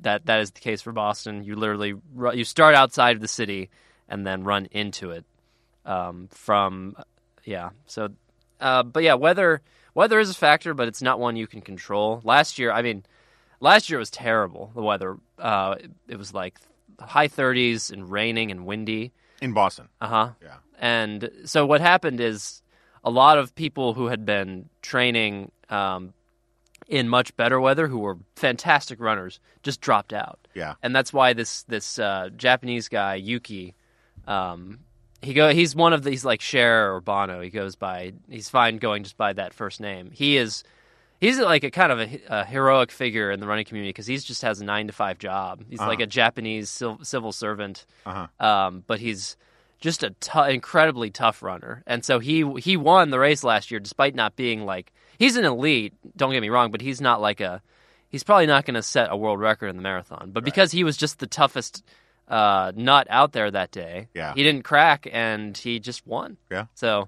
that 0.02 0.26
that 0.26 0.42
is 0.42 0.52
the 0.52 0.60
case 0.60 0.82
for 0.82 0.92
Boston. 0.92 1.44
You 1.44 1.56
literally 1.56 1.94
you 2.34 2.44
start 2.44 2.76
outside 2.76 3.16
of 3.16 3.22
the 3.22 3.28
city 3.30 3.70
and 4.08 4.26
then 4.26 4.44
run 4.44 4.68
into 4.72 5.12
it 5.12 5.26
um, 5.86 6.28
from 6.32 6.96
yeah. 7.44 7.70
So, 7.86 8.10
uh, 8.60 8.84
but 8.84 9.04
yeah, 9.04 9.16
weather 9.16 9.62
weather 9.94 10.20
is 10.20 10.30
a 10.30 10.34
factor, 10.36 10.74
but 10.74 10.88
it's 10.88 11.02
not 11.02 11.20
one 11.20 11.36
you 11.36 11.48
can 11.48 11.62
control. 11.62 12.22
Last 12.24 12.60
year, 12.60 12.72
I 12.72 12.82
mean, 12.82 13.04
last 13.60 13.90
year 13.90 14.00
was 14.00 14.12
terrible. 14.12 14.72
The 14.76 14.82
weather, 14.82 15.18
uh, 15.40 15.76
it, 15.80 15.92
it 16.10 16.18
was 16.18 16.34
like 16.34 16.60
high 17.00 17.28
30s 17.28 17.92
and 17.92 18.10
raining 18.10 18.52
and 18.52 18.66
windy. 18.66 19.12
in 19.42 19.54
Boston. 19.54 19.90
Uh 20.00 20.08
huh. 20.08 20.30
Yeah. 20.42 20.56
And 20.80 21.30
so 21.46 21.66
what 21.66 21.82
happened 21.82 22.20
is 22.20 22.62
a 23.04 23.10
lot 23.10 23.38
of 23.38 23.56
people 23.56 23.94
who 23.94 24.08
had 24.08 24.26
been 24.26 24.70
training 24.82 25.52
um, 25.70 26.14
in 26.88 27.08
much 27.08 27.36
better 27.38 27.60
weather, 27.60 27.88
who 27.88 28.00
were 28.00 28.18
fantastic 28.36 29.00
runners, 29.00 29.40
just 29.64 29.82
dropped 29.82 30.14
out. 30.14 30.40
Yeah. 30.54 30.76
And 30.84 30.96
that's 30.96 31.14
why 31.14 31.34
this 31.34 31.64
this 31.64 31.98
uh, 32.00 32.30
Japanese 32.36 32.90
guy 32.90 33.16
Yuki, 33.16 33.74
um, 34.28 34.80
he 35.22 35.34
go 35.34 35.50
he's 35.54 35.76
one 35.76 35.94
of 35.94 36.04
these 36.04 36.24
like 36.26 36.42
Cher 36.42 36.94
or 36.94 37.02
Bono. 37.02 37.42
He 37.42 37.50
goes 37.50 37.76
by 37.76 38.14
he's 38.30 38.50
fine 38.50 38.78
going 38.78 39.04
just 39.04 39.18
by 39.18 39.34
that 39.34 39.54
first 39.54 39.80
name. 39.80 40.12
He 40.12 40.38
is. 40.38 40.64
He's 41.22 41.40
like 41.40 41.64
a 41.64 41.72
kind 41.72 41.92
of 41.94 42.00
a, 42.02 42.20
a 42.28 42.46
heroic 42.46 42.92
figure 42.92 43.32
in 43.32 43.40
the 43.40 43.48
running 43.48 43.64
community 43.66 43.90
because 43.90 44.06
he 44.06 44.18
just 44.18 44.42
has 44.42 44.60
a 44.60 44.66
nine 44.66 44.88
to 44.88 44.94
five 44.94 45.18
job. 45.18 45.64
He's 45.70 45.80
like 45.80 46.02
a 46.02 46.06
Japanese 46.06 46.70
civil, 46.70 47.00
civil 47.04 47.32
servant, 47.32 47.86
Uh-huh. 48.06 48.28
um, 48.46 48.84
but 48.86 49.00
he's 49.00 49.38
just 49.80 50.04
a 50.04 50.14
incredibly 50.50 51.10
tough 51.12 51.42
runner. 51.42 51.84
And 51.88 52.04
so 52.04 52.20
he 52.20 52.44
he 52.60 52.76
won 52.76 53.10
the 53.12 53.18
race 53.20 53.44
last 53.44 53.72
year 53.72 53.80
despite 53.80 54.14
not 54.14 54.36
being 54.36 54.66
like 54.66 54.92
he's 55.18 55.38
an 55.38 55.46
elite. 55.46 55.94
Don't 56.18 56.32
get 56.34 56.42
me 56.42 56.50
wrong, 56.50 56.70
but 56.70 56.82
he's 56.82 57.00
not 57.02 57.22
like 57.22 57.40
a 57.40 57.62
he's 58.10 58.24
probably 58.24 58.46
not 58.46 58.66
going 58.66 58.76
to 58.76 58.84
set 58.84 59.08
a 59.10 59.16
world 59.18 59.40
record 59.40 59.68
in 59.68 59.78
the 59.78 59.82
marathon. 59.84 60.32
But 60.32 60.44
because 60.44 60.72
he 60.74 60.84
was 60.84 60.98
just 60.98 61.20
the 61.20 61.28
toughest 61.28 61.84
uh, 62.28 62.72
nut 62.76 63.08
out 63.10 63.32
there 63.34 63.52
that 63.52 63.72
day, 63.72 64.08
Yeah. 64.14 64.34
he 64.34 64.44
didn't 64.44 64.64
crack 64.64 65.08
and 65.12 65.56
he 65.58 65.80
just 65.80 66.06
won. 66.08 66.38
Yeah. 66.52 66.66
So 66.76 67.08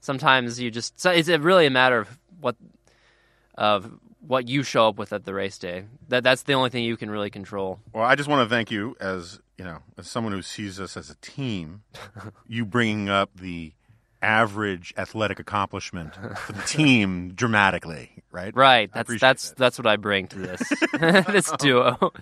sometimes 0.00 0.60
you 0.60 0.70
just 0.70 0.98
so 1.00 1.10
it's 1.10 1.28
really 1.28 1.66
a 1.66 1.70
matter 1.70 1.98
of 2.00 2.18
what 2.40 2.56
of 3.54 3.90
what 4.20 4.48
you 4.48 4.62
show 4.62 4.88
up 4.88 4.98
with 4.98 5.12
at 5.12 5.24
the 5.24 5.32
race 5.34 5.58
day. 5.58 5.84
That 6.08 6.22
that's 6.24 6.42
the 6.42 6.52
only 6.54 6.70
thing 6.70 6.84
you 6.84 6.96
can 6.96 7.10
really 7.10 7.30
control. 7.30 7.80
Well, 7.92 8.04
I 8.04 8.14
just 8.14 8.28
want 8.28 8.46
to 8.48 8.54
thank 8.54 8.70
you 8.70 8.96
as 9.00 9.40
you 9.56 9.64
know, 9.64 9.78
as 9.96 10.06
someone 10.08 10.32
who 10.32 10.42
sees 10.42 10.78
us 10.78 10.96
as 10.96 11.10
a 11.10 11.16
team. 11.16 11.82
you 12.48 12.64
bringing 12.64 13.08
up 13.08 13.30
the 13.34 13.72
average 14.20 14.92
athletic 14.96 15.38
accomplishment 15.38 16.12
for 16.14 16.52
the 16.52 16.62
team 16.62 17.32
dramatically, 17.34 18.10
right? 18.30 18.54
Right. 18.54 18.90
That's 18.92 19.18
that's 19.20 19.48
that. 19.50 19.56
that's 19.58 19.78
what 19.78 19.86
I 19.86 19.96
bring 19.96 20.26
to 20.28 20.38
this 20.38 20.62
this 21.00 21.50
duo. 21.58 22.12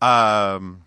Um, 0.00 0.82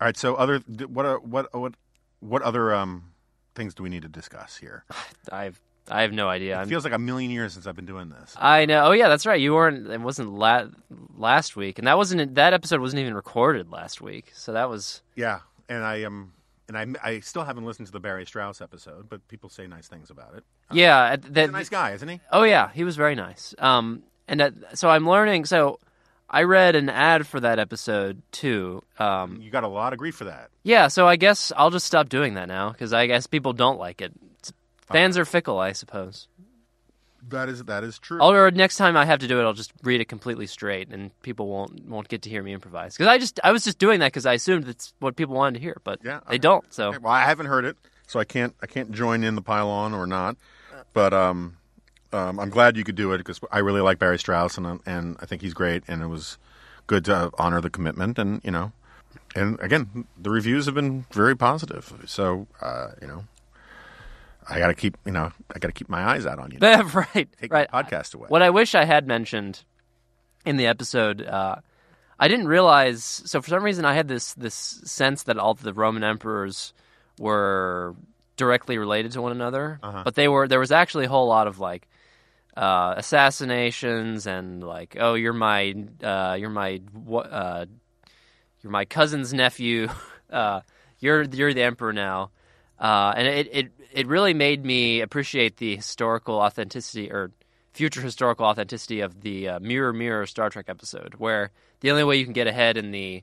all 0.00 0.06
right. 0.06 0.16
So, 0.16 0.34
other 0.34 0.58
what 0.86 1.06
are, 1.06 1.18
what 1.18 1.54
what 1.54 1.74
what 2.20 2.42
other 2.42 2.74
um 2.74 3.12
things 3.54 3.74
do 3.74 3.82
we 3.82 3.88
need 3.88 4.02
to 4.02 4.08
discuss 4.08 4.56
here? 4.56 4.84
I've 5.32 5.60
I 5.90 6.02
have 6.02 6.12
no 6.12 6.28
idea. 6.28 6.56
It 6.56 6.62
I'm, 6.62 6.68
feels 6.68 6.84
like 6.84 6.94
a 6.94 6.98
million 6.98 7.30
years 7.30 7.52
since 7.52 7.66
I've 7.66 7.76
been 7.76 7.84
doing 7.86 8.08
this. 8.08 8.34
I 8.38 8.64
know. 8.64 8.86
Oh 8.86 8.92
yeah, 8.92 9.08
that's 9.08 9.26
right. 9.26 9.40
You 9.40 9.52
weren't. 9.54 9.86
It 9.88 10.00
wasn't 10.00 10.32
la- 10.32 10.68
last 11.16 11.56
week, 11.56 11.78
and 11.78 11.86
that 11.86 11.96
wasn't. 11.96 12.34
That 12.36 12.54
episode 12.54 12.80
wasn't 12.80 13.00
even 13.00 13.14
recorded 13.14 13.70
last 13.70 14.00
week. 14.00 14.32
So 14.34 14.52
that 14.54 14.68
was. 14.70 15.02
Yeah, 15.14 15.40
and 15.68 15.84
I 15.84 16.04
um 16.04 16.32
and 16.68 16.78
I 16.78 16.86
I 17.10 17.20
still 17.20 17.44
haven't 17.44 17.64
listened 17.66 17.86
to 17.86 17.92
the 17.92 18.00
Barry 18.00 18.24
Strauss 18.24 18.62
episode, 18.62 19.08
but 19.10 19.26
people 19.28 19.50
say 19.50 19.66
nice 19.66 19.86
things 19.86 20.08
about 20.10 20.34
it. 20.34 20.44
Yeah. 20.72 21.04
at- 21.12 21.24
He's 21.24 21.32
That, 21.34 21.48
a 21.50 21.52
nice 21.52 21.68
guy, 21.68 21.92
isn't 21.92 22.08
he? 22.08 22.20
Oh 22.32 22.44
yeah, 22.44 22.70
he 22.72 22.82
was 22.84 22.96
very 22.96 23.14
nice. 23.14 23.54
Um, 23.58 24.02
and 24.26 24.40
that, 24.40 24.54
so 24.78 24.88
I'm 24.88 25.06
learning. 25.06 25.44
So 25.44 25.78
I 26.34 26.42
read 26.42 26.74
an 26.76 26.88
ad 26.88 27.26
for 27.26 27.38
that 27.40 27.58
episode 27.58 28.20
too. 28.32 28.82
Um, 28.98 29.40
You 29.40 29.50
got 29.50 29.64
a 29.64 29.68
lot 29.68 29.92
of 29.92 29.98
grief 29.98 30.16
for 30.16 30.24
that. 30.24 30.50
yeah. 30.64 30.88
So 30.88 31.06
I 31.06 31.16
guess 31.16 31.52
I'll 31.56 31.70
just 31.70 31.86
stop 31.86 32.08
doing 32.08 32.34
that 32.34 32.48
now 32.48 32.70
because 32.70 32.92
I 32.92 33.06
guess 33.06 33.26
people 33.26 33.52
don't 33.52 33.78
like 33.78 34.00
it. 34.02 34.12
It's- 34.40 34.52
Fans 34.86 35.16
are 35.16 35.24
fickle, 35.24 35.58
I 35.58 35.72
suppose. 35.72 36.28
That 37.30 37.48
is 37.48 37.64
that 37.64 37.84
is 37.84 37.98
true. 37.98 38.20
Or 38.22 38.50
next 38.50 38.76
time 38.76 38.98
I 38.98 39.06
have 39.06 39.20
to 39.20 39.26
do 39.26 39.40
it, 39.40 39.44
I'll 39.44 39.54
just 39.54 39.72
read 39.82 40.00
it 40.02 40.06
completely 40.10 40.46
straight, 40.46 40.88
and 40.90 41.10
people 41.22 41.48
won't 41.48 41.86
won't 41.88 42.08
get 42.08 42.20
to 42.22 42.28
hear 42.30 42.42
me 42.42 42.52
improvise. 42.52 42.94
Because 42.94 43.06
I 43.06 43.16
just 43.16 43.40
I 43.42 43.50
was 43.50 43.64
just 43.64 43.78
doing 43.78 44.00
that 44.00 44.08
because 44.12 44.26
I 44.26 44.34
assumed 44.34 44.64
that's 44.64 44.92
what 44.98 45.16
people 45.16 45.34
wanted 45.34 45.54
to 45.58 45.60
hear, 45.64 45.80
but 45.84 46.00
Yeah, 46.04 46.20
they 46.28 46.34
okay. 46.34 46.38
don't. 46.38 46.64
So 46.74 46.88
Okay, 46.90 46.98
well, 46.98 47.12
I 47.14 47.22
haven't 47.22 47.46
heard 47.46 47.64
it, 47.64 47.78
so 48.06 48.20
I 48.20 48.24
can't 48.24 48.54
I 48.60 48.66
can't 48.66 48.92
join 48.92 49.24
in 49.24 49.36
the 49.36 49.40
pylon 49.42 49.94
or 49.94 50.06
not. 50.06 50.36
But 50.92 51.14
um, 51.14 51.56
um, 52.14 52.38
I'm 52.40 52.50
glad 52.50 52.76
you 52.76 52.84
could 52.84 52.94
do 52.96 53.12
it 53.12 53.18
because 53.18 53.40
I 53.50 53.58
really 53.58 53.80
like 53.80 53.98
Barry 53.98 54.18
Strauss 54.18 54.56
and 54.58 54.80
and 54.86 55.16
I 55.20 55.26
think 55.26 55.42
he's 55.42 55.54
great, 55.54 55.82
and 55.88 56.02
it 56.02 56.06
was 56.06 56.38
good 56.86 57.04
to 57.06 57.30
honor 57.38 57.60
the 57.60 57.70
commitment, 57.70 58.18
and 58.18 58.40
you 58.44 58.50
know, 58.50 58.72
and 59.34 59.58
again, 59.60 60.06
the 60.20 60.30
reviews 60.30 60.66
have 60.66 60.74
been 60.74 61.04
very 61.12 61.36
positive. 61.36 61.92
So 62.06 62.46
uh, 62.60 62.88
you 63.02 63.06
know, 63.08 63.24
I 64.48 64.58
got 64.58 64.68
to 64.68 64.74
keep 64.74 64.96
you 65.04 65.12
know 65.12 65.32
I 65.54 65.58
got 65.58 65.68
to 65.68 65.72
keep 65.72 65.88
my 65.88 66.04
eyes 66.04 66.26
out 66.26 66.38
on 66.38 66.50
you. 66.50 66.58
right, 66.62 67.28
Take 67.40 67.52
right. 67.52 67.70
the 67.70 67.76
podcast 67.76 68.14
away. 68.14 68.28
What 68.28 68.42
I 68.42 68.50
wish 68.50 68.74
I 68.74 68.84
had 68.84 69.06
mentioned 69.06 69.64
in 70.44 70.56
the 70.56 70.66
episode, 70.66 71.22
uh, 71.22 71.56
I 72.20 72.28
didn't 72.28 72.48
realize. 72.48 73.02
So 73.04 73.40
for 73.42 73.48
some 73.50 73.62
reason, 73.64 73.84
I 73.84 73.94
had 73.94 74.08
this 74.08 74.34
this 74.34 74.54
sense 74.54 75.24
that 75.24 75.38
all 75.38 75.54
the 75.54 75.72
Roman 75.72 76.04
emperors 76.04 76.72
were 77.18 77.94
directly 78.36 78.78
related 78.78 79.12
to 79.12 79.22
one 79.22 79.32
another, 79.32 79.78
Uh-huh. 79.82 80.02
but 80.04 80.14
they 80.16 80.28
were. 80.28 80.46
There 80.48 80.58
was 80.60 80.72
actually 80.72 81.04
a 81.06 81.08
whole 81.08 81.28
lot 81.28 81.46
of 81.46 81.58
like 81.60 81.86
uh, 82.56 82.94
assassinations 82.96 84.26
and 84.26 84.62
like, 84.62 84.96
oh, 84.98 85.14
you're 85.14 85.32
my 85.32 85.74
uh, 86.02 86.36
you're 86.38 86.50
my 86.50 86.80
uh, 87.12 87.66
you're 88.60 88.72
my 88.72 88.84
cousin's 88.84 89.32
nephew. 89.32 89.88
Uh, 90.30 90.62
you're 90.98 91.22
you're 91.22 91.54
the 91.54 91.62
emperor 91.62 91.92
now, 91.92 92.30
uh, 92.80 93.12
and 93.14 93.28
it, 93.28 93.48
it 93.52 93.72
it 93.92 94.06
really 94.08 94.34
made 94.34 94.64
me 94.64 95.00
appreciate 95.00 95.58
the 95.58 95.76
historical 95.76 96.36
authenticity 96.36 97.12
or 97.12 97.30
future 97.72 98.00
historical 98.00 98.44
authenticity 98.44 99.00
of 99.00 99.20
the 99.20 99.50
Mirror 99.60 99.92
Mirror 99.92 100.26
Star 100.26 100.50
Trek 100.50 100.64
episode, 100.66 101.14
where 101.18 101.52
the 101.80 101.90
only 101.92 102.02
way 102.02 102.16
you 102.16 102.24
can 102.24 102.32
get 102.32 102.48
ahead 102.48 102.76
in 102.76 102.90
the 102.90 103.22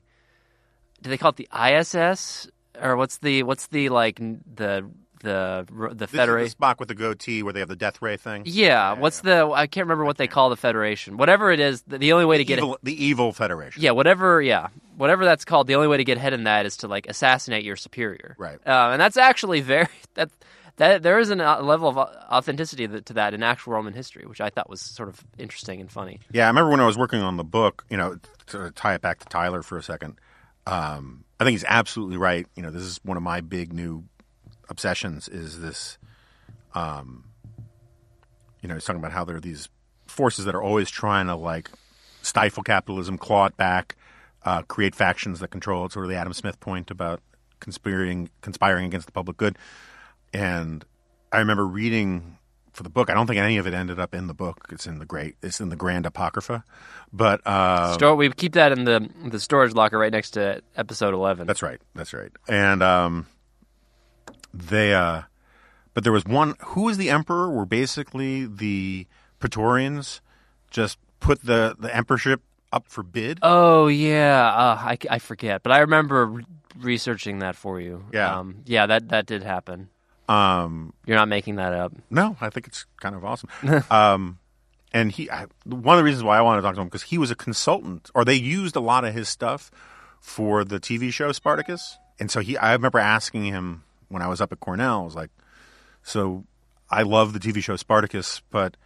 do 1.02 1.10
they 1.10 1.18
call 1.18 1.30
it 1.30 1.36
the 1.36 1.48
ISS 1.52 2.48
or 2.80 2.96
what's 2.96 3.18
the 3.18 3.42
what's 3.42 3.66
the 3.66 3.88
like 3.88 4.16
the 4.16 4.88
the 5.22 5.66
the 5.94 6.04
is 6.04 6.10
Federation? 6.10 6.54
the 6.58 6.66
Spock 6.66 6.78
with 6.78 6.88
the 6.88 6.94
goatee 6.94 7.42
where 7.42 7.52
they 7.52 7.60
have 7.60 7.68
the 7.68 7.76
death 7.76 8.02
ray 8.02 8.16
thing. 8.16 8.42
Yeah, 8.44 8.92
what's 8.94 9.20
the 9.20 9.50
I 9.54 9.66
can't 9.66 9.86
remember 9.86 10.04
what 10.04 10.18
they 10.18 10.26
call 10.26 10.50
the 10.50 10.56
Federation. 10.56 11.16
Whatever 11.16 11.50
it 11.50 11.60
is, 11.60 11.82
the, 11.82 11.98
the 11.98 12.12
only 12.12 12.24
way 12.26 12.38
to 12.38 12.44
get 12.44 12.58
evil, 12.58 12.78
the 12.82 13.04
evil 13.04 13.32
Federation. 13.32 13.82
yeah, 13.82 13.92
whatever, 13.92 14.42
yeah, 14.42 14.68
whatever 14.96 15.24
that's 15.24 15.44
called. 15.44 15.66
The 15.66 15.74
only 15.76 15.88
way 15.88 15.96
to 15.96 16.04
get 16.04 16.18
ahead 16.18 16.32
in 16.32 16.44
that 16.44 16.66
is 16.66 16.78
to 16.78 16.88
like 16.88 17.06
assassinate 17.08 17.64
your 17.64 17.76
superior, 17.76 18.36
Right. 18.38 18.58
Uh, 18.66 18.90
and 18.92 19.00
that's 19.00 19.16
actually 19.16 19.60
very 19.62 19.88
that 20.14 20.30
that 20.76 21.02
there 21.02 21.18
is 21.18 21.30
a 21.30 21.34
level 21.34 21.88
of 21.88 21.98
authenticity 21.98 22.88
to 22.88 23.12
that 23.12 23.34
in 23.34 23.42
actual 23.42 23.74
Roman 23.74 23.92
history, 23.92 24.24
which 24.26 24.40
I 24.40 24.48
thought 24.50 24.70
was 24.70 24.80
sort 24.80 25.08
of 25.10 25.22
interesting 25.38 25.80
and 25.80 25.90
funny. 25.90 26.18
Yeah, 26.32 26.44
I 26.44 26.48
remember 26.48 26.70
when 26.70 26.80
I 26.80 26.86
was 26.86 26.96
working 26.96 27.20
on 27.20 27.36
the 27.36 27.44
book, 27.44 27.84
you 27.90 27.96
know, 27.98 28.16
to 28.46 28.70
tie 28.70 28.94
it 28.94 29.02
back 29.02 29.18
to 29.20 29.26
Tyler 29.26 29.62
for 29.62 29.76
a 29.76 29.82
second. 29.82 30.18
Um, 30.66 31.24
I 31.38 31.44
think 31.44 31.52
he's 31.52 31.64
absolutely 31.66 32.16
right. 32.16 32.46
You 32.54 32.62
know, 32.62 32.70
this 32.70 32.82
is 32.82 33.00
one 33.02 33.16
of 33.16 33.22
my 33.22 33.40
big 33.40 33.72
new 33.72 34.04
obsessions 34.72 35.28
is 35.28 35.60
this, 35.60 35.98
um, 36.74 37.24
you 38.60 38.68
know, 38.68 38.74
he's 38.74 38.84
talking 38.84 39.00
about 39.00 39.12
how 39.12 39.24
there 39.24 39.36
are 39.36 39.40
these 39.40 39.68
forces 40.06 40.44
that 40.46 40.54
are 40.56 40.62
always 40.62 40.90
trying 40.90 41.26
to 41.28 41.36
like 41.36 41.70
stifle 42.22 42.64
capitalism, 42.64 43.16
claw 43.18 43.46
it 43.46 43.56
back, 43.56 43.96
uh, 44.44 44.62
create 44.62 44.96
factions 44.96 45.38
that 45.38 45.48
control 45.48 45.86
it. 45.86 45.92
Sort 45.92 46.04
of 46.04 46.10
the 46.10 46.16
Adam 46.16 46.32
Smith 46.32 46.58
point 46.58 46.90
about 46.90 47.20
conspiring, 47.60 48.28
conspiring 48.40 48.86
against 48.86 49.06
the 49.06 49.12
public 49.12 49.36
good. 49.36 49.56
And 50.32 50.84
I 51.30 51.38
remember 51.38 51.66
reading 51.66 52.38
for 52.72 52.82
the 52.82 52.88
book. 52.90 53.10
I 53.10 53.14
don't 53.14 53.26
think 53.26 53.38
any 53.38 53.58
of 53.58 53.66
it 53.66 53.74
ended 53.74 54.00
up 54.00 54.14
in 54.14 54.26
the 54.26 54.34
book. 54.34 54.66
It's 54.70 54.86
in 54.86 54.98
the 54.98 55.04
great. 55.04 55.36
It's 55.42 55.60
in 55.60 55.68
the 55.68 55.76
Grand 55.76 56.06
Apocrypha. 56.06 56.64
But 57.12 57.46
uh, 57.46 57.94
Store, 57.94 58.14
we 58.16 58.30
keep 58.30 58.54
that 58.54 58.72
in 58.72 58.84
the 58.84 59.08
the 59.26 59.38
storage 59.38 59.74
locker 59.74 59.98
right 59.98 60.12
next 60.12 60.32
to 60.32 60.62
episode 60.76 61.14
eleven. 61.14 61.46
that's 61.46 61.62
right. 61.62 61.80
That's 61.94 62.12
right. 62.12 62.30
And 62.48 62.82
um, 62.82 63.26
they. 64.52 64.94
Uh, 64.94 65.22
but 65.94 66.04
there 66.04 66.12
was 66.12 66.24
one. 66.24 66.54
Who 66.60 66.82
was 66.82 66.98
the 66.98 67.10
emperor? 67.10 67.50
Were 67.50 67.66
basically 67.66 68.46
the 68.46 69.06
Praetorians 69.38 70.20
just 70.70 70.98
put 71.20 71.42
the 71.42 71.76
the 71.78 71.94
emperorship 71.94 72.42
up 72.72 72.86
for 72.88 73.02
bid. 73.02 73.38
Oh 73.42 73.88
yeah, 73.88 74.46
uh, 74.48 74.76
I, 74.78 74.98
I 75.10 75.18
forget, 75.18 75.62
but 75.62 75.72
I 75.72 75.78
remember 75.78 76.26
re- 76.26 76.44
researching 76.80 77.40
that 77.40 77.54
for 77.56 77.80
you. 77.80 78.04
Yeah. 78.12 78.38
um, 78.38 78.62
yeah, 78.66 78.86
that 78.86 79.10
that 79.10 79.26
did 79.26 79.42
happen. 79.42 79.88
Um, 80.28 80.94
You're 81.04 81.16
not 81.16 81.28
making 81.28 81.56
that 81.56 81.72
up. 81.72 81.92
No, 82.10 82.36
I 82.40 82.48
think 82.48 82.66
it's 82.66 82.86
kind 83.00 83.14
of 83.14 83.24
awesome. 83.24 83.50
um, 83.90 84.38
and 84.92 85.10
he, 85.10 85.30
I, 85.30 85.46
one 85.64 85.96
of 85.96 85.98
the 85.98 86.04
reasons 86.04 86.24
why 86.24 86.38
I 86.38 86.42
wanted 86.42 86.62
to 86.62 86.66
talk 86.66 86.74
to 86.76 86.80
him 86.80 86.86
because 86.86 87.02
he 87.02 87.18
was 87.18 87.30
a 87.30 87.34
consultant, 87.34 88.10
or 88.14 88.24
they 88.24 88.34
used 88.34 88.76
a 88.76 88.80
lot 88.80 89.04
of 89.04 89.14
his 89.14 89.28
stuff 89.28 89.70
for 90.20 90.64
the 90.64 90.78
TV 90.78 91.12
show 91.12 91.32
Spartacus. 91.32 91.98
And 92.20 92.30
so 92.30 92.40
he, 92.40 92.56
I 92.56 92.72
remember 92.72 92.98
asking 92.98 93.44
him 93.44 93.82
when 94.12 94.22
I 94.22 94.28
was 94.28 94.40
up 94.40 94.52
at 94.52 94.60
Cornell, 94.60 95.00
I 95.00 95.04
was 95.04 95.14
like, 95.14 95.30
"So 96.02 96.44
I 96.90 97.02
love 97.02 97.32
the 97.32 97.40
TV 97.40 97.62
show 97.62 97.76
Spartacus, 97.76 98.42
but 98.50 98.76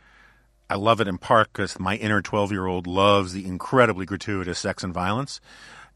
I 0.70 0.76
love 0.76 1.00
it 1.00 1.08
in 1.08 1.18
part 1.18 1.52
because 1.52 1.78
my 1.78 1.96
inner 1.96 2.22
twelve-year-old 2.22 2.86
loves 2.86 3.32
the 3.32 3.44
incredibly 3.44 4.06
gratuitous 4.06 4.58
sex 4.58 4.82
and 4.82 4.94
violence." 4.94 5.40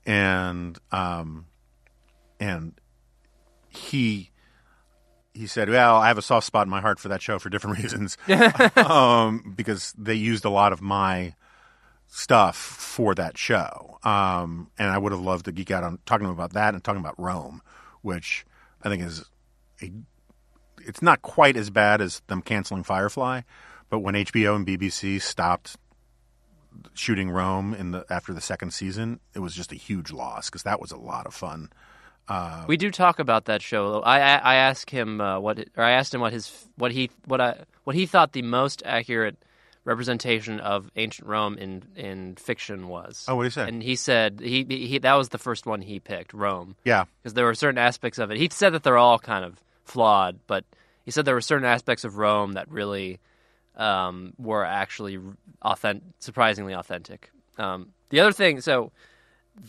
And 0.07 0.79
um, 0.91 1.47
and 2.41 2.75
he 3.69 4.31
he 5.33 5.47
said, 5.47 5.69
"Well, 5.69 5.97
I 5.97 6.09
have 6.09 6.19
a 6.19 6.23
soft 6.23 6.47
spot 6.47 6.67
in 6.67 6.71
my 6.71 6.81
heart 6.81 6.99
for 6.99 7.09
that 7.09 7.23
show 7.23 7.39
for 7.39 7.49
different 7.49 7.79
reasons, 7.83 8.19
um, 8.77 9.55
because 9.57 9.95
they 9.97 10.15
used 10.15 10.45
a 10.45 10.51
lot 10.51 10.73
of 10.73 10.83
my 10.83 11.35
stuff 12.09 12.57
for 12.57 13.15
that 13.15 13.39
show, 13.39 13.99
um, 14.03 14.71
and 14.79 14.91
I 14.91 14.99
would 14.99 15.13
have 15.13 15.21
loved 15.21 15.45
to 15.45 15.53
geek 15.53 15.71
out 15.71 15.85
on 15.85 15.99
talking 16.07 16.29
about 16.29 16.55
that 16.55 16.75
and 16.75 16.83
talking 16.83 17.01
about 17.01 17.19
Rome, 17.19 17.63
which 18.03 18.45
I 18.83 18.89
think 18.89 19.03
is 19.03 19.25
a. 19.83 19.93
It's 20.83 21.03
not 21.03 21.21
quite 21.21 21.57
as 21.57 21.69
bad 21.69 22.01
as 22.01 22.23
them 22.27 22.41
canceling 22.41 22.83
Firefly, 22.83 23.43
but 23.91 23.99
when 23.99 24.15
HBO 24.15 24.57
and 24.57 24.67
BBC 24.67 25.21
stopped 25.21 25.77
shooting 26.95 27.31
Rome 27.31 27.75
in 27.75 27.91
the 27.91 28.05
after 28.11 28.33
the 28.33 28.41
second 28.41 28.73
season, 28.73 29.21
it 29.35 29.41
was 29.41 29.55
just 29.55 29.73
a 29.73 29.77
huge 29.77 30.11
loss 30.11 30.49
because 30.49 30.63
that 30.63 30.81
was 30.81 30.91
a 30.91 30.97
lot 30.97 31.27
of 31.27 31.35
fun. 31.35 31.71
we 32.69 32.77
do 32.77 32.91
talk 32.91 33.19
about 33.19 33.47
that 33.47 33.63
show. 33.63 34.01
I 34.01 34.21
I, 34.21 34.37
I 34.37 34.55
asked 34.57 34.91
him 34.91 35.21
uh, 35.21 35.39
what, 35.41 35.59
or 35.77 35.85
I 35.85 35.93
asked 35.93 36.15
him 36.15 36.21
what 36.21 36.33
his 36.33 36.51
what 36.77 36.93
he 36.93 37.11
what 37.27 37.41
I 37.41 37.65
what 37.85 37.97
he 37.97 38.07
thought 38.07 38.33
the 38.33 38.43
most 38.43 38.83
accurate 38.87 39.37
representation 39.91 40.61
of 40.61 40.91
ancient 40.95 41.27
Rome 41.27 41.59
in 41.59 41.83
in 41.97 42.37
fiction 42.37 42.89
was. 42.89 43.27
Oh, 43.29 43.35
what 43.37 43.45
he 43.45 43.51
say? 43.51 43.67
And 43.67 43.83
he 43.83 43.97
said 43.97 44.41
he, 44.41 44.65
he 44.69 44.99
that 44.99 45.15
was 45.15 45.31
the 45.31 45.39
first 45.39 45.67
one 45.67 45.83
he 45.83 45.99
picked, 45.99 46.33
Rome, 46.33 46.77
Yeah, 46.85 47.05
because 47.23 47.35
there 47.35 47.45
were 47.45 47.55
certain 47.55 47.79
aspects 47.79 48.19
of 48.19 48.31
it. 48.31 48.39
He 48.39 48.49
said 48.53 48.73
that 48.75 48.85
they're 48.85 48.97
all 48.97 49.19
kind 49.19 49.45
of 49.45 49.59
flawed, 49.85 50.39
but 50.47 50.65
he 51.05 51.11
said 51.11 51.25
there 51.25 51.35
were 51.35 51.41
certain 51.41 51.67
aspects 51.67 52.05
of 52.05 52.19
Rome 52.19 52.53
that 52.53 52.71
really 52.71 53.19
um, 53.77 54.33
were 54.39 54.65
actually 54.65 55.19
authentic, 55.61 56.05
surprisingly 56.21 56.73
authentic. 56.73 57.31
Um, 57.59 57.89
the 58.11 58.21
other 58.21 58.33
thing, 58.33 58.61
so 58.61 58.93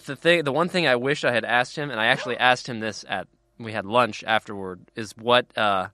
the 0.05 0.15
thing, 0.15 0.43
the 0.43 0.51
one 0.51 0.69
thing 0.69 0.85
I 0.85 0.97
wish 0.97 1.23
I 1.23 1.31
had 1.31 1.45
asked 1.45 1.75
him, 1.75 1.89
and 1.89 1.99
I 1.99 2.07
actually 2.07 2.37
asked 2.37 2.67
him 2.67 2.79
this 2.79 3.03
at 3.09 3.27
we 3.57 3.71
had 3.71 3.85
lunch 3.85 4.23
afterward, 4.25 4.81
is 4.95 5.17
what 5.17 5.45
uh, 5.57 5.87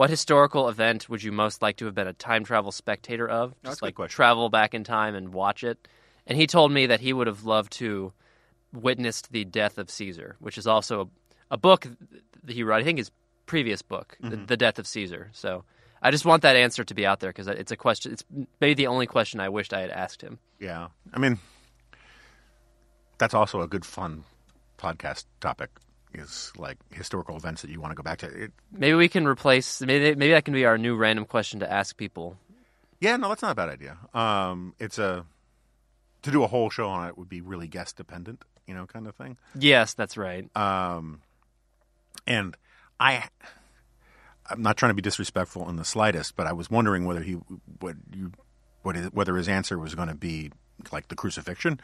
what 0.00 0.08
historical 0.08 0.70
event 0.70 1.10
would 1.10 1.22
you 1.22 1.30
most 1.30 1.60
like 1.60 1.76
to 1.76 1.84
have 1.84 1.94
been 1.94 2.06
a 2.06 2.14
time 2.14 2.42
travel 2.42 2.72
spectator 2.72 3.28
of? 3.28 3.54
Just 3.62 3.82
good 3.82 3.98
like 3.98 4.08
travel 4.08 4.48
back 4.48 4.72
in 4.72 4.82
time 4.82 5.14
and 5.14 5.34
watch 5.34 5.62
it. 5.62 5.86
And 6.26 6.38
he 6.38 6.46
told 6.46 6.72
me 6.72 6.86
that 6.86 7.00
he 7.00 7.12
would 7.12 7.26
have 7.26 7.44
loved 7.44 7.70
to 7.72 8.14
witnessed 8.72 9.30
the 9.30 9.44
death 9.44 9.76
of 9.76 9.90
Caesar, 9.90 10.36
which 10.38 10.56
is 10.56 10.66
also 10.66 11.02
a, 11.02 11.06
a 11.50 11.58
book 11.58 11.86
that 12.44 12.54
he 12.54 12.62
wrote. 12.62 12.80
I 12.80 12.84
think 12.84 12.96
his 12.96 13.10
previous 13.44 13.82
book, 13.82 14.16
the, 14.20 14.28
mm-hmm. 14.28 14.46
the 14.46 14.56
Death 14.56 14.78
of 14.78 14.86
Caesar. 14.86 15.28
So 15.34 15.64
I 16.00 16.10
just 16.10 16.24
want 16.24 16.40
that 16.44 16.56
answer 16.56 16.82
to 16.82 16.94
be 16.94 17.04
out 17.04 17.20
there 17.20 17.28
because 17.28 17.48
it's 17.48 17.70
a 17.70 17.76
question. 17.76 18.12
It's 18.12 18.24
maybe 18.58 18.72
the 18.72 18.86
only 18.86 19.06
question 19.06 19.38
I 19.38 19.50
wished 19.50 19.74
I 19.74 19.82
had 19.82 19.90
asked 19.90 20.22
him. 20.22 20.38
yeah. 20.58 20.88
I 21.12 21.18
mean, 21.18 21.38
that's 23.18 23.34
also 23.34 23.60
a 23.60 23.68
good 23.68 23.84
fun 23.84 24.24
podcast 24.78 25.26
topic. 25.42 25.68
Is 26.12 26.52
like 26.56 26.78
historical 26.90 27.36
events 27.36 27.62
that 27.62 27.70
you 27.70 27.80
want 27.80 27.92
to 27.92 27.94
go 27.94 28.02
back 28.02 28.18
to. 28.18 28.26
It, 28.26 28.52
Maybe 28.72 28.94
we 28.94 29.08
can 29.08 29.26
replace. 29.26 29.80
Maybe 29.80 30.14
maybe 30.14 30.32
that 30.32 30.44
can 30.44 30.54
be 30.54 30.64
our 30.64 30.76
new 30.76 30.96
random 30.96 31.24
question 31.24 31.60
to 31.60 31.70
ask 31.70 31.96
people. 31.96 32.36
Yeah, 33.00 33.16
no, 33.16 33.28
that's 33.28 33.42
not 33.42 33.52
a 33.52 33.54
bad 33.54 33.68
idea. 33.68 33.96
Um, 34.12 34.74
it's 34.78 34.98
a 34.98 35.24
to 36.22 36.30
do 36.30 36.42
a 36.42 36.46
whole 36.46 36.70
show 36.70 36.88
on 36.88 37.08
it 37.08 37.16
would 37.16 37.28
be 37.28 37.40
really 37.40 37.66
guest 37.66 37.96
dependent, 37.96 38.44
you 38.66 38.74
know, 38.74 38.86
kind 38.86 39.06
of 39.06 39.14
thing. 39.14 39.36
Yes, 39.54 39.94
that's 39.94 40.16
right. 40.16 40.54
Um, 40.56 41.22
and 42.26 42.56
I, 42.98 43.28
I'm 44.48 44.62
not 44.62 44.76
trying 44.76 44.90
to 44.90 44.94
be 44.94 45.02
disrespectful 45.02 45.68
in 45.68 45.76
the 45.76 45.84
slightest, 45.84 46.36
but 46.36 46.46
I 46.46 46.52
was 46.52 46.70
wondering 46.70 47.04
whether 47.06 47.22
he, 47.22 47.34
what 47.78 47.96
you, 48.14 48.32
what 48.82 48.96
whether 49.14 49.36
his 49.36 49.48
answer 49.48 49.78
was 49.78 49.94
going 49.94 50.08
to 50.08 50.14
be 50.14 50.50
like 50.92 51.08
the 51.08 51.16
crucifixion. 51.16 51.80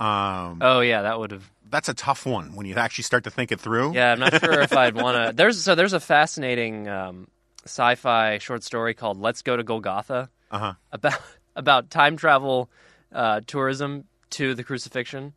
Um, 0.00 0.58
Oh 0.60 0.80
yeah, 0.80 1.02
that 1.02 1.18
would 1.18 1.30
have. 1.30 1.50
that's 1.68 1.88
a 1.88 1.94
tough 1.94 2.24
one 2.26 2.54
when 2.56 2.66
you 2.66 2.74
actually 2.76 3.04
start 3.04 3.24
to 3.24 3.30
think 3.30 3.52
it 3.52 3.60
through. 3.60 3.94
Yeah, 3.94 4.12
I'm 4.12 4.20
not 4.20 4.40
sure 4.40 4.60
if 4.62 4.72
I'd 4.72 4.94
want 4.94 5.16
to. 5.26 5.32
There's 5.36 5.62
so 5.62 5.74
there's 5.74 5.92
a 5.92 6.00
fascinating 6.00 6.88
um, 6.88 7.28
sci-fi 7.64 8.38
short 8.38 8.62
story 8.64 8.94
called 8.94 9.18
"Let's 9.20 9.42
Go 9.42 9.56
to 9.56 9.62
Golgotha" 9.62 10.30
Uh 10.50 10.58
huh. 10.58 10.74
about 10.92 11.20
about 11.56 11.90
time 11.90 12.16
travel 12.16 12.70
uh, 13.14 13.40
tourism 13.46 14.04
to 14.30 14.54
the 14.54 14.64
crucifixion. 14.64 15.34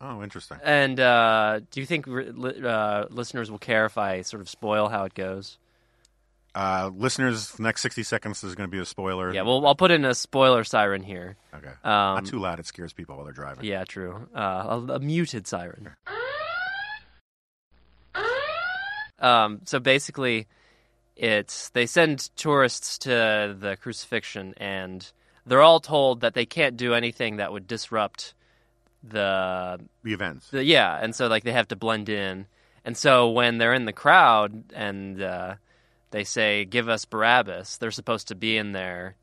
Oh, 0.00 0.22
interesting. 0.22 0.56
And 0.64 0.98
uh, 0.98 1.60
do 1.70 1.80
you 1.80 1.84
think 1.86 2.06
re- 2.06 2.30
li- 2.30 2.62
uh, 2.64 3.04
listeners 3.10 3.50
will 3.50 3.58
care 3.58 3.84
if 3.84 3.98
I 3.98 4.22
sort 4.22 4.40
of 4.40 4.48
spoil 4.48 4.88
how 4.88 5.04
it 5.04 5.12
goes? 5.14 5.58
Uh, 6.54 6.90
listeners, 6.94 7.52
the 7.52 7.62
next 7.62 7.82
60 7.82 8.02
seconds 8.02 8.42
is 8.42 8.54
going 8.56 8.68
to 8.68 8.70
be 8.70 8.80
a 8.80 8.84
spoiler. 8.84 9.32
Yeah, 9.32 9.42
well, 9.42 9.64
I'll 9.66 9.74
put 9.76 9.90
in 9.92 10.04
a 10.04 10.14
spoiler 10.14 10.64
siren 10.64 11.02
here. 11.02 11.36
Okay. 11.54 11.68
Um, 11.84 12.16
not 12.16 12.26
too 12.26 12.38
loud. 12.40 12.58
It 12.58 12.66
scares 12.66 12.92
people 12.92 13.14
while 13.16 13.24
they're 13.24 13.32
driving. 13.32 13.64
Yeah, 13.64 13.84
true. 13.84 14.28
Uh, 14.34 14.80
a, 14.88 14.94
a 14.94 14.98
muted 14.98 15.46
siren. 15.46 15.90
Um, 19.18 19.60
so 19.64 19.78
basically, 19.78 20.46
it's 21.16 21.68
they 21.70 21.86
send 21.86 22.30
tourists 22.36 22.98
to 22.98 23.54
the 23.58 23.76
crucifixion, 23.80 24.54
and 24.56 25.10
they're 25.46 25.60
all 25.62 25.80
told 25.80 26.22
that 26.22 26.34
they 26.34 26.46
can't 26.46 26.76
do 26.76 26.94
anything 26.94 27.36
that 27.36 27.52
would 27.52 27.66
disrupt 27.66 28.34
the 29.02 29.78
The 30.04 30.12
events. 30.14 30.48
the, 30.50 30.64
yeah, 30.64 30.98
and 31.00 31.14
so 31.14 31.26
like 31.26 31.44
they 31.44 31.52
have 31.52 31.68
to 31.68 31.76
blend 31.76 32.08
in. 32.08 32.46
And 32.84 32.96
so 32.96 33.28
when 33.30 33.58
they're 33.58 33.74
in 33.74 33.84
the 33.84 33.92
crowd 33.92 34.64
and 34.74 35.20
uh, 35.22 35.56
they 36.10 36.24
say, 36.24 36.64
"Give 36.64 36.88
us 36.88 37.04
Barabbas," 37.04 37.76
they're 37.78 37.90
supposed 37.90 38.28
to 38.28 38.34
be 38.34 38.56
in 38.56 38.72
there 38.72 39.16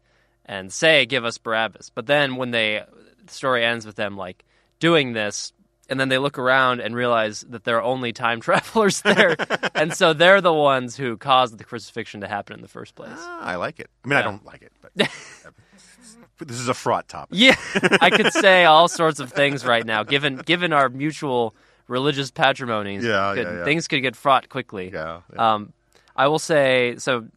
and 0.46 0.72
say, 0.72 1.06
"Give 1.06 1.26
us 1.26 1.38
Barabbas." 1.38 1.90
But 1.94 2.06
then 2.08 2.36
when 2.36 2.52
they 2.52 2.84
the 3.26 3.34
story 3.34 3.64
ends 3.66 3.86
with 3.86 3.96
them 3.96 4.16
like 4.18 4.46
doing 4.80 5.14
this, 5.14 5.52
and 5.90 6.00
then 6.00 6.10
they 6.10 6.18
look 6.18 6.38
around 6.38 6.80
and 6.82 6.96
realize 6.96 7.42
that 7.50 7.64
there 7.64 7.78
are 7.78 7.82
only 7.84 8.14
time 8.14 8.40
travelers 8.42 9.02
there, 9.02 9.36
and 9.76 9.94
so 9.94 10.14
they're 10.14 10.42
the 10.42 10.54
ones 10.54 10.96
who 10.98 11.18
caused 11.18 11.58
the 11.58 11.64
crucifixion 11.64 12.22
to 12.22 12.28
happen 12.28 12.56
in 12.56 12.62
the 12.62 12.68
first 12.68 12.96
place. 12.96 13.12
Ah, 13.16 13.42
I 13.42 13.56
like 13.56 13.80
it. 13.80 13.90
I 14.04 14.08
mean, 14.08 14.18
I 14.18 14.22
don't 14.22 14.46
like 14.46 14.62
it, 14.62 14.72
but 14.82 14.92
this 16.48 16.60
is 16.60 16.68
a 16.70 16.74
fraught 16.74 17.08
topic. 17.08 17.30
Yeah, 17.38 17.56
I 18.02 18.10
could 18.10 18.32
say 18.34 18.66
all 18.66 18.88
sorts 18.88 19.20
of 19.20 19.32
things 19.32 19.66
right 19.66 19.86
now, 19.86 20.04
given 20.04 20.38
given 20.38 20.72
our 20.74 20.90
mutual 20.90 21.56
religious 21.88 22.32
patrimonies. 22.32 23.04
Yeah, 23.04 23.34
could- 23.34 23.48
yeah, 23.48 23.58
yeah. 23.60 23.64
things 23.64 23.88
could 23.88 24.02
get 24.02 24.16
fraught 24.16 24.50
quickly. 24.50 24.92
Yeah. 24.94 25.22
yeah. 25.34 25.54
Um, 25.56 25.74
I 26.18 26.28
will 26.28 26.40
say 26.40 26.96
so. 26.98 27.28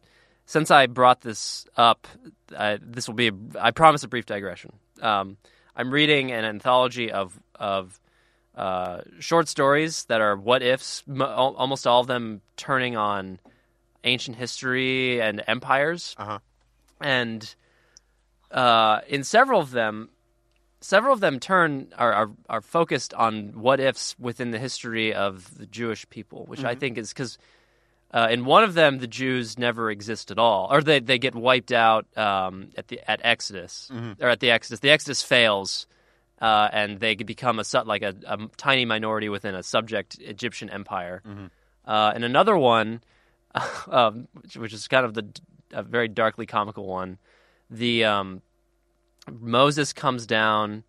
Since 0.45 0.69
I 0.71 0.87
brought 0.87 1.21
this 1.21 1.65
up, 1.77 2.07
uh, 2.53 2.77
this 2.81 3.07
will 3.07 3.15
be 3.15 3.27
a, 3.29 3.33
I 3.59 3.71
promise 3.71 4.03
a 4.03 4.07
brief 4.09 4.25
digression. 4.25 4.73
Um, 5.01 5.37
I'm 5.75 5.91
reading 5.91 6.31
an 6.31 6.43
anthology 6.43 7.11
of 7.11 7.39
of 7.55 7.99
uh, 8.55 9.01
short 9.19 9.47
stories 9.47 10.05
that 10.05 10.19
are 10.19 10.35
what 10.35 10.61
ifs. 10.61 11.03
Al- 11.09 11.55
almost 11.55 11.87
all 11.87 12.01
of 12.01 12.07
them 12.07 12.41
turning 12.57 12.97
on 12.97 13.39
ancient 14.03 14.35
history 14.35 15.21
and 15.21 15.43
empires 15.47 16.15
Uh-huh. 16.17 16.39
and 16.99 17.55
uh, 18.49 18.99
in 19.07 19.23
several 19.23 19.61
of 19.61 19.71
them, 19.71 20.09
several 20.81 21.13
of 21.13 21.19
them 21.21 21.39
turn 21.39 21.87
are, 21.97 22.11
are 22.13 22.29
are 22.49 22.61
focused 22.61 23.13
on 23.13 23.53
what 23.61 23.79
ifs 23.79 24.15
within 24.19 24.51
the 24.51 24.59
history 24.59 25.13
of 25.13 25.57
the 25.57 25.65
Jewish 25.67 26.09
people, 26.09 26.45
which 26.47 26.63
I 26.65 26.75
think 26.75 26.97
is 26.97 27.13
because 27.13 27.37
uh, 28.13 28.27
in 28.29 28.45
one 28.45 28.63
of 28.63 28.73
them 28.73 28.99
the 28.99 29.07
Jews 29.07 29.57
never 29.57 29.89
exist 29.89 30.31
at 30.31 30.37
all, 30.37 30.67
or 30.71 30.81
they 30.81 30.99
they 30.99 31.17
get 31.17 31.35
wiped 31.35 31.71
out 31.71 32.05
um, 32.17 32.69
at 32.77 32.87
the 32.87 32.99
at 33.09 33.21
Exodus 33.23 33.89
or 34.19 34.29
at 34.29 34.39
the 34.39 34.51
Exodus. 34.51 34.79
The 34.79 34.89
Exodus 34.91 35.23
fails. 35.23 35.87
Uh, 36.41 36.67
and 36.73 36.99
they 36.99 37.13
become 37.13 37.59
a 37.59 37.83
like 37.85 38.01
a, 38.01 38.15
a 38.25 38.35
tiny 38.57 38.83
minority 38.83 39.29
within 39.29 39.53
a 39.53 39.61
subject 39.61 40.17
Egyptian 40.19 40.71
empire. 40.71 41.21
Uh, 41.85 42.13
and 42.15 42.23
another 42.23 42.57
one, 42.57 43.03
um, 43.87 44.27
which, 44.41 44.57
which 44.57 44.73
is 44.73 44.87
kind 44.87 45.05
of 45.05 45.13
the 45.13 45.27
a 45.71 45.83
very 45.83 46.07
darkly 46.07 46.47
comical 46.47 46.87
one, 46.87 47.19
the 47.69 48.05
um, 48.05 48.41
Moses 49.29 49.93
comes 49.93 50.25
down 50.25 50.83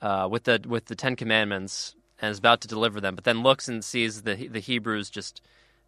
uh, 0.00 0.28
with 0.30 0.44
the 0.44 0.62
with 0.66 0.84
the 0.86 0.94
Ten 0.94 1.16
Commandments 1.16 1.94
and 2.20 2.30
is 2.30 2.38
about 2.38 2.60
to 2.60 2.68
deliver 2.68 3.00
them, 3.00 3.14
but 3.14 3.24
then 3.24 3.42
looks 3.42 3.68
and 3.68 3.84
sees 3.84 4.22
the 4.22 4.48
the 4.48 4.60
Hebrews 4.60 5.08
just 5.10 5.40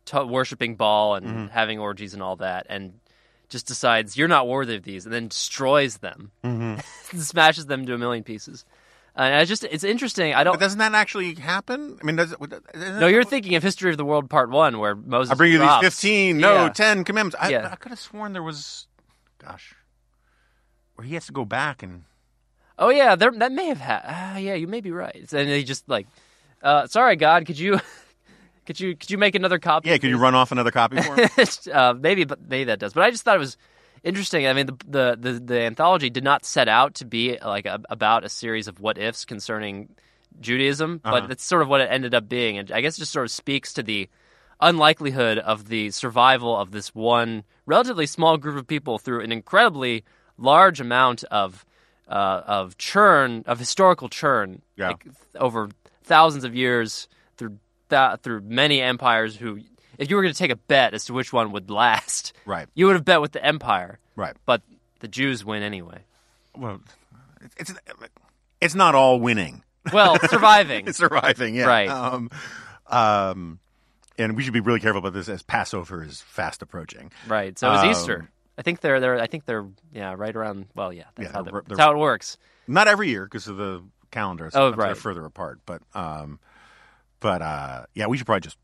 t- 0.04 0.18
worshiping 0.22 0.76
Baal 0.76 1.14
and 1.14 1.50
having 1.50 1.78
orgies 1.78 2.14
and 2.14 2.22
all 2.22 2.36
that, 2.36 2.66
and 2.68 2.94
just 3.48 3.66
decides 3.66 4.16
you're 4.16 4.28
not 4.28 4.48
worthy 4.48 4.76
of 4.76 4.82
these, 4.82 5.04
and 5.04 5.12
then 5.12 5.28
destroys 5.28 5.98
them, 5.98 6.30
smashes 7.16 7.66
them 7.66 7.84
to 7.86 7.94
a 7.94 7.98
million 7.98 8.24
pieces. 8.24 8.64
And 9.14 9.34
I 9.34 9.44
just 9.44 9.62
it's 9.64 9.84
interesting. 9.84 10.32
I 10.32 10.42
don't. 10.42 10.58
doesn't 10.58 10.78
that 10.78 10.94
actually 10.94 11.34
happen? 11.34 11.98
I 12.00 12.04
mean, 12.04 12.16
does 12.16 12.34
No, 12.74 13.06
you're 13.08 13.24
thinking 13.24 13.54
of 13.56 13.62
History 13.62 13.90
of 13.90 13.98
the 13.98 14.06
World 14.06 14.30
Part 14.30 14.48
One, 14.48 14.78
where 14.78 14.94
Moses. 14.94 15.32
I 15.32 15.34
bring 15.34 15.52
you 15.52 15.58
drops. 15.58 15.82
these 15.82 15.92
15, 15.94 16.38
no, 16.38 16.54
Yeah. 16.64 16.68
10 16.70 17.04
commandments. 17.04 17.36
I, 17.38 17.50
Yeah. 17.50 17.68
I 17.70 17.76
could 17.76 17.90
have 17.90 17.98
sworn 17.98 18.32
there 18.32 18.42
was, 18.42 18.86
gosh, 19.38 19.74
where 20.94 21.06
he 21.06 21.12
has 21.14 21.26
to 21.26 21.32
go 21.32 21.44
back 21.44 21.82
and. 21.82 22.04
Oh 22.78 22.88
yeah, 22.88 23.14
there, 23.14 23.30
that 23.32 23.52
may 23.52 23.66
have 23.66 23.80
had. 23.80 24.00
Uh, 24.00 24.38
yeah, 24.38 24.54
you 24.54 24.66
may 24.66 24.80
be 24.80 24.90
right. 24.90 25.30
And 25.30 25.48
they 25.50 25.62
just 25.62 25.86
like, 25.90 26.06
uh, 26.62 26.86
sorry, 26.86 27.16
God, 27.16 27.44
could 27.44 27.58
you, 27.58 27.80
could 28.66 28.78
you, 28.80 28.96
could 28.96 29.10
you 29.10 29.18
make 29.18 29.34
another 29.34 29.58
copy? 29.58 29.88
Yeah, 29.88 29.98
could 29.98 30.10
you 30.10 30.18
run 30.18 30.34
off 30.34 30.52
another 30.52 30.70
copy 30.70 31.00
for 31.00 31.16
him? 31.16 31.28
uh, 31.72 31.94
maybe, 31.98 32.24
but 32.24 32.40
maybe 32.48 32.64
that 32.64 32.78
does. 32.78 32.92
But 32.92 33.04
I 33.04 33.10
just 33.10 33.22
thought 33.24 33.36
it 33.36 33.40
was 33.40 33.56
interesting. 34.04 34.46
I 34.46 34.52
mean, 34.52 34.66
the 34.66 34.76
the 34.86 35.18
the, 35.20 35.32
the 35.40 35.60
anthology 35.60 36.10
did 36.10 36.24
not 36.24 36.44
set 36.44 36.68
out 36.68 36.94
to 36.96 37.04
be 37.04 37.38
like 37.44 37.66
a, 37.66 37.80
about 37.90 38.24
a 38.24 38.28
series 38.28 38.68
of 38.68 38.80
what 38.80 38.98
ifs 38.98 39.24
concerning 39.24 39.88
Judaism, 40.40 41.00
Uh-huh. 41.04 41.20
but 41.20 41.28
that's 41.28 41.44
sort 41.44 41.62
of 41.62 41.68
what 41.68 41.80
it 41.80 41.88
ended 41.90 42.14
up 42.14 42.28
being, 42.28 42.56
and 42.58 42.70
I 42.72 42.80
guess 42.80 42.96
it 42.96 43.00
just 43.00 43.12
sort 43.12 43.26
of 43.26 43.30
speaks 43.30 43.72
to 43.74 43.82
the 43.82 44.08
unlikelihood 44.60 45.38
of 45.38 45.68
the 45.68 45.90
survival 45.90 46.56
of 46.56 46.70
this 46.70 46.94
one 46.94 47.42
relatively 47.66 48.06
small 48.06 48.36
group 48.38 48.56
of 48.56 48.66
people 48.66 48.98
through 48.98 49.20
an 49.20 49.32
incredibly 49.32 50.04
large 50.38 50.80
amount 50.80 51.24
of 51.24 51.64
uh, 52.08 52.42
of 52.46 52.76
churn 52.78 53.42
of 53.46 53.58
historical 53.58 54.08
churn 54.08 54.62
Yeah. 54.76 54.88
like, 54.88 55.06
over 55.36 55.68
thousands 56.04 56.44
of 56.44 56.54
years 56.54 57.08
through 57.36 57.58
that 57.92 58.22
through 58.22 58.40
many 58.42 58.80
empires 58.82 59.36
who 59.36 59.60
if 59.98 60.10
you 60.10 60.16
were 60.16 60.22
going 60.22 60.34
to 60.34 60.38
take 60.38 60.50
a 60.50 60.56
bet 60.56 60.92
as 60.94 61.04
to 61.06 61.12
which 61.12 61.32
one 61.32 61.52
would 61.52 61.70
last, 61.70 62.32
Right. 62.44 62.66
you 62.74 62.86
would 62.86 62.96
have 62.96 63.04
bet 63.04 63.20
with 63.20 63.32
the 63.32 63.44
Empire. 63.44 63.98
Right. 64.16 64.34
But 64.46 64.62
the 65.00 65.06
Jews 65.08 65.44
win 65.44 65.62
anyway. 65.62 65.98
Well, 66.56 66.80
it's 67.56 67.72
it's, 68.60 68.74
not 68.74 68.94
all 68.94 69.20
winning. 69.20 69.62
Well, 69.92 70.18
surviving. 70.28 70.92
Surviving, 70.92 71.54
yeah. 71.54 71.66
Right. 71.66 71.88
Um, 71.88 72.30
um, 72.88 73.58
and 74.18 74.36
we 74.36 74.42
should 74.42 74.52
be 74.52 74.60
really 74.60 74.80
careful 74.80 74.98
about 75.00 75.12
this 75.14 75.28
as 75.28 75.42
Passover 75.42 76.02
is 76.04 76.20
fast 76.20 76.62
approaching. 76.62 77.10
Right. 77.26 77.58
So 77.58 77.68
it 77.68 77.72
was 77.72 77.82
Um, 77.84 77.90
Easter. 77.90 78.30
I 78.58 78.62
think 78.62 78.80
they're 78.80 79.00
they're 79.00 79.18
I 79.20 79.26
think 79.26 79.44
they're 79.46 79.66
yeah 79.92 80.14
right 80.16 80.34
around. 80.34 80.66
Well, 80.74 80.92
yeah, 80.92 81.04
that's 81.16 81.28
Yeah, 81.28 81.32
how 81.32 81.42
they're- 81.42 81.52
they're- 81.52 81.62
that's 81.68 81.80
how 81.80 81.92
it 81.92 81.98
works. 81.98 82.36
Not 82.68 82.86
every 82.88 83.08
year 83.08 83.24
because 83.24 83.48
of 83.48 83.56
the 83.56 83.82
calendar. 84.10 84.46
Oh, 84.46 84.50
Sometimes 84.50 84.76
They're 84.76 84.86
right. 84.88 84.96
further 84.96 85.24
apart, 85.24 85.60
but 85.66 85.82
um, 85.94 86.38
but 87.22 87.40
uh, 87.40 87.86
yeah, 87.94 88.08
we 88.08 88.18
should 88.18 88.26
probably 88.26 88.40
just 88.40 88.58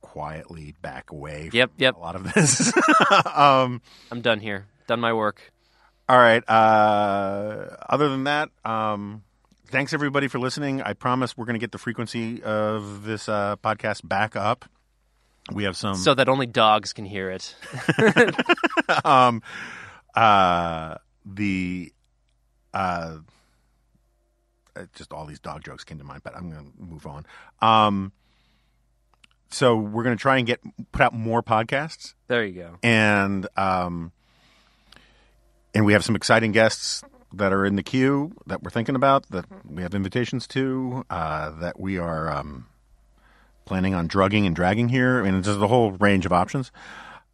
quietly 0.00 0.74
back 0.80 1.10
away. 1.10 1.50
From 1.50 1.58
Yep, 1.58 1.70
yep. 1.76 1.96
A 1.96 1.98
lot 1.98 2.16
of 2.16 2.32
this. 2.32 2.72
um, 3.34 3.82
I'm 4.10 4.22
done 4.22 4.40
here. 4.40 4.66
Done 4.86 5.00
my 5.00 5.12
work. 5.12 5.52
all 6.08 6.16
right. 6.16 6.42
Uh, 6.48 7.76
other 7.88 8.08
than 8.08 8.24
that, 8.24 8.48
um, 8.64 9.22
thanks 9.66 9.92
everybody 9.92 10.28
for 10.28 10.38
listening. 10.38 10.80
I 10.80 10.94
promise 10.94 11.36
we're 11.36 11.44
going 11.44 11.54
to 11.54 11.60
get 11.60 11.72
the 11.72 11.78
frequency 11.78 12.42
of 12.42 13.04
this 13.04 13.28
uh, 13.28 13.56
podcast 13.56 14.06
back 14.06 14.36
up. 14.36 14.64
We 15.52 15.64
have 15.64 15.76
some 15.76 15.96
So 15.96 16.14
that 16.14 16.28
only 16.28 16.46
dogs 16.46 16.92
can 16.92 17.04
hear 17.04 17.30
it. 17.30 17.54
um, 19.04 19.42
uh, 20.14 20.96
the 21.24 21.92
uh, 22.72 23.16
just 24.94 25.12
all 25.12 25.26
these 25.26 25.40
dog 25.40 25.64
jokes 25.64 25.84
came 25.84 25.98
to 25.98 26.04
mind, 26.04 26.22
but 26.22 26.36
I'm 26.36 26.50
going 26.50 26.72
to 26.72 26.82
move 26.82 27.06
on. 27.06 27.26
Um, 27.62 28.12
so 29.50 29.76
we're 29.76 30.04
going 30.04 30.16
to 30.16 30.20
try 30.20 30.38
and 30.38 30.46
get 30.46 30.60
put 30.92 31.02
out 31.02 31.12
more 31.12 31.42
podcasts, 31.42 32.14
There 32.28 32.44
you 32.44 32.52
go. 32.62 32.78
and 32.82 33.48
um, 33.56 34.12
and 35.74 35.84
we 35.84 35.92
have 35.92 36.04
some 36.04 36.16
exciting 36.16 36.52
guests 36.52 37.02
that 37.32 37.52
are 37.52 37.64
in 37.64 37.76
the 37.76 37.82
queue 37.82 38.32
that 38.46 38.62
we're 38.62 38.70
thinking 38.70 38.94
about 38.96 39.28
that 39.30 39.44
we 39.68 39.82
have 39.82 39.94
invitations 39.94 40.46
to 40.48 41.04
uh, 41.10 41.50
that 41.60 41.78
we 41.80 41.98
are 41.98 42.30
um, 42.30 42.66
planning 43.64 43.94
on 43.94 44.06
drugging 44.06 44.46
and 44.46 44.54
dragging 44.56 44.88
here. 44.88 45.20
I 45.20 45.24
mean, 45.30 45.42
there's 45.42 45.56
a 45.56 45.68
whole 45.68 45.92
range 45.92 46.26
of 46.26 46.32
options. 46.32 46.72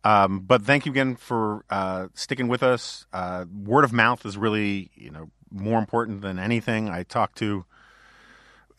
Um, 0.05 0.41
but 0.41 0.63
thank 0.63 0.87
you 0.87 0.93
again 0.93 1.17
for 1.17 1.65
uh, 1.69 2.09
sticking 2.15 2.47
with 2.47 2.63
us. 2.63 3.07
Uh, 3.13 3.45
word 3.65 3.85
of 3.85 3.93
mouth 3.93 4.25
is 4.25 4.37
really, 4.39 4.91
you 4.95 5.11
know, 5.11 5.31
more 5.57 5.79
important 5.79 6.23
than 6.23 6.39
anything. 6.39 6.89
I 6.89 7.03
talk 7.03 7.35
to, 7.37 7.65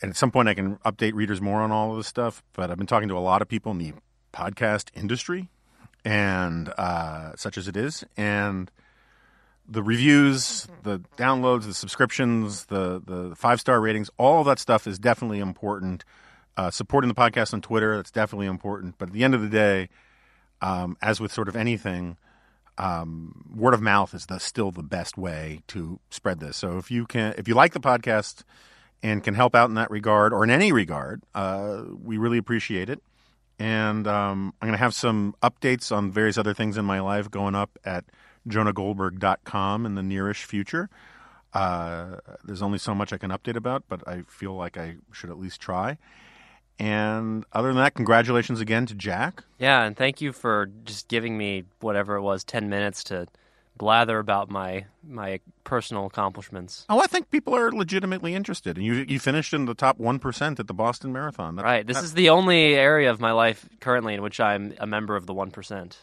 and 0.02 0.10
at 0.10 0.18
some 0.18 0.32
point 0.32 0.48
I 0.48 0.54
can 0.54 0.78
update 0.78 1.14
readers 1.14 1.42
more 1.42 1.62
on 1.62 1.72
all 1.72 1.92
of 1.92 1.98
this 1.98 2.08
stuff. 2.08 2.44
But 2.54 2.72
I've 2.72 2.78
been 2.78 2.88
talking 2.88 3.10
to 3.10 3.18
a 3.18 3.20
lot 3.20 3.42
of 3.42 3.48
people 3.48 3.72
in 3.72 3.78
the 3.78 3.94
podcast 4.34 4.90
industry, 4.94 5.50
and 6.06 6.70
uh, 6.78 7.36
such 7.36 7.58
as 7.58 7.68
it 7.68 7.76
is, 7.76 8.04
and 8.16 8.72
the 9.68 9.84
reviews, 9.84 10.68
the 10.84 11.02
downloads, 11.18 11.66
the 11.66 11.74
subscriptions, 11.74 12.66
the 12.66 13.02
the 13.06 13.36
five 13.36 13.60
star 13.60 13.82
ratings, 13.82 14.10
all 14.18 14.44
that 14.46 14.60
stuff 14.60 14.88
is 14.88 14.98
definitely 14.98 15.40
important. 15.40 16.04
Uh, 16.56 16.72
supporting 16.72 17.08
the 17.08 17.14
podcast 17.14 17.54
on 17.54 17.62
Twitter, 17.62 17.98
that's 17.98 18.10
definitely 18.10 18.48
important. 18.48 18.96
But 18.98 19.10
at 19.10 19.14
the 19.14 19.24
end 19.24 19.36
of 19.36 19.42
the 19.42 19.50
day, 19.50 19.90
um, 20.60 20.98
as 21.04 21.20
with 21.20 21.32
sort 21.32 21.48
of 21.50 21.56
anything, 21.56 22.18
um, 22.78 23.44
word 23.56 23.74
of 23.74 23.82
mouth 23.82 24.14
is 24.14 24.26
the, 24.28 24.40
still 24.40 24.72
the 24.72 24.84
best 24.84 25.18
way 25.18 25.62
to 25.68 26.00
spread 26.10 26.40
this. 26.40 26.58
So 26.58 26.78
if 26.78 26.92
you 26.92 27.06
can, 27.06 27.34
if 27.38 27.48
you 27.48 27.56
like 27.56 27.74
the 27.74 27.80
podcast 27.80 28.44
and 29.04 29.24
can 29.24 29.34
help 29.34 29.56
out 29.56 29.70
in 29.70 29.76
that 29.76 29.92
regard 29.92 30.34
or 30.34 30.44
in 30.44 30.50
any 30.50 30.72
regard, 30.72 31.24
uh, 31.34 31.84
we 32.04 32.18
really 32.18 32.38
appreciate 32.38 32.90
it. 32.90 33.02
And 33.60 34.08
um, 34.08 34.54
I'm 34.62 34.68
going 34.68 34.78
to 34.78 34.84
have 34.84 34.94
some 34.94 35.36
updates 35.42 35.92
on 35.92 36.12
various 36.12 36.38
other 36.38 36.54
things 36.54 36.78
in 36.78 36.86
my 36.86 37.00
life 37.00 37.32
going 37.32 37.56
up 37.56 37.78
at 37.84 38.06
jonahgoldberg.com 38.48 39.86
in 39.86 39.96
the 39.96 40.02
nearish 40.02 40.44
future. 40.44 40.90
Uh, 41.54 42.18
there's 42.44 42.62
only 42.62 42.78
so 42.78 42.94
much 42.94 43.12
I 43.12 43.18
can 43.18 43.32
update 43.32 43.56
about, 43.56 43.84
but 43.88 44.08
I 44.08 44.22
feel 44.28 44.54
like 44.54 44.78
I 44.78 44.98
should 45.12 45.32
at 45.32 45.40
least 45.40 45.60
try. 45.60 45.98
And 46.80 47.44
other 47.54 47.70
than 47.70 47.78
that, 47.78 47.96
congratulations 47.96 48.62
again 48.62 48.86
to 48.86 48.94
Jack. 48.96 49.44
Yeah, 49.58 49.84
and 49.84 49.96
thank 49.98 50.22
you 50.22 50.32
for 50.32 50.68
just 50.86 51.08
giving 51.08 51.38
me 51.38 51.64
whatever 51.80 52.16
it 52.16 52.22
was, 52.22 52.44
ten 52.44 52.70
minutes 52.70 53.04
to 53.06 53.28
blather 53.78 54.18
about 54.20 54.50
my 54.50 54.86
my 55.08 55.40
personal 55.64 56.06
accomplishments. 56.06 56.86
Oh, 56.90 57.00
I 57.00 57.08
think 57.08 57.30
people 57.32 57.56
are 57.56 57.72
legitimately 57.72 58.36
interested, 58.36 58.78
and 58.78 58.86
you 58.86 58.94
you 59.08 59.20
finished 59.20 59.54
in 59.54 59.66
the 59.66 59.74
top 59.74 59.98
one 59.98 60.20
percent 60.20 60.60
at 60.60 60.68
the 60.68 60.74
Boston 60.74 61.12
Marathon. 61.12 61.56
That- 61.56 61.66
Right. 61.66 61.86
This 61.88 61.98
that- 61.98 62.04
is 62.04 62.14
the 62.14 62.30
only 62.30 62.76
area 62.76 63.10
of 63.10 63.20
my 63.20 63.32
life 63.32 63.68
currently 63.80 64.14
in 64.14 64.22
which 64.22 64.40
I'm 64.40 64.74
a 64.80 64.86
member 64.88 65.16
of 65.16 65.26
the 65.26 65.34
one 65.34 65.50
percent. 65.52 65.98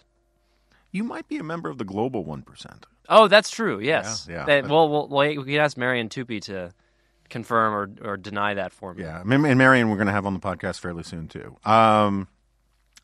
you 0.91 1.03
might 1.03 1.27
be 1.27 1.37
a 1.39 1.43
member 1.43 1.69
of 1.69 1.79
the 1.79 1.85
global 1.85 2.25
one 2.25 2.43
percent. 2.43 2.87
Oh, 3.09 3.27
that's 3.29 3.51
true. 3.51 3.81
Yes. 3.81 4.27
Yeah, 4.29 4.37
yeah. 4.39 4.45
That- 4.63 4.69
well, 4.71 4.89
we'll, 4.89 5.09
we'll, 5.09 5.45
can 5.45 5.55
ask 5.57 5.77
Marian 5.77 6.09
Tupy 6.09 6.41
to 6.41 6.73
confirm 7.35 7.75
or, 7.75 8.11
or 8.13 8.17
deny 8.17 8.55
that 8.55 8.73
for 8.73 8.95
me. 8.95 9.03
Yeah, 9.03 9.21
and 9.21 9.33
and 9.33 9.59
Marian, 9.59 9.91
we're 9.91 9.97
going 9.97 10.07
to 10.07 10.13
have 10.13 10.25
on 10.25 10.35
the 10.35 10.41
podcast 10.41 10.79
fairly 10.79 11.03
soon 11.03 11.27
too. 11.27 11.57
Um, 11.65 12.29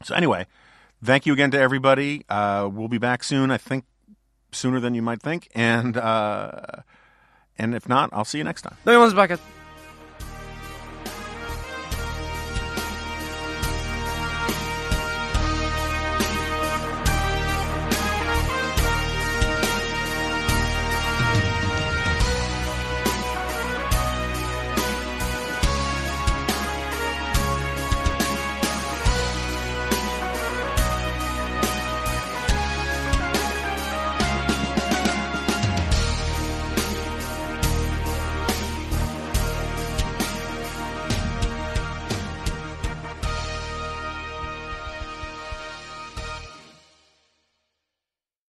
so 0.04 0.14
anyway, 0.14 0.46
thank 1.04 1.26
you 1.26 1.32
again 1.32 1.50
to 1.50 1.58
everybody. 1.58 2.24
Uh, 2.28 2.70
we'll 2.72 2.88
be 2.88 2.98
back 2.98 3.24
soon. 3.24 3.50
I 3.50 3.58
think 3.58 3.84
sooner 4.52 4.78
than 4.78 4.94
you 4.94 5.02
might 5.02 5.20
think, 5.20 5.48
and 5.52 5.96
uh, 5.96 6.82
and 7.58 7.74
if 7.74 7.88
not, 7.88 8.10
I'll 8.12 8.24
see 8.24 8.38
you 8.38 8.44
next 8.44 8.62
time. 8.62 8.76
No, 8.86 8.98
Podcast. 9.10 9.40